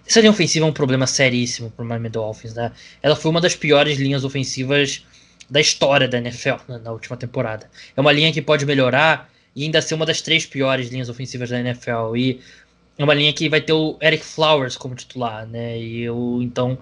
Essa 0.08 0.20
linha 0.22 0.32
ofensiva 0.32 0.66
é 0.66 0.70
um 0.70 0.74
problema 0.74 1.06
seríssimo 1.06 1.70
para 1.70 1.84
o 1.84 1.88
Miami 1.88 2.10
Dolphins, 2.10 2.54
né? 2.54 2.72
Ela 3.02 3.16
foi 3.16 3.30
uma 3.30 3.42
das 3.42 3.56
piores 3.56 3.98
linhas 3.98 4.24
ofensivas 4.24 5.06
da 5.50 5.60
história 5.60 6.08
da 6.08 6.18
NFL 6.18 6.56
né, 6.68 6.80
na 6.84 6.92
última 6.92 7.18
temporada. 7.18 7.70
É 7.96 8.00
uma 8.00 8.12
linha 8.12 8.32
que 8.32 8.42
pode 8.42 8.66
melhorar 8.66 9.30
e 9.56 9.64
ainda 9.64 9.82
ser 9.82 9.96
uma 9.96 10.06
das 10.06 10.22
três 10.22 10.46
piores 10.46 10.90
linhas 10.90 11.10
ofensivas 11.10 11.50
da 11.50 11.60
NFL. 11.60 12.16
E 12.16 12.42
é 12.98 13.04
uma 13.04 13.14
linha 13.14 13.34
que 13.34 13.50
vai 13.50 13.62
ter 13.62 13.74
o 13.74 13.98
Eric 14.02 14.24
Flowers 14.24 14.78
como 14.78 14.96
titular, 14.96 15.46
né? 15.46 15.78
E 15.78 16.02
eu, 16.02 16.40
então, 16.42 16.78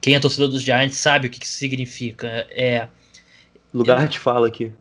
quem 0.00 0.14
é 0.14 0.20
torcedor 0.20 0.48
dos 0.48 0.62
Giants 0.62 0.96
sabe 0.96 1.28
o 1.28 1.30
que, 1.30 1.38
que 1.38 1.46
isso 1.46 1.56
significa. 1.56 2.46
É. 2.50 2.88
Lugar 3.72 4.08
de 4.08 4.18
fala 4.18 4.48
aqui. 4.48 4.72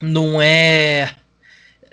Não 0.00 0.40
é. 0.40 1.14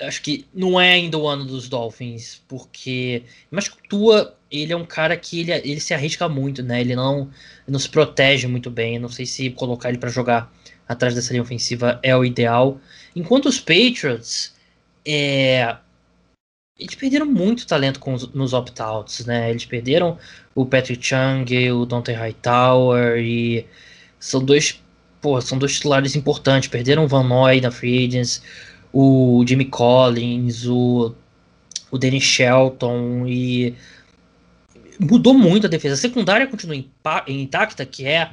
Acho 0.02 0.22
que 0.22 0.46
não 0.54 0.80
é 0.80 0.94
ainda 0.94 1.18
o 1.18 1.28
ano 1.28 1.46
dos 1.46 1.70
Dolphins, 1.70 2.42
porque. 2.48 3.24
Mas 3.50 3.68
o 3.68 3.78
Tua, 3.88 4.38
ele 4.54 4.72
é 4.72 4.78
um 4.78 4.86
cara 4.86 5.18
que 5.18 5.40
ele, 5.40 5.52
ele 5.52 5.80
se 5.80 5.94
arrisca 5.94 6.30
muito, 6.30 6.62
né? 6.62 6.80
Ele 6.82 6.96
não, 6.96 7.30
não 7.68 7.80
se 7.80 7.90
protege 7.90 8.48
muito 8.48 8.70
bem. 8.70 9.00
Não 9.00 9.10
sei 9.10 9.26
se 9.26 9.50
colocar 9.50 9.90
ele 9.90 9.98
para 9.98 10.10
jogar 10.10 10.54
atrás 10.88 11.16
dessa 11.16 11.32
linha 11.32 11.42
ofensiva 11.42 12.00
é 12.04 12.16
o 12.16 12.24
ideal. 12.24 12.80
Enquanto 13.16 13.48
os 13.48 13.60
Patriots. 13.60 14.54
É, 15.06 15.76
eles 16.80 16.96
perderam 16.96 17.26
muito 17.26 17.68
talento 17.68 18.00
com 18.00 18.14
os, 18.14 18.32
nos 18.34 18.54
opt-outs, 18.54 19.26
né? 19.26 19.50
Eles 19.50 19.66
perderam 19.66 20.18
o 20.56 20.66
Patrick 20.66 21.06
Chung, 21.06 21.46
o 21.72 21.86
Dante 21.86 22.12
Hightower 22.12 23.18
e 23.20 23.66
são 24.20 24.44
dois, 24.44 24.82
porra, 25.22 25.42
são 25.42 25.58
dois 25.58 25.74
titulares 25.76 26.16
importantes. 26.16 26.70
Perderam 26.70 27.06
o 27.06 27.08
Van 27.08 27.24
Noy 27.24 27.60
na 27.60 27.72
Free 27.72 28.08
Agents, 28.08 28.42
o 28.92 29.44
Jimmy 29.48 29.66
Collins, 29.66 30.66
o, 30.66 31.14
o 31.92 31.98
Danny 31.98 32.22
Shelton 32.22 33.26
e 33.28 33.76
mudou 35.00 35.34
muito 35.34 35.68
a 35.68 35.70
defesa. 35.70 35.96
A 35.96 35.98
secundária 35.98 36.48
continua 36.48 36.84
intacta, 37.28 37.86
que 37.86 38.06
é 38.06 38.32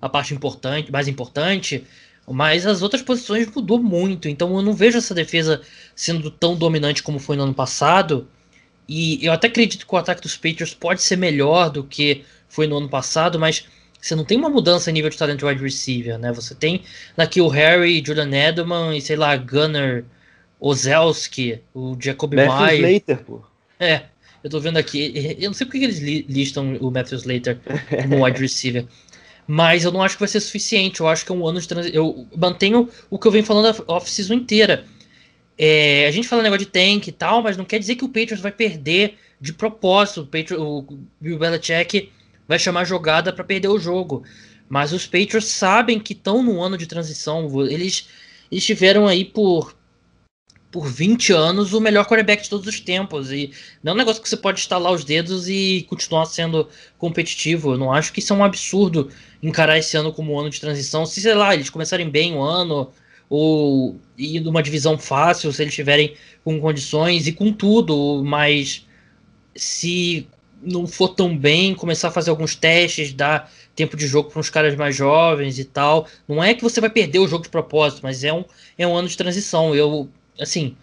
a 0.00 0.08
parte 0.08 0.34
importante, 0.34 0.92
mais 0.92 1.08
importante, 1.08 1.84
mas 2.28 2.66
as 2.66 2.82
outras 2.82 3.02
posições 3.02 3.46
mudou 3.54 3.82
muito, 3.82 4.28
então 4.28 4.54
eu 4.56 4.62
não 4.62 4.72
vejo 4.72 4.98
essa 4.98 5.14
defesa 5.14 5.62
sendo 5.94 6.30
tão 6.30 6.56
dominante 6.56 7.02
como 7.02 7.18
foi 7.18 7.36
no 7.36 7.44
ano 7.44 7.54
passado. 7.54 8.28
E 8.88 9.24
eu 9.24 9.32
até 9.32 9.48
acredito 9.48 9.86
que 9.86 9.94
o 9.94 9.98
ataque 9.98 10.22
dos 10.22 10.36
Patriots 10.36 10.74
pode 10.74 11.02
ser 11.02 11.16
melhor 11.16 11.70
do 11.70 11.82
que 11.84 12.24
foi 12.48 12.66
no 12.66 12.76
ano 12.76 12.88
passado, 12.88 13.38
mas 13.38 13.66
você 14.00 14.14
não 14.14 14.24
tem 14.24 14.38
uma 14.38 14.48
mudança 14.48 14.90
em 14.90 14.94
nível 14.94 15.10
de 15.10 15.16
talento 15.16 15.40
de 15.40 15.44
wide 15.44 15.62
receiver, 15.62 16.18
né? 16.18 16.32
Você 16.32 16.54
tem 16.54 16.82
daqui 17.16 17.40
o 17.40 17.48
Harry, 17.48 18.02
Jordan 18.04 18.30
Edelman 18.32 18.96
e 18.96 19.00
sei 19.00 19.16
lá, 19.16 19.36
Gunner, 19.36 20.04
Ozelski, 20.60 21.60
o 21.74 21.96
Jacob 21.98 22.34
Matthews 22.34 22.60
Meyer. 22.60 22.90
Slater, 22.90 23.24
pô. 23.24 23.42
É, 23.78 24.02
eu 24.42 24.50
tô 24.50 24.60
vendo 24.60 24.76
aqui. 24.76 25.36
Eu 25.38 25.50
não 25.50 25.54
sei 25.54 25.66
porque 25.66 25.78
eles 25.78 25.98
listam 25.98 26.76
o 26.76 26.90
Matthew 26.90 27.18
Slater 27.18 27.58
como 28.02 28.22
wide 28.24 28.40
receiver. 28.40 28.86
Mas 29.46 29.84
eu 29.84 29.92
não 29.92 30.02
acho 30.02 30.16
que 30.16 30.20
vai 30.20 30.28
ser 30.28 30.40
suficiente. 30.40 31.00
Eu 31.00 31.08
acho 31.08 31.24
que 31.24 31.32
é 31.32 31.34
um 31.34 31.46
ano 31.46 31.60
de 31.60 31.68
transição. 31.68 31.96
Eu 31.96 32.26
mantenho 32.36 32.88
o 33.08 33.18
que 33.18 33.26
eu 33.26 33.32
venho 33.32 33.44
falando 33.44 33.84
a 33.88 33.92
off-season 33.92 34.34
inteira. 34.34 34.84
É, 35.58 36.06
a 36.06 36.10
gente 36.10 36.28
fala 36.28 36.42
negócio 36.42 36.66
de 36.66 36.70
tank 36.70 37.06
e 37.06 37.12
tal, 37.12 37.42
mas 37.42 37.56
não 37.56 37.64
quer 37.64 37.78
dizer 37.78 37.94
que 37.96 38.04
o 38.04 38.08
Patriots 38.08 38.40
vai 38.40 38.52
perder 38.52 39.16
de 39.40 39.52
propósito. 39.52 40.22
O, 40.22 40.26
Patriots, 40.26 40.58
o 40.58 40.86
Bill 41.20 41.38
Belichick 41.38 42.10
vai 42.46 42.58
chamar 42.58 42.84
jogada 42.84 43.32
para 43.32 43.44
perder 43.44 43.68
o 43.68 43.78
jogo. 43.78 44.24
Mas 44.68 44.92
os 44.92 45.06
Patriots 45.06 45.46
sabem 45.46 46.00
que 46.00 46.12
estão 46.12 46.42
no 46.42 46.60
ano 46.60 46.76
de 46.76 46.86
transição. 46.86 47.48
Eles, 47.66 48.08
eles 48.50 48.64
tiveram 48.64 49.06
aí 49.06 49.24
por 49.24 49.76
por 50.76 50.90
20 50.90 51.32
anos 51.32 51.72
o 51.72 51.80
melhor 51.80 52.04
quarterback 52.04 52.42
de 52.42 52.50
todos 52.50 52.66
os 52.66 52.78
tempos. 52.78 53.32
E 53.32 53.50
não 53.82 53.92
é 53.92 53.94
um 53.94 53.96
negócio 53.96 54.20
que 54.20 54.28
você 54.28 54.36
pode 54.36 54.60
estalar 54.60 54.92
os 54.92 55.06
dedos 55.06 55.48
e 55.48 55.86
continuar 55.88 56.26
sendo 56.26 56.68
competitivo. 56.98 57.72
Eu 57.72 57.78
não 57.78 57.90
acho 57.90 58.12
que 58.12 58.20
isso 58.20 58.34
é 58.34 58.36
um 58.36 58.44
absurdo 58.44 59.08
encarar 59.42 59.78
esse 59.78 59.96
ano 59.96 60.12
como 60.12 60.34
um 60.34 60.38
ano 60.38 60.50
de 60.50 60.60
transição. 60.60 61.06
Se, 61.06 61.18
sei 61.22 61.32
lá, 61.32 61.54
eles 61.54 61.70
começarem 61.70 62.10
bem 62.10 62.34
o 62.34 62.42
ano, 62.42 62.90
ou 63.30 63.98
ir 64.18 64.40
numa 64.40 64.62
divisão 64.62 64.98
fácil, 64.98 65.50
se 65.50 65.62
eles 65.62 65.72
estiverem 65.72 66.14
com 66.44 66.60
condições 66.60 67.26
e 67.26 67.32
com 67.32 67.50
tudo, 67.54 68.22
mas 68.22 68.86
se 69.54 70.28
não 70.60 70.86
for 70.86 71.08
tão 71.08 71.34
bem, 71.34 71.74
começar 71.74 72.08
a 72.08 72.12
fazer 72.12 72.28
alguns 72.28 72.54
testes, 72.54 73.14
dar 73.14 73.50
tempo 73.74 73.96
de 73.96 74.06
jogo 74.06 74.28
para 74.28 74.40
uns 74.40 74.50
caras 74.50 74.76
mais 74.76 74.94
jovens 74.94 75.58
e 75.58 75.64
tal. 75.64 76.06
Não 76.28 76.44
é 76.44 76.52
que 76.52 76.62
você 76.62 76.82
vai 76.82 76.90
perder 76.90 77.20
o 77.20 77.26
jogo 77.26 77.44
de 77.44 77.48
propósito, 77.48 78.00
mas 78.02 78.22
é 78.22 78.30
um, 78.30 78.44
é 78.76 78.86
um 78.86 78.94
ano 78.94 79.08
de 79.08 79.16
transição. 79.16 79.74
Eu 79.74 80.10
assim, 80.40 80.76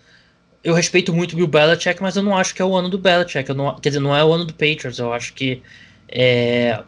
eu 0.64 0.74
respeito 0.74 1.14
muito 1.14 1.34
o 1.34 1.36
Bill 1.36 1.48
Belichick, 1.48 2.02
mas 2.02 2.16
eu 2.16 2.24
não 2.24 2.38
acho 2.38 2.56
que 2.56 2.62
é 2.62 2.66
o 2.66 2.76
ano 2.76 2.90
do 2.90 2.98
Belichick. 2.98 3.50
Eu 3.50 3.56
não, 3.56 3.76
quer 3.76 3.90
dizer, 3.90 4.00
não 4.00 4.16
é 4.16 4.24
o 4.24 4.32
ano 4.32 4.46
do 4.46 4.54
Patriots. 4.54 4.98
Eu 4.98 5.12
acho 5.12 5.34
que 5.34 5.62
é, 6.08 6.82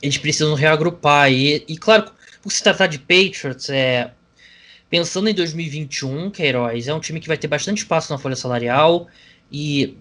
eles 0.00 0.16
precisam 0.16 0.54
reagrupar. 0.54 1.32
E, 1.32 1.64
e, 1.66 1.76
claro, 1.76 2.10
por 2.42 2.52
se 2.52 2.62
tratar 2.62 2.86
de 2.86 2.98
Patriots, 2.98 3.68
é, 3.68 4.12
pensando 4.88 5.28
em 5.28 5.34
2021, 5.34 6.30
Queiroz, 6.30 6.86
é 6.86 6.94
um 6.94 7.00
time 7.00 7.18
que 7.18 7.28
vai 7.28 7.36
ter 7.36 7.48
bastante 7.48 7.78
espaço 7.78 8.12
na 8.12 8.18
folha 8.18 8.36
salarial. 8.36 9.08
E 9.50 9.96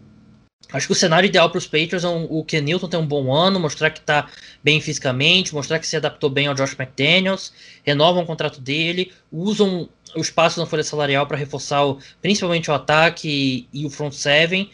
Acho 0.72 0.88
que 0.88 0.94
o 0.94 0.96
cenário 0.96 1.28
ideal 1.28 1.50
para 1.50 1.58
os 1.58 1.68
Patriots 1.68 2.04
é 2.04 2.08
um, 2.08 2.24
o 2.26 2.44
Kenilton 2.44 2.88
ter 2.88 2.98
um 2.98 3.06
bom 3.06 3.32
ano, 3.32 3.60
mostrar 3.60 3.92
que 3.92 4.00
está 4.00 4.28
bem 4.64 4.82
fisicamente, 4.82 5.54
mostrar 5.54 5.78
que 5.78 5.86
se 5.86 5.96
adaptou 5.96 6.30
bem 6.30 6.48
ao 6.48 6.56
Josh 6.56 6.76
McDaniels, 6.80 7.54
renovam 7.84 8.24
o 8.24 8.26
contrato 8.26 8.60
dele, 8.60 9.12
usam 9.32 9.88
o 10.16 10.20
espaço 10.20 10.60
na 10.60 10.66
folha 10.66 10.84
salarial 10.84 11.28
para 11.28 11.38
reforçar 11.38 11.86
o, 11.86 12.00
principalmente 12.22 12.72
o 12.72 12.74
ataque 12.74 13.68
e, 13.74 13.82
e, 13.82 13.86
o 13.86 13.90
front 13.90 14.14
seven. 14.14 14.70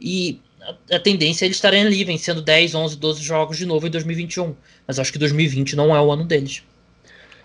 E 0.00 0.40
a, 0.60 0.96
a 0.96 0.98
tendência 0.98 1.44
é 1.44 1.46
eles 1.46 1.56
estarem 1.56 1.82
ali, 1.86 2.02
vencendo 2.02 2.42
10, 2.42 2.74
11, 2.74 2.96
12 2.96 3.22
jogos 3.22 3.56
de 3.56 3.66
novo 3.66 3.86
em 3.86 3.90
2021. 3.90 4.54
Mas 4.86 4.98
acho 4.98 5.12
que 5.12 5.18
2020 5.18 5.76
não 5.76 5.94
é 5.94 6.00
o 6.00 6.10
ano 6.10 6.24
deles. 6.24 6.62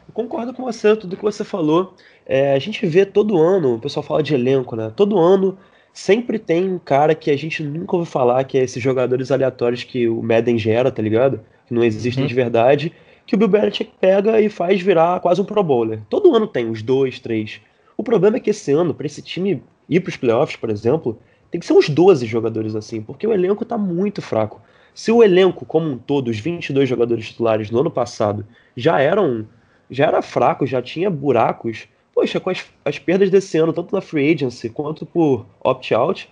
Eu 0.07 0.13
concordo 0.13 0.53
com 0.53 0.63
você, 0.63 0.95
tudo 0.95 1.15
que 1.15 1.21
você 1.21 1.43
falou. 1.43 1.95
É, 2.25 2.53
a 2.53 2.59
gente 2.59 2.85
vê 2.87 3.05
todo 3.05 3.39
ano, 3.39 3.75
o 3.75 3.79
pessoal 3.79 4.03
fala 4.03 4.23
de 4.23 4.33
elenco, 4.33 4.75
né? 4.75 4.91
Todo 4.95 5.19
ano 5.19 5.57
sempre 5.93 6.39
tem 6.39 6.71
um 6.71 6.79
cara 6.79 7.13
que 7.15 7.31
a 7.31 7.37
gente 7.37 7.63
nunca 7.63 7.95
ouviu 7.95 8.11
falar, 8.11 8.43
que 8.43 8.57
é 8.57 8.63
esses 8.63 8.81
jogadores 8.81 9.31
aleatórios 9.31 9.83
que 9.83 10.07
o 10.07 10.21
Madden 10.21 10.57
gera, 10.57 10.91
tá 10.91 11.01
ligado? 11.01 11.41
Que 11.67 11.73
não 11.73 11.83
existem 11.83 12.23
uhum. 12.23 12.27
de 12.27 12.33
verdade, 12.33 12.93
que 13.25 13.35
o 13.35 13.37
Bill 13.37 13.47
Belichick 13.47 13.91
pega 13.99 14.41
e 14.41 14.49
faz 14.49 14.81
virar 14.81 15.19
quase 15.19 15.41
um 15.41 15.45
Pro 15.45 15.63
Bowler. 15.63 16.01
Todo 16.09 16.35
ano 16.35 16.47
tem 16.47 16.67
uns 16.67 16.81
dois, 16.81 17.19
três. 17.19 17.61
O 17.95 18.03
problema 18.03 18.37
é 18.37 18.39
que 18.39 18.49
esse 18.49 18.71
ano, 18.71 18.93
para 18.93 19.05
esse 19.05 19.21
time 19.21 19.61
ir 19.87 19.99
para 19.99 20.09
os 20.09 20.17
playoffs, 20.17 20.55
por 20.55 20.69
exemplo, 20.69 21.19
tem 21.51 21.59
que 21.59 21.65
ser 21.65 21.73
uns 21.73 21.89
12 21.89 22.25
jogadores 22.25 22.75
assim, 22.75 23.01
porque 23.01 23.27
o 23.27 23.33
elenco 23.33 23.65
tá 23.65 23.77
muito 23.77 24.21
fraco. 24.21 24.61
Se 24.93 25.11
o 25.11 25.23
elenco 25.23 25.65
como 25.65 25.89
um 25.89 25.97
todo, 25.97 26.29
os 26.29 26.39
22 26.39 26.87
jogadores 26.87 27.27
titulares 27.27 27.69
no 27.71 27.79
ano 27.79 27.91
passado, 27.91 28.45
já 28.75 28.99
eram 28.99 29.47
já 29.91 30.05
era 30.05 30.21
fraco, 30.21 30.67
já 30.67 30.81
tinha 30.81 31.09
buracos, 31.09 31.87
poxa, 32.19 32.37
com 32.37 32.49
as, 32.49 32.65
as 32.83 32.99
perdas 32.99 33.29
desse 33.29 33.57
ano, 33.57 33.71
tanto 33.71 33.95
na 33.95 34.01
free 34.01 34.33
agency 34.33 34.69
quanto 34.69 35.05
por 35.05 35.45
opt-out, 35.63 36.29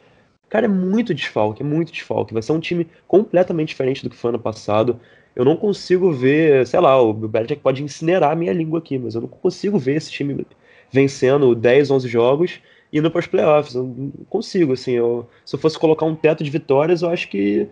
cara, 0.50 0.66
é 0.66 0.68
muito 0.68 1.14
desfalque, 1.14 1.62
é 1.62 1.66
muito 1.66 1.94
desfalque. 1.94 2.34
Vai 2.34 2.44
ser 2.44 2.52
um 2.52 2.60
time 2.60 2.86
completamente 3.08 3.70
diferente 3.70 4.04
do 4.04 4.10
que 4.10 4.16
foi 4.18 4.30
ano 4.30 4.40
passado. 4.40 5.00
Eu 5.34 5.46
não 5.46 5.56
consigo 5.56 6.12
ver, 6.12 6.68
sei 6.68 6.82
lá, 6.82 7.02
o 7.02 7.14
Belichick 7.14 7.62
pode 7.62 7.82
incinerar 7.82 8.32
a 8.32 8.36
minha 8.36 8.52
língua 8.52 8.80
aqui, 8.80 8.98
mas 8.98 9.16
eu 9.16 9.22
não 9.22 9.30
consigo 9.30 9.80
ver 9.80 9.96
esse 9.96 10.12
time 10.12 10.46
vencendo 10.92 11.56
10, 11.56 11.92
11 11.92 12.08
jogos 12.10 12.60
e 12.92 13.00
indo 13.00 13.10
para 13.10 13.20
os 13.20 13.28
playoffs. 13.28 13.74
Eu 13.74 13.84
não 13.84 14.12
consigo, 14.30 14.74
assim. 14.74 14.92
Eu, 14.92 15.26
se 15.46 15.56
eu 15.56 15.60
fosse 15.60 15.80
colocar 15.80 16.06
um 16.06 16.16
teto 16.16 16.44
de 16.44 16.50
vitórias, 16.50 17.02
eu 17.02 17.10
acho 17.10 17.30
que. 17.30 17.66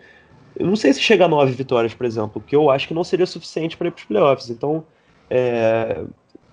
Eu 0.57 0.65
não 0.67 0.77
sei 0.77 0.93
se 0.93 1.01
chega 1.01 1.25
a 1.25 1.27
9 1.27 1.51
vitórias, 1.51 1.93
por 1.93 2.05
exemplo, 2.05 2.41
que 2.41 2.55
eu 2.55 2.69
acho 2.69 2.87
que 2.87 2.93
não 2.93 3.03
seria 3.03 3.25
suficiente 3.25 3.75
para 3.75 3.89
ir 3.89 3.91
para 3.91 3.99
os 3.99 4.05
playoffs. 4.05 4.49
Então, 4.49 4.85
é, 5.29 6.05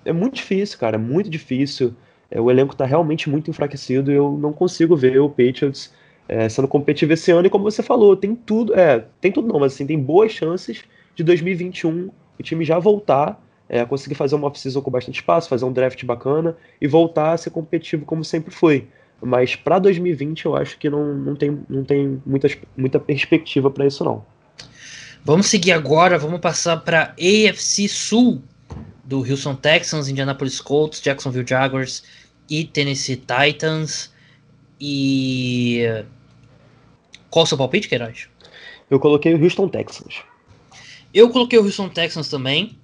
é 0.04 0.12
muito 0.12 0.34
difícil, 0.34 0.78
cara, 0.78 0.96
é 0.96 0.98
muito 0.98 1.28
difícil. 1.30 1.94
É, 2.30 2.40
o 2.40 2.50
elenco 2.50 2.72
está 2.72 2.84
realmente 2.84 3.28
muito 3.28 3.50
enfraquecido 3.50 4.10
e 4.10 4.14
eu 4.14 4.38
não 4.40 4.52
consigo 4.52 4.96
ver 4.96 5.20
o 5.20 5.28
Patriots 5.28 5.92
é, 6.28 6.48
sendo 6.48 6.66
competitivo 6.68 7.12
esse 7.12 7.30
ano. 7.30 7.46
E 7.46 7.50
como 7.50 7.64
você 7.64 7.82
falou, 7.82 8.16
tem 8.16 8.34
tudo, 8.34 8.74
é, 8.74 9.04
tem 9.20 9.30
tudo 9.30 9.48
não, 9.48 9.60
mas 9.60 9.74
assim, 9.74 9.86
tem 9.86 9.98
boas 9.98 10.32
chances 10.32 10.82
de 11.14 11.22
2021 11.22 12.10
o 12.38 12.42
time 12.42 12.64
já 12.64 12.78
voltar, 12.78 13.40
é, 13.68 13.84
conseguir 13.84 14.14
fazer 14.14 14.34
uma 14.34 14.48
off-season 14.48 14.80
com 14.80 14.90
bastante 14.90 15.16
espaço, 15.16 15.48
fazer 15.48 15.64
um 15.64 15.72
draft 15.72 16.02
bacana 16.04 16.56
e 16.80 16.88
voltar 16.88 17.32
a 17.32 17.36
ser 17.36 17.50
competitivo 17.50 18.04
como 18.04 18.24
sempre 18.24 18.52
foi. 18.52 18.88
Mas 19.20 19.54
para 19.54 19.78
2020 19.78 20.46
eu 20.46 20.56
acho 20.56 20.78
que 20.78 20.90
não, 20.90 21.14
não 21.14 21.36
tem, 21.36 21.60
não 21.68 21.84
tem 21.84 22.20
muita, 22.26 22.48
muita 22.76 22.98
perspectiva 22.98 23.70
para 23.70 23.86
isso 23.86 24.04
não. 24.04 24.24
Vamos 25.24 25.46
seguir 25.46 25.72
agora, 25.72 26.18
vamos 26.18 26.40
passar 26.40 26.78
para 26.78 27.14
AFC 27.16 27.88
Sul 27.88 28.42
do 29.12 29.18
Houston 29.18 29.54
Texans, 29.54 30.08
Indianapolis 30.08 30.58
Colts, 30.58 30.98
Jacksonville 31.02 31.46
Jaguars 31.46 32.02
e 32.48 32.64
Tennessee 32.64 33.16
Titans. 33.16 34.10
E 34.80 35.82
qual 37.28 37.42
o 37.42 37.46
seu 37.46 37.58
palpite, 37.58 37.88
Queiroz? 37.88 38.26
Eu 38.90 38.98
coloquei 38.98 39.34
o 39.34 39.42
Houston 39.42 39.68
Texans. 39.68 40.22
Eu 41.12 41.28
coloquei 41.28 41.58
o 41.58 41.62
Houston 41.62 41.90
Texans 41.90 42.30
também. 42.30 42.78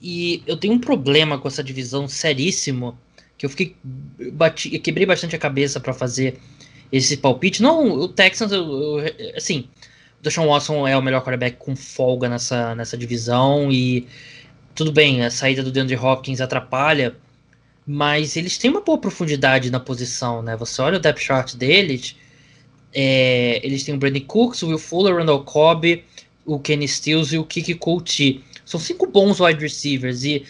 E 0.00 0.40
eu 0.46 0.56
tenho 0.56 0.74
um 0.74 0.78
problema 0.78 1.36
com 1.36 1.48
essa 1.48 1.64
divisão 1.64 2.06
seríssimo. 2.06 2.96
Que 3.36 3.44
eu 3.44 3.50
fiquei. 3.50 3.74
Bati, 4.32 4.72
eu 4.72 4.80
quebrei 4.80 5.04
bastante 5.04 5.34
a 5.34 5.38
cabeça 5.38 5.80
para 5.80 5.92
fazer 5.92 6.38
esse 6.92 7.16
palpite. 7.16 7.60
Não, 7.60 7.90
o 7.90 8.06
Texans, 8.06 8.52
eu, 8.52 9.00
eu, 9.00 9.36
assim. 9.36 9.68
O 10.20 10.22
Deshaun 10.22 10.46
Watson 10.46 10.86
é 10.86 10.96
o 10.96 11.02
melhor 11.02 11.22
quarterback 11.22 11.56
com 11.56 11.74
folga 11.74 12.28
nessa, 12.28 12.72
nessa 12.76 12.96
divisão. 12.96 13.72
E 13.72 14.06
tudo 14.74 14.92
bem, 14.92 15.24
a 15.24 15.30
saída 15.30 15.62
do 15.62 15.70
DeAndre 15.70 15.96
Hopkins 15.96 16.40
atrapalha, 16.40 17.16
mas 17.86 18.36
eles 18.36 18.58
têm 18.58 18.70
uma 18.70 18.80
boa 18.80 18.98
profundidade 18.98 19.70
na 19.70 19.80
posição, 19.80 20.42
né? 20.42 20.56
Você 20.56 20.80
olha 20.82 20.98
o 20.98 21.00
depth 21.00 21.20
chart 21.20 21.54
deles, 21.54 22.16
É, 22.94 23.60
eles 23.64 23.84
têm 23.84 23.94
o 23.94 23.98
Brandon 23.98 24.20
Cooks, 24.20 24.62
o 24.62 24.68
Will 24.68 24.78
Fuller, 24.78 25.14
o 25.14 25.18
Randall 25.18 25.44
Cobb, 25.44 26.04
o 26.44 26.58
Kenny 26.58 26.86
Stills 26.86 27.34
e 27.34 27.38
o 27.38 27.44
Kiki 27.44 27.74
Couty. 27.74 28.44
São 28.66 28.78
cinco 28.78 29.06
bons 29.06 29.40
wide 29.40 29.60
receivers 29.60 30.24
e, 30.24 30.44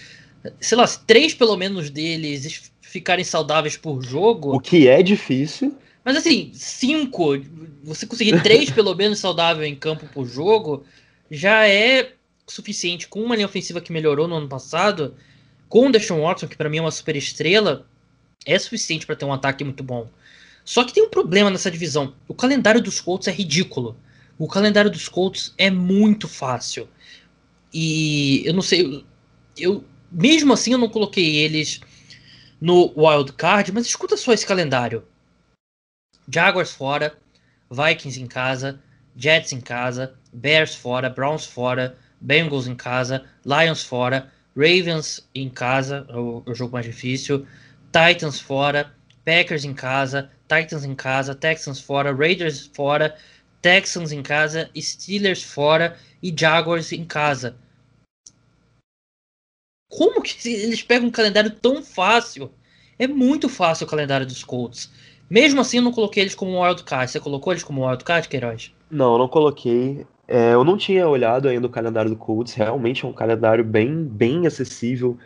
sei 0.61 0.77
lá, 0.77 0.87
se 0.87 1.01
três 1.07 1.35
pelo 1.35 1.57
menos 1.57 1.89
deles 1.91 2.73
ficarem 2.81 3.25
saudáveis 3.25 3.77
por 3.77 4.03
jogo. 4.03 4.55
O 4.55 4.61
que 4.61 4.89
é 4.89 5.03
difícil. 5.03 5.77
Mas 6.05 6.17
assim, 6.17 6.51
cinco, 6.53 7.39
você 7.85 8.07
conseguir 8.07 8.43
três 8.43 8.71
pelo 8.75 8.95
menos 8.95 9.21
saudável 9.21 9.65
em 9.65 9.77
campo 9.77 10.07
por 10.13 10.27
jogo, 10.27 10.85
já 11.31 11.67
é 11.69 12.13
suficiente. 12.53 13.09
Com 13.09 13.23
uma 13.23 13.35
linha 13.35 13.47
ofensiva 13.47 13.81
que 13.81 13.93
melhorou 13.93 14.29
no 14.29 14.37
ano 14.37 14.49
passado, 14.49 15.15
com 15.69 15.89
o 15.89 15.93
Deshaun 15.93 16.23
Watson, 16.23 16.47
que 16.47 16.57
para 16.57 16.69
mim 16.69 16.79
é 16.79 16.83
uma 16.83 16.91
super 16.91 17.17
estrela, 17.17 17.87
é 18.45 18.59
suficiente 18.59 19.07
para 19.07 19.17
ter 19.17 19.25
um 19.25 19.33
ataque 19.33 19.65
muito 19.65 19.83
bom. 19.83 20.09
Só 20.65 20.85
que 20.85 20.93
tem 20.93 21.03
um 21.03 21.11
problema 21.11 21.51
nessa 21.51 21.71
divisão. 21.71 22.15
O 22.29 22.35
calendário 22.35 22.81
dos 22.81 23.01
Colts 23.01 23.29
é 23.29 23.33
ridículo. 23.33 23.97
O 24.39 24.47
calendário 24.47 24.91
dos 24.91 25.09
Colts 25.09 25.55
é 25.59 25.71
muito 25.71 26.29
fácil. 26.29 26.89
E 27.73 28.43
eu 28.45 28.53
não 28.53 28.63
sei, 28.63 29.05
eu 29.57 29.85
mesmo 30.11 30.53
assim 30.53 30.73
eu 30.73 30.79
não 30.79 30.89
coloquei 30.89 31.37
eles 31.37 31.81
no 32.61 32.93
wild 32.97 33.33
card, 33.33 33.73
mas 33.73 33.87
escuta 33.87 34.17
só 34.17 34.33
esse 34.33 34.47
calendário. 34.47 35.05
Jaguars 36.29 36.71
fora, 36.71 37.19
Vikings 37.71 38.21
em 38.21 38.27
casa, 38.27 38.81
Jets 39.17 39.53
em 39.53 39.61
casa, 39.61 40.15
Bears 40.33 40.75
fora, 40.75 41.11
Browns 41.11 41.45
fora, 41.45 41.99
Bengals 42.23 42.67
em 42.67 42.75
casa, 42.75 43.25
Lions 43.45 43.83
fora, 43.83 44.33
Ravens 44.57 45.29
em 45.35 45.51
casa, 45.51 46.07
o, 46.11 46.43
o 46.47 46.55
jogo 46.55 46.73
mais 46.73 46.87
difícil, 46.87 47.47
Titans 47.87 48.41
fora, 48.41 48.95
Packers 49.25 49.65
em 49.65 49.75
casa, 49.75 50.31
Titans 50.49 50.85
em 50.85 50.95
casa, 50.95 51.35
Texans 51.35 51.81
fora, 51.81 52.15
Raiders 52.15 52.71
fora, 52.73 53.17
Texans 53.61 54.13
em 54.13 54.23
casa, 54.23 54.71
Steelers 54.77 55.43
fora 55.43 55.99
e 56.23 56.35
Jaguars 56.37 56.93
em 56.93 57.05
casa. 57.05 57.57
Como 59.91 60.23
que 60.23 60.49
eles 60.49 60.83
pegam 60.83 61.09
um 61.09 61.13
calendário 61.13 61.51
tão 61.51 61.83
fácil? 61.83 62.53
É 62.99 63.07
muito 63.07 63.49
fácil 63.49 63.87
o 63.87 63.91
calendário 63.91 64.27
dos 64.27 64.45
Colts. 64.45 64.91
Mesmo 65.29 65.61
assim, 65.61 65.79
eu 65.79 65.83
não 65.83 65.93
coloquei 65.93 66.23
eles 66.23 66.35
como 66.35 66.63
wildcard. 66.63 67.11
Você 67.11 67.19
colocou 67.19 67.53
eles 67.53 67.65
como 67.65 67.87
wildcard, 67.87 68.29
Queiroz? 68.29 68.73
Não, 68.91 69.17
não 69.17 69.29
coloquei. 69.29 70.07
É, 70.33 70.55
eu 70.55 70.65
não 70.65 70.79
tinha 70.79 71.07
olhado 71.07 71.47
ainda 71.47 71.67
o 71.67 71.71
calendário 71.71 72.11
do 72.11 72.17
Colts. 72.17 72.55
Realmente 72.55 73.05
é 73.05 73.09
um 73.09 73.13
calendário 73.13 73.63
bem, 73.63 74.03
bem 74.03 74.47
acessível. 74.47 75.19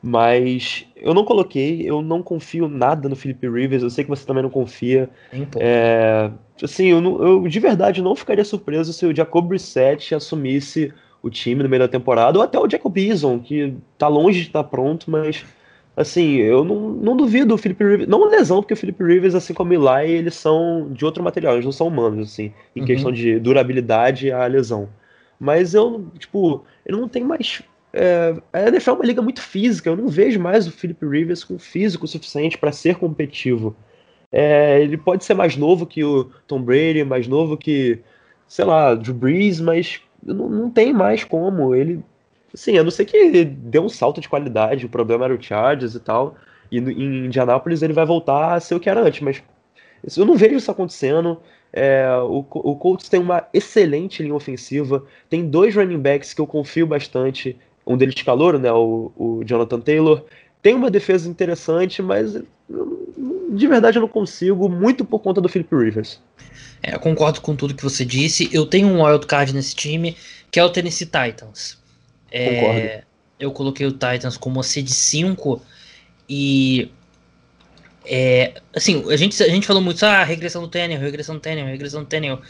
Mas 0.00 0.86
eu 0.94 1.12
não 1.12 1.24
coloquei, 1.24 1.82
eu 1.84 2.00
não 2.00 2.22
confio 2.22 2.68
nada 2.68 3.08
no 3.08 3.16
Felipe 3.16 3.48
Rivers, 3.48 3.82
eu 3.82 3.90
sei 3.90 4.04
que 4.04 4.10
você 4.10 4.24
também 4.24 4.42
não 4.42 4.50
confia. 4.50 5.10
É, 5.58 6.30
assim, 6.62 6.86
eu, 6.86 7.00
não, 7.00 7.22
eu, 7.22 7.48
de 7.48 7.60
verdade 7.60 8.02
não 8.02 8.14
ficaria 8.16 8.44
surpreso 8.44 8.92
se 8.92 9.06
o 9.06 9.14
Jacob 9.14 9.46
Brissett 9.46 10.14
assumisse 10.14 10.92
o 11.22 11.30
time 11.30 11.62
no 11.62 11.68
meio 11.68 11.82
da 11.82 11.88
temporada, 11.88 12.36
ou 12.38 12.44
até 12.44 12.58
o 12.58 12.68
Jacob 12.68 12.96
Eason, 12.96 13.38
que 13.38 13.74
tá 13.96 14.08
longe 14.08 14.40
de 14.40 14.46
estar 14.48 14.64
pronto, 14.64 15.08
mas 15.08 15.44
assim, 15.96 16.36
eu 16.36 16.64
não, 16.64 16.90
não 16.90 17.16
duvido 17.16 17.54
o 17.54 17.58
Felipe 17.58 17.84
Rivers, 17.84 18.08
não 18.08 18.28
lesão, 18.28 18.60
porque 18.60 18.74
o 18.74 18.76
Felipe 18.76 19.04
Rivers, 19.04 19.34
assim 19.34 19.54
como 19.54 19.72
o 19.72 19.74
Eli, 19.74 20.10
eles 20.12 20.34
são 20.34 20.88
de 20.92 21.04
outro 21.04 21.22
material, 21.22 21.54
eles 21.54 21.64
não 21.64 21.72
são 21.72 21.88
humanos, 21.88 22.30
assim, 22.32 22.52
em 22.74 22.80
uhum. 22.80 22.86
questão 22.86 23.12
de 23.12 23.38
durabilidade 23.38 24.30
a 24.30 24.46
lesão. 24.46 24.88
Mas 25.38 25.74
eu, 25.74 26.06
tipo, 26.18 26.64
ele 26.86 26.98
não 26.98 27.08
tem 27.08 27.24
mais 27.24 27.62
é, 27.92 28.34
a 28.52 28.68
NFL 28.68 28.90
é 28.90 28.94
uma 28.94 29.04
liga 29.04 29.20
muito 29.20 29.42
física, 29.42 29.90
eu 29.90 29.96
não 29.96 30.08
vejo 30.08 30.40
mais 30.40 30.66
o 30.66 30.72
Philip 30.72 31.04
Rivers 31.06 31.44
com 31.44 31.58
físico 31.58 32.06
suficiente 32.06 32.56
para 32.56 32.72
ser 32.72 32.96
competitivo. 32.96 33.76
É, 34.30 34.80
ele 34.80 34.96
pode 34.96 35.24
ser 35.24 35.34
mais 35.34 35.56
novo 35.56 35.84
que 35.86 36.02
o 36.02 36.30
Tom 36.46 36.62
Brady, 36.62 37.04
mais 37.04 37.28
novo 37.28 37.56
que, 37.56 37.98
sei 38.48 38.64
lá, 38.64 38.94
Drew 38.94 39.14
Brees, 39.14 39.60
mas 39.60 40.00
não, 40.22 40.48
não 40.48 40.70
tem 40.70 40.92
mais 40.92 41.22
como. 41.22 41.74
Ele, 41.74 42.02
assim, 42.52 42.78
a 42.78 42.82
não 42.82 42.90
ser 42.90 43.04
que 43.04 43.44
deu 43.44 43.82
um 43.82 43.88
salto 43.88 44.20
de 44.20 44.28
qualidade, 44.28 44.86
o 44.86 44.88
problema 44.88 45.24
era 45.24 45.34
o 45.34 45.42
Chargers 45.42 45.94
e 45.94 46.00
tal, 46.00 46.36
e 46.70 46.78
em 46.78 47.26
Indianápolis 47.26 47.82
ele 47.82 47.92
vai 47.92 48.06
voltar 48.06 48.54
a 48.54 48.60
ser 48.60 48.74
o 48.74 48.80
que 48.80 48.88
era 48.88 49.02
antes, 49.02 49.20
mas 49.20 49.42
eu 50.16 50.24
não 50.24 50.36
vejo 50.36 50.56
isso 50.56 50.70
acontecendo. 50.70 51.38
É, 51.72 52.06
o, 52.22 52.44
o 52.50 52.76
Colts 52.76 53.08
tem 53.08 53.20
uma 53.20 53.46
excelente 53.52 54.22
linha 54.22 54.34
ofensiva, 54.34 55.04
tem 55.30 55.48
dois 55.48 55.74
running 55.74 55.98
backs 55.98 56.34
que 56.34 56.40
eu 56.40 56.46
confio 56.46 56.86
bastante 56.86 57.58
um 57.86 57.96
deles 57.96 58.14
de 58.14 58.24
calor, 58.24 58.58
né, 58.58 58.70
o, 58.72 59.10
o 59.16 59.42
Jonathan 59.44 59.80
Taylor, 59.80 60.24
tem 60.62 60.74
uma 60.74 60.90
defesa 60.90 61.28
interessante, 61.28 62.00
mas 62.00 62.34
de 63.50 63.66
verdade 63.66 63.98
eu 63.98 64.02
não 64.02 64.08
consigo, 64.08 64.68
muito 64.68 65.04
por 65.04 65.18
conta 65.18 65.40
do 65.40 65.48
Philip 65.48 65.74
Rivers. 65.74 66.20
É, 66.82 66.94
eu 66.94 67.00
concordo 67.00 67.40
com 67.40 67.54
tudo 67.54 67.74
que 67.74 67.82
você 67.82 68.04
disse. 68.04 68.48
Eu 68.52 68.66
tenho 68.66 68.88
um 68.88 69.04
wild 69.04 69.26
card 69.26 69.52
nesse 69.54 69.74
time, 69.74 70.16
que 70.50 70.58
é 70.58 70.64
o 70.64 70.70
Tennessee 70.70 71.06
Titans. 71.06 71.81
É. 72.32 73.04
Eu 73.38 73.52
coloquei 73.52 73.86
o 73.86 73.92
Titans 73.92 74.36
como 74.36 74.60
a 74.60 74.62
seed 74.62 74.88
5 74.88 75.62
e 76.28 76.90
é, 78.04 78.54
assim, 78.74 79.04
a 79.10 79.16
gente, 79.16 79.40
a 79.42 79.48
gente 79.48 79.66
falou 79.66 79.82
muito, 79.82 80.04
ah, 80.04 80.24
regressão 80.24 80.62
do 80.62 80.68
Tannehill, 80.68 81.00
regressão 81.00 81.34
do 81.34 81.40
Tannehill, 81.40 81.66
regressão 81.66 82.02
do 82.02 82.06
Tannehill, 82.06 82.40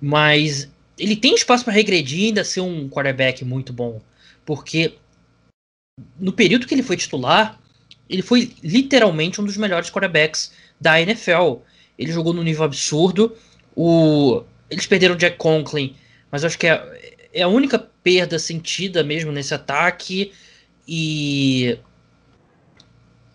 mas 0.00 0.68
ele 0.98 1.16
tem 1.16 1.34
espaço 1.34 1.64
para 1.64 1.72
regredir 1.72 2.20
e 2.20 2.26
ainda 2.26 2.44
ser 2.44 2.60
um 2.60 2.88
quarterback 2.88 3.44
muito 3.44 3.72
bom 3.72 4.00
porque 4.48 4.94
no 6.18 6.32
período 6.32 6.66
que 6.66 6.74
ele 6.74 6.82
foi 6.82 6.96
titular, 6.96 7.60
ele 8.08 8.22
foi 8.22 8.50
literalmente 8.62 9.38
um 9.42 9.44
dos 9.44 9.58
melhores 9.58 9.90
quarterbacks 9.90 10.52
da 10.80 10.98
NFL. 10.98 11.56
Ele 11.98 12.10
jogou 12.10 12.32
num 12.32 12.42
nível 12.42 12.64
absurdo. 12.64 13.36
O, 13.76 14.42
eles 14.70 14.86
perderam 14.86 15.16
o 15.16 15.18
Jack 15.18 15.36
Conklin, 15.36 15.94
mas 16.32 16.44
acho 16.46 16.58
que 16.58 16.66
é, 16.66 17.16
é 17.38 17.42
a 17.42 17.48
única 17.48 17.78
perda 17.78 18.38
sentida 18.38 19.02
mesmo 19.02 19.30
nesse 19.30 19.54
ataque. 19.54 20.32
E 20.86 21.78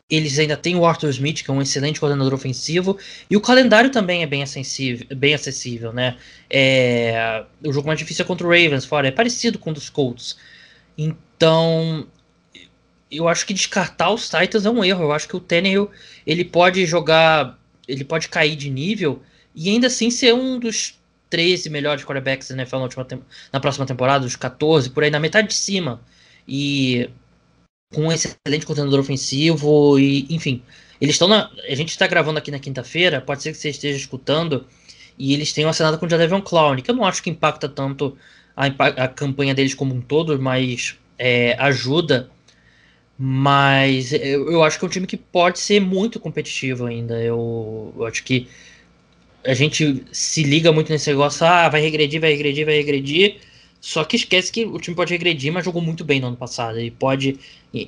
eles 0.10 0.38
ainda 0.38 0.58
têm 0.58 0.76
o 0.76 0.86
Arthur 0.86 1.10
Smith, 1.10 1.44
que 1.44 1.50
é 1.50 1.54
um 1.54 1.62
excelente 1.62 2.00
coordenador 2.00 2.34
ofensivo, 2.34 2.98
e 3.30 3.38
o 3.38 3.42
calendário 3.42 3.90
também 3.90 4.22
é 4.22 4.28
bem 4.28 4.44
acessível, 4.44 5.08
bem 5.16 5.34
acessível 5.34 5.92
né? 5.92 6.18
É, 6.50 7.44
o 7.66 7.72
jogo 7.72 7.88
mais 7.88 7.98
difícil 7.98 8.24
é 8.24 8.28
contra 8.28 8.46
o 8.46 8.50
Ravens, 8.50 8.86
fora, 8.86 9.08
é 9.08 9.12
parecido 9.12 9.58
com 9.58 9.72
o 9.72 9.74
dos 9.74 9.90
Colts. 9.90 10.38
Então, 10.98 12.08
eu 13.10 13.28
acho 13.28 13.46
que 13.46 13.54
descartar 13.54 14.12
os 14.12 14.30
Titans 14.30 14.66
é 14.66 14.70
um 14.70 14.84
erro. 14.84 15.04
Eu 15.04 15.12
acho 15.12 15.28
que 15.28 15.36
o 15.36 15.40
Tannehill, 15.40 15.90
ele 16.26 16.46
pode 16.46 16.86
jogar, 16.86 17.60
ele 17.88 18.04
pode 18.04 18.30
cair 18.30 18.56
de 18.56 18.70
nível 18.70 19.22
e 19.56 19.70
ainda 19.70 19.88
assim 19.88 20.10
ser 20.10 20.34
um 20.34 20.60
dos 20.60 21.00
13 21.34 21.68
melhores 21.72 22.06
quarterbacks 22.06 22.50
da 22.50 22.54
NFL 22.54 22.76
na, 22.76 22.84
última, 22.84 23.08
na 23.52 23.60
próxima 23.60 23.88
temporada, 23.88 24.24
dos 24.24 24.36
14, 24.36 24.92
por 24.92 25.04
aí 25.04 25.10
na 25.10 25.20
metade 25.20 25.48
de 25.48 25.56
cima. 25.56 26.00
E 26.48 27.10
com 27.92 28.04
um 28.04 28.12
excelente 28.12 28.68
coordenador 28.68 29.00
ofensivo 29.00 29.98
e, 29.98 30.28
enfim, 30.30 30.62
eles 31.02 31.16
estão 31.16 31.28
na, 31.28 31.50
a 31.68 31.74
gente 31.74 31.90
está 31.90 32.06
gravando 32.06 32.38
aqui 32.38 32.52
na 32.52 32.60
quinta-feira, 32.60 33.20
pode 33.20 33.42
ser 33.42 33.52
que 33.52 33.58
você 33.58 33.70
esteja 33.70 33.98
escutando 33.98 34.68
e 35.18 35.34
eles 35.34 35.52
tenham 35.52 35.72
assinado 35.72 35.98
com 35.98 36.06
o 36.06 36.10
Jadavion 36.10 36.40
Clown, 36.40 36.76
que 36.76 36.92
eu 36.92 36.96
não 36.96 37.04
acho 37.04 37.24
que 37.24 37.32
impacta 37.32 37.68
tanto 37.68 38.16
a, 38.56 38.68
a 38.68 39.08
campanha 39.08 39.56
deles 39.56 39.74
como 39.74 39.96
um 39.96 40.02
todo, 40.02 40.40
mas 40.40 40.96
é, 41.18 41.56
ajuda. 41.58 42.30
Mas 43.18 44.14
eu, 44.14 44.52
eu, 44.52 44.64
acho 44.64 44.78
que 44.78 44.86
é 44.86 44.88
um 44.88 44.92
time 44.92 45.08
que 45.08 45.18
pode 45.18 45.58
ser 45.58 45.80
muito 45.80 46.20
competitivo 46.20 46.86
ainda. 46.86 47.20
Eu, 47.22 47.92
eu, 47.96 48.06
acho 48.06 48.24
que 48.24 48.48
a 49.46 49.54
gente 49.54 50.04
se 50.12 50.44
liga 50.44 50.72
muito 50.72 50.92
nesse 50.92 51.10
negócio, 51.10 51.46
ah, 51.46 51.70
vai 51.70 51.82
regredir, 51.82 52.20
vai 52.20 52.32
regredir, 52.32 52.66
vai 52.66 52.76
regredir. 52.76 53.38
Só 53.82 54.04
que 54.06 54.16
esquece 54.16 54.52
que 54.52 54.66
o 54.66 54.80
time 54.80 54.96
pode 54.96 55.12
regredir, 55.12 55.52
mas 55.52 55.66
jogou 55.66 55.82
muito 55.82 56.06
bem 56.06 56.20
no 56.20 56.28
ano 56.28 56.38
passado. 56.38 56.80
E 56.80 56.90
pode 56.90 57.38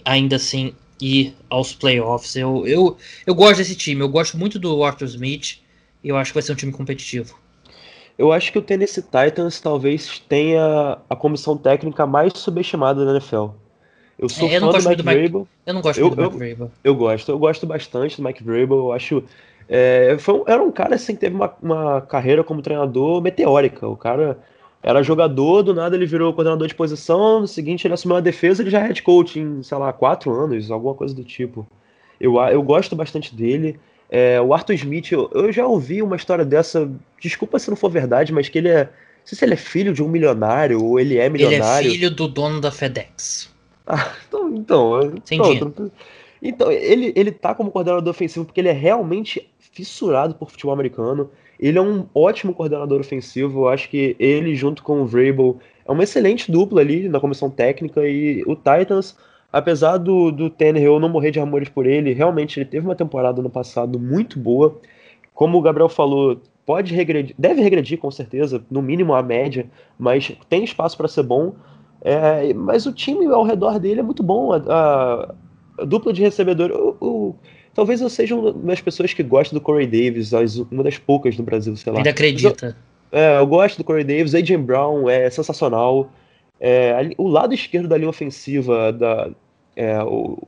ainda 0.04 0.36
assim 0.36 0.74
ir 1.00 1.34
aos 1.50 1.74
playoffs. 1.74 2.36
Eu, 2.36 2.68
eu, 2.68 2.98
eu 3.26 3.34
gosto 3.34 3.58
desse 3.58 3.76
time, 3.76 4.02
eu 4.02 4.10
gosto 4.10 4.38
muito 4.38 4.60
do 4.60 4.84
Arthur 4.84 5.06
Smith. 5.06 5.60
E 6.04 6.10
eu 6.10 6.18
acho 6.18 6.32
que 6.32 6.36
vai 6.36 6.44
ser 6.44 6.52
um 6.52 6.56
time 6.56 6.72
competitivo. 6.72 7.40
Eu 8.18 8.32
acho 8.32 8.52
que 8.52 8.60
o 8.60 8.62
Tennessee 8.62 9.04
Titans 9.04 9.60
talvez 9.60 10.20
tenha 10.30 10.98
a 11.10 11.16
comissão 11.16 11.58
técnica 11.58 12.06
mais 12.06 12.34
subestimada 12.36 13.06
da 13.06 13.12
NFL. 13.12 13.48
Eu 14.18 14.30
sou 14.30 14.48
é, 14.48 14.56
eu 14.56 14.62
fã 14.62 14.70
do 14.70 14.90
Mike 14.90 15.02
Vrabel. 15.02 15.48
Eu 15.66 15.74
não 15.74 15.82
gosto 15.82 16.00
eu, 16.00 16.10
do 16.10 16.22
Mike 16.22 16.38
Vrabel. 16.38 16.72
Eu 16.84 16.96
gosto, 16.96 17.32
eu 17.32 17.40
gosto 17.40 17.66
bastante 17.66 18.18
do 18.18 18.24
Mike 18.24 18.44
Vrabel. 18.44 18.78
Eu 18.78 18.92
acho. 18.94 19.24
É, 19.68 20.16
foi, 20.20 20.44
era 20.48 20.62
um 20.62 20.72
cara 20.72 20.96
assim, 20.96 21.14
que 21.14 21.22
teve 21.22 21.36
uma, 21.36 21.54
uma 21.62 22.02
carreira 22.02 22.44
como 22.44 22.62
treinador 22.62 23.22
meteórica. 23.22 23.88
O 23.88 23.98
cara 23.98 24.38
era 24.82 25.02
jogador, 25.02 25.64
do 25.64 25.74
nada 25.74 25.96
ele 25.96 26.06
virou 26.06 26.32
coordenador 26.34 26.68
de 26.68 26.76
posição, 26.76 27.42
no 27.42 27.48
seguinte 27.48 27.88
ele 27.88 27.96
assumiu 27.96 28.18
a 28.18 28.22
defesa, 28.22 28.62
ele 28.62 28.70
já 28.70 28.80
é 28.80 28.84
head 28.84 29.02
coach 29.02 29.40
em, 29.40 29.64
sei 29.64 29.78
lá, 29.78 29.92
quatro 29.92 30.32
anos, 30.32 30.70
alguma 30.70 30.94
coisa 30.94 31.14
do 31.14 31.24
tipo. 31.24 31.68
Eu, 32.20 32.40
eu 32.40 32.62
gosto 32.62 32.96
bastante 32.96 33.36
dele. 33.36 33.80
É, 34.10 34.40
o 34.40 34.54
Arthur 34.54 34.74
Smith, 34.74 35.12
eu, 35.12 35.30
eu, 35.34 35.52
já 35.52 35.66
ouvi 35.66 36.02
uma 36.02 36.16
história 36.16 36.46
dessa, 36.46 36.90
desculpa 37.20 37.58
se 37.58 37.70
não 37.70 37.76
for 37.76 37.90
verdade, 37.90 38.32
mas 38.32 38.48
que 38.48 38.60
ele 38.60 38.70
é. 38.70 38.84
Não 38.84 39.30
sei 39.30 39.40
se 39.40 39.44
ele 39.44 39.56
é 39.56 39.58
filho 39.58 39.92
de 39.92 40.04
um 40.04 40.08
milionário 40.08 40.84
ou 40.84 41.00
ele 41.00 41.18
é 41.18 41.28
milionário. 41.28 41.88
Ele 41.88 41.96
é 41.96 41.98
filho 41.98 42.12
do 42.12 42.28
dono 42.28 42.62
da 42.62 42.72
FedEx. 42.72 43.54
Ah, 43.88 44.16
então. 44.28 44.50
então, 44.56 45.14
Sem 45.24 45.38
pronto, 45.38 45.92
então 46.42 46.72
ele, 46.72 47.14
ele 47.16 47.32
tá 47.32 47.54
como 47.54 47.70
coordenador 47.70 48.10
ofensivo 48.10 48.44
porque 48.44 48.60
ele 48.60 48.70
é 48.70 48.74
realmente 48.74 49.48
fissurado 49.76 50.34
por 50.34 50.50
futebol 50.50 50.74
americano. 50.74 51.30
Ele 51.60 51.78
é 51.78 51.82
um 51.82 52.06
ótimo 52.14 52.54
coordenador 52.54 53.00
ofensivo. 53.00 53.64
Eu 53.64 53.68
acho 53.68 53.90
que 53.90 54.16
ele, 54.18 54.56
junto 54.56 54.82
com 54.82 55.02
o 55.02 55.06
Vrabel, 55.06 55.60
é 55.86 55.92
uma 55.92 56.04
excelente 56.04 56.52
dupla 56.52 56.82
ali 56.82 57.08
na 57.10 57.20
comissão 57.20 57.50
técnica. 57.50 58.08
E 58.08 58.42
o 58.48 58.56
Titans, 58.56 59.18
apesar 59.52 59.98
do, 59.98 60.32
do 60.32 60.50
Tannehill 60.50 61.00
não 61.00 61.10
morrer 61.10 61.32
de 61.32 61.40
amores 61.40 61.70
por 61.70 61.86
ele, 61.86 62.14
realmente 62.14 62.60
ele 62.60 62.70
teve 62.70 62.88
uma 62.88 62.96
temporada 62.96 63.42
no 63.42 63.50
passado 63.50 64.00
muito 64.00 64.40
boa. 64.40 64.80
Como 65.34 65.58
o 65.58 65.62
Gabriel 65.62 65.90
falou, 65.90 66.40
pode 66.66 66.94
regredir, 66.94 67.36
deve 67.38 67.62
regredir 67.62 68.00
com 68.00 68.10
certeza, 68.10 68.64
no 68.72 68.82
mínimo 68.82 69.14
a 69.14 69.22
média, 69.22 69.68
mas 70.00 70.32
tem 70.50 70.64
espaço 70.64 70.96
para 70.96 71.10
ser 71.10 71.24
bom. 71.24 71.54
É, 72.02 72.54
mas 72.54 72.86
o 72.86 72.94
time 72.94 73.26
ao 73.26 73.44
redor 73.44 73.78
dele 73.78 74.00
é 74.00 74.04
muito 74.04 74.24
bom. 74.24 74.54
A, 74.54 74.58
a, 74.70 75.36
a 75.80 75.86
dupla 75.86 76.14
de 76.14 76.22
recebedor. 76.22 76.72
O, 76.72 77.06
o, 77.06 77.36
talvez 77.76 78.02
eu 78.02 78.10
seja 78.10 78.36
uma 78.36 78.52
das 78.54 78.82
pessoas 78.82 79.14
que 79.14 79.22
gosta 79.22 79.54
do 79.54 79.62
Corey 79.62 79.86
Davis, 79.86 80.32
uma 80.72 80.84
das 80.84 80.98
poucas 80.98 81.38
no 81.38 81.44
Brasil, 81.44 81.76
sei 81.76 81.92
lá. 81.92 82.00
Ainda 82.00 82.10
acredita. 82.10 82.76
Eu, 83.12 83.20
é, 83.20 83.38
eu 83.38 83.46
gosto 83.46 83.78
do 83.78 83.84
Corey 83.84 84.04
Davis, 84.04 84.34
Adrian 84.34 84.62
Brown 84.62 85.08
é 85.10 85.30
sensacional. 85.30 86.10
É, 86.60 87.12
o 87.18 87.28
lado 87.28 87.54
esquerdo 87.54 87.88
da 87.88 87.98
linha 87.98 88.10
ofensiva, 88.10 88.92
da, 88.94 89.30
é, 89.76 90.02
o, 90.02 90.42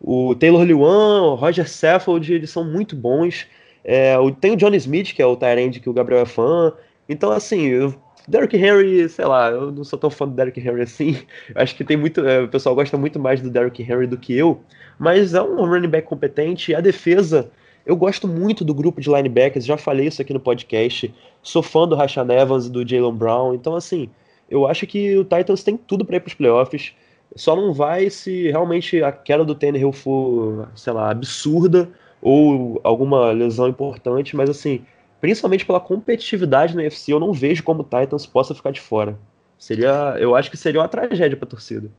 o 0.00 0.34
Taylor 0.34 0.62
Lewan, 0.62 1.22
o 1.22 1.34
Roger 1.34 1.68
Saffold, 1.68 2.32
eles 2.32 2.50
são 2.50 2.64
muito 2.64 2.96
bons. 2.96 3.46
É, 3.84 4.14
tem 4.40 4.52
o 4.52 4.56
John 4.56 4.74
Smith, 4.74 5.14
que 5.14 5.22
é 5.22 5.26
o 5.26 5.36
Tyrande 5.36 5.78
que 5.78 5.90
o 5.90 5.92
Gabriel 5.92 6.22
é 6.22 6.26
fã. 6.26 6.72
Então, 7.08 7.30
assim, 7.30 7.66
eu, 7.66 7.94
Derrick 8.28 8.56
Henry, 8.56 9.08
sei 9.08 9.24
lá, 9.24 9.50
eu 9.50 9.70
não 9.72 9.84
sou 9.84 9.98
tão 9.98 10.10
fã 10.10 10.26
do 10.26 10.34
Derrick 10.34 10.60
Henry 10.60 10.82
assim. 10.82 11.16
Acho 11.54 11.74
que 11.74 11.84
tem 11.84 11.96
muito. 11.96 12.20
É, 12.26 12.42
o 12.42 12.48
pessoal 12.48 12.74
gosta 12.74 12.96
muito 12.96 13.18
mais 13.18 13.40
do 13.40 13.50
Derrick 13.50 13.82
Henry 13.82 14.06
do 14.06 14.18
que 14.18 14.36
eu. 14.36 14.60
Mas 14.98 15.34
é 15.34 15.42
um 15.42 15.64
running 15.64 15.88
back 15.88 16.06
competente. 16.06 16.74
A 16.74 16.80
defesa, 16.80 17.50
eu 17.86 17.96
gosto 17.96 18.28
muito 18.28 18.64
do 18.64 18.74
grupo 18.74 19.00
de 19.00 19.08
linebackers. 19.10 19.64
Já 19.64 19.76
falei 19.76 20.06
isso 20.06 20.20
aqui 20.20 20.32
no 20.32 20.40
podcast. 20.40 21.12
Sou 21.42 21.62
fã 21.62 21.88
do 21.88 21.96
Rashan 21.96 22.26
Evans 22.30 22.66
e 22.66 22.70
do 22.70 22.86
Jalen 22.86 23.14
Brown. 23.14 23.54
Então, 23.54 23.74
assim, 23.74 24.08
eu 24.48 24.66
acho 24.66 24.86
que 24.86 25.16
o 25.16 25.24
Titans 25.24 25.62
tem 25.62 25.76
tudo 25.76 26.04
para 26.04 26.16
ir 26.16 26.20
para 26.20 26.28
os 26.28 26.34
playoffs. 26.34 26.92
Só 27.36 27.54
não 27.54 27.72
vai 27.72 28.10
se 28.10 28.50
realmente 28.50 29.02
a 29.02 29.12
queda 29.12 29.44
do 29.44 29.54
Tannehill 29.54 29.92
for, 29.92 30.68
sei 30.74 30.92
lá, 30.92 31.10
absurda 31.10 31.88
ou 32.20 32.80
alguma 32.82 33.30
lesão 33.30 33.68
importante, 33.68 34.36
mas 34.36 34.50
assim, 34.50 34.82
principalmente 35.20 35.66
pela 35.66 35.80
competitividade 35.80 36.74
no 36.74 36.80
UFC, 36.80 37.12
eu 37.12 37.20
não 37.20 37.32
vejo 37.32 37.62
como 37.62 37.82
o 37.82 37.84
Titans 37.84 38.26
possa 38.26 38.54
ficar 38.54 38.70
de 38.70 38.80
fora. 38.80 39.18
Seria, 39.58 40.16
eu 40.18 40.34
acho 40.34 40.50
que 40.50 40.56
seria 40.56 40.80
uma 40.80 40.88
tragédia 40.88 41.36
para 41.36 41.46
a 41.46 41.50
torcida. 41.50 41.90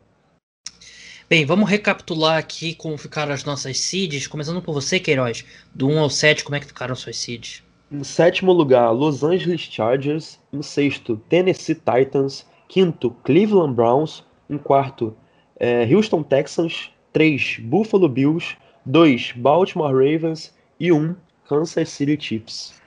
Bem, 1.30 1.46
vamos 1.46 1.70
recapitular 1.70 2.38
aqui 2.38 2.76
como 2.76 2.98
ficaram 2.98 3.32
as 3.32 3.46
nossas 3.46 3.80
seeds, 3.80 4.28
começando 4.28 4.62
por 4.62 4.74
você, 4.74 5.00
Queiroz. 5.00 5.46
Do 5.74 5.88
1 5.88 6.00
ao 6.00 6.10
7, 6.10 6.44
como 6.44 6.56
é 6.56 6.60
que 6.60 6.66
ficaram 6.66 6.92
as 6.92 7.00
suas 7.00 7.18
seeds? 7.18 7.64
Em 7.92 8.04
sétimo 8.04 8.52
lugar, 8.52 8.92
Los 8.92 9.24
Angeles 9.24 9.62
Chargers. 9.62 10.40
Em 10.52 10.62
sexto, 10.62 11.18
Tennessee 11.30 11.76
Titans. 11.76 12.46
Quinto, 12.68 13.12
Cleveland 13.24 13.76
Browns. 13.76 14.26
Em 14.50 14.58
quarto, 14.58 15.16
é, 15.58 15.84
Houston 15.86 16.24
Texans. 16.24 16.90
Três, 17.14 17.60
Buffalo 17.62 18.10
Bills. 18.10 18.58
2. 18.86 19.34
Baltimore 19.38 19.94
Ravens 19.94 20.54
e 20.80 20.92
1. 20.92 20.98
Um, 20.98 21.16
Kansas 21.48 21.90
City 21.90 22.18
Chiefs. 22.20 22.81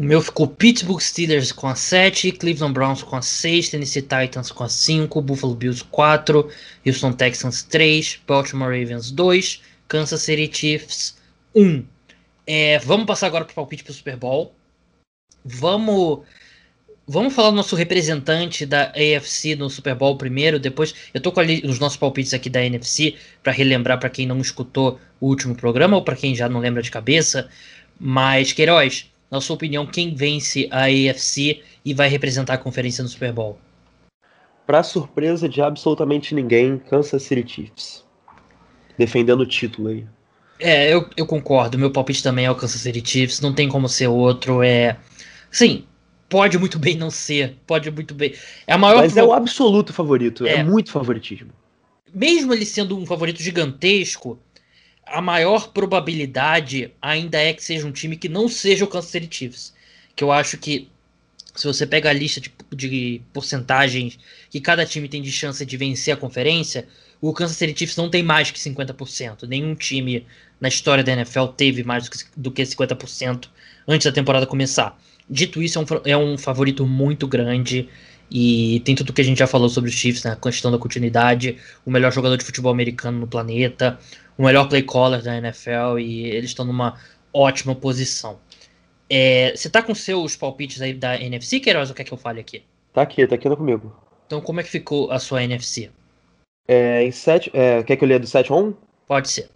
O 0.00 0.02
meu 0.02 0.22
ficou 0.22 0.48
Pittsburgh 0.48 0.98
Steelers 0.98 1.52
com 1.52 1.68
a 1.68 1.74
7, 1.74 2.32
Cleveland 2.32 2.72
Browns 2.72 3.02
com 3.02 3.16
a 3.16 3.20
6, 3.20 3.68
Tennessee 3.68 4.00
Titans 4.00 4.50
com 4.50 4.64
a 4.64 4.68
5, 4.70 5.20
Buffalo 5.20 5.54
Bills 5.54 5.84
4, 5.90 6.50
Houston 6.86 7.12
Texans 7.12 7.64
3, 7.64 8.18
Baltimore 8.26 8.70
Ravens 8.70 9.10
2, 9.10 9.60
Kansas 9.88 10.22
City 10.22 10.50
Chiefs 10.50 11.18
1. 11.54 11.84
É, 12.46 12.78
vamos 12.78 13.04
passar 13.04 13.26
agora 13.26 13.44
para 13.44 13.52
o 13.52 13.54
palpite 13.54 13.84
para 13.84 13.90
o 13.90 13.94
Super 13.94 14.16
Bowl. 14.16 14.54
Vamos 15.44 16.20
Vamos 17.06 17.34
falar 17.34 17.50
do 17.50 17.56
nosso 17.56 17.76
representante 17.76 18.64
da 18.64 18.92
AFC 18.92 19.54
no 19.54 19.68
Super 19.68 19.94
Bowl 19.94 20.16
primeiro, 20.16 20.58
depois 20.58 20.94
eu 21.12 21.20
tô 21.20 21.30
com 21.30 21.40
ali 21.40 21.60
os 21.66 21.78
nossos 21.78 21.98
palpites 21.98 22.32
aqui 22.32 22.48
da 22.48 22.64
NFC 22.64 23.16
para 23.42 23.52
relembrar 23.52 24.00
para 24.00 24.08
quem 24.08 24.26
não 24.26 24.38
escutou 24.38 24.98
o 25.20 25.26
último 25.26 25.54
programa 25.54 25.96
ou 25.98 26.02
para 26.02 26.16
quem 26.16 26.34
já 26.34 26.48
não 26.48 26.60
lembra 26.60 26.80
de 26.80 26.90
cabeça. 26.90 27.50
Mas 27.98 28.52
Queiroz, 28.54 29.09
na 29.30 29.40
sua 29.40 29.54
opinião, 29.54 29.86
quem 29.86 30.14
vence 30.14 30.68
a 30.70 30.86
AFC 30.86 31.62
e 31.84 31.94
vai 31.94 32.08
representar 32.08 32.54
a 32.54 32.58
conferência 32.58 33.02
no 33.02 33.08
Super 33.08 33.32
Bowl? 33.32 33.58
Para 34.66 34.82
surpresa 34.82 35.48
de 35.48 35.62
absolutamente 35.62 36.34
ninguém, 36.34 36.78
Kansas 36.78 37.22
City 37.22 37.48
Chiefs. 37.48 38.04
Defendendo 38.98 39.40
o 39.40 39.46
título 39.46 39.88
aí. 39.88 40.06
É, 40.58 40.92
eu, 40.92 41.08
eu 41.16 41.26
concordo. 41.26 41.78
Meu 41.78 41.90
palpite 41.90 42.22
também 42.22 42.44
é 42.44 42.50
o 42.50 42.54
Kansas 42.54 42.80
City 42.80 43.02
Chiefs. 43.04 43.40
Não 43.40 43.54
tem 43.54 43.68
como 43.68 43.88
ser 43.88 44.08
outro. 44.08 44.62
É. 44.62 44.96
Sim, 45.50 45.84
pode 46.28 46.58
muito 46.58 46.78
bem 46.78 46.96
não 46.96 47.10
ser. 47.10 47.56
Pode 47.66 47.90
muito 47.90 48.14
bem. 48.14 48.34
É 48.66 48.74
a 48.74 48.78
maior 48.78 48.98
Mas 48.98 49.12
pro... 49.12 49.20
é 49.20 49.24
o 49.24 49.32
absoluto 49.32 49.92
favorito. 49.92 50.46
É. 50.46 50.56
é 50.56 50.64
muito 50.64 50.90
favoritismo. 50.90 51.50
Mesmo 52.12 52.52
ele 52.52 52.66
sendo 52.66 52.98
um 52.98 53.06
favorito 53.06 53.40
gigantesco, 53.42 54.38
a 55.10 55.20
maior 55.20 55.68
probabilidade 55.68 56.92
ainda 57.02 57.38
é 57.38 57.52
que 57.52 57.62
seja 57.62 57.86
um 57.86 57.92
time 57.92 58.16
que 58.16 58.28
não 58.28 58.48
seja 58.48 58.84
o 58.84 58.88
Kansas 58.88 59.10
City 59.10 59.28
Chiefs. 59.30 59.74
Que 60.14 60.24
eu 60.24 60.30
acho 60.32 60.56
que 60.56 60.88
se 61.54 61.66
você 61.66 61.86
pega 61.86 62.10
a 62.10 62.12
lista 62.12 62.40
de, 62.40 62.52
de 62.72 63.20
porcentagens 63.32 64.18
que 64.48 64.60
cada 64.60 64.86
time 64.86 65.08
tem 65.08 65.20
de 65.20 65.32
chance 65.32 65.64
de 65.66 65.76
vencer 65.76 66.14
a 66.14 66.16
conferência, 66.16 66.86
o 67.20 67.32
Kansas 67.32 67.56
City 67.56 67.76
Chiefs 67.76 67.96
não 67.96 68.08
tem 68.08 68.22
mais 68.22 68.50
que 68.50 68.58
50%. 68.58 69.46
Nenhum 69.48 69.74
time 69.74 70.24
na 70.60 70.68
história 70.68 71.02
da 71.02 71.12
NFL 71.12 71.46
teve 71.56 71.82
mais 71.82 72.08
do 72.36 72.50
que 72.50 72.62
50% 72.62 73.48
antes 73.86 74.04
da 74.04 74.12
temporada 74.12 74.46
começar. 74.46 74.98
Dito 75.28 75.62
isso, 75.62 75.78
é 75.78 75.82
um, 75.82 75.86
é 76.04 76.16
um 76.16 76.38
favorito 76.38 76.86
muito 76.86 77.26
grande 77.26 77.88
e 78.30 78.80
tem 78.84 78.94
tudo 78.94 79.12
que 79.12 79.20
a 79.20 79.24
gente 79.24 79.38
já 79.38 79.46
falou 79.46 79.68
sobre 79.68 79.90
os 79.90 79.96
Chiefs, 79.96 80.24
né? 80.24 80.32
A 80.32 80.36
questão 80.36 80.70
da 80.70 80.78
continuidade, 80.78 81.58
o 81.84 81.90
melhor 81.90 82.12
jogador 82.12 82.36
de 82.36 82.44
futebol 82.44 82.70
americano 82.70 83.18
no 83.18 83.26
planeta, 83.26 83.98
o 84.38 84.44
melhor 84.44 84.68
play 84.68 84.82
caller 84.82 85.22
da 85.22 85.36
NFL 85.36 85.98
e 85.98 86.26
eles 86.26 86.50
estão 86.50 86.64
numa 86.64 86.98
ótima 87.32 87.74
posição. 87.74 88.38
É, 89.08 89.52
você 89.56 89.68
tá 89.68 89.82
com 89.82 89.94
seus 89.94 90.36
palpites 90.36 90.80
aí 90.80 90.94
da 90.94 91.20
NFC, 91.20 91.58
Queiroz, 91.58 91.88
ou 91.88 91.94
quer 91.96 92.04
que 92.04 92.12
eu 92.12 92.18
fale 92.18 92.40
aqui? 92.40 92.62
Tá 92.92 93.02
aqui, 93.02 93.26
tá 93.26 93.34
aqui 93.34 93.48
comigo. 93.48 93.92
Então 94.26 94.40
como 94.40 94.60
é 94.60 94.62
que 94.62 94.70
ficou 94.70 95.10
a 95.10 95.18
sua 95.18 95.42
NFC? 95.42 95.90
É, 96.68 97.02
em 97.02 97.10
sete, 97.10 97.50
é, 97.52 97.82
quer 97.82 97.96
que 97.96 98.04
eu 98.04 98.08
leia 98.08 98.20
do 98.20 98.28
7 98.28 98.52
a 98.52 98.54
1? 98.54 98.74
Pode 99.08 99.28
ser. 99.28 99.50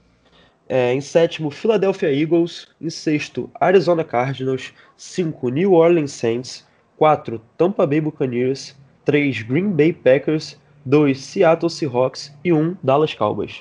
É, 0.68 0.92
em 0.92 1.00
sétimo, 1.00 1.50
Philadelphia 1.50 2.12
Eagles. 2.12 2.66
Em 2.80 2.90
sexto, 2.90 3.48
Arizona 3.60 4.02
Cardinals. 4.02 4.72
5, 4.96 5.48
New 5.50 5.74
Orleans 5.74 6.10
Saints. 6.10 6.66
4, 7.04 7.38
Tampa 7.58 7.86
Bay 7.86 8.00
Buccaneers. 8.00 8.74
3, 9.04 9.42
Green 9.42 9.72
Bay 9.72 9.92
Packers. 9.92 10.56
2, 10.86 11.14
Seattle 11.14 11.68
Seahawks. 11.68 12.32
E 12.42 12.50
1, 12.50 12.78
Dallas 12.82 13.12
Cowboys. 13.12 13.60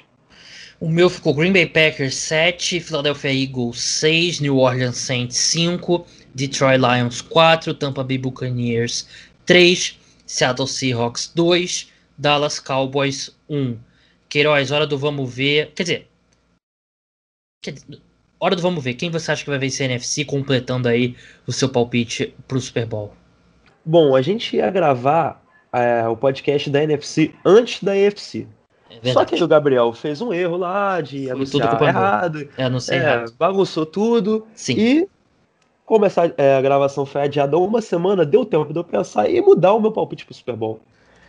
O 0.79 0.87
meu 0.87 1.09
ficou 1.09 1.33
Green 1.33 1.51
Bay 1.51 1.65
Packers 1.65 2.15
7, 2.15 2.79
Philadelphia 2.79 3.33
Eagles 3.33 3.81
6, 3.81 4.39
New 4.39 4.59
Orleans 4.59 4.95
Saints 4.95 5.35
5, 5.35 6.07
Detroit 6.33 6.77
Lions 6.77 7.19
4, 7.19 7.73
Tampa 7.73 8.01
Bay 8.01 8.17
Buccaneers 8.17 9.09
3, 9.45 9.99
Seattle 10.25 10.65
Seahawks 10.65 11.29
2, 11.35 11.91
Dallas 12.17 12.61
Cowboys 12.61 13.29
1. 13.49 13.77
Queiroz, 14.29 14.71
hora 14.71 14.87
do 14.87 14.97
vamos 14.97 15.33
ver. 15.33 15.73
Quer 15.75 15.83
dizer, 15.83 16.07
hora 18.39 18.55
do 18.55 18.61
vamos 18.61 18.81
ver. 18.81 18.93
Quem 18.93 19.11
você 19.11 19.33
acha 19.33 19.43
que 19.43 19.49
vai 19.49 19.59
vencer 19.59 19.89
a 19.89 19.93
NFC 19.93 20.23
completando 20.23 20.87
aí 20.87 21.17
o 21.45 21.51
seu 21.51 21.67
palpite 21.67 22.33
pro 22.47 22.61
Super 22.61 22.85
Bowl? 22.85 23.13
Bom, 23.85 24.15
a 24.15 24.21
gente 24.21 24.55
ia 24.55 24.69
gravar 24.69 25.41
é, 25.71 26.07
o 26.07 26.15
podcast 26.15 26.69
da 26.69 26.83
NFC 26.83 27.33
antes 27.45 27.83
da 27.83 27.91
AFC. 27.93 28.47
É 29.03 29.11
Só 29.11 29.25
que 29.25 29.41
o 29.43 29.47
Gabriel 29.47 29.91
fez 29.91 30.21
um 30.21 30.31
erro 30.31 30.57
lá 30.57 31.01
de 31.01 31.23
Foi 31.23 31.31
anunciar 31.31 31.81
errado. 31.81 32.47
É, 32.57 32.63
anunciar 32.63 32.99
é, 32.99 33.03
errado. 33.03 33.33
Bagunçou 33.37 33.85
tudo. 33.85 34.45
Sim. 34.53 34.73
E 34.77 35.07
como 35.85 36.05
essa, 36.05 36.33
é, 36.37 36.55
a 36.55 36.61
gravação 36.61 37.05
foi 37.05 37.21
adiada 37.21 37.57
uma 37.57 37.81
semana, 37.81 38.25
deu 38.25 38.45
tempo 38.45 38.71
de 38.71 38.79
eu 38.79 38.83
pensar 38.83 39.29
e 39.29 39.41
mudar 39.41 39.73
o 39.73 39.81
meu 39.81 39.91
palpite 39.91 40.25
pro 40.25 40.33
Super 40.33 40.55
Bowl. 40.55 40.79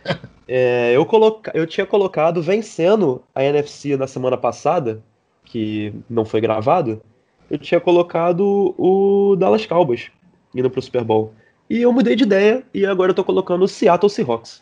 é, 0.47 0.93
eu, 0.95 1.05
coloca, 1.05 1.51
eu 1.53 1.65
tinha 1.65 1.85
colocado 1.85 2.41
vencendo 2.41 3.21
a 3.33 3.43
NFC 3.43 3.97
na 3.97 4.07
semana 4.07 4.37
passada, 4.37 5.01
que 5.43 5.93
não 6.09 6.23
foi 6.23 6.39
gravado, 6.39 7.01
eu 7.49 7.57
tinha 7.57 7.79
colocado 7.79 8.73
o 8.77 9.35
Dallas 9.35 9.65
Cowboys 9.65 10.09
indo 10.53 10.69
pro 10.69 10.81
Super 10.81 11.03
Bowl. 11.03 11.33
E 11.69 11.81
eu 11.81 11.91
mudei 11.91 12.15
de 12.15 12.23
ideia 12.23 12.63
e 12.73 12.85
agora 12.85 13.11
eu 13.11 13.15
tô 13.15 13.23
colocando 13.23 13.63
o 13.63 13.67
Seattle 13.67 14.09
Seahawks. 14.09 14.61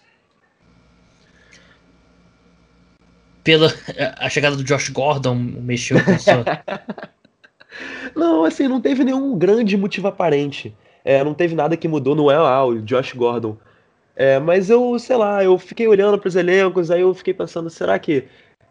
Pela 3.44 3.74
a 4.18 4.30
chegada 4.30 4.56
do 4.56 4.64
Josh 4.64 4.90
Gordon 4.90 5.36
mexeu 5.36 6.02
com 6.04 6.12
isso. 6.14 6.30
não, 8.16 8.46
assim, 8.46 8.68
não 8.68 8.80
teve 8.80 9.04
nenhum 9.04 9.38
grande 9.38 9.76
motivo 9.76 10.08
aparente. 10.08 10.74
É, 11.04 11.24
não 11.24 11.34
teve 11.34 11.54
nada 11.54 11.76
que 11.76 11.88
mudou, 11.88 12.16
não 12.16 12.32
é 12.32 12.36
ah, 12.36 12.64
o 12.64 12.82
Josh 12.82 13.12
Gordon. 13.12 13.58
É, 14.16 14.40
mas 14.40 14.70
eu, 14.70 14.98
sei 14.98 15.18
lá, 15.18 15.44
eu 15.44 15.58
fiquei 15.58 15.88
olhando 15.88 16.18
para 16.18 16.28
os 16.28 16.36
elencos, 16.36 16.90
aí 16.90 17.02
eu 17.02 17.14
fiquei 17.14 17.34
pensando, 17.34 17.70
será 17.70 18.00
que 18.00 18.28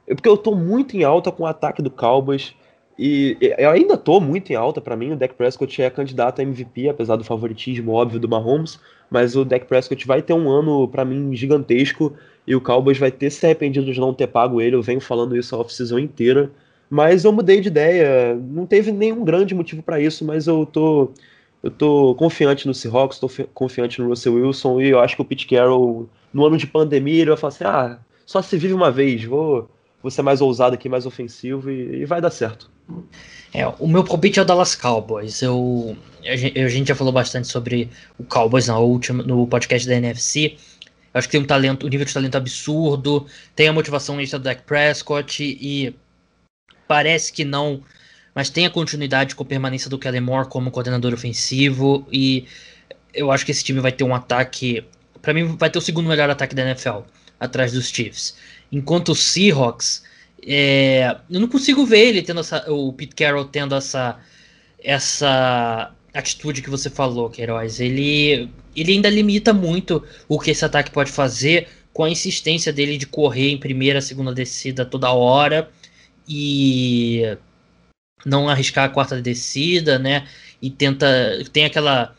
porque 0.07 0.29
eu 0.29 0.37
tô 0.37 0.55
muito 0.55 0.97
em 0.97 1.05
alta 1.05 1.31
com 1.31 1.45
o 1.45 1.47
ataque 1.47 1.83
do 1.83 1.91
Cowboys. 1.91 2.55
E 2.98 3.36
eu 3.40 3.70
ainda 3.70 3.97
tô 3.97 4.20
muito 4.20 4.51
em 4.52 4.56
alta 4.56 4.81
para 4.81 4.97
mim. 4.97 5.12
O 5.12 5.16
Dak 5.16 5.35
Prescott 5.35 5.82
é 5.82 5.90
candidato 5.90 6.40
a 6.40 6.43
MVP, 6.43 6.89
apesar 6.89 7.16
do 7.16 7.24
favoritismo 7.24 7.93
óbvio 7.93 8.20
do 8.20 8.28
Mahomes. 8.28 8.78
Mas 9.10 9.35
o 9.36 9.44
Dak 9.44 9.66
Prescott 9.66 10.06
vai 10.06 10.23
ter 10.23 10.32
um 10.32 10.51
ano, 10.51 10.86
para 10.89 11.05
mim, 11.05 11.35
gigantesco. 11.35 12.12
E 12.47 12.55
o 12.55 12.60
Cowboys 12.60 12.98
vai 12.98 13.10
ter 13.10 13.31
se 13.31 13.44
arrependido 13.47 13.93
de 13.93 14.01
não 14.01 14.12
ter 14.12 14.27
pago 14.27 14.60
ele. 14.60 14.77
Eu 14.77 14.82
venho 14.82 15.01
falando 15.01 15.36
isso 15.36 15.55
a 15.55 15.59
off-season 15.59 15.98
inteira. 15.98 16.51
Mas 16.90 17.24
eu 17.24 17.32
mudei 17.32 17.60
de 17.60 17.69
ideia. 17.69 18.35
Não 18.35 18.66
teve 18.66 18.93
nenhum 18.93 19.24
grande 19.24 19.55
motivo 19.55 19.82
para 19.82 20.01
isso, 20.01 20.24
mas 20.24 20.47
eu 20.47 20.66
tô, 20.66 21.10
eu 21.62 21.70
tô 21.70 22.14
confiante 22.16 22.66
no 22.66 22.74
Seahawks, 22.74 23.19
tô 23.19 23.31
confiante 23.55 24.01
no 24.01 24.09
Russell 24.09 24.35
Wilson. 24.35 24.81
E 24.81 24.89
eu 24.89 25.01
acho 25.01 25.16
que 25.16 25.23
o 25.23 25.24
Pete 25.24 25.47
Carroll, 25.47 26.09
no 26.32 26.44
ano 26.44 26.59
de 26.59 26.66
pandemia, 26.66 27.23
ele 27.23 27.31
vai 27.31 27.39
falar 27.39 27.48
assim: 27.48 27.64
ah, 27.64 27.98
só 28.27 28.43
se 28.43 28.56
vive 28.59 28.74
uma 28.74 28.90
vez, 28.90 29.24
vou, 29.24 29.70
vou 30.03 30.11
ser 30.11 30.23
mais 30.23 30.41
ousado 30.41 30.74
aqui, 30.74 30.89
mais 30.89 31.07
ofensivo 31.07 31.70
e, 31.70 32.03
e 32.03 32.05
vai 32.05 32.20
dar 32.20 32.31
certo. 32.31 32.70
É, 33.55 33.66
o 33.79 33.87
meu 33.87 34.03
palpite 34.05 34.39
é 34.39 34.43
o 34.43 34.45
Dallas 34.45 34.74
Cowboys. 34.74 35.41
Eu, 35.43 35.97
a 36.24 36.37
gente 36.69 36.89
já 36.89 36.95
falou 36.95 37.12
bastante 37.12 37.49
sobre 37.49 37.89
o 38.19 38.24
Cowboys 38.24 38.66
na 38.66 38.79
última, 38.79 39.23
no 39.23 39.47
podcast 39.47 39.87
da 39.87 39.95
NFC. 39.95 40.57
Eu 41.15 41.19
acho 41.19 41.29
que 41.29 41.33
tem 41.33 41.41
um 41.41 41.47
talento, 41.47 41.87
um 41.87 41.89
nível 41.89 42.07
de 42.07 42.15
talento 42.15 42.37
absurdo, 42.37 43.27
tem 43.55 43.69
a 43.69 43.73
motivação 43.73 44.20
extra 44.20 44.39
do 44.39 44.45
Dak 44.45 44.62
Prescott 44.62 45.43
e 45.43 45.95
parece 46.89 47.33
que 47.33 47.45
não, 47.45 47.83
mas 48.35 48.49
tem 48.49 48.65
a 48.65 48.70
continuidade 48.70 49.35
com 49.35 49.43
a 49.43 49.47
permanência 49.47 49.91
do 49.91 49.99
Kellen 49.99 50.23
Moore 50.23 50.49
como 50.49 50.70
coordenador 50.70 51.12
ofensivo 51.12 52.07
e 52.11 52.47
eu 53.12 53.31
acho 53.31 53.45
que 53.45 53.51
esse 53.51 53.62
time 53.62 53.79
vai 53.79 53.93
ter 53.93 54.05
um 54.05 54.15
ataque, 54.15 54.85
para 55.20 55.35
mim 55.35 55.55
vai 55.57 55.69
ter 55.69 55.79
o 55.79 55.83
segundo 55.83 56.09
melhor 56.09 56.31
ataque 56.31 56.55
da 56.55 56.62
NFL, 56.62 57.01
atrás 57.39 57.73
dos 57.73 57.89
Chiefs. 57.89 58.35
Enquanto 58.73 59.11
o 59.11 59.15
Seahawks, 59.15 60.03
é, 60.44 61.16
eu 61.31 61.40
não 61.40 61.49
consigo 61.49 61.85
ver 61.86 62.09
ele 62.09 62.23
tendo 62.23 62.40
essa, 62.40 62.70
o 62.73 62.93
Pete 62.93 63.15
Carroll 63.15 63.44
tendo 63.44 63.74
essa 63.74 64.19
essa 64.82 65.94
atitude 66.12 66.62
que 66.62 66.70
você 66.70 66.90
falou, 66.90 67.31
Queiroz. 67.31 67.78
Ele 67.78 68.51
ele 68.74 68.93
ainda 68.93 69.11
limita 69.11 69.53
muito 69.53 70.03
o 70.28 70.40
que 70.40 70.51
esse 70.51 70.65
ataque 70.65 70.90
pode 70.90 71.11
fazer 71.12 71.69
com 71.93 72.05
a 72.05 72.11
insistência 72.11 72.73
dele 72.73 72.97
de 72.97 73.07
correr 73.07 73.51
em 73.51 73.59
primeira, 73.59 74.01
segunda 74.01 74.32
descida 74.35 74.85
toda 74.85 75.12
hora 75.12 75.70
e 76.27 77.36
não 78.24 78.49
arriscar 78.49 78.85
a 78.85 78.89
quarta 78.89 79.20
descida, 79.20 79.99
né? 79.99 80.27
E 80.61 80.70
tenta. 80.70 81.07
Tem 81.53 81.65
aquela. 81.65 82.16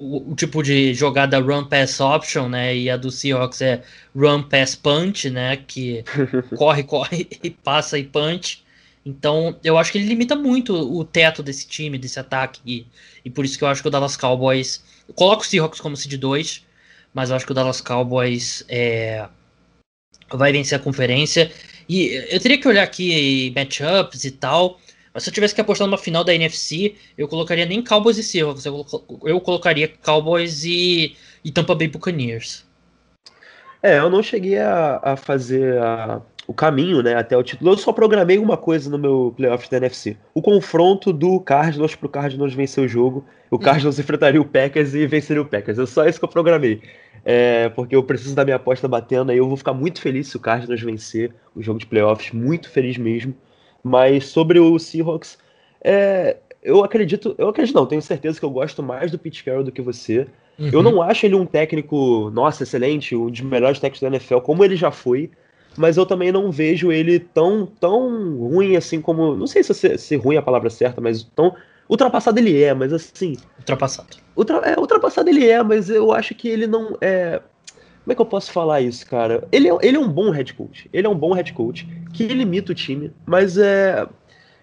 O, 0.00 0.32
o, 0.32 0.34
tipo 0.34 0.62
de 0.62 0.94
jogada 0.94 1.38
run 1.38 1.64
pass 1.64 2.00
option, 2.00 2.48
né? 2.48 2.74
E 2.74 2.88
a 2.88 2.96
do 2.96 3.10
Seahawks 3.10 3.60
é 3.60 3.82
run 4.16 4.42
pass 4.42 4.74
punch, 4.74 5.28
né? 5.28 5.58
Que 5.58 6.02
corre, 6.56 6.82
corre 6.82 7.28
e 7.42 7.50
passa 7.50 7.98
e 7.98 8.04
punch. 8.04 8.64
Então, 9.04 9.58
eu 9.62 9.76
acho 9.78 9.92
que 9.92 9.98
ele 9.98 10.06
limita 10.06 10.34
muito 10.34 10.74
o 10.74 11.04
teto 11.04 11.42
desse 11.42 11.66
time, 11.66 11.98
desse 11.98 12.18
ataque. 12.18 12.60
E, 12.66 12.86
e 13.24 13.30
por 13.30 13.44
isso 13.44 13.58
que 13.58 13.64
eu 13.64 13.68
acho 13.68 13.82
que 13.82 13.88
o 13.88 13.90
Dallas 13.90 14.16
Cowboys. 14.16 14.82
Eu 15.06 15.14
coloco 15.14 15.42
o 15.42 15.46
Seahawks 15.46 15.80
como 15.80 15.96
seed 15.96 16.14
2, 16.14 16.64
mas 17.12 17.30
eu 17.30 17.36
acho 17.36 17.44
que 17.44 17.52
o 17.52 17.54
Dallas 17.54 17.80
Cowboys 17.80 18.64
é, 18.68 19.28
vai 20.30 20.52
vencer 20.52 20.78
a 20.78 20.82
conferência. 20.82 21.50
E 21.88 22.08
eu 22.30 22.38
teria 22.40 22.58
que 22.58 22.68
olhar 22.68 22.84
aqui 22.84 23.52
matchups 23.54 24.24
e 24.24 24.30
tal. 24.30 24.80
Mas 25.12 25.24
se 25.24 25.30
eu 25.30 25.34
tivesse 25.34 25.54
que 25.54 25.60
apostar 25.60 25.86
numa 25.86 25.98
final 25.98 26.22
da 26.22 26.34
NFC, 26.34 26.94
eu 27.18 27.26
colocaria 27.26 27.66
nem 27.66 27.82
Cowboys 27.82 28.16
e 28.16 28.22
Seahawks. 28.22 28.64
Eu, 28.64 28.86
eu 29.24 29.40
colocaria 29.40 29.88
Cowboys 29.88 30.64
e, 30.64 31.16
e 31.44 31.50
Tampa 31.50 31.74
Bay 31.74 31.88
Buccaneers. 31.88 32.64
É, 33.82 33.98
eu 33.98 34.10
não 34.10 34.22
cheguei 34.22 34.58
a, 34.58 35.00
a 35.02 35.16
fazer 35.16 35.78
a, 35.78 36.20
o 36.46 36.54
caminho 36.54 37.02
né, 37.02 37.14
até 37.14 37.36
o 37.36 37.42
título. 37.42 37.72
Eu 37.72 37.78
só 37.78 37.92
programei 37.92 38.38
uma 38.38 38.56
coisa 38.56 38.90
no 38.90 38.98
meu 38.98 39.32
playoff 39.36 39.70
da 39.70 39.78
NFC. 39.78 40.16
O 40.34 40.42
confronto 40.42 41.12
do 41.12 41.40
Cardinals 41.40 41.94
pro 41.94 42.08
Cardinals 42.08 42.54
vencer 42.54 42.84
o 42.84 42.88
jogo. 42.88 43.24
O 43.50 43.56
uhum. 43.56 43.62
Cardinals 43.62 43.98
hum. 43.98 44.02
enfrentaria 44.02 44.40
o 44.40 44.44
Packers 44.44 44.94
e 44.94 45.06
venceria 45.06 45.42
o 45.42 45.46
Packers. 45.46 45.78
É 45.78 45.86
só 45.86 46.06
isso 46.06 46.18
que 46.18 46.24
eu 46.24 46.28
programei. 46.28 46.82
É, 47.24 47.68
porque 47.70 47.96
eu 47.96 48.02
preciso 48.02 48.34
da 48.34 48.44
minha 48.44 48.56
aposta 48.56 48.86
batendo 48.86 49.32
aí. 49.32 49.38
Eu 49.38 49.48
vou 49.48 49.56
ficar 49.56 49.72
muito 49.72 50.00
feliz 50.00 50.28
se 50.28 50.36
o 50.36 50.40
Cardinals 50.40 50.80
vencer 50.80 51.32
o 51.54 51.62
jogo 51.62 51.78
de 51.78 51.86
playoffs, 51.86 52.32
muito 52.32 52.68
feliz 52.70 52.96
mesmo. 52.96 53.34
Mas 53.82 54.26
sobre 54.26 54.58
o 54.58 54.78
Seahawks, 54.78 55.38
é, 55.82 56.36
eu 56.62 56.84
acredito, 56.84 57.34
eu 57.38 57.48
acredito 57.48 57.74
não, 57.74 57.86
tenho 57.86 58.02
certeza 58.02 58.38
que 58.38 58.44
eu 58.44 58.50
gosto 58.50 58.82
mais 58.82 59.10
do 59.10 59.18
Pete 59.18 59.42
Carroll 59.42 59.64
do 59.64 59.72
que 59.72 59.80
você. 59.80 60.26
Uhum. 60.58 60.70
Eu 60.72 60.82
não 60.82 61.02
acho 61.02 61.24
ele 61.24 61.34
um 61.34 61.46
técnico, 61.46 62.30
nossa, 62.30 62.62
excelente, 62.62 63.16
um 63.16 63.30
dos 63.30 63.40
melhores 63.40 63.78
técnicos 63.78 64.00
da 64.00 64.08
NFL, 64.08 64.38
como 64.38 64.64
ele 64.64 64.76
já 64.76 64.90
foi. 64.90 65.30
Mas 65.76 65.96
eu 65.96 66.04
também 66.04 66.32
não 66.32 66.50
vejo 66.50 66.90
ele 66.90 67.20
tão, 67.20 67.64
tão 67.64 68.36
ruim 68.36 68.76
assim 68.76 69.00
como. 69.00 69.36
Não 69.36 69.46
sei 69.46 69.62
se, 69.62 69.96
se 69.96 70.16
ruim 70.16 70.34
é 70.34 70.38
a 70.38 70.42
palavra 70.42 70.68
certa, 70.68 71.00
mas 71.00 71.22
tão 71.22 71.54
Ultrapassado 71.90 72.38
ele 72.38 72.62
é, 72.62 72.72
mas 72.72 72.92
assim. 72.92 73.36
Ultrapassado. 73.58 74.16
Ultra, 74.36 74.58
é, 74.58 74.78
ultrapassado 74.78 75.28
ele 75.28 75.44
é, 75.44 75.60
mas 75.60 75.90
eu 75.90 76.12
acho 76.12 76.36
que 76.36 76.48
ele 76.48 76.68
não 76.68 76.96
é. 77.00 77.42
Como 78.10 78.14
é 78.14 78.16
que 78.16 78.22
eu 78.22 78.26
posso 78.26 78.50
falar 78.50 78.80
isso, 78.80 79.06
cara? 79.06 79.46
Ele 79.52 79.68
é, 79.68 79.78
ele 79.82 79.96
é 79.96 80.00
um 80.00 80.08
bom 80.08 80.30
head 80.30 80.52
coach. 80.54 80.90
Ele 80.92 81.06
é 81.06 81.08
um 81.08 81.14
bom 81.14 81.32
head 81.32 81.52
coach 81.52 81.86
que 82.12 82.26
limita 82.26 82.72
o 82.72 82.74
time, 82.74 83.12
mas 83.24 83.56
é. 83.56 84.04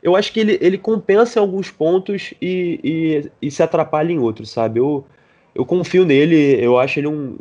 Eu 0.03 0.17
acho 0.17 0.33
que 0.33 0.41
ele, 0.41 0.57
ele 0.59 0.77
compensa 0.77 1.39
em 1.39 1.41
alguns 1.41 1.71
pontos 1.71 2.33
e, 2.41 2.77
e, 2.83 3.47
e 3.47 3.49
se 3.49 3.63
atrapalha 3.63 4.11
em 4.11 4.19
outros, 4.19 4.49
sabe? 4.49 4.81
Eu, 4.81 5.05
eu 5.55 5.65
confio 5.65 6.03
nele, 6.03 6.61
eu 6.61 6.77
acho 6.77 6.99
ele 6.99 7.07
um. 7.07 7.37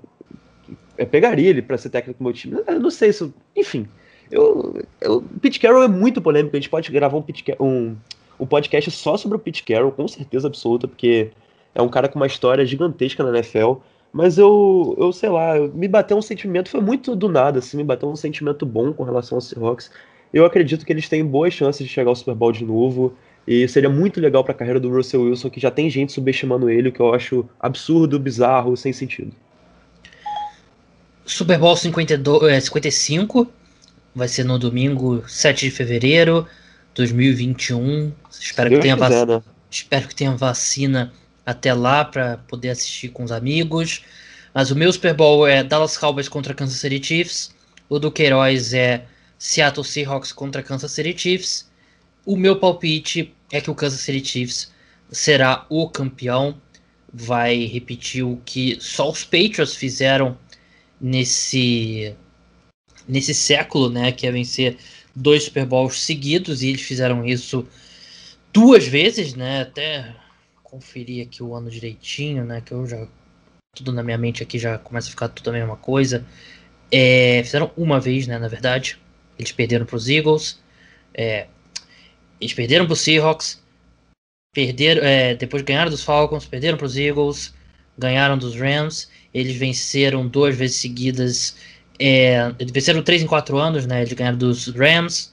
Eu 0.96 1.08
pegaria 1.08 1.50
ele 1.50 1.60
para 1.60 1.76
ser 1.76 1.90
técnico 1.90 2.20
do 2.20 2.22
meu 2.22 2.32
time. 2.32 2.56
Eu 2.68 2.78
não 2.78 2.90
sei 2.90 3.12
se. 3.12 3.28
Enfim. 3.56 3.88
Eu, 4.30 4.80
eu, 5.00 5.24
Pete 5.42 5.58
Carroll 5.58 5.82
é 5.82 5.88
muito 5.88 6.22
polêmico. 6.22 6.54
A 6.54 6.60
gente 6.60 6.70
pode 6.70 6.92
gravar 6.92 7.16
um, 7.16 7.24
um, 7.58 7.96
um 8.38 8.46
podcast 8.46 8.92
só 8.92 9.16
sobre 9.16 9.38
o 9.38 9.40
Pete 9.40 9.64
Carroll, 9.64 9.90
com 9.90 10.06
certeza 10.06 10.46
absoluta, 10.46 10.86
porque 10.86 11.32
é 11.74 11.82
um 11.82 11.88
cara 11.88 12.06
com 12.06 12.16
uma 12.16 12.28
história 12.28 12.64
gigantesca 12.64 13.24
na 13.24 13.36
NFL. 13.36 13.78
Mas 14.16 14.38
eu, 14.38 14.96
eu 14.98 15.12
sei 15.12 15.28
lá, 15.28 15.58
me 15.74 15.86
bateu 15.86 16.16
um 16.16 16.22
sentimento, 16.22 16.70
foi 16.70 16.80
muito 16.80 17.14
do 17.14 17.28
nada, 17.28 17.58
assim, 17.58 17.76
me 17.76 17.84
bateu 17.84 18.08
um 18.08 18.16
sentimento 18.16 18.64
bom 18.64 18.90
com 18.90 19.04
relação 19.04 19.36
ao 19.36 19.42
Seahawks. 19.42 19.90
Eu 20.32 20.46
acredito 20.46 20.86
que 20.86 20.92
eles 20.92 21.06
têm 21.06 21.22
boas 21.22 21.52
chances 21.52 21.86
de 21.86 21.92
chegar 21.92 22.08
ao 22.08 22.16
Super 22.16 22.34
Bowl 22.34 22.50
de 22.50 22.64
novo. 22.64 23.14
E 23.46 23.68
seria 23.68 23.90
muito 23.90 24.18
legal 24.18 24.42
para 24.42 24.52
a 24.52 24.54
carreira 24.54 24.80
do 24.80 24.88
Russell 24.88 25.20
Wilson, 25.20 25.50
que 25.50 25.60
já 25.60 25.70
tem 25.70 25.90
gente 25.90 26.12
subestimando 26.12 26.70
ele, 26.70 26.88
o 26.88 26.92
que 26.92 26.98
eu 26.98 27.12
acho 27.12 27.46
absurdo, 27.60 28.18
bizarro, 28.18 28.74
sem 28.74 28.90
sentido. 28.90 29.32
Super 31.26 31.58
Bowl 31.58 31.76
52, 31.76 32.64
55 32.64 33.42
é, 33.42 33.46
vai 34.14 34.28
ser 34.28 34.44
no 34.44 34.58
domingo 34.58 35.22
7 35.28 35.66
de 35.66 35.70
fevereiro. 35.70 36.46
2021. 36.94 38.12
Espero 38.30 38.70
que, 38.70 38.78
tenha 38.78 38.96
quiser, 38.96 39.26
né? 39.26 39.42
Espero 39.70 40.08
que 40.08 40.14
tenha 40.14 40.34
vacina 40.34 41.12
até 41.46 41.72
lá 41.72 42.04
para 42.04 42.38
poder 42.38 42.70
assistir 42.70 43.10
com 43.10 43.22
os 43.22 43.30
amigos. 43.30 44.02
Mas 44.52 44.72
o 44.72 44.76
meu 44.76 44.92
Super 44.92 45.14
Bowl 45.14 45.46
é 45.46 45.62
Dallas 45.62 45.96
Cowboys 45.96 46.28
contra 46.28 46.52
Kansas 46.52 46.78
City 46.78 47.00
Chiefs. 47.02 47.54
O 47.88 48.00
do 48.00 48.10
Queiroz 48.10 48.74
é 48.74 49.06
Seattle 49.38 49.84
Seahawks 49.84 50.32
contra 50.32 50.62
Kansas 50.62 50.90
City 50.90 51.16
Chiefs. 51.16 51.70
O 52.24 52.36
meu 52.36 52.56
palpite 52.56 53.32
é 53.52 53.60
que 53.60 53.70
o 53.70 53.74
Kansas 53.74 54.00
City 54.00 54.26
Chiefs 54.26 54.72
será 55.10 55.64
o 55.68 55.88
campeão. 55.88 56.60
Vai 57.12 57.64
repetir 57.66 58.24
o 58.24 58.42
que 58.44 58.76
só 58.80 59.08
os 59.08 59.22
Patriots 59.22 59.76
fizeram 59.76 60.36
nesse 61.00 62.14
nesse 63.08 63.32
século, 63.32 63.88
né, 63.88 64.10
que 64.10 64.26
é 64.26 64.32
vencer 64.32 64.76
dois 65.14 65.44
Super 65.44 65.64
Bowls 65.64 66.00
seguidos 66.00 66.60
e 66.62 66.68
eles 66.68 66.82
fizeram 66.82 67.24
isso 67.24 67.64
duas 68.52 68.84
vezes, 68.88 69.34
né? 69.34 69.60
Até 69.60 70.12
conferir 70.76 71.26
aqui 71.26 71.42
o 71.42 71.54
ano 71.54 71.70
direitinho, 71.70 72.44
né? 72.44 72.60
Que 72.60 72.72
eu 72.72 72.86
já 72.86 73.06
tudo 73.74 73.92
na 73.92 74.02
minha 74.02 74.16
mente 74.16 74.42
aqui 74.42 74.58
já 74.58 74.78
começa 74.78 75.08
a 75.08 75.10
ficar 75.10 75.28
tudo 75.28 75.50
a 75.50 75.52
mesma 75.52 75.76
coisa. 75.76 76.24
É, 76.90 77.42
fizeram 77.44 77.70
uma 77.76 77.98
vez, 77.98 78.26
né? 78.26 78.38
Na 78.38 78.48
verdade, 78.48 78.98
eles 79.38 79.52
perderam 79.52 79.84
para 79.86 79.96
os 79.96 80.08
Eagles, 80.08 80.60
é, 81.14 81.46
eles 82.40 82.54
perderam 82.54 82.86
para 82.86 82.92
os 82.94 83.00
Seahawks, 83.00 83.62
perderam, 84.54 85.02
é, 85.02 85.34
depois 85.34 85.62
ganharam 85.62 85.90
dos 85.90 86.02
Falcons, 86.02 86.46
perderam 86.46 86.78
para 86.78 86.86
os 86.86 86.96
Eagles, 86.96 87.54
ganharam 87.98 88.38
dos 88.38 88.54
Rams. 88.56 89.08
Eles 89.34 89.56
venceram 89.56 90.26
duas 90.26 90.56
vezes 90.56 90.76
seguidas 90.76 91.56
é, 91.98 92.54
eles 92.58 92.72
venceram 92.72 93.02
3 93.02 93.22
em 93.22 93.26
4 93.26 93.56
anos, 93.58 93.86
né? 93.86 94.02
Eles 94.02 94.12
ganharam 94.12 94.38
dos 94.38 94.68
Rams. 94.68 95.32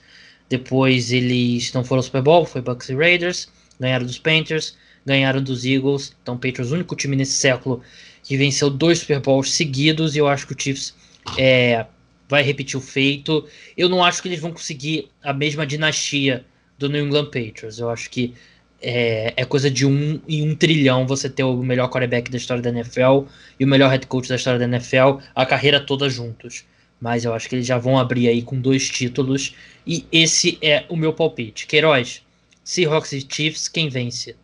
Depois 0.50 1.12
eles 1.12 1.72
não 1.74 1.84
foram 1.84 2.00
ao 2.00 2.04
Super 2.04 2.22
Bowl, 2.22 2.46
foi 2.46 2.62
Bucks 2.62 2.90
e 2.90 2.96
Raiders. 2.96 3.50
Ganharam 3.80 4.06
dos 4.06 4.20
Panthers, 4.20 4.78
ganharam 5.06 5.42
dos 5.42 5.66
Eagles. 5.66 6.16
Então, 6.22 6.36
o 6.36 6.38
Patriots, 6.38 6.72
o 6.72 6.76
único 6.76 6.96
time 6.96 7.16
nesse 7.16 7.34
século 7.34 7.82
que 8.24 8.38
venceu 8.38 8.70
dois 8.70 9.00
Super 9.00 9.20
Bowls 9.20 9.52
seguidos. 9.52 10.16
E 10.16 10.20
eu 10.20 10.28
acho 10.28 10.48
que 10.48 10.54
o 10.54 10.58
Chiefs 10.60 10.96
é, 11.38 11.86
vai 12.28 12.42
repetir 12.42 12.78
o 12.78 12.82
feito. 12.82 13.46
Eu 13.78 13.90
não 13.90 14.04
acho 14.04 14.22
que 14.22 14.28
eles 14.28 14.40
vão 14.40 14.52
conseguir 14.52 15.10
a 15.22 15.34
mesma 15.34 15.66
dinastia 15.66 16.46
do 16.78 16.90
New 16.90 17.06
England 17.06 17.26
Patriots. 17.26 17.80
Eu 17.80 17.90
acho 17.90 18.10
que 18.10 18.34
é, 18.82 19.34
é, 19.38 19.46
coisa 19.46 19.72
de 19.72 19.86
um 19.86 20.20
em 20.28 20.48
um 20.48 20.56
trilhão 20.56 21.08
você 21.08 21.30
ter 21.30 21.44
o 21.44 21.56
melhor 21.64 21.90
quarterback 21.90 22.30
da 22.30 22.38
história 22.38 22.62
da 22.62 22.70
NFL 22.70 23.24
e 23.58 23.64
o 23.64 23.68
melhor 23.68 23.90
head 23.90 24.06
coach 24.08 24.28
da 24.28 24.36
história 24.36 24.60
da 24.60 24.66
NFL, 24.66 25.20
a 25.34 25.46
carreira 25.46 25.80
toda 25.80 26.10
juntos. 26.10 26.66
Mas 27.00 27.26
eu 27.26 27.34
acho 27.34 27.48
que 27.48 27.56
eles 27.56 27.66
já 27.66 27.78
vão 27.78 27.98
abrir 27.98 28.28
aí 28.28 28.42
com 28.42 28.60
dois 28.60 28.90
títulos 28.90 29.56
e 29.88 30.06
esse 30.12 30.58
é 30.62 30.86
o 30.90 30.96
meu 30.96 31.14
palpite. 31.14 31.66
Queiroz, 31.66 32.22
Seahawks 32.64 33.14
e 33.14 33.26
Chiefs, 33.28 33.68
quem 33.68 33.90
vence? 33.90 34.36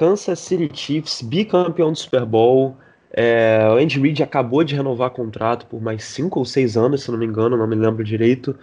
Kansas 0.00 0.38
City 0.38 0.70
Chiefs, 0.72 1.20
bicampeão 1.20 1.92
do 1.92 1.98
Super 1.98 2.24
Bowl. 2.24 2.74
É, 3.12 3.68
o 3.70 3.74
Andy 3.74 4.00
Reid 4.00 4.22
acabou 4.22 4.64
de 4.64 4.74
renovar 4.74 5.10
contrato 5.10 5.66
por 5.66 5.78
mais 5.78 6.04
cinco 6.04 6.38
ou 6.38 6.44
seis 6.46 6.74
anos, 6.74 7.02
se 7.02 7.10
não 7.10 7.18
me 7.18 7.26
engano, 7.26 7.54
não 7.54 7.66
me 7.66 7.76
lembro 7.76 8.02
direito. 8.02 8.56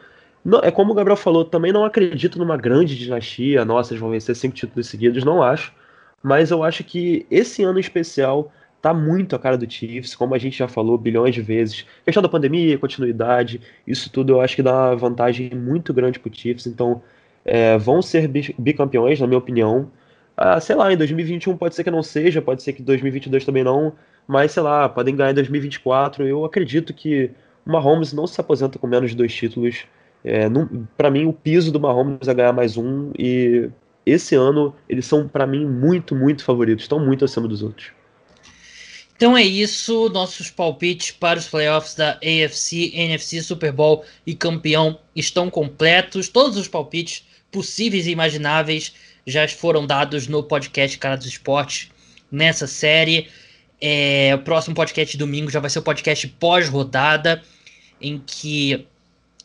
Não, 0.43 0.61
é 0.61 0.71
como 0.71 0.93
o 0.93 0.95
Gabriel 0.95 1.15
falou, 1.15 1.45
também 1.45 1.71
não 1.71 1.85
acredito 1.85 2.39
numa 2.39 2.57
grande 2.57 2.97
dinastia. 2.97 3.63
Nossa, 3.63 3.93
eles 3.93 4.01
vão 4.01 4.09
vencer 4.09 4.35
cinco 4.35 4.55
títulos 4.55 4.87
seguidos, 4.87 5.23
não 5.23 5.43
acho. 5.43 5.71
Mas 6.23 6.49
eu 6.49 6.63
acho 6.63 6.83
que 6.83 7.27
esse 7.29 7.61
ano 7.61 7.77
especial 7.77 8.51
tá 8.81 8.91
muito 8.91 9.35
a 9.35 9.39
cara 9.39 9.59
do 9.59 9.71
Chiefs, 9.71 10.15
como 10.15 10.33
a 10.33 10.39
gente 10.39 10.57
já 10.57 10.67
falou 10.67 10.97
bilhões 10.97 11.35
de 11.35 11.41
vezes. 11.43 11.85
Questão 12.03 12.23
da 12.23 12.29
pandemia, 12.29 12.79
continuidade, 12.79 13.61
isso 13.85 14.09
tudo 14.11 14.33
eu 14.33 14.41
acho 14.41 14.55
que 14.55 14.63
dá 14.63 14.73
uma 14.73 14.95
vantagem 14.95 15.51
muito 15.53 15.93
grande 15.93 16.17
pro 16.17 16.33
Chiefs. 16.33 16.65
Então, 16.65 16.99
é, 17.45 17.77
vão 17.77 18.01
ser 18.01 18.27
bicampeões, 18.57 19.19
na 19.19 19.27
minha 19.27 19.37
opinião. 19.37 19.91
Ah, 20.37 20.59
sei 20.59 20.75
lá, 20.75 20.93
em 20.93 20.97
2021 20.97 21.57
pode 21.57 21.73
ser 21.73 21.83
que 21.83 21.89
não 21.89 22.03
seja, 22.03 22.39
pode 22.39 22.61
ser 22.61 22.73
que 22.73 22.83
2022 22.83 23.43
também 23.43 23.63
não, 23.63 23.93
mas 24.27 24.51
sei 24.51 24.61
lá, 24.61 24.87
podem 24.87 25.15
ganhar 25.15 25.31
em 25.31 25.33
2024. 25.33 26.27
Eu 26.27 26.45
acredito 26.45 26.93
que 26.93 27.31
o 27.65 27.71
Mahomes 27.71 28.13
não 28.13 28.27
se 28.27 28.39
aposenta 28.39 28.77
com 28.77 28.85
menos 28.85 29.09
de 29.09 29.17
dois 29.17 29.33
títulos. 29.33 29.85
É, 30.23 30.45
para 30.95 31.09
mim, 31.09 31.25
o 31.25 31.33
piso 31.33 31.71
do 31.71 31.79
Mahomes 31.79 32.27
é 32.27 32.33
ganhar 32.35 32.53
mais 32.53 32.77
um 32.77 33.11
e 33.17 33.69
esse 34.05 34.35
ano 34.35 34.75
eles 34.87 35.05
são 35.05 35.27
para 35.27 35.47
mim 35.47 35.65
muito, 35.65 36.15
muito 36.15 36.43
favoritos, 36.43 36.83
estão 36.83 36.99
muito 36.99 37.25
acima 37.25 37.47
dos 37.47 37.63
outros. 37.63 37.91
Então 39.15 39.35
é 39.35 39.41
isso, 39.41 40.09
nossos 40.09 40.51
palpites 40.51 41.09
para 41.09 41.39
os 41.39 41.47
playoffs 41.47 41.95
da 41.95 42.11
AFC, 42.11 42.91
NFC, 42.93 43.41
Super 43.41 43.71
Bowl 43.71 44.05
e 44.25 44.35
campeão 44.35 44.99
estão 45.15 45.49
completos. 45.49 46.29
Todos 46.29 46.55
os 46.55 46.67
palpites 46.67 47.27
possíveis 47.51 48.05
e 48.05 48.11
imagináveis 48.11 48.93
já 49.27 49.45
foram 49.49 49.85
dados 49.85 50.27
no 50.29 50.41
podcast 50.41 50.97
Cara 50.97 51.17
dos 51.17 51.27
Esportes 51.27 51.91
nessa 52.31 52.65
série. 52.65 53.27
É, 53.79 54.33
o 54.33 54.39
próximo 54.39 54.73
podcast 54.73 55.17
domingo 55.17 55.51
já 55.51 55.59
vai 55.59 55.69
ser 55.69 55.79
o 55.79 55.83
podcast 55.83 56.25
pós-rodada, 56.39 57.43
em 58.01 58.21
que 58.25 58.87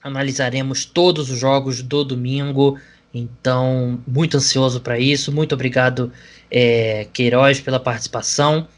analisaremos 0.03 0.85
todos 0.85 1.31
os 1.31 1.39
jogos 1.39 1.83
do 1.83 2.05
domingo. 2.05 2.79
Então, 3.13 4.01
muito 4.07 4.37
ansioso 4.37 4.81
para 4.81 4.99
isso. 4.99 5.33
Muito 5.33 5.55
obrigado, 5.55 6.13
é, 6.51 7.09
Queiroz, 7.13 7.61
pela 7.61 7.81
participação 7.81 8.69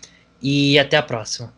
e 0.43 0.79
até 0.79 0.97
a 0.97 1.03
próxima. 1.03 1.53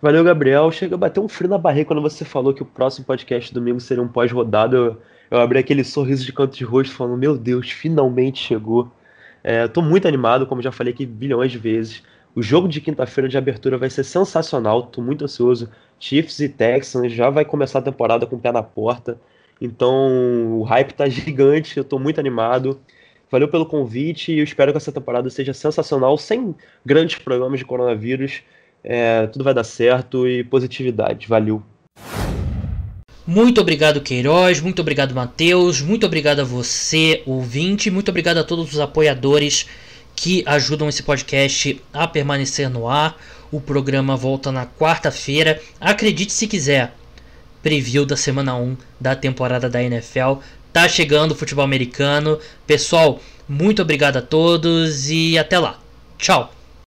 Valeu, 0.00 0.24
Gabriel. 0.24 0.72
Chega 0.72 0.94
a 0.94 0.98
bater 0.98 1.20
um 1.20 1.28
frio 1.28 1.50
na 1.50 1.58
barriga 1.58 1.86
quando 1.86 2.02
você 2.02 2.24
falou 2.24 2.52
que 2.52 2.62
o 2.62 2.66
próximo 2.66 3.04
podcast 3.04 3.52
domingo 3.52 3.80
seria 3.80 4.02
um 4.02 4.08
pós-rodada. 4.08 4.98
Eu, 5.30 5.38
abri 5.38 5.58
aquele 5.58 5.84
sorriso 5.84 6.24
de 6.24 6.32
canto 6.32 6.56
de 6.56 6.64
rosto 6.64 6.94
falando: 6.94 7.16
Meu 7.18 7.36
Deus, 7.36 7.70
finalmente 7.70 8.38
chegou. 8.42 8.90
É, 9.42 9.68
tô 9.68 9.82
muito 9.82 10.08
animado, 10.08 10.46
como 10.46 10.62
já 10.62 10.72
falei 10.72 10.92
aqui 10.92 11.04
bilhões 11.04 11.52
de 11.52 11.58
vezes. 11.58 12.02
O 12.34 12.42
jogo 12.42 12.66
de 12.66 12.80
quinta-feira 12.80 13.28
de 13.28 13.38
abertura 13.38 13.78
vai 13.78 13.88
ser 13.90 14.04
sensacional, 14.04 14.84
tô 14.84 15.00
muito 15.00 15.24
ansioso. 15.24 15.70
Chiefs 16.00 16.40
e 16.40 16.48
Texans 16.48 17.12
já 17.12 17.30
vai 17.30 17.44
começar 17.44 17.78
a 17.78 17.82
temporada 17.82 18.26
com 18.26 18.36
o 18.36 18.40
pé 18.40 18.50
na 18.52 18.62
porta. 18.62 19.20
Então 19.60 20.58
o 20.58 20.62
hype 20.62 20.92
tá 20.94 21.06
gigante, 21.08 21.76
eu 21.78 21.84
tô 21.84 21.98
muito 21.98 22.18
animado. 22.18 22.80
Valeu 23.30 23.48
pelo 23.48 23.66
convite 23.66 24.32
e 24.32 24.38
eu 24.38 24.44
espero 24.44 24.72
que 24.72 24.78
essa 24.78 24.92
temporada 24.92 25.28
seja 25.30 25.52
sensacional, 25.52 26.16
sem 26.18 26.54
grandes 26.84 27.18
problemas 27.18 27.58
de 27.58 27.64
coronavírus. 27.64 28.42
É, 28.82 29.26
tudo 29.28 29.44
vai 29.44 29.54
dar 29.54 29.64
certo 29.64 30.28
e 30.28 30.44
positividade. 30.44 31.26
Valeu. 31.26 31.62
Muito 33.26 33.60
obrigado, 33.60 34.00
Queiroz. 34.00 34.60
Muito 34.60 34.80
obrigado, 34.80 35.14
Matheus. 35.14 35.80
Muito 35.80 36.04
obrigado 36.04 36.40
a 36.40 36.44
você, 36.44 37.22
ouvinte. 37.26 37.90
Muito 37.90 38.10
obrigado 38.10 38.38
a 38.38 38.44
todos 38.44 38.72
os 38.72 38.80
apoiadores 38.80 39.66
que 40.14 40.42
ajudam 40.46 40.88
esse 40.88 41.02
podcast 41.02 41.80
a 41.92 42.06
permanecer 42.06 42.68
no 42.68 42.88
ar. 42.88 43.16
O 43.50 43.60
programa 43.60 44.16
volta 44.16 44.52
na 44.52 44.66
quarta-feira. 44.66 45.60
Acredite 45.80 46.32
se 46.32 46.46
quiser. 46.46 46.94
Preview 47.62 48.04
da 48.04 48.16
semana 48.16 48.54
1 48.56 48.76
da 49.00 49.16
temporada 49.16 49.70
da 49.70 49.82
NFL 49.82 50.40
Tá 50.74 50.88
chegando 50.88 51.30
o 51.30 51.34
futebol 51.36 51.64
americano. 51.64 52.40
Pessoal, 52.66 53.20
muito 53.48 53.80
obrigado 53.80 54.16
a 54.16 54.22
todos 54.22 55.08
e 55.08 55.38
até 55.38 55.56
lá. 55.56 55.78
Tchau. 56.18 56.52